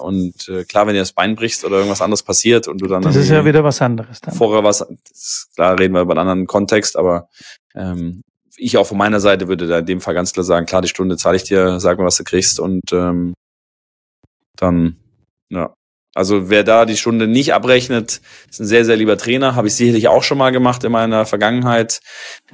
und 0.00 0.48
äh, 0.48 0.64
klar, 0.64 0.86
wenn 0.86 0.94
dir 0.94 1.00
das 1.00 1.12
Bein 1.12 1.34
brichst 1.34 1.64
oder 1.64 1.76
irgendwas 1.76 2.02
anderes 2.02 2.22
passiert 2.22 2.68
und 2.68 2.80
du 2.80 2.86
dann. 2.86 3.02
Das 3.02 3.16
ist 3.16 3.30
ja 3.30 3.44
wieder 3.44 3.64
was 3.64 3.80
anderes. 3.80 4.20
Dann. 4.20 4.34
Vorher 4.34 4.62
was, 4.62 4.86
klar 5.54 5.78
reden 5.78 5.94
wir 5.94 6.02
über 6.02 6.12
einen 6.12 6.20
anderen 6.20 6.46
Kontext, 6.46 6.96
aber 6.96 7.28
ähm, 7.74 8.22
ich 8.56 8.76
auch 8.76 8.86
von 8.86 8.98
meiner 8.98 9.20
Seite 9.20 9.48
würde 9.48 9.66
da 9.66 9.78
in 9.78 9.86
dem 9.86 10.00
Fall 10.00 10.14
ganz 10.14 10.32
klar 10.32 10.44
sagen, 10.44 10.66
klar, 10.66 10.82
die 10.82 10.88
Stunde 10.88 11.16
zahle 11.16 11.36
ich 11.36 11.44
dir, 11.44 11.80
sag 11.80 11.98
mir, 11.98 12.04
was 12.04 12.16
du 12.16 12.24
kriegst 12.24 12.60
und 12.60 12.92
ähm, 12.92 13.34
dann, 14.56 14.96
ja. 15.48 15.74
Also 16.14 16.50
wer 16.50 16.62
da 16.62 16.84
die 16.84 16.96
Stunde 16.96 17.26
nicht 17.26 17.54
abrechnet, 17.54 18.20
ist 18.50 18.60
ein 18.60 18.66
sehr, 18.66 18.84
sehr 18.84 18.96
lieber 18.96 19.16
Trainer. 19.16 19.54
Habe 19.54 19.68
ich 19.68 19.74
sicherlich 19.74 20.08
auch 20.08 20.22
schon 20.22 20.38
mal 20.38 20.50
gemacht 20.50 20.84
in 20.84 20.92
meiner 20.92 21.24
Vergangenheit. 21.24 22.00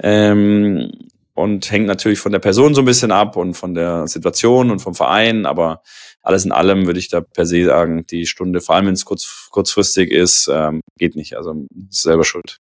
Ähm, 0.01 0.91
und 1.33 1.71
hängt 1.71 1.85
natürlich 1.85 2.19
von 2.19 2.33
der 2.33 2.39
Person 2.39 2.75
so 2.75 2.81
ein 2.81 2.85
bisschen 2.85 3.11
ab 3.11 3.37
und 3.37 3.53
von 3.53 3.73
der 3.73 4.07
Situation 4.07 4.71
und 4.71 4.79
vom 4.79 4.93
Verein, 4.93 5.45
aber 5.45 5.81
alles 6.21 6.43
in 6.43 6.51
allem 6.51 6.85
würde 6.85 6.99
ich 6.99 7.07
da 7.07 7.21
per 7.21 7.45
se 7.45 7.63
sagen, 7.63 8.05
die 8.07 8.25
Stunde, 8.25 8.59
vor 8.59 8.75
allem 8.75 8.87
wenn 8.87 8.93
es 8.93 9.05
kurz, 9.05 9.47
kurzfristig 9.49 10.11
ist, 10.11 10.49
ähm, 10.51 10.81
geht 10.97 11.15
nicht. 11.15 11.37
Also 11.37 11.65
ist 11.89 12.01
selber 12.01 12.25
schuld. 12.25 12.59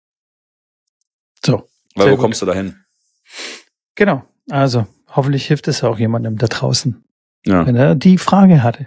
So. 1.45 1.69
Weil 1.97 2.07
wo 2.07 2.11
gut. 2.13 2.21
kommst 2.21 2.41
du 2.41 2.47
dahin? 2.47 2.77
Genau. 3.97 4.23
Also 4.49 4.87
hoffentlich 5.09 5.47
hilft 5.47 5.67
es 5.67 5.83
auch 5.83 5.99
jemandem 5.99 6.39
da 6.39 6.47
draußen, 6.47 7.03
ja. 7.47 7.67
wenn 7.67 7.75
er 7.75 7.97
die 7.97 8.17
Frage 8.17 8.63
hatte. 8.63 8.87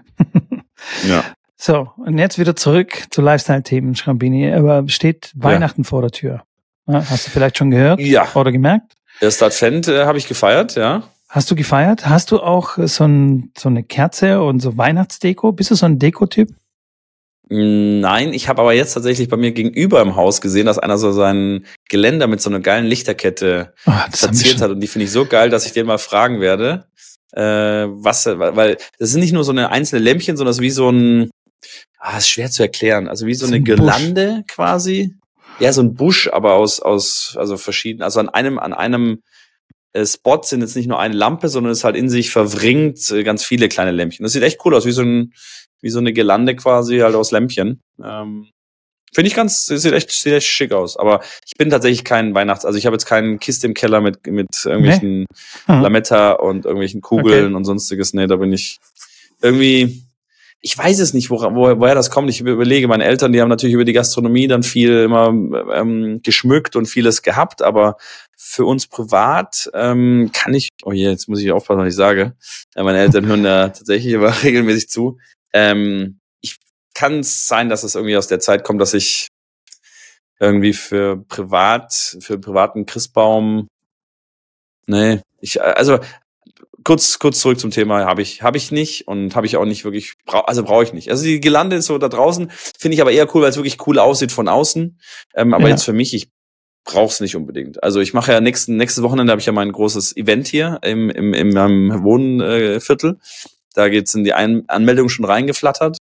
ja. 1.06 1.26
So, 1.64 1.92
und 1.98 2.18
jetzt 2.18 2.40
wieder 2.40 2.56
zurück 2.56 3.04
zu 3.12 3.22
Lifestyle-Themen, 3.22 3.96
Schrambini. 3.96 4.52
Aber 4.52 4.84
steht 4.88 5.32
Weihnachten 5.36 5.84
ja. 5.84 5.88
vor 5.88 6.02
der 6.02 6.10
Tür. 6.10 6.42
Hast 6.88 7.28
du 7.28 7.30
vielleicht 7.30 7.60
schon 7.60 7.70
gehört 7.70 8.00
ja. 8.00 8.28
oder 8.34 8.52
gemerkt? 8.52 8.94
Erster 9.20 9.46
Advent 9.46 9.88
äh, 9.88 10.06
habe 10.06 10.18
ich 10.18 10.28
gefeiert, 10.28 10.76
ja. 10.76 11.04
Hast 11.30 11.52
du 11.52 11.56
gefeiert? 11.56 12.10
Hast 12.10 12.32
du 12.32 12.40
auch 12.40 12.80
so, 12.80 13.04
ein, 13.04 13.52
so 13.56 13.70
eine 13.70 13.84
Kerze 13.84 14.42
und 14.42 14.60
so 14.60 14.76
Weihnachtsdeko? 14.76 15.52
Bist 15.52 15.70
du 15.70 15.76
so 15.76 15.86
ein 15.86 16.00
Dekotyp? 16.00 16.50
Nein, 17.48 18.34
ich 18.34 18.50
habe 18.50 18.64
aber 18.64 18.74
jetzt 18.74 18.94
tatsächlich 18.94 19.30
bei 19.30 19.38
mir 19.38 19.52
gegenüber 19.52 20.02
im 20.02 20.16
Haus 20.16 20.42
gesehen, 20.42 20.66
dass 20.66 20.80
einer 20.80 20.98
so 20.98 21.12
sein 21.12 21.68
Geländer 21.90 22.26
mit 22.26 22.42
so 22.42 22.50
einer 22.50 22.62
geilen 22.62 22.88
Lichterkette 22.88 23.76
oh, 23.86 23.92
platziert 24.12 24.62
hat. 24.62 24.72
Und 24.72 24.80
die 24.80 24.88
finde 24.88 25.06
ich 25.06 25.12
so 25.12 25.28
geil, 25.28 25.52
dass 25.52 25.68
ich 25.68 25.74
den 25.74 25.86
mal 25.86 26.00
fragen 26.00 26.42
werde, 26.42 26.86
äh, 27.34 27.42
was, 27.42 28.26
weil 28.26 28.78
das 28.98 29.12
sind 29.12 29.20
nicht 29.20 29.34
nur 29.34 29.44
so 29.44 29.52
eine 29.52 29.70
einzelne 29.70 30.04
Lämpchen, 30.04 30.38
sondern 30.38 30.52
es 30.52 30.58
ist 30.58 30.64
wie 30.64 30.72
so 30.72 30.90
ein, 30.90 31.30
ah, 32.00 32.18
ist 32.18 32.30
schwer 32.30 32.50
zu 32.50 32.64
erklären, 32.64 33.08
also 33.08 33.26
wie 33.26 33.34
so, 33.34 33.46
eine 33.46 33.62
Girlande 33.62 34.38
Busch. 34.38 34.56
quasi. 34.56 35.16
Ja, 35.60 35.74
so 35.74 35.82
ein 35.82 35.94
Busch, 35.94 36.28
aber 36.28 36.54
aus, 36.54 36.80
aus, 36.80 37.36
also 37.38 37.58
verschieden, 37.58 38.02
also 38.02 38.20
an 38.20 38.30
einem, 38.30 38.58
an 38.58 38.74
einem 38.74 39.22
äh, 39.94 40.06
Spots 40.06 40.50
sind 40.50 40.62
jetzt 40.62 40.76
nicht 40.76 40.88
nur 40.88 41.00
eine 41.00 41.16
Lampe, 41.16 41.50
sondern 41.50 41.72
es 41.72 41.80
ist 41.80 41.84
halt 41.84 41.96
in 41.96 42.10
sich 42.10 42.32
verwringt 42.32 43.10
äh, 43.12 43.24
ganz 43.24 43.44
viele 43.44 43.68
kleine 43.70 43.92
Lämpchen. 43.92 44.24
Das 44.24 44.34
sieht 44.34 44.44
echt 44.44 44.60
cool 44.66 44.76
aus, 44.76 44.86
wie 44.86 44.92
so 44.92 45.04
ein, 45.04 45.34
wie 45.82 45.90
so 45.90 46.00
eine 46.00 46.14
Gelande 46.14 46.56
quasi 46.56 47.00
halt 47.00 47.16
aus 47.16 47.32
Lämpchen. 47.32 47.82
Ähm, 48.04 48.50
Finde 49.14 49.28
ich 49.28 49.36
ganz, 49.36 49.66
sieht 49.66 49.92
echt, 49.92 50.10
sieht 50.10 50.32
echt 50.32 50.48
schick 50.48 50.72
aus. 50.72 50.96
Aber 50.96 51.22
ich 51.46 51.58
bin 51.58 51.70
tatsächlich 51.70 52.06
kein 52.06 52.34
Weihnachts-, 52.34 52.64
also 52.64 52.78
ich 52.78 52.86
habe 52.86 52.94
jetzt 52.94 53.06
keinen 53.06 53.40
Kiste 53.40 53.68
im 53.68 53.74
Keller 53.74 54.00
mit, 54.00 54.26
mit 54.28 54.48
irgendwelchen 54.64 55.26
nee? 55.68 55.82
Lametta 55.82 56.32
und 56.32 56.64
irgendwelchen 56.64 57.02
Kugeln 57.02 57.48
okay. 57.48 57.54
und 57.54 57.66
sonstiges. 57.66 58.14
Nee, 58.14 58.28
da 58.28 58.38
bin 58.38 58.54
ich 58.54 58.80
irgendwie, 59.42 60.04
ich 60.64 60.78
weiß 60.78 61.00
es 61.00 61.14
nicht, 61.14 61.32
woher, 61.32 61.80
woher 61.80 61.96
das 61.96 62.12
kommt. 62.12 62.30
Ich 62.30 62.40
überlege, 62.40 62.88
meine 62.88 63.04
Eltern, 63.04 63.34
die 63.34 63.42
haben 63.42 63.50
natürlich 63.50 63.74
über 63.74 63.86
die 63.86 63.94
Gastronomie 63.94 64.48
dann 64.48 64.62
viel 64.62 65.04
immer 65.04 65.30
ähm, 65.30 66.22
geschmückt 66.22 66.76
und 66.76 66.86
vieles 66.86 67.24
gehabt, 67.24 67.64
aber 67.64 67.98
für 68.38 68.66
uns 68.66 68.86
privat 68.86 69.70
ähm, 69.74 70.30
kann 70.34 70.54
ich, 70.54 70.70
oh 70.84 70.92
je, 70.92 71.10
jetzt 71.10 71.28
muss 71.28 71.42
ich 71.42 71.52
aufpassen, 71.52 71.80
was 71.80 71.88
ich 71.88 71.96
sage. 71.96 72.36
Ja, 72.76 72.84
meine 72.84 73.00
Eltern 73.00 73.26
hören 73.26 73.44
da 73.44 73.70
tatsächlich 73.70 74.14
immer 74.14 74.30
regelmäßig 74.44 74.90
zu. 74.90 75.18
Ähm, 75.52 76.20
ich 76.42 76.58
kann 76.94 77.20
es 77.20 77.48
sein, 77.48 77.70
dass 77.70 77.84
es 77.84 77.96
irgendwie 77.96 78.18
aus 78.18 78.28
der 78.28 78.40
Zeit 78.40 78.64
kommt, 78.64 78.82
dass 78.82 78.94
ich 78.94 79.30
irgendwie 80.40 80.74
für 80.74 81.18
privat, 81.28 82.18
für 82.20 82.38
privaten 82.38 82.86
Christbaum, 82.86 83.68
nee, 84.86 85.22
ich, 85.40 85.62
also 85.62 86.00
kurz, 86.84 87.20
kurz 87.20 87.40
zurück 87.40 87.60
zum 87.60 87.72
Thema, 87.72 88.06
habe 88.06 88.22
ich, 88.22 88.42
habe 88.42 88.58
ich 88.58 88.72
nicht 88.72 89.08
und 89.08 89.36
habe 89.36 89.46
ich 89.46 89.58
auch 89.58 89.66
nicht 89.66 89.84
wirklich, 89.84 90.14
also 90.26 90.64
brauche 90.64 90.84
ich 90.84 90.94
nicht. 90.94 91.10
Also 91.10 91.24
die 91.24 91.40
Gelande 91.40 91.76
ist 91.78 91.86
so 91.86 91.98
da 91.98 92.10
draußen, 92.10 92.52
finde 92.80 92.96
ich 92.96 93.02
aber 93.02 93.12
eher 93.12 93.34
cool, 93.34 93.42
weil 93.42 93.50
es 93.50 93.58
wirklich 93.58 93.86
cool 93.88 94.00
aussieht 94.00 94.32
von 94.32 94.48
außen. 94.48 95.00
Ähm, 95.36 95.54
aber 95.54 95.64
ja. 95.64 95.70
jetzt 95.70 95.84
für 95.84 95.94
mich, 95.94 96.14
ich 96.14 96.30
brauche 96.84 97.14
es 97.14 97.20
nicht 97.20 97.36
unbedingt. 97.36 97.84
Also 97.84 98.00
ich 98.00 98.14
mache 98.14 98.32
ja 98.32 98.42
nächsten, 98.42 98.78
nächstes 98.78 99.04
Wochenende 99.04 99.32
habe 99.32 99.40
ich 99.40 99.46
ja 99.46 99.54
mein 99.54 99.72
großes 99.72 100.18
Event 100.18 100.48
hier 100.48 100.80
im, 100.82 101.10
im, 101.10 101.34
in 101.34 101.50
meinem 101.50 102.04
Wohnviertel. 102.04 103.20
Da 103.74 103.88
geht's 103.88 104.14
in 104.14 104.24
die 104.24 104.34
Ein 104.34 104.64
Anmeldung 104.68 105.08
schon 105.08 105.26
reingeflattert. 105.26 105.98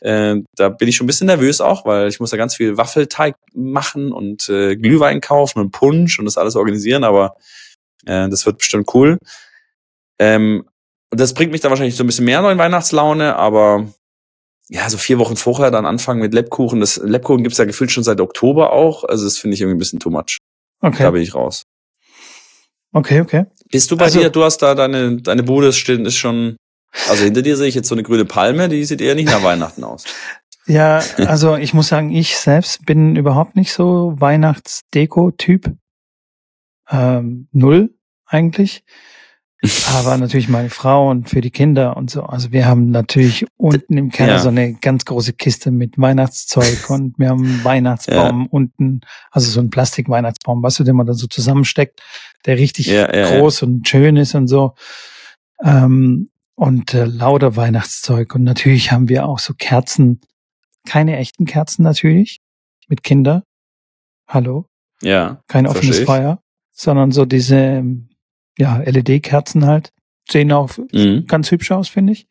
Äh, 0.00 0.36
da 0.56 0.70
bin 0.70 0.88
ich 0.88 0.96
schon 0.96 1.04
ein 1.04 1.06
bisschen 1.06 1.28
nervös 1.28 1.60
auch, 1.60 1.84
weil 1.84 2.08
ich 2.08 2.18
muss 2.18 2.30
da 2.30 2.36
ganz 2.36 2.56
viel 2.56 2.76
Waffelteig 2.76 3.36
machen 3.54 4.12
und 4.12 4.48
äh, 4.48 4.76
Glühwein 4.76 5.20
kaufen 5.20 5.60
und 5.60 5.70
Punsch 5.70 6.18
und 6.18 6.24
das 6.24 6.36
alles 6.36 6.56
organisieren, 6.56 7.04
aber 7.04 7.36
äh, 8.06 8.28
das 8.28 8.44
wird 8.44 8.58
bestimmt 8.58 8.92
cool. 8.94 9.18
Ähm, 10.22 10.64
und 11.10 11.20
das 11.20 11.34
bringt 11.34 11.50
mich 11.50 11.60
dann 11.60 11.70
wahrscheinlich 11.70 11.96
so 11.96 12.04
ein 12.04 12.06
bisschen 12.06 12.24
mehr 12.24 12.48
in 12.48 12.58
Weihnachtslaune, 12.58 13.34
aber 13.34 13.88
ja, 14.68 14.88
so 14.88 14.96
vier 14.96 15.18
Wochen 15.18 15.36
vorher 15.36 15.72
dann 15.72 15.84
anfangen 15.84 16.20
mit 16.20 16.32
Lebkuchen. 16.32 16.78
Das 16.78 16.96
Lebkuchen 16.96 17.42
gibt's 17.42 17.58
ja 17.58 17.64
gefühlt 17.64 17.90
schon 17.90 18.04
seit 18.04 18.20
Oktober 18.20 18.72
auch. 18.72 19.02
Also 19.02 19.24
das 19.24 19.38
finde 19.38 19.56
ich 19.56 19.60
irgendwie 19.60 19.76
ein 19.76 19.80
bisschen 19.80 19.98
too 19.98 20.10
much. 20.10 20.38
Okay. 20.80 21.02
Da 21.02 21.10
bin 21.10 21.22
ich 21.22 21.34
raus. 21.34 21.64
Okay, 22.92 23.20
okay. 23.20 23.46
Bist 23.70 23.90
du 23.90 23.96
bei 23.96 24.04
also, 24.04 24.20
dir? 24.20 24.30
Du 24.30 24.44
hast 24.44 24.58
da 24.58 24.76
deine, 24.76 25.20
deine 25.20 25.42
Bude 25.42 25.66
ist 25.66 25.78
schon, 25.78 26.56
also 27.08 27.24
hinter 27.24 27.42
dir 27.42 27.56
sehe 27.56 27.66
ich 27.66 27.74
jetzt 27.74 27.88
so 27.88 27.94
eine 27.94 28.04
grüne 28.04 28.24
Palme, 28.24 28.68
die 28.68 28.84
sieht 28.84 29.00
eher 29.00 29.16
nicht 29.16 29.28
nach 29.28 29.42
Weihnachten 29.42 29.84
aus. 29.84 30.04
Ja, 30.64 31.02
also 31.16 31.56
ich 31.56 31.74
muss 31.74 31.88
sagen, 31.88 32.12
ich 32.14 32.36
selbst 32.36 32.86
bin 32.86 33.16
überhaupt 33.16 33.56
nicht 33.56 33.72
so 33.72 34.14
Weihnachtsdeko-Typ. 34.18 35.72
Ähm, 36.88 37.48
null 37.50 37.92
eigentlich. 38.26 38.84
Aber 39.94 40.16
natürlich 40.16 40.48
meine 40.48 40.70
Frau 40.70 41.08
und 41.08 41.30
für 41.30 41.40
die 41.40 41.52
Kinder 41.52 41.96
und 41.96 42.10
so. 42.10 42.24
Also 42.24 42.50
wir 42.50 42.66
haben 42.66 42.90
natürlich 42.90 43.46
unten 43.56 43.96
im 43.96 44.10
Keller 44.10 44.32
ja. 44.32 44.38
so 44.40 44.48
eine 44.48 44.74
ganz 44.74 45.04
große 45.04 45.34
Kiste 45.34 45.70
mit 45.70 45.98
Weihnachtszeug 45.98 46.78
und 46.90 47.16
wir 47.18 47.28
haben 47.28 47.44
einen 47.44 47.64
Weihnachtsbaum 47.64 48.42
ja. 48.42 48.46
unten, 48.50 49.02
also 49.30 49.48
so 49.48 49.60
ein 49.60 49.70
Plastik-Weihnachtsbaum, 49.70 50.64
was 50.64 50.76
du, 50.76 50.84
den 50.84 50.96
man 50.96 51.06
da 51.06 51.14
so 51.14 51.28
zusammensteckt, 51.28 52.02
der 52.44 52.58
richtig 52.58 52.86
ja, 52.86 53.06
groß 53.06 53.62
und 53.62 53.88
schön 53.88 54.16
ist 54.16 54.34
und 54.34 54.48
so. 54.48 54.74
Ähm, 55.62 56.28
und 56.56 56.92
äh, 56.92 57.04
lauter 57.04 57.54
Weihnachtszeug. 57.54 58.34
Und 58.34 58.42
natürlich 58.42 58.90
haben 58.90 59.08
wir 59.08 59.26
auch 59.26 59.38
so 59.38 59.54
Kerzen, 59.54 60.20
keine 60.86 61.18
echten 61.18 61.44
Kerzen 61.44 61.84
natürlich, 61.84 62.40
mit 62.88 63.04
Kinder. 63.04 63.44
Hallo? 64.26 64.66
Ja. 65.00 65.40
Kein 65.46 65.68
offenes 65.68 66.00
Feuer, 66.00 66.42
sondern 66.72 67.12
so 67.12 67.24
diese 67.24 67.84
ja, 68.58 68.78
LED-Kerzen 68.78 69.66
halt. 69.66 69.92
Sehen 70.30 70.52
auch 70.52 70.70
mhm. 70.92 71.26
ganz 71.26 71.50
hübsch 71.50 71.70
aus, 71.72 71.88
finde 71.88 72.12
ich. 72.12 72.26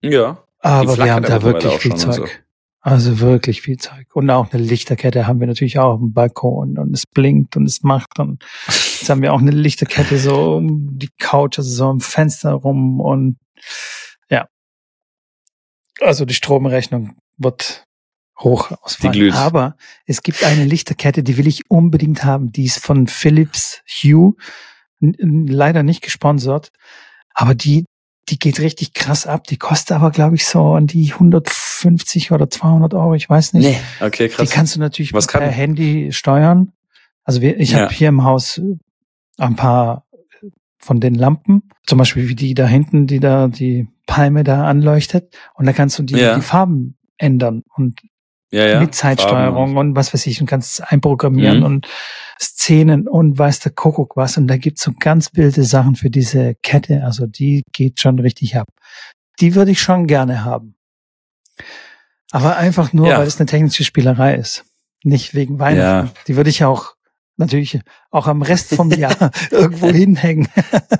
Ja. 0.00 0.44
Aber 0.60 0.96
wir 0.96 1.12
haben 1.12 1.26
da 1.26 1.42
wirklich 1.42 1.74
viel 1.74 1.94
Zeug. 1.96 2.14
So. 2.14 2.26
Also 2.80 3.20
wirklich 3.20 3.62
viel 3.62 3.78
Zeug. 3.78 4.14
Und 4.14 4.28
auch 4.30 4.52
eine 4.52 4.62
Lichterkette 4.62 5.26
haben 5.26 5.40
wir 5.40 5.46
natürlich 5.46 5.78
auch 5.78 5.96
dem 5.96 6.12
Balkon 6.12 6.78
und 6.78 6.92
es 6.94 7.06
blinkt 7.06 7.56
und 7.56 7.64
es 7.64 7.82
macht 7.82 8.18
und 8.18 8.44
jetzt 8.66 9.08
haben 9.08 9.22
wir 9.22 9.32
auch 9.32 9.40
eine 9.40 9.52
Lichterkette 9.52 10.18
so 10.18 10.56
um 10.56 10.98
die 10.98 11.08
Couch, 11.18 11.58
also 11.58 11.70
so 11.70 11.88
am 11.88 12.00
Fenster 12.00 12.52
rum 12.52 13.00
und 13.00 13.38
ja. 14.28 14.48
Also 16.00 16.26
die 16.26 16.34
Stromrechnung 16.34 17.16
wird 17.38 17.86
hoch 18.38 18.70
ausfallen. 18.82 19.32
Aber 19.32 19.76
es 20.04 20.22
gibt 20.22 20.44
eine 20.44 20.64
Lichterkette, 20.64 21.22
die 21.22 21.38
will 21.38 21.46
ich 21.46 21.70
unbedingt 21.70 22.24
haben. 22.24 22.52
Die 22.52 22.64
ist 22.64 22.84
von 22.84 23.06
Philips 23.06 23.82
Hue 23.86 24.34
leider 25.18 25.82
nicht 25.82 26.02
gesponsert, 26.02 26.70
aber 27.34 27.54
die, 27.54 27.84
die 28.28 28.38
geht 28.38 28.60
richtig 28.60 28.94
krass 28.94 29.26
ab. 29.26 29.44
Die 29.44 29.58
kostet 29.58 29.96
aber, 29.96 30.10
glaube 30.10 30.36
ich, 30.36 30.46
so 30.46 30.74
an 30.74 30.86
die 30.86 31.12
150 31.12 32.32
oder 32.32 32.48
200 32.48 32.94
Euro, 32.94 33.14
ich 33.14 33.28
weiß 33.28 33.52
nicht. 33.54 33.66
Nee, 33.66 33.80
okay, 34.00 34.28
krass. 34.28 34.48
Die 34.48 34.54
kannst 34.54 34.76
du 34.76 34.80
natürlich 34.80 35.12
Was 35.12 35.26
per 35.26 35.42
Handy 35.42 36.12
steuern. 36.12 36.72
Also 37.24 37.40
wir, 37.40 37.58
ich 37.58 37.72
ja. 37.72 37.80
habe 37.80 37.92
hier 37.92 38.08
im 38.08 38.24
Haus 38.24 38.58
äh, 38.58 38.76
ein 39.38 39.56
paar 39.56 40.04
von 40.78 41.00
den 41.00 41.14
Lampen, 41.14 41.62
zum 41.86 41.98
Beispiel 41.98 42.28
wie 42.28 42.34
die 42.34 42.54
da 42.54 42.66
hinten, 42.66 43.06
die 43.06 43.18
da 43.18 43.48
die 43.48 43.88
Palme 44.06 44.44
da 44.44 44.66
anleuchtet. 44.66 45.34
Und 45.54 45.66
da 45.66 45.72
kannst 45.72 45.98
du 45.98 46.02
die, 46.02 46.16
ja. 46.16 46.36
die 46.36 46.42
Farben 46.42 46.96
ändern 47.16 47.62
und 47.74 48.00
ja, 48.50 48.66
ja. 48.66 48.80
mit 48.80 48.94
Zeitsteuerung 48.94 49.74
Farben. 49.74 49.76
und 49.76 49.96
was 49.96 50.12
weiß 50.12 50.26
ich 50.26 50.40
und 50.40 50.46
kannst 50.46 50.82
einprogrammieren 50.92 51.58
mhm. 51.60 51.64
und 51.64 51.88
Szenen 52.40 53.08
und 53.08 53.38
weiß 53.38 53.60
der 53.60 53.72
Kuckuck 53.72 54.16
was. 54.16 54.36
Und 54.36 54.48
da 54.48 54.56
gibt's 54.56 54.82
so 54.82 54.92
ganz 54.98 55.30
wilde 55.34 55.64
Sachen 55.64 55.96
für 55.96 56.10
diese 56.10 56.54
Kette. 56.62 57.04
Also 57.04 57.26
die 57.26 57.62
geht 57.72 58.00
schon 58.00 58.18
richtig 58.18 58.56
ab. 58.56 58.66
Die 59.40 59.54
würde 59.54 59.70
ich 59.70 59.80
schon 59.80 60.06
gerne 60.06 60.44
haben. 60.44 60.76
Aber 62.30 62.56
einfach 62.56 62.92
nur, 62.92 63.08
ja. 63.08 63.18
weil 63.18 63.26
es 63.26 63.38
eine 63.38 63.46
technische 63.46 63.84
Spielerei 63.84 64.34
ist. 64.34 64.64
Nicht 65.04 65.34
wegen 65.34 65.58
Weihnachten. 65.58 66.08
Ja. 66.08 66.12
Die 66.26 66.36
würde 66.36 66.50
ich 66.50 66.64
auch 66.64 66.94
natürlich 67.36 67.80
auch 68.10 68.26
am 68.26 68.42
Rest 68.42 68.74
vom 68.74 68.90
Jahr 68.92 69.30
irgendwo 69.50 69.88
hinhängen 69.88 70.48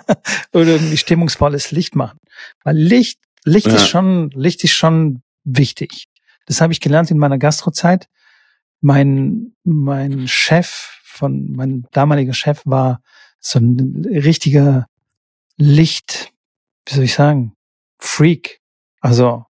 oder 0.53 0.67
irgendwie 0.67 0.97
stimmungsvolles 0.97 1.71
Licht 1.71 1.95
machen. 1.97 2.19
Weil 2.63 2.77
Licht, 2.77 3.19
Licht 3.45 3.67
ja. 3.67 3.75
ist 3.75 3.89
schon, 3.89 4.31
Licht 4.31 4.63
ist 4.65 4.73
schon 4.73 5.23
wichtig. 5.45 6.07
Das 6.47 6.61
habe 6.61 6.73
ich 6.73 6.81
gelernt 6.81 7.11
in 7.11 7.19
meiner 7.19 7.39
Gastrozeit. 7.39 8.09
Mein, 8.81 9.55
mein 9.65 10.29
Chef 10.29 10.94
von, 11.15 11.53
mein 11.53 11.87
damaliger 11.93 12.35
Chef 12.35 12.63
war 12.65 13.01
so 13.41 13.59
ein 13.59 14.05
richtiger 14.07 14.87
Licht, 15.57 16.33
wie 16.87 16.95
soll 16.95 17.05
ich 17.05 17.15
sagen, 17.15 17.55
Freak. 17.99 18.61
Also, 19.01 19.47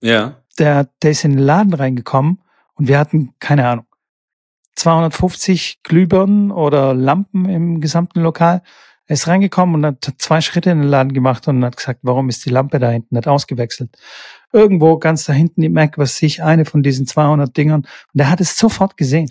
ja. 0.00 0.42
Der, 0.58 0.88
der 1.02 1.10
ist 1.10 1.24
in 1.24 1.32
den 1.32 1.40
Laden 1.40 1.74
reingekommen 1.74 2.42
und 2.74 2.88
wir 2.88 2.98
hatten, 2.98 3.34
keine 3.38 3.66
Ahnung, 3.66 3.86
250 4.76 5.82
Glühbirnen 5.82 6.50
oder 6.52 6.94
Lampen 6.94 7.48
im 7.48 7.80
gesamten 7.80 8.20
Lokal. 8.20 8.62
Er 9.06 9.14
ist 9.14 9.26
reingekommen 9.26 9.76
und 9.76 9.86
hat 9.86 10.14
zwei 10.18 10.40
Schritte 10.40 10.70
in 10.70 10.80
den 10.80 10.88
Laden 10.88 11.14
gemacht 11.14 11.48
und 11.48 11.64
hat 11.64 11.76
gesagt, 11.76 12.00
warum 12.02 12.28
ist 12.28 12.44
die 12.44 12.50
Lampe 12.50 12.78
da 12.78 12.90
hinten 12.90 13.14
nicht 13.14 13.26
ausgewechselt? 13.26 13.96
Irgendwo 14.52 14.98
ganz 14.98 15.24
da 15.24 15.32
hinten 15.32 15.62
im 15.62 15.72
Mac, 15.72 15.98
was 15.98 16.16
sich 16.16 16.42
eine 16.42 16.64
von 16.64 16.82
diesen 16.82 17.06
200 17.06 17.56
Dingern. 17.56 17.86
Und 18.12 18.20
er 18.20 18.30
hat 18.30 18.40
es 18.40 18.56
sofort 18.56 18.96
gesehen. 18.96 19.30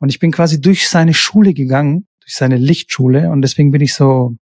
Und 0.00 0.08
ich 0.08 0.18
bin 0.18 0.32
quasi 0.32 0.60
durch 0.60 0.88
seine 0.88 1.14
Schule 1.14 1.54
gegangen, 1.54 2.06
durch 2.20 2.34
seine 2.34 2.56
Lichtschule. 2.56 3.30
Und 3.30 3.42
deswegen 3.42 3.70
bin 3.70 3.80
ich 3.80 3.94
so 3.94 4.36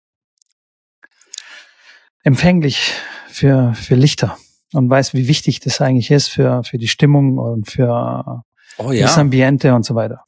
empfänglich 2.23 2.93
für, 3.29 3.75
für 3.75 3.95
Lichter 3.95 4.37
und 4.73 4.89
weiß, 4.89 5.15
wie 5.15 5.29
wichtig 5.29 5.61
das 5.61 5.81
eigentlich 5.81 6.11
ist 6.11 6.29
für, 6.29 6.63
für 6.65 6.79
die 6.79 6.89
Stimmung 6.89 7.39
und 7.39 7.71
für 7.71 8.43
oh, 8.79 8.93
ja. 8.93 9.03
das 9.03 9.19
Ambiente 9.19 9.75
und 9.75 9.85
so 9.85 9.95
weiter. 9.95 10.25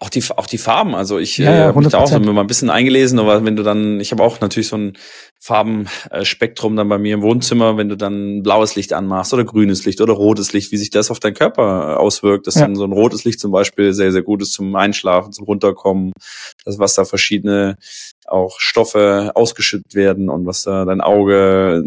Auch 0.00 0.10
die, 0.10 0.22
auch 0.36 0.46
die 0.46 0.58
Farben, 0.58 0.96
also 0.96 1.18
ich 1.18 1.38
ja, 1.38 1.44
ja, 1.44 1.58
äh, 1.58 1.64
habe 1.68 1.78
mich 1.78 1.88
da 1.88 1.98
auch 1.98 2.10
mal 2.18 2.40
ein 2.40 2.46
bisschen 2.48 2.70
eingelesen, 2.70 3.20
aber 3.20 3.44
wenn 3.44 3.54
du 3.54 3.62
dann, 3.62 4.00
ich 4.00 4.10
habe 4.10 4.22
auch 4.24 4.40
natürlich 4.40 4.66
so 4.66 4.76
ein 4.76 4.94
Farbenspektrum 5.44 6.76
dann 6.76 6.88
bei 6.88 6.98
mir 6.98 7.14
im 7.14 7.22
Wohnzimmer, 7.22 7.76
wenn 7.76 7.88
du 7.88 7.96
dann 7.96 8.44
blaues 8.44 8.76
Licht 8.76 8.92
anmachst 8.92 9.34
oder 9.34 9.42
grünes 9.42 9.84
Licht 9.84 10.00
oder 10.00 10.12
rotes 10.12 10.52
Licht, 10.52 10.70
wie 10.70 10.76
sich 10.76 10.90
das 10.90 11.10
auf 11.10 11.18
deinen 11.18 11.34
Körper 11.34 11.98
auswirkt. 11.98 12.46
Das 12.46 12.54
ja. 12.54 12.60
dann 12.60 12.76
so 12.76 12.84
ein 12.84 12.92
rotes 12.92 13.24
Licht 13.24 13.40
zum 13.40 13.50
Beispiel 13.50 13.92
sehr, 13.92 14.12
sehr 14.12 14.22
gut 14.22 14.40
ist 14.40 14.52
zum 14.52 14.76
Einschlafen, 14.76 15.32
zum 15.32 15.46
Runterkommen, 15.46 16.12
das, 16.64 16.78
was 16.78 16.94
da 16.94 17.04
verschiedene 17.04 17.76
auch 18.24 18.60
Stoffe 18.60 19.32
ausgeschüttet 19.34 19.96
werden 19.96 20.28
und 20.28 20.46
was 20.46 20.62
da 20.62 20.84
dein 20.84 21.00
Auge 21.00 21.82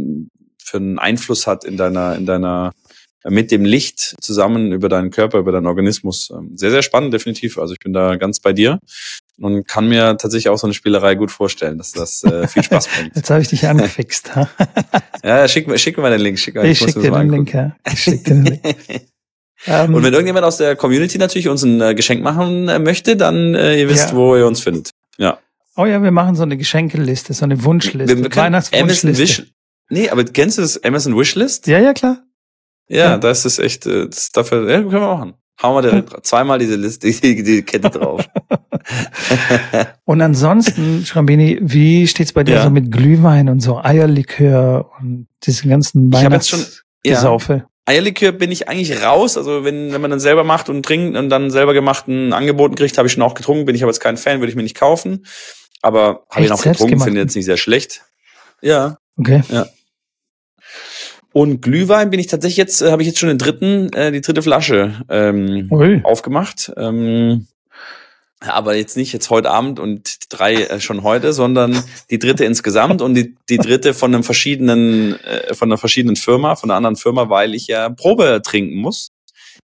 für 0.62 0.78
einen 0.78 1.00
Einfluss 1.00 1.48
hat 1.48 1.64
in 1.64 1.78
deiner, 1.78 2.18
in 2.18 2.26
deiner 2.26 2.74
mit 3.30 3.52
dem 3.52 3.66
Licht 3.66 4.16
zusammen 4.22 4.72
über 4.72 4.90
deinen 4.90 5.10
Körper, 5.10 5.40
über 5.40 5.52
deinen 5.52 5.68
Organismus. 5.68 6.30
Ähm, 6.32 6.52
sehr, 6.56 6.72
sehr 6.72 6.82
spannend, 6.82 7.14
definitiv. 7.14 7.58
Also 7.58 7.74
ich 7.74 7.80
bin 7.80 7.94
da 7.94 8.16
ganz 8.18 8.40
bei 8.40 8.54
dir 8.54 8.80
und 9.40 9.68
kann 9.68 9.88
mir 9.88 10.18
tatsächlich 10.18 10.50
auch 10.50 10.58
so 10.58 10.68
eine 10.68 10.74
Spielerei 10.74 11.16
gut 11.16 11.32
vorstellen, 11.32 11.78
dass 11.78 11.92
das 11.92 12.24
äh, 12.24 12.48
viel 12.48 12.64
Spaß 12.64 12.88
bringt. 12.88 13.12
Jetzt 13.16 13.30
habe 13.30 13.42
ich 13.42 13.48
dich 13.48 13.68
angefixt. 13.68 14.32
ja, 15.24 15.48
schick, 15.48 15.80
schick 15.80 15.98
mir 15.98 16.04
mal 16.04 16.12
den 16.12 16.22
Link. 16.22 16.40
Schick, 16.40 16.56
ich, 16.56 16.64
ich 16.64 16.78
schick 16.78 17.02
dir 17.02 17.12
den 17.12 17.30
Link, 17.30 17.54
ja. 17.54 17.76
Ich 17.92 18.00
schick 18.00 18.24
dir 18.24 18.36
den 18.36 18.46
Link. 18.46 18.62
und 19.68 20.04
wenn 20.04 20.14
irgendjemand 20.14 20.46
aus 20.46 20.58
der 20.58 20.76
Community 20.76 21.18
natürlich 21.18 21.48
uns 21.48 21.64
ein 21.64 21.82
äh, 21.82 21.96
Geschenk 21.96 22.22
machen 22.22 22.68
äh, 22.68 22.80
möchte, 22.80 23.16
dann 23.18 23.56
äh, 23.56 23.80
ihr 23.80 23.90
wisst, 23.90 24.12
ja. 24.12 24.16
wo 24.16 24.36
ihr 24.36 24.46
uns 24.46 24.62
findet. 24.62 24.92
Ja. 25.18 25.40
Oh 25.76 25.86
ja, 25.86 26.02
wir 26.02 26.12
machen 26.12 26.36
so 26.36 26.44
eine 26.44 26.58
Geschenkeliste, 26.58 27.34
so 27.34 27.44
eine 27.44 27.64
Wunschliste, 27.64 28.18
wir, 28.18 28.24
wir 28.24 28.36
Weihnachtswunschliste. 28.36 29.18
Wish, 29.22 29.44
nee, 29.90 30.10
aber 30.10 30.24
kennst 30.24 30.58
du 30.58 30.62
das 30.62 30.82
Amazon 30.84 31.18
Wishlist? 31.18 31.68
Ja, 31.68 31.80
ja, 31.80 31.94
klar. 31.94 32.25
Ja, 32.88 32.98
ja. 32.98 33.18
das 33.18 33.46
ist 33.46 33.60
echt, 33.60 33.86
äh, 33.86 34.08
das 34.08 34.32
dafür, 34.32 34.70
ja, 34.70 34.78
können 34.80 34.92
wir 34.92 35.00
machen. 35.00 35.34
Hauen 35.62 35.84
wir 35.84 35.90
direkt 35.90 36.26
zweimal 36.26 36.60
diese 36.60 36.76
Liste, 36.76 37.10
die, 37.10 37.44
die 37.44 37.64
Kette 37.64 37.90
drauf. 37.90 38.28
und 40.06 40.22
ansonsten, 40.22 41.06
Schrambini, 41.06 41.60
wie 41.62 42.08
steht's 42.08 42.34
bei 42.34 42.44
dir 42.44 42.56
ja. 42.56 42.64
so 42.64 42.70
mit 42.70 42.92
Glühwein 42.92 43.50
und 43.50 43.62
so 43.62 43.78
Eierlikör 43.78 44.92
und 45.00 45.28
diesen 45.44 45.70
ganzen 45.70 46.14
Weihnachts 46.14 46.22
Ich 46.22 46.26
habe 46.26 46.36
jetzt 46.36 46.50
schon, 46.50 46.82
Ja. 47.60 47.68
Eierlikör 47.86 48.32
bin 48.32 48.52
ich 48.52 48.68
eigentlich 48.68 49.04
raus. 49.04 49.38
Also 49.38 49.64
wenn, 49.64 49.94
wenn 49.94 50.02
man 50.02 50.12
dann 50.12 50.20
selber 50.20 50.44
macht 50.44 50.70
und 50.70 50.84
trinkt 50.84 51.16
und 51.18 51.30
dann 51.30 51.52
selber 51.52 51.74
gemachten 51.74 52.34
Angeboten 52.34 52.76
kriegt, 52.76 52.98
habe 52.98 53.08
ich 53.08 53.14
schon 53.14 53.24
auch 53.24 53.36
getrunken. 53.36 53.66
Bin 53.66 53.76
ich 53.76 53.84
aber 53.84 53.92
jetzt 53.92 54.00
kein 54.00 54.18
Fan, 54.18 54.40
würde 54.40 54.50
ich 54.50 54.56
mir 54.56 54.64
nicht 54.64 54.76
kaufen. 54.76 55.26
Aber 55.82 56.26
habe 56.32 56.44
ich 56.44 56.50
noch 56.50 56.62
getrunken, 56.62 57.00
finde 57.00 57.22
jetzt 57.22 57.36
nicht 57.36 57.46
sehr 57.46 57.58
schlecht. 57.58 58.02
Ja. 58.62 58.98
Okay. 59.18 59.44
Und 61.36 61.62
Glühwein 61.62 62.12
bin 62.12 62.22
ich 62.22 62.28
tatsächlich 62.28 62.56
jetzt, 62.56 62.82
äh, 62.82 62.92
habe 62.92 63.02
ich 63.02 63.10
jetzt 63.10 63.20
schon 63.20 63.28
den 63.28 63.38
dritten, 63.38 63.92
äh, 63.92 64.10
die 64.14 64.22
dritte 64.22 64.42
Flasche 64.42 64.94
ähm, 65.10 65.68
Ui. 65.70 66.00
aufgemacht. 66.06 66.72
Ähm, 66.78 67.48
aber 68.40 68.76
jetzt 68.76 68.96
nicht 68.96 69.12
jetzt 69.12 69.30
heute 69.30 69.52
Abend 69.52 69.82
und 69.82 70.18
drei 70.30 70.54
äh, 70.54 70.80
schon 70.80 71.04
heute, 71.04 71.34
sondern 71.34 71.84
die 72.10 72.20
dritte 72.20 72.46
insgesamt 72.46 73.02
und 73.02 73.16
die, 73.16 73.36
die 73.50 73.58
dritte 73.58 73.94
von 73.94 74.16
einem 74.16 74.24
verschiedenen, 74.24 75.20
äh, 75.26 75.54
von 75.54 75.68
einer 75.68 75.78
verschiedenen 75.78 76.16
Firma, 76.16 76.56
von 76.56 76.72
einer 76.72 76.78
anderen 76.78 76.96
Firma, 76.96 77.28
weil 77.28 77.54
ich 77.54 77.68
ja 77.68 77.90
Probe 77.90 78.42
trinken 78.42 78.78
muss. 78.78 79.10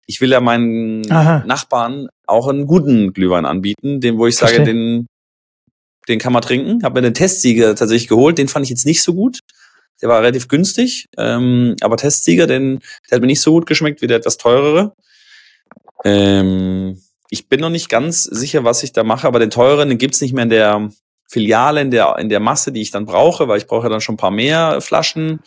Ich 0.08 0.22
will 0.22 0.32
ja 0.32 0.42
meinen 0.42 1.10
Aha. 1.12 1.44
Nachbarn 1.46 2.08
auch 2.26 2.48
einen 2.48 2.66
guten 2.66 3.14
Glühwein 3.14 3.46
anbieten, 3.46 4.02
den, 4.02 4.18
wo 4.18 4.26
ich 4.26 4.38
sage, 4.38 4.56
Verstehe. 4.56 4.74
den, 4.74 5.06
den 6.08 6.18
kann 6.18 6.34
man 6.34 6.42
trinken. 6.42 6.82
Habe 6.82 7.00
mir 7.00 7.08
den 7.10 7.14
Testsieger 7.14 7.76
tatsächlich 7.76 8.08
geholt, 8.08 8.40
den 8.40 8.48
fand 8.48 8.66
ich 8.66 8.72
jetzt 8.72 8.88
nicht 8.88 9.04
so 9.04 9.14
gut. 9.14 9.42
Der 10.02 10.10
war 10.10 10.20
relativ 10.20 10.48
günstig, 10.48 11.10
ähm, 11.18 11.76
aber 11.82 11.98
Testsieger, 11.98 12.48
den, 12.48 12.80
der 13.10 13.16
hat 13.16 13.22
mir 13.22 13.28
nicht 13.28 13.42
so 13.42 13.52
gut 13.52 13.66
geschmeckt 13.66 14.02
wie 14.02 14.08
der 14.08 14.18
etwas 14.18 14.38
teurere. 14.38 14.94
Ähm, 16.06 17.02
ich 17.30 17.48
bin 17.48 17.60
noch 17.60 17.70
nicht 17.70 17.90
ganz 17.90 18.24
sicher, 18.24 18.64
was 18.64 18.84
ich 18.84 18.94
da 18.94 19.04
mache, 19.04 19.28
aber 19.28 19.40
den 19.40 19.50
teureren, 19.50 19.90
den 19.90 19.98
gibt's 19.98 20.22
nicht 20.22 20.34
mehr 20.34 20.44
in 20.44 20.50
der 20.50 20.90
Filiale, 21.28 21.82
in 21.82 21.92
der, 21.92 22.18
in 22.18 22.30
der 22.30 22.40
Masse, 22.40 22.72
die 22.72 22.82
ich 22.82 22.92
dann 22.92 23.06
brauche, 23.06 23.48
weil 23.48 23.60
ich 23.60 23.68
brauche 23.68 23.84
ja 23.84 23.90
dann 23.90 24.02
schon 24.02 24.16
ein 24.16 24.20
paar 24.20 24.32
mehr 24.32 24.82
Flaschen. 24.82 25.42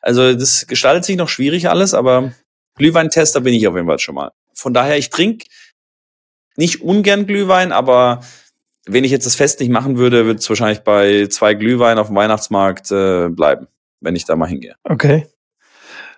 Also 0.00 0.34
das 0.34 0.66
gestaltet 0.66 1.04
sich 1.04 1.16
noch 1.16 1.30
schwierig 1.30 1.68
alles, 1.70 1.94
aber 1.94 2.34
Glühweintester 2.76 3.40
bin 3.40 3.54
ich 3.54 3.66
auf 3.66 3.74
jeden 3.74 3.86
Fall 3.86 3.98
schon 3.98 4.16
mal. 4.16 4.32
Von 4.52 4.74
daher, 4.74 4.98
ich 4.98 5.08
trinke 5.08 5.46
nicht 6.56 6.82
ungern 6.82 7.26
Glühwein, 7.26 7.72
aber 7.72 8.20
wenn 8.86 9.04
ich 9.04 9.10
jetzt 9.10 9.24
das 9.24 9.34
Fest 9.34 9.60
nicht 9.60 9.70
machen 9.70 9.96
würde, 9.96 10.26
würde 10.26 10.40
es 10.40 10.48
wahrscheinlich 10.48 10.80
bei 10.80 11.26
zwei 11.28 11.54
Glühwein 11.54 11.98
auf 11.98 12.08
dem 12.08 12.16
Weihnachtsmarkt 12.16 12.90
äh, 12.90 13.28
bleiben, 13.30 13.66
wenn 14.04 14.16
ich 14.16 14.24
da 14.24 14.36
mal 14.36 14.46
hingehe. 14.46 14.76
Okay. 14.84 15.26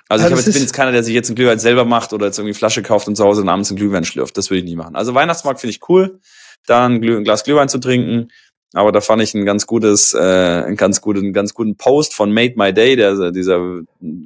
Also 0.09 0.25
Ja, 0.25 0.31
ich 0.31 0.37
das 0.37 0.47
jetzt, 0.47 0.55
bin 0.55 0.63
jetzt 0.63 0.73
keiner, 0.73 0.93
der 0.93 1.03
sich 1.03 1.15
jetzt 1.15 1.29
einen 1.29 1.37
Glühwein 1.37 1.59
selber 1.59 1.85
macht 1.85 2.13
oder 2.13 2.27
jetzt 2.27 2.39
irgendwie 2.39 2.55
Flasche 2.55 2.83
kauft 2.83 3.09
und 3.09 3.17
zu 3.17 3.25
Hause 3.25 3.47
abends 3.47 3.71
einen 3.71 3.79
Glühwein 3.79 4.05
schlürft. 4.05 4.37
Das 4.37 4.51
würde 4.51 4.59
ich 4.61 4.65
nie 4.65 4.77
machen. 4.77 4.95
Also 4.95 5.15
Weihnachtsmarkt 5.15 5.61
finde 5.61 5.73
ich 5.73 5.89
cool, 5.89 6.21
da 6.67 6.87
ein, 6.87 7.01
Glüh 7.01 7.17
ein 7.17 7.25
Glas 7.25 7.45
Glühwein 7.45 7.69
zu 7.69 7.79
trinken. 7.79 8.29
Aber 8.73 8.93
da 8.93 9.01
fand 9.01 9.23
ich 9.23 9.33
ein 9.35 9.47
ganz 9.47 9.67
gutes, 9.67 10.13
äh, 10.13 10.19
einen 10.19 10.77
ganz 10.77 11.01
guten, 11.01 11.21
einen 11.21 11.33
ganz 11.33 11.55
guten 11.55 11.77
Post 11.77 12.15
von 12.15 12.33
Made 12.33 12.55
My 12.57 12.73
Day, 12.73 12.95
der, 12.95 13.31
dieser 13.31 13.81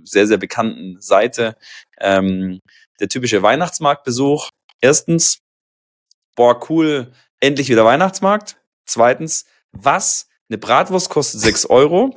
sehr, 0.05 0.27
sehr 0.27 0.39
bekannten 0.39 0.97
Seite. 1.01 1.57
Ähm, 2.01 2.61
der 2.99 3.09
typische 3.09 3.43
Weihnachtsmarktbesuch. 3.43 4.49
Erstens, 4.81 5.39
boah, 6.37 6.61
cool, 6.69 7.13
endlich 7.39 7.69
wieder 7.69 7.85
Weihnachtsmarkt. 7.85 8.57
Zweitens, 8.87 9.45
was? 9.73 10.29
Eine 10.49 10.59
Bratwurst 10.59 11.11
kostet 11.11 11.41
6 11.41 11.67
Euro. 11.67 12.15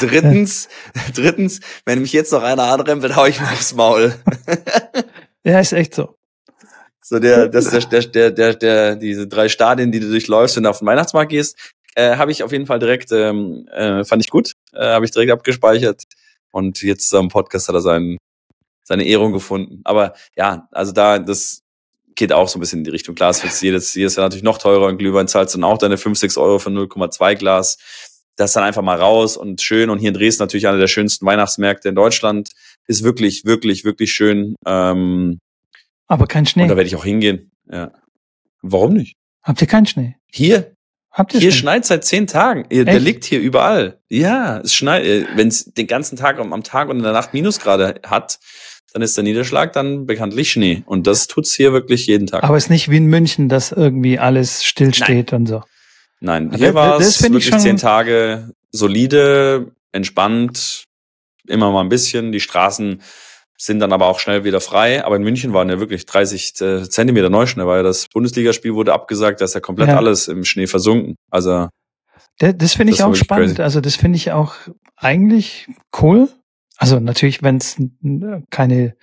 Drittens, 0.00 0.68
drittens, 1.14 1.60
wenn 1.84 2.00
mich 2.00 2.12
jetzt 2.12 2.32
noch 2.32 2.42
einer 2.42 2.64
anrempelt, 2.64 3.16
hau 3.16 3.26
ich 3.26 3.40
mir 3.40 3.50
aufs 3.50 3.74
Maul. 3.74 4.14
Ja, 5.44 5.60
ist 5.60 5.72
echt 5.72 5.94
so. 5.94 6.18
So 7.00 7.18
der, 7.18 7.48
das, 7.48 7.70
der, 7.70 7.80
der, 7.80 8.02
der, 8.02 8.30
der, 8.32 8.54
der, 8.54 8.96
diese 8.96 9.26
drei 9.26 9.48
Stadien, 9.48 9.90
die 9.92 10.00
du 10.00 10.10
durchläufst, 10.10 10.56
wenn 10.56 10.64
du 10.64 10.68
auf 10.68 10.80
den 10.80 10.86
Weihnachtsmarkt 10.86 11.30
gehst, 11.30 11.56
äh, 11.94 12.16
habe 12.16 12.32
ich 12.32 12.42
auf 12.42 12.52
jeden 12.52 12.66
Fall 12.66 12.78
direkt, 12.78 13.12
ähm, 13.12 13.66
äh, 13.72 14.04
fand 14.04 14.22
ich 14.22 14.30
gut, 14.30 14.52
äh, 14.72 14.84
habe 14.84 15.06
ich 15.06 15.10
direkt 15.10 15.32
abgespeichert. 15.32 16.02
Und 16.50 16.82
jetzt 16.82 17.14
am 17.14 17.28
Podcast 17.28 17.68
hat 17.68 17.74
er 17.76 17.80
seinen, 17.80 18.18
seine 18.84 19.06
Ehrung 19.06 19.32
gefunden. 19.32 19.80
Aber 19.84 20.12
ja, 20.36 20.68
also 20.70 20.92
da, 20.92 21.18
das 21.18 21.62
geht 22.14 22.32
auch 22.32 22.48
so 22.48 22.58
ein 22.58 22.60
bisschen 22.60 22.80
in 22.80 22.84
die 22.84 22.90
Richtung. 22.90 23.14
Klar, 23.14 23.30
es 23.30 23.42
wird 23.42 23.60
jedes, 23.62 23.94
jedes 23.94 24.16
Jahr 24.16 24.26
natürlich 24.26 24.44
noch 24.44 24.58
teurer. 24.58 24.86
Und 24.86 24.98
Glühwein 24.98 25.28
zahlst 25.28 25.54
dann 25.54 25.64
auch 25.64 25.78
deine 25.78 25.96
5, 25.96 26.18
6 26.18 26.36
Euro 26.36 26.58
für 26.58 26.70
0,2 26.70 27.36
Glas. 27.36 27.78
Das 28.38 28.52
dann 28.52 28.62
einfach 28.64 28.82
mal 28.82 28.96
raus 28.98 29.36
und 29.36 29.60
schön. 29.60 29.90
Und 29.90 29.98
hier 29.98 30.08
in 30.08 30.14
Dresden 30.14 30.44
natürlich 30.44 30.66
einer 30.68 30.78
der 30.78 30.86
schönsten 30.86 31.26
Weihnachtsmärkte 31.26 31.88
in 31.88 31.94
Deutschland. 31.94 32.48
Ist 32.86 33.02
wirklich, 33.02 33.44
wirklich, 33.44 33.84
wirklich 33.84 34.12
schön. 34.12 34.54
Ähm, 34.64 35.38
Aber 36.06 36.26
kein 36.26 36.42
und 36.42 36.48
Schnee. 36.48 36.66
da 36.68 36.76
werde 36.76 36.86
ich 36.88 36.96
auch 36.96 37.04
hingehen. 37.04 37.50
Ja. 37.70 37.90
Warum 38.62 38.94
nicht? 38.94 39.14
Habt 39.42 39.60
ihr 39.60 39.66
keinen 39.66 39.86
Schnee? 39.86 40.16
Hier, 40.32 40.72
Habt 41.10 41.34
ihr 41.34 41.40
hier 41.40 41.50
Schnee? 41.50 41.58
schneit 41.60 41.84
seit 41.86 42.04
zehn 42.04 42.26
Tagen. 42.28 42.64
Der 42.70 42.86
Echt? 42.86 43.00
liegt 43.00 43.24
hier 43.24 43.40
überall. 43.40 43.98
Ja, 44.08 44.58
es 44.60 44.72
schneit. 44.74 45.04
Wenn 45.34 45.48
es 45.48 45.64
den 45.64 45.86
ganzen 45.88 46.16
Tag 46.16 46.38
am, 46.38 46.52
am 46.52 46.62
Tag 46.62 46.88
und 46.88 46.98
in 46.98 47.02
der 47.02 47.12
Nacht 47.12 47.34
Minusgrade 47.34 48.00
hat, 48.06 48.38
dann 48.92 49.02
ist 49.02 49.16
der 49.16 49.24
Niederschlag 49.24 49.72
dann 49.72 50.06
bekanntlich 50.06 50.52
Schnee. 50.52 50.82
Und 50.86 51.06
das 51.08 51.26
tut's 51.26 51.54
hier 51.54 51.72
wirklich 51.72 52.06
jeden 52.06 52.26
Tag. 52.28 52.44
Aber 52.44 52.56
es 52.56 52.64
ist 52.64 52.70
nicht 52.70 52.88
wie 52.88 52.98
in 52.98 53.06
München, 53.06 53.48
dass 53.48 53.72
irgendwie 53.72 54.18
alles 54.18 54.64
stillsteht 54.64 55.32
und 55.32 55.46
so. 55.46 55.62
Nein, 56.20 56.50
Das- 56.50 56.60
hier 56.60 56.74
war 56.74 56.98
das 56.98 57.08
es 57.16 57.22
wirklich 57.22 57.50
zehn 57.58 57.76
Tage 57.76 58.52
solide, 58.70 59.72
entspannt, 59.92 60.84
immer 61.46 61.70
mal 61.72 61.80
ein 61.82 61.88
bisschen. 61.88 62.32
Die 62.32 62.40
Straßen 62.40 63.00
sind 63.56 63.80
dann 63.80 63.92
aber 63.92 64.06
auch 64.06 64.20
schnell 64.20 64.44
wieder 64.44 64.60
frei. 64.60 65.04
Aber 65.04 65.16
in 65.16 65.22
München 65.22 65.52
waren 65.52 65.68
ja 65.68 65.80
wirklich 65.80 66.06
30 66.06 66.60
äh, 66.60 66.88
Zentimeter 66.88 67.30
Neuschnee, 67.30 67.66
weil 67.66 67.82
das 67.82 68.06
Bundesligaspiel 68.08 68.74
wurde 68.74 68.92
abgesagt, 68.92 69.40
da 69.40 69.44
ist 69.46 69.54
ja 69.54 69.60
komplett 69.60 69.88
Ja. 69.88 69.96
alles 69.96 70.28
im 70.28 70.44
Schnee 70.44 70.66
versunken. 70.66 71.16
Also 71.30 71.68
Der, 72.40 72.52
das 72.52 72.74
finde 72.74 72.92
ich 72.92 72.98
Das 72.98 73.06
auch 73.06 73.14
spannend. 73.16 73.50
crazy. 73.56 73.62
Also 73.62 73.80
das 73.80 73.96
finde 73.96 74.16
ich 74.16 74.30
auch 74.32 74.54
eigentlich 74.96 75.68
cool. 76.00 76.28
Also 76.76 77.00
natürlich, 77.00 77.42
wenn 77.42 77.56
es 77.56 77.76
keine 78.50 78.94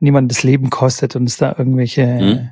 niemand 0.00 0.30
das 0.32 0.42
Leben 0.42 0.70
kostet 0.70 1.14
und 1.14 1.28
es 1.28 1.36
da 1.36 1.54
irgendwelche 1.56 2.04
Mhm. 2.06 2.50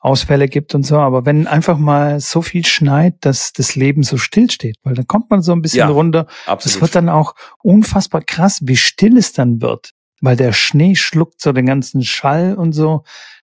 Ausfälle 0.00 0.48
gibt 0.48 0.74
und 0.74 0.82
so, 0.82 0.98
aber 0.98 1.26
wenn 1.26 1.46
einfach 1.46 1.76
mal 1.78 2.20
so 2.20 2.40
viel 2.40 2.64
schneit, 2.64 3.16
dass 3.20 3.52
das 3.52 3.76
Leben 3.76 4.02
so 4.02 4.16
still 4.16 4.50
steht, 4.50 4.76
weil 4.82 4.94
dann 4.94 5.06
kommt 5.06 5.30
man 5.30 5.42
so 5.42 5.52
ein 5.52 5.60
bisschen 5.60 5.80
Ja, 5.80 5.88
runter. 5.88 6.26
absolut. 6.46 6.74
Das 6.76 6.80
wird 6.80 6.94
dann 6.94 7.08
auch 7.10 7.34
unfassbar 7.62 8.22
krass, 8.22 8.60
wie 8.62 8.76
still 8.76 9.18
es 9.18 9.34
dann 9.34 9.60
wird, 9.60 9.90
weil 10.22 10.36
der 10.36 10.52
Schnee 10.54 10.94
schluckt 10.96 11.40
so 11.42 11.52
den 11.52 11.66
ganzen 11.66 12.02
Schall 12.02 12.54
und 12.54 12.72
so. 12.72 13.04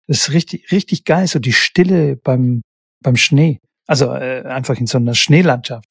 Das 0.08 0.18
ist 0.22 0.32
richtig, 0.34 0.72
richtig 0.74 1.06
geil, 1.06 1.26
so 1.28 1.39
die 1.39 1.54
Stille 1.54 2.18
beim, 2.18 2.64
beim 3.02 3.16
Schnee. 3.16 3.60
Also 3.88 4.12
äh, 4.14 4.43
einfach 4.43 4.76
in 4.78 4.88
so 4.88 4.97
einer 4.97 5.16
Schneelandschaft. 5.16 5.89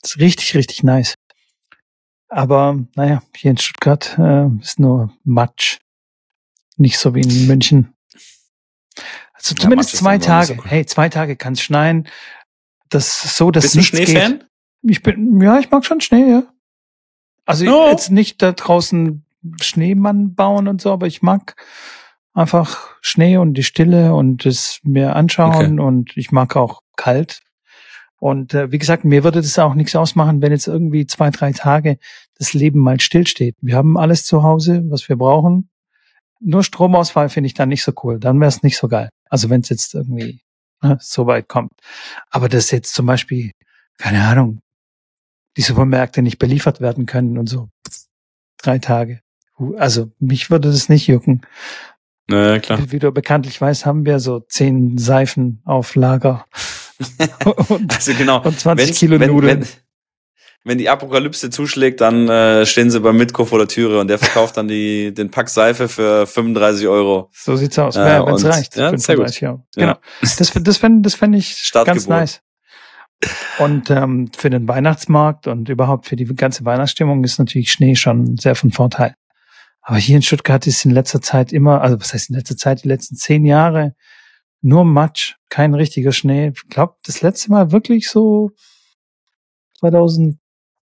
Das 0.00 0.12
ist 0.12 0.20
richtig, 0.20 0.54
richtig 0.54 0.84
nice. 0.84 1.14
Aber 2.28 2.78
naja, 2.94 3.22
hier 3.34 3.50
in 3.50 3.58
Stuttgart 3.58 4.16
äh, 4.18 4.46
ist 4.60 4.78
nur 4.78 5.12
Matsch. 5.24 5.78
Nicht 6.76 6.98
so 6.98 7.16
wie 7.16 7.22
in 7.22 7.46
München. 7.48 7.94
Also 9.38 9.54
Ja, 9.54 9.62
zumindest 9.62 9.94
ist 9.94 10.00
zwei 10.00 10.18
so 10.18 10.26
Tage. 10.26 10.54
cool. 10.58 10.64
Hey, 10.66 10.84
zwei 10.86 11.08
Tage 11.08 11.36
kann 11.36 11.54
es 11.54 11.60
schneien. 11.62 12.06
Das 12.90 13.24
ist 13.24 13.36
so, 13.36 13.50
dass 13.50 13.72
Bist 13.72 13.76
du 13.92 13.96
geht. 13.96 14.08
Schneefan? 14.08 14.44
Ich 14.82 15.02
bin, 15.02 15.40
ja, 15.40 15.58
ich 15.58 15.70
mag 15.70 15.84
schon 15.84 16.00
Schnee, 16.00 16.30
ja. 16.30 16.42
Also 17.46 17.64
Ja. 17.64 17.90
jetzt 17.90 18.10
nicht 18.10 18.42
da 18.42 18.52
draußen 18.52 19.24
Schneemann 19.62 20.34
bauen 20.34 20.68
und 20.68 20.80
so, 20.80 20.92
aber 20.92 21.06
ich 21.06 21.22
mag 21.22 21.56
einfach 22.34 22.96
Schnee 23.00 23.36
und 23.38 23.54
die 23.54 23.62
Stille 23.64 24.14
und 24.14 24.44
es 24.46 24.80
mir 24.82 25.16
anschauen 25.16 25.80
und 25.80 26.16
ich 26.16 26.30
mag 26.30 26.56
auch 26.56 26.82
kalt. 26.96 27.40
Und 28.20 28.52
äh, 28.54 28.72
wie 28.72 28.78
gesagt, 28.78 29.04
mir 29.04 29.22
würde 29.24 29.40
das 29.40 29.58
auch 29.58 29.74
nichts 29.74 29.94
ausmachen, 29.94 30.42
wenn 30.42 30.50
jetzt 30.52 30.66
irgendwie 30.66 31.06
zwei, 31.06 31.30
drei 31.30 31.52
Tage 31.52 31.98
das 32.36 32.52
Leben 32.52 32.80
mal 32.80 33.00
stillsteht. 33.00 33.56
Wir 33.60 33.76
haben 33.76 33.96
alles 33.96 34.24
zu 34.24 34.42
Hause, 34.42 34.82
was 34.88 35.08
wir 35.08 35.16
brauchen. 35.16 35.70
Nur 36.40 36.62
Stromausfall 36.64 37.28
finde 37.28 37.46
ich 37.46 37.54
dann 37.54 37.68
nicht 37.68 37.82
so 37.82 37.92
cool. 38.02 38.18
Dann 38.18 38.40
wäre 38.40 38.48
es 38.48 38.62
nicht 38.62 38.76
so 38.76 38.88
geil. 38.88 39.08
Also 39.30 39.50
wenn 39.50 39.60
es 39.60 39.68
jetzt 39.68 39.94
irgendwie 39.94 40.40
ne, 40.82 40.98
so 41.00 41.26
weit 41.26 41.48
kommt. 41.48 41.72
Aber 42.30 42.48
dass 42.48 42.70
jetzt 42.70 42.94
zum 42.94 43.06
Beispiel, 43.06 43.52
keine 43.98 44.22
Ahnung, 44.24 44.60
die 45.56 45.62
Supermärkte 45.62 46.22
nicht 46.22 46.38
beliefert 46.38 46.80
werden 46.80 47.06
können 47.06 47.36
und 47.38 47.48
so. 47.48 47.68
Drei 48.58 48.78
Tage. 48.78 49.20
Also 49.76 50.12
mich 50.20 50.50
würde 50.50 50.70
das 50.70 50.88
nicht 50.88 51.06
jucken. 51.08 51.42
Na 52.28 52.58
klar. 52.60 52.78
Wie, 52.80 52.92
wie 52.92 52.98
du 52.98 53.10
bekanntlich 53.10 53.60
weißt, 53.60 53.86
haben 53.86 54.04
wir 54.04 54.20
so 54.20 54.40
zehn 54.40 54.98
Seifen 54.98 55.62
auf 55.64 55.94
Lager 55.94 56.46
und, 57.68 57.92
Also 57.94 58.14
genau. 58.14 58.42
und 58.42 58.58
20 58.58 58.88
Wenn's- 58.88 58.98
Kilo 58.98 59.18
wenn, 59.20 59.30
Nudeln. 59.30 59.60
Wenn, 59.62 59.68
wenn 60.64 60.78
die 60.78 60.88
Apokalypse 60.88 61.50
zuschlägt, 61.50 62.00
dann 62.00 62.28
äh, 62.28 62.66
stehen 62.66 62.90
sie 62.90 63.00
beim 63.00 63.16
Mitko 63.16 63.44
vor 63.44 63.58
der 63.58 63.68
Türe 63.68 64.00
und 64.00 64.08
der 64.08 64.18
verkauft 64.18 64.56
dann 64.56 64.68
die, 64.68 65.14
den 65.14 65.30
Pack 65.30 65.48
Seife 65.48 65.88
für 65.88 66.26
35 66.26 66.86
Euro. 66.88 67.30
So 67.32 67.56
sieht's 67.56 67.78
aus. 67.78 67.96
Äh, 67.96 68.00
Ja, 68.00 68.26
wenn 68.26 68.34
es 68.34 68.44
reicht. 68.44 68.76
ja, 68.76 68.96
sehr 68.98 69.16
gut. 69.16 69.30
35 69.30 69.46
Euro. 69.46 69.64
Ja. 69.76 69.86
Genau. 69.86 69.98
Das, 70.20 70.36
das 70.36 70.50
fände 70.76 71.02
das 71.02 71.14
fänd 71.14 71.36
ich 71.36 71.70
ganz 71.72 72.06
nice. 72.06 72.42
Und 73.58 73.90
ähm, 73.90 74.30
für 74.36 74.50
den 74.50 74.68
Weihnachtsmarkt 74.68 75.46
und 75.48 75.68
überhaupt 75.68 76.06
für 76.06 76.16
die 76.16 76.24
ganze 76.26 76.64
Weihnachtsstimmung 76.64 77.24
ist 77.24 77.38
natürlich 77.38 77.72
Schnee 77.72 77.96
schon 77.96 78.36
sehr 78.36 78.54
von 78.54 78.70
Vorteil. 78.70 79.14
Aber 79.80 79.96
hier 79.96 80.16
in 80.16 80.22
Stuttgart 80.22 80.66
ist 80.66 80.84
in 80.84 80.90
letzter 80.92 81.20
Zeit 81.22 81.52
immer, 81.52 81.80
also 81.80 81.98
was 81.98 82.12
heißt 82.14 82.30
in 82.30 82.36
letzter 82.36 82.56
Zeit, 82.56 82.84
die 82.84 82.88
letzten 82.88 83.16
zehn 83.16 83.44
Jahre 83.44 83.94
nur 84.60 84.84
Matsch, 84.84 85.34
kein 85.48 85.74
richtiger 85.74 86.12
Schnee. 86.12 86.52
Ich 86.54 86.68
glaube, 86.68 86.94
das 87.04 87.22
letzte 87.22 87.50
Mal 87.50 87.72
wirklich 87.72 88.08
so 88.08 88.50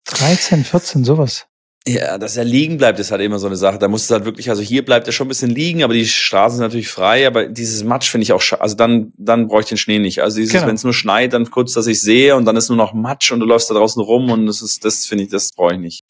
2013, 0.09 0.63
14, 0.65 1.03
sowas. 1.05 1.45
Ja, 1.87 2.17
dass 2.17 2.35
er 2.35 2.43
liegen 2.43 2.77
bleibt, 2.77 2.99
ist 2.99 3.09
halt 3.11 3.21
immer 3.21 3.39
so 3.39 3.47
eine 3.47 3.55
Sache. 3.55 3.79
Da 3.79 3.87
muss 3.87 4.03
es 4.03 4.11
halt 4.11 4.25
wirklich, 4.25 4.49
also 4.49 4.61
hier 4.61 4.83
bleibt 4.83 5.07
er 5.07 5.13
schon 5.13 5.25
ein 5.25 5.29
bisschen 5.29 5.49
liegen, 5.49 5.81
aber 5.81 5.93
die 5.93 6.05
Straßen 6.05 6.57
sind 6.57 6.65
natürlich 6.65 6.89
frei, 6.89 7.25
aber 7.25 7.47
dieses 7.47 7.83
Matsch 7.83 8.09
finde 8.09 8.23
ich 8.23 8.33
auch, 8.33 8.43
also 8.59 8.75
dann, 8.75 9.13
dann 9.17 9.47
brauche 9.47 9.61
ich 9.61 9.67
den 9.67 9.77
Schnee 9.77 9.97
nicht. 9.97 10.21
Also 10.21 10.37
dieses, 10.37 10.53
Genau. 10.53 10.67
wenn 10.67 10.75
es 10.75 10.83
nur 10.83 10.93
schneit, 10.93 11.33
dann 11.33 11.49
kurz, 11.49 11.73
dass 11.73 11.87
ich 11.87 12.01
sehe 12.01 12.35
und 12.35 12.45
dann 12.45 12.57
ist 12.57 12.67
nur 12.69 12.77
noch 12.77 12.93
Matsch 12.93 13.31
und 13.31 13.39
du 13.39 13.45
läufst 13.45 13.69
da 13.69 13.75
draußen 13.75 14.01
rum 14.03 14.29
und 14.29 14.45
das 14.45 14.61
ist, 14.61 14.83
das 14.83 15.05
finde 15.05 15.23
ich, 15.23 15.29
das 15.29 15.51
brauche 15.53 15.73
ich 15.73 15.79
nicht. 15.79 16.03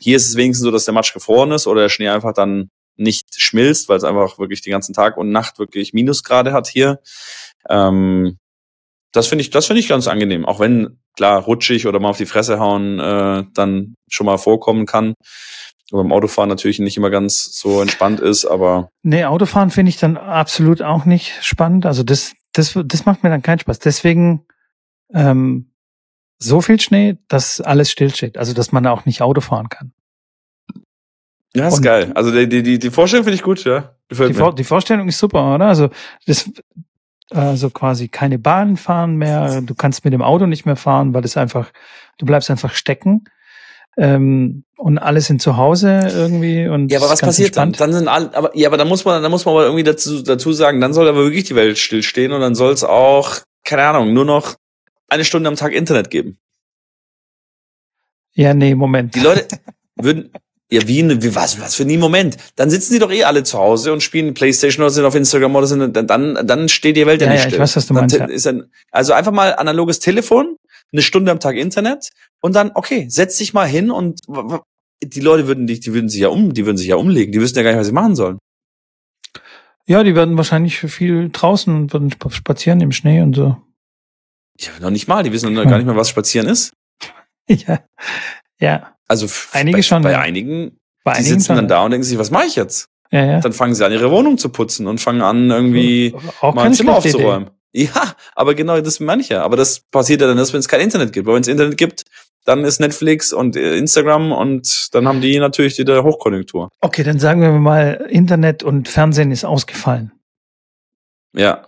Hier 0.00 0.16
ist 0.16 0.28
es 0.28 0.36
wenigstens 0.36 0.64
so, 0.64 0.70
dass 0.70 0.84
der 0.84 0.94
Matsch 0.94 1.12
gefroren 1.12 1.50
ist 1.50 1.66
oder 1.66 1.82
der 1.82 1.88
Schnee 1.88 2.08
einfach 2.08 2.32
dann 2.32 2.70
nicht 2.96 3.26
schmilzt, 3.36 3.88
weil 3.88 3.98
es 3.98 4.04
einfach 4.04 4.38
wirklich 4.38 4.62
den 4.62 4.70
ganzen 4.70 4.94
Tag 4.94 5.16
und 5.16 5.30
Nacht 5.30 5.58
wirklich 5.58 5.92
Minusgrade 5.92 6.52
hat 6.52 6.68
hier. 6.68 7.00
Ähm, 7.68 8.38
das 9.12 9.26
finde 9.26 9.42
ich, 9.42 9.50
das 9.50 9.66
finde 9.66 9.80
ich 9.80 9.88
ganz 9.88 10.06
angenehm. 10.06 10.44
Auch 10.46 10.60
wenn, 10.60 10.98
klar, 11.16 11.42
rutschig 11.42 11.86
oder 11.86 11.98
mal 11.98 12.10
auf 12.10 12.18
die 12.18 12.26
Fresse 12.26 12.58
hauen, 12.58 13.00
äh, 13.00 13.44
dann 13.54 13.94
schon 14.08 14.26
mal 14.26 14.38
vorkommen 14.38 14.86
kann. 14.86 15.14
Aber 15.92 16.02
beim 16.02 16.12
Autofahren 16.12 16.48
natürlich 16.48 16.78
nicht 16.80 16.96
immer 16.96 17.10
ganz 17.10 17.52
so 17.58 17.80
entspannt 17.80 18.20
ist, 18.20 18.44
aber 18.44 18.88
Nee, 19.02 19.24
Autofahren 19.24 19.70
finde 19.70 19.90
ich 19.90 19.98
dann 19.98 20.16
absolut 20.16 20.82
auch 20.82 21.04
nicht 21.04 21.32
spannend. 21.44 21.86
Also 21.86 22.02
das, 22.02 22.32
das, 22.52 22.78
das 22.84 23.04
macht 23.06 23.22
mir 23.22 23.30
dann 23.30 23.42
keinen 23.42 23.60
Spaß. 23.60 23.78
Deswegen 23.78 24.44
ähm, 25.14 25.70
so 26.38 26.60
viel 26.60 26.80
Schnee, 26.80 27.18
dass 27.28 27.60
alles 27.60 27.90
stillsteht. 27.90 28.36
Also 28.36 28.52
dass 28.52 28.72
man 28.72 28.86
auch 28.86 29.06
nicht 29.06 29.22
Auto 29.22 29.40
fahren 29.40 29.68
kann. 29.68 29.92
ja, 31.54 31.68
ist 31.68 31.76
Und- 31.76 31.82
geil. 31.82 32.12
Also 32.14 32.32
die, 32.32 32.48
die, 32.62 32.78
die, 32.78 32.90
Vorstellung 32.90 33.24
finde 33.24 33.36
ich 33.36 33.42
gut, 33.42 33.64
ja. 33.64 33.94
Die, 34.10 34.16
mir. 34.20 34.34
Vor, 34.34 34.54
die 34.54 34.64
Vorstellung 34.64 35.08
ist 35.08 35.18
super, 35.18 35.54
oder? 35.54 35.66
Also 35.66 35.88
das 36.26 36.50
also 37.30 37.70
quasi 37.70 38.08
keine 38.08 38.38
Bahn 38.38 38.76
fahren 38.76 39.16
mehr. 39.16 39.60
Du 39.62 39.74
kannst 39.74 40.04
mit 40.04 40.12
dem 40.12 40.22
Auto 40.22 40.46
nicht 40.46 40.64
mehr 40.66 40.76
fahren, 40.76 41.14
weil 41.14 41.24
es 41.24 41.36
einfach, 41.36 41.72
du 42.18 42.26
bleibst 42.26 42.50
einfach 42.50 42.72
stecken. 42.74 43.24
Ähm, 43.98 44.64
und 44.76 44.98
alle 44.98 45.22
sind 45.22 45.40
zu 45.40 45.56
Hause 45.56 46.08
irgendwie 46.12 46.68
und 46.68 46.92
Ja, 46.92 46.98
aber 46.98 47.08
was 47.08 47.20
passiert 47.22 47.56
dann? 47.56 47.68
entspannt. 47.68 47.80
Dann 47.80 47.98
sind 47.98 48.08
alle, 48.08 48.34
aber 48.36 48.54
ja, 48.54 48.68
aber 48.68 48.76
dann 48.76 48.88
muss 48.88 49.04
man, 49.06 49.22
dann 49.22 49.30
muss 49.30 49.46
man 49.46 49.54
aber 49.54 49.64
irgendwie 49.64 49.84
dazu, 49.84 50.22
dazu 50.22 50.52
sagen, 50.52 50.82
dann 50.82 50.92
soll 50.92 51.08
aber 51.08 51.24
wirklich 51.24 51.44
die 51.44 51.54
Welt 51.54 51.78
stillstehen 51.78 52.32
und 52.32 52.42
dann 52.42 52.54
soll 52.54 52.72
es 52.72 52.84
auch, 52.84 53.36
keine 53.64 53.84
Ahnung, 53.84 54.12
nur 54.12 54.26
noch 54.26 54.56
eine 55.08 55.24
Stunde 55.24 55.48
am 55.48 55.56
Tag 55.56 55.72
Internet 55.72 56.10
geben. 56.10 56.36
Ja, 58.34 58.52
nee, 58.52 58.74
Moment. 58.74 59.14
Die 59.14 59.20
Leute 59.20 59.48
würden, 59.96 60.30
ja, 60.70 60.86
wie, 60.88 61.22
wie 61.22 61.34
was, 61.34 61.60
was 61.60 61.74
für 61.76 61.84
nie 61.84 61.96
Moment. 61.96 62.36
Dann 62.56 62.70
sitzen 62.70 62.92
die 62.94 62.98
doch 62.98 63.10
eh 63.12 63.24
alle 63.24 63.44
zu 63.44 63.58
Hause 63.58 63.92
und 63.92 64.02
spielen 64.02 64.34
Playstation 64.34 64.82
oder 64.82 64.90
sind 64.90 65.04
auf 65.04 65.14
Instagram 65.14 65.54
oder 65.54 65.66
sind, 65.66 65.96
dann, 65.96 66.06
dann, 66.06 66.46
dann 66.46 66.68
steht 66.68 66.96
die 66.96 67.06
Welt 67.06 67.20
ja, 67.20 67.28
Ja, 67.28 67.32
nicht 67.34 67.42
ja, 67.42 67.46
ich 67.46 67.52
still. 67.52 67.60
weiß, 67.62 67.76
was 67.76 67.86
du 67.86 67.94
Dann 67.94 68.02
meinst, 68.02 68.16
te- 68.16 68.32
ja. 68.32 68.52
Dann, 68.52 68.70
also 68.90 69.12
einfach 69.12 69.32
mal 69.32 69.54
analoges 69.54 70.00
Telefon, 70.00 70.56
eine 70.92 71.02
Stunde 71.02 71.30
am 71.30 71.38
Tag 71.40 71.56
Internet 71.56 72.10
und 72.40 72.54
dann, 72.56 72.72
okay, 72.74 73.06
setz 73.08 73.36
dich 73.38 73.54
mal 73.54 73.66
hin 73.68 73.90
und 73.90 74.20
die 75.02 75.20
Leute 75.20 75.46
würden 75.46 75.66
dich, 75.66 75.80
die 75.80 75.92
würden 75.94 76.08
sich 76.08 76.20
ja 76.20 76.28
um, 76.28 76.52
die 76.54 76.64
würden 76.66 76.78
sich 76.78 76.86
ja 76.88 76.96
umlegen, 76.96 77.30
die 77.32 77.40
wüssten 77.40 77.58
ja 77.58 77.62
gar 77.62 77.70
nicht, 77.70 77.80
was 77.80 77.86
sie 77.86 77.92
machen 77.92 78.16
sollen. 78.16 78.38
Ja, 79.86 80.02
die 80.02 80.16
werden 80.16 80.36
wahrscheinlich 80.36 80.78
viel 80.80 81.28
draußen 81.30 81.72
und 81.74 81.92
würden 81.92 82.10
sp- 82.10 82.30
spazieren 82.34 82.80
im 82.80 82.90
Schnee 82.92 83.20
und 83.20 83.34
so. 83.36 83.56
Ja, 84.58 84.70
noch 84.80 84.90
nicht 84.90 85.06
mal, 85.06 85.22
die 85.22 85.32
wissen 85.32 85.52
noch 85.52 85.64
gar 85.64 85.76
nicht 85.76 85.86
mehr, 85.86 85.94
was 85.96 86.08
spazieren 86.08 86.48
ist. 86.48 86.72
Ja. 87.48 87.84
Ja. 88.58 88.95
Also 89.08 89.26
Einige 89.52 89.78
bei, 89.78 89.82
schon, 89.82 90.02
bei 90.02 90.12
ja. 90.12 90.20
einigen, 90.20 90.78
Bei 91.04 91.12
die 91.12 91.18
einigen 91.18 91.34
sitzen 91.34 91.46
schon. 91.46 91.56
dann 91.56 91.68
da 91.68 91.84
und 91.84 91.90
denken 91.92 92.04
sich, 92.04 92.18
was 92.18 92.30
mache 92.30 92.46
ich 92.46 92.56
jetzt? 92.56 92.88
Ja, 93.10 93.24
ja. 93.24 93.40
Dann 93.40 93.52
fangen 93.52 93.74
sie 93.74 93.84
an, 93.86 93.92
ihre 93.92 94.10
Wohnung 94.10 94.36
zu 94.36 94.48
putzen 94.48 94.86
und 94.86 95.00
fangen 95.00 95.22
an, 95.22 95.50
irgendwie 95.50 96.14
auch 96.40 96.54
mal 96.54 96.64
ein 96.64 96.74
Zimmer 96.74 97.00
schlechte 97.00 97.18
Idee. 97.18 97.26
aufzuräumen. 97.26 97.50
Ja, 97.72 98.14
aber 98.34 98.54
genau 98.54 98.80
das 98.80 99.00
manche. 99.00 99.42
Aber 99.42 99.56
das 99.56 99.80
passiert 99.80 100.22
ja 100.22 100.26
dann 100.26 100.38
erst, 100.38 100.52
wenn 100.54 100.60
es 100.60 100.68
kein 100.68 100.80
Internet 100.80 101.12
gibt. 101.12 101.26
Weil 101.26 101.34
wenn 101.34 101.42
es 101.42 101.48
Internet 101.48 101.76
gibt, 101.76 102.04
dann 102.46 102.64
ist 102.64 102.80
Netflix 102.80 103.32
und 103.32 103.54
äh, 103.56 103.76
Instagram 103.76 104.32
und 104.32 104.88
dann 104.94 105.06
haben 105.06 105.20
die 105.20 105.38
natürlich 105.38 105.76
wieder 105.78 106.02
Hochkonjunktur. 106.02 106.70
Okay, 106.80 107.02
dann 107.02 107.18
sagen 107.18 107.42
wir 107.42 107.50
mal, 107.52 108.06
Internet 108.08 108.62
und 108.62 108.88
Fernsehen 108.88 109.30
ist 109.30 109.44
ausgefallen. 109.44 110.12
Ja. 111.34 111.66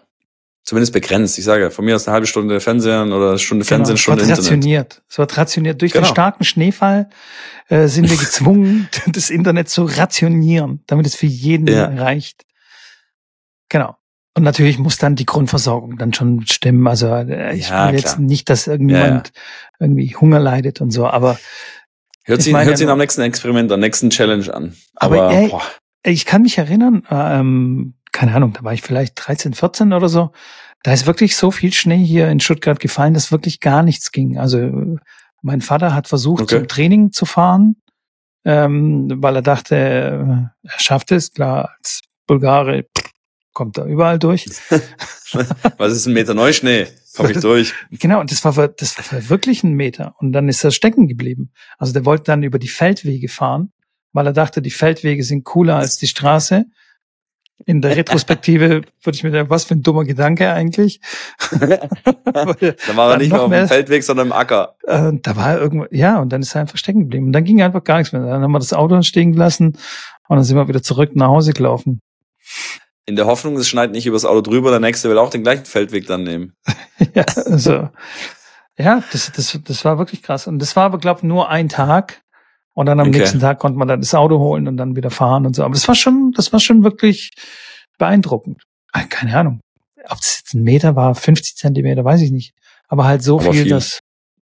Zumindest 0.68 0.92
begrenzt. 0.92 1.38
Ich 1.38 1.44
sage, 1.44 1.70
von 1.70 1.84
mir 1.86 1.94
aus 1.96 2.06
eine 2.06 2.12
halbe 2.12 2.26
Stunde 2.26 2.60
Fernsehen 2.60 3.12
oder 3.12 3.30
eine 3.30 3.38
Stunde 3.38 3.64
Fernsehen, 3.64 3.94
Genau, 3.94 3.94
es 3.94 4.00
Stunde 4.02 4.20
wird 4.20 4.28
Internet. 4.30 4.46
rationiert. 4.52 5.02
Es 5.08 5.18
wird 5.18 5.36
rationiert. 5.38 5.80
Durch 5.80 5.92
Genau. 5.92 6.06
den 6.06 6.10
starken 6.10 6.44
Schneefall 6.44 7.08
äh, 7.68 7.86
sind 7.86 8.10
wir 8.10 8.16
gezwungen, 8.18 8.88
das 9.06 9.30
Internet 9.30 9.70
zu 9.70 9.84
rationieren, 9.84 10.82
damit 10.86 11.06
es 11.06 11.14
für 11.14 11.26
jeden 11.26 11.66
Ja. 11.68 11.86
reicht. 11.86 12.44
Genau. 13.70 13.96
Und 14.36 14.42
natürlich 14.44 14.78
muss 14.78 14.98
dann 14.98 15.16
die 15.16 15.26
Grundversorgung 15.26 15.96
dann 15.96 16.12
schon 16.12 16.46
stimmen. 16.46 16.86
Also 16.86 17.08
äh, 17.08 17.54
ich 17.56 17.70
Ja, 17.70 17.88
will 17.88 17.94
jetzt 17.96 18.14
klar. 18.16 18.20
nicht, 18.20 18.48
dass 18.50 18.66
irgendjemand 18.66 19.32
irgendwie 19.80 20.14
Hunger 20.16 20.38
leidet 20.38 20.80
und 20.80 20.90
so, 20.90 21.06
aber 21.06 21.38
Hört 22.24 22.40
Ich 22.40 22.44
sich, 22.44 22.54
hört 22.54 22.78
ja 22.78 22.84
nur- 22.84 22.92
am 22.92 22.98
nächsten 22.98 23.22
Experiment, 23.22 23.72
am 23.72 23.80
nächsten 23.80 24.10
Challenge 24.10 24.52
an. 24.54 24.74
Aber 24.96 25.22
Aber, 25.30 25.32
ey, 25.32 25.50
ich 26.12 26.26
kann 26.26 26.42
mich 26.42 26.58
erinnern, 26.58 27.02
ähm, 27.10 27.94
keine 28.18 28.34
Ahnung, 28.34 28.52
da 28.52 28.64
war 28.64 28.72
ich 28.72 28.82
vielleicht 28.82 29.14
13, 29.14 29.54
14 29.54 29.92
oder 29.92 30.08
so. 30.08 30.32
Da 30.82 30.92
ist 30.92 31.06
wirklich 31.06 31.36
so 31.36 31.52
viel 31.52 31.72
Schnee 31.72 32.04
hier 32.04 32.28
in 32.28 32.40
Stuttgart 32.40 32.80
gefallen, 32.80 33.14
dass 33.14 33.30
wirklich 33.30 33.60
gar 33.60 33.84
nichts 33.84 34.10
ging. 34.10 34.38
Also 34.38 34.98
mein 35.40 35.60
Vater 35.60 35.94
hat 35.94 36.08
versucht, 36.08 36.42
Okay. 36.42 36.56
zum 36.56 36.66
Training 36.66 37.12
zu 37.12 37.26
fahren, 37.26 37.76
ähm, 38.44 39.08
weil 39.22 39.36
er 39.36 39.42
dachte, 39.42 39.76
äh, 39.76 40.68
er 40.68 40.80
schafft 40.80 41.12
es. 41.12 41.32
Klar, 41.32 41.76
als 41.78 42.00
Bulgare 42.26 42.86
kommt 43.52 43.78
er 43.78 43.84
überall 43.84 44.18
durch. 44.18 44.46
was 45.78 45.92
ist 45.92 46.06
ein 46.06 46.12
Meter 46.12 46.34
Neuschnee? 46.34 46.88
Komm 47.16 47.30
ich 47.30 47.38
durch. 47.38 47.72
Genau, 47.92 48.18
und 48.18 48.32
das 48.32 48.44
war, 48.44 48.66
das 48.66 49.12
war 49.12 49.28
wirklich 49.28 49.62
ein 49.62 49.74
Meter. 49.74 50.16
Und 50.18 50.32
dann 50.32 50.48
ist 50.48 50.64
er 50.64 50.72
stecken 50.72 51.06
geblieben. 51.06 51.52
Also 51.78 51.92
der 51.92 52.04
wollte 52.04 52.24
dann 52.24 52.42
über 52.42 52.58
die 52.58 52.66
Feldwege 52.66 53.28
fahren, 53.28 53.70
weil 54.12 54.26
er 54.26 54.32
dachte, 54.32 54.60
die 54.60 54.72
Feldwege 54.72 55.22
sind 55.22 55.44
cooler 55.44 55.76
als 55.76 55.98
die 55.98 56.08
Straße. 56.08 56.64
In 57.66 57.82
der 57.82 57.96
Retrospektive 57.96 58.82
würde 59.02 59.16
ich 59.16 59.24
mir 59.24 59.30
denken, 59.30 59.50
was 59.50 59.64
für 59.64 59.74
ein 59.74 59.82
dummer 59.82 60.04
Gedanke 60.04 60.52
eigentlich. 60.52 61.00
Da 62.30 62.96
war 62.96 63.12
er 63.12 63.16
nicht 63.18 63.32
mehr 63.32 63.42
auf 63.42 63.50
dem 63.50 63.68
Feldweg, 63.68 64.04
sondern 64.04 64.28
im 64.28 64.32
Acker. 64.32 64.76
äh, 64.86 65.12
da 65.22 65.36
war 65.36 65.52
er 65.52 65.60
irgendwo, 65.60 65.86
ja, 65.90 66.20
und 66.20 66.30
dann 66.30 66.42
ist 66.42 66.54
er 66.54 66.60
einfach 66.60 66.76
stecken 66.76 67.00
geblieben. 67.00 67.26
Und 67.26 67.32
dann 67.32 67.44
ging 67.44 67.60
einfach 67.62 67.82
gar 67.82 67.98
nichts 67.98 68.12
mehr. 68.12 68.22
Dann 68.22 68.42
haben 68.42 68.52
wir 68.52 68.58
das 68.58 68.72
Auto 68.72 69.00
stehen 69.02 69.32
gelassen 69.32 69.76
und 70.28 70.36
dann 70.36 70.44
sind 70.44 70.56
wir 70.56 70.68
wieder 70.68 70.82
zurück 70.82 71.16
nach 71.16 71.28
Hause 71.28 71.52
gelaufen. 71.52 72.00
In 73.06 73.16
der 73.16 73.26
Hoffnung, 73.26 73.56
es 73.56 73.68
schneit 73.68 73.90
nicht 73.92 74.06
übers 74.06 74.24
Auto 74.24 74.42
drüber, 74.42 74.70
der 74.70 74.80
nächste 74.80 75.08
will 75.08 75.18
auch 75.18 75.30
den 75.30 75.42
gleichen 75.42 75.64
Feldweg 75.64 76.06
dann 76.06 76.22
nehmen. 76.24 76.52
ja, 77.14 77.24
also, 77.46 77.88
ja, 78.76 79.02
das, 79.10 79.32
das, 79.32 79.58
das 79.64 79.84
war 79.84 79.98
wirklich 79.98 80.22
krass. 80.22 80.46
Und 80.46 80.58
das 80.58 80.76
war 80.76 80.84
aber, 80.84 80.98
glaube 80.98 81.20
ich, 81.20 81.24
nur 81.24 81.48
ein 81.48 81.68
Tag. 81.68 82.22
Und 82.78 82.86
dann 82.86 83.00
am 83.00 83.08
Okay. 83.08 83.18
nächsten 83.18 83.40
Tag 83.40 83.58
konnte 83.58 83.76
man 83.76 83.88
dann 83.88 84.00
das 84.00 84.14
Auto 84.14 84.38
holen 84.38 84.68
und 84.68 84.76
dann 84.76 84.94
wieder 84.94 85.10
fahren 85.10 85.46
und 85.46 85.56
so. 85.56 85.64
Aber 85.64 85.74
das 85.74 85.88
war 85.88 85.96
schon, 85.96 86.30
das 86.36 86.52
war 86.52 86.60
schon 86.60 86.84
wirklich 86.84 87.32
beeindruckend. 87.98 88.62
Ah, 88.92 89.02
Keine 89.02 89.36
Ahnung. 89.36 89.60
Ob 90.08 90.18
das 90.18 90.38
jetzt 90.38 90.54
ein 90.54 90.62
Meter 90.62 90.94
war, 90.94 91.16
50 91.16 91.56
Zentimeter, 91.56 92.04
weiß 92.04 92.20
ich 92.20 92.30
nicht. 92.30 92.52
Aber 92.86 93.04
halt 93.04 93.24
so 93.24 93.40
Aber 93.40 93.52
viel, 93.52 93.62
viel. 93.62 93.70
dass 93.70 93.98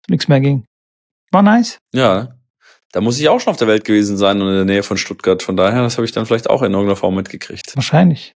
nichts 0.09 0.29
mehr 0.29 0.41
ging. 0.41 0.67
War 1.33 1.43
nice. 1.43 1.79
Ja, 1.95 2.35
da 2.93 3.01
muss 3.01 3.19
ich 3.19 3.31
auch 3.31 3.41
schon 3.41 3.51
auf 3.51 3.57
der 3.57 3.67
Welt 3.67 3.85
gewesen 3.87 4.19
sein 4.19 4.43
und 4.43 4.49
in 4.49 4.55
der 4.57 4.65
Nähe 4.67 4.83
von 4.83 4.99
Stuttgart. 4.99 5.43
Von 5.43 5.57
daher, 5.57 5.81
das 5.83 5.97
habe 5.97 6.05
ich 6.05 6.13
dann 6.13 6.27
vielleicht 6.27 6.51
auch 6.51 6.61
in 6.63 6.73
irgendeiner 6.73 6.97
Form 6.97 7.15
mitgekriegt. 7.15 7.75
Wahrscheinlich. 7.77 8.33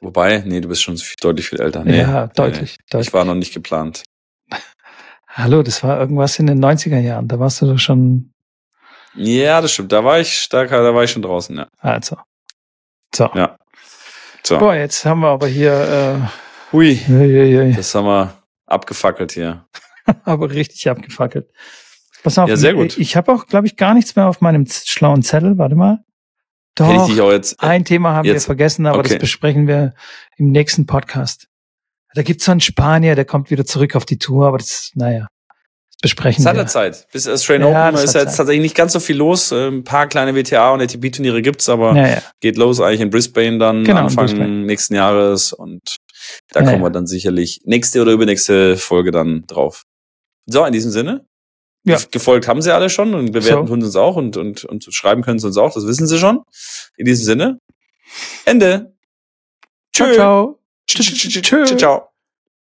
Wobei, 0.00 0.44
nee, 0.46 0.60
du 0.60 0.68
bist 0.68 0.82
schon 0.82 1.00
deutlich 1.20 1.48
viel 1.48 1.60
älter. 1.60 1.84
Nee, 1.84 1.98
ja, 2.02 2.28
deutlich, 2.28 2.76
nee. 2.78 2.84
deutlich. 2.90 3.08
Ich 3.08 3.14
war 3.14 3.24
noch 3.24 3.34
nicht 3.34 3.52
geplant. 3.52 4.04
Hallo, 5.28 5.62
das 5.64 5.82
war 5.82 5.98
irgendwas 5.98 6.38
in 6.38 6.46
den 6.46 6.64
90er 6.64 7.00
Jahren. 7.00 7.26
Da 7.26 7.40
warst 7.40 7.60
du 7.62 7.66
doch 7.66 7.78
schon, 7.78 8.30
Ja, 9.14 9.60
das 9.60 9.72
stimmt. 9.72 9.92
Da 9.92 10.04
war 10.04 10.20
ich, 10.20 10.48
da, 10.48 10.64
da 10.64 10.94
war 10.94 11.04
ich 11.04 11.10
schon 11.10 11.22
draußen, 11.22 11.56
ja. 11.56 11.68
also. 11.78 12.16
So. 13.14 13.30
Ja. 13.34 13.56
So. 14.42 14.58
Boah, 14.58 14.74
jetzt 14.74 15.04
haben 15.04 15.20
wir 15.20 15.28
aber 15.28 15.46
hier, 15.46 16.30
Hui, 16.72 16.92
äh, 16.92 17.10
ui, 17.10 17.30
ui, 17.30 17.58
ui. 17.58 17.72
das 17.74 17.94
haben 17.94 18.06
wir 18.06 18.42
abgefackelt 18.66 19.32
hier. 19.32 19.66
aber 20.24 20.50
richtig 20.50 20.88
abgefackelt. 20.88 21.50
Pass 22.22 22.38
auf, 22.38 22.48
Ja, 22.48 22.56
sehr 22.56 22.74
gut. 22.74 22.96
ich 22.98 23.16
habe 23.16 23.32
auch, 23.32 23.46
glaube 23.46 23.66
ich, 23.66 23.76
gar 23.76 23.94
nichts 23.94 24.16
mehr 24.16 24.26
auf 24.28 24.40
meinem 24.40 24.66
schlauen 24.66 25.22
Zettel. 25.22 25.58
Warte 25.58 25.74
mal. 25.74 25.98
Hätte 26.78 27.10
ich 27.12 27.16
Doch, 27.18 27.30
jetzt. 27.30 27.60
ein 27.62 27.84
Thema 27.84 28.14
haben 28.14 28.24
wir 28.24 28.32
jetzt- 28.32 28.46
vergessen, 28.46 28.86
aber 28.86 29.02
das 29.02 29.12
okay. 29.12 29.20
besprechen 29.20 29.66
wir 29.66 29.94
im 30.38 30.50
nächsten 30.50 30.86
Podcast. 30.86 31.48
Da 32.14 32.22
gibt's 32.22 32.44
so 32.46 32.52
einen 32.52 32.60
Spanier, 32.60 33.14
der 33.14 33.24
kommt 33.26 33.50
wieder 33.50 33.64
zurück 33.64 33.94
auf 33.94 34.06
die 34.06 34.18
Tour, 34.18 34.46
aber 34.46 34.58
das, 34.58 34.90
naja, 34.94 35.20
das 35.20 35.41
besprechen 36.02 36.42
Es 36.42 36.46
hat 36.46 36.56
ja 36.56 36.62
wir. 36.62 36.66
Zeit. 36.66 37.06
Bis 37.12 37.26
Australian 37.26 37.72
Ja, 37.72 37.88
Open 37.88 38.02
ist 38.04 38.14
ja 38.14 38.20
jetzt 38.20 38.30
Zeit. 38.32 38.36
tatsächlich 38.38 38.62
nicht 38.62 38.74
ganz 38.74 38.92
so 38.92 39.00
viel 39.00 39.16
los. 39.16 39.50
Äh, 39.52 39.68
Ein 39.68 39.84
paar 39.84 40.06
kleine 40.08 40.34
WTA 40.34 40.72
und 40.74 40.82
ATP-Turniere 40.82 41.40
gibt's, 41.40 41.68
aber 41.70 41.96
Ja, 41.96 42.06
ja. 42.08 42.22
geht 42.40 42.58
los 42.58 42.80
eigentlich 42.80 43.00
in 43.00 43.08
Brisbane 43.08 43.58
dann 43.58 43.84
Genau, 43.84 44.00
Anfang 44.02 44.26
Brisbane. 44.26 44.48
nächsten 44.66 44.94
Jahres 44.94 45.52
und 45.54 45.96
da 46.52 46.62
kommen 46.62 46.82
wir 46.82 46.90
dann 46.90 47.06
sicherlich 47.06 47.62
nächste 47.64 48.02
oder 48.02 48.12
übernächste 48.12 48.76
Folge 48.76 49.10
dann 49.10 49.44
drauf. 49.46 49.84
So, 50.46 50.64
in 50.64 50.72
diesem 50.72 50.90
Sinne. 50.90 51.24
Ja. 51.84 51.98
Gefolgt 52.12 52.46
haben 52.46 52.62
sie 52.62 52.72
alle 52.72 52.90
schon 52.90 53.12
und 53.14 53.32
bewerten 53.32 53.66
So. 53.66 53.72
tun 53.72 53.80
sie 53.80 53.86
uns 53.86 53.96
auch 53.96 54.14
und, 54.16 54.36
und, 54.36 54.64
und 54.64 54.84
schreiben 54.94 55.22
können 55.22 55.38
sie 55.40 55.46
uns 55.48 55.56
auch, 55.56 55.72
das 55.74 55.86
wissen 55.86 56.06
sie 56.06 56.18
schon. 56.18 56.42
In 56.96 57.06
diesem 57.06 57.24
Sinne. 57.24 57.58
Ende. 58.44 58.92
Ciao, 59.94 60.06
Tschö. 60.08 60.14
ciao. 60.14 60.58
Tschö, 60.86 61.02
Tschö. 61.02 61.64
tschö, 61.64 61.76
ciao. 61.76 62.11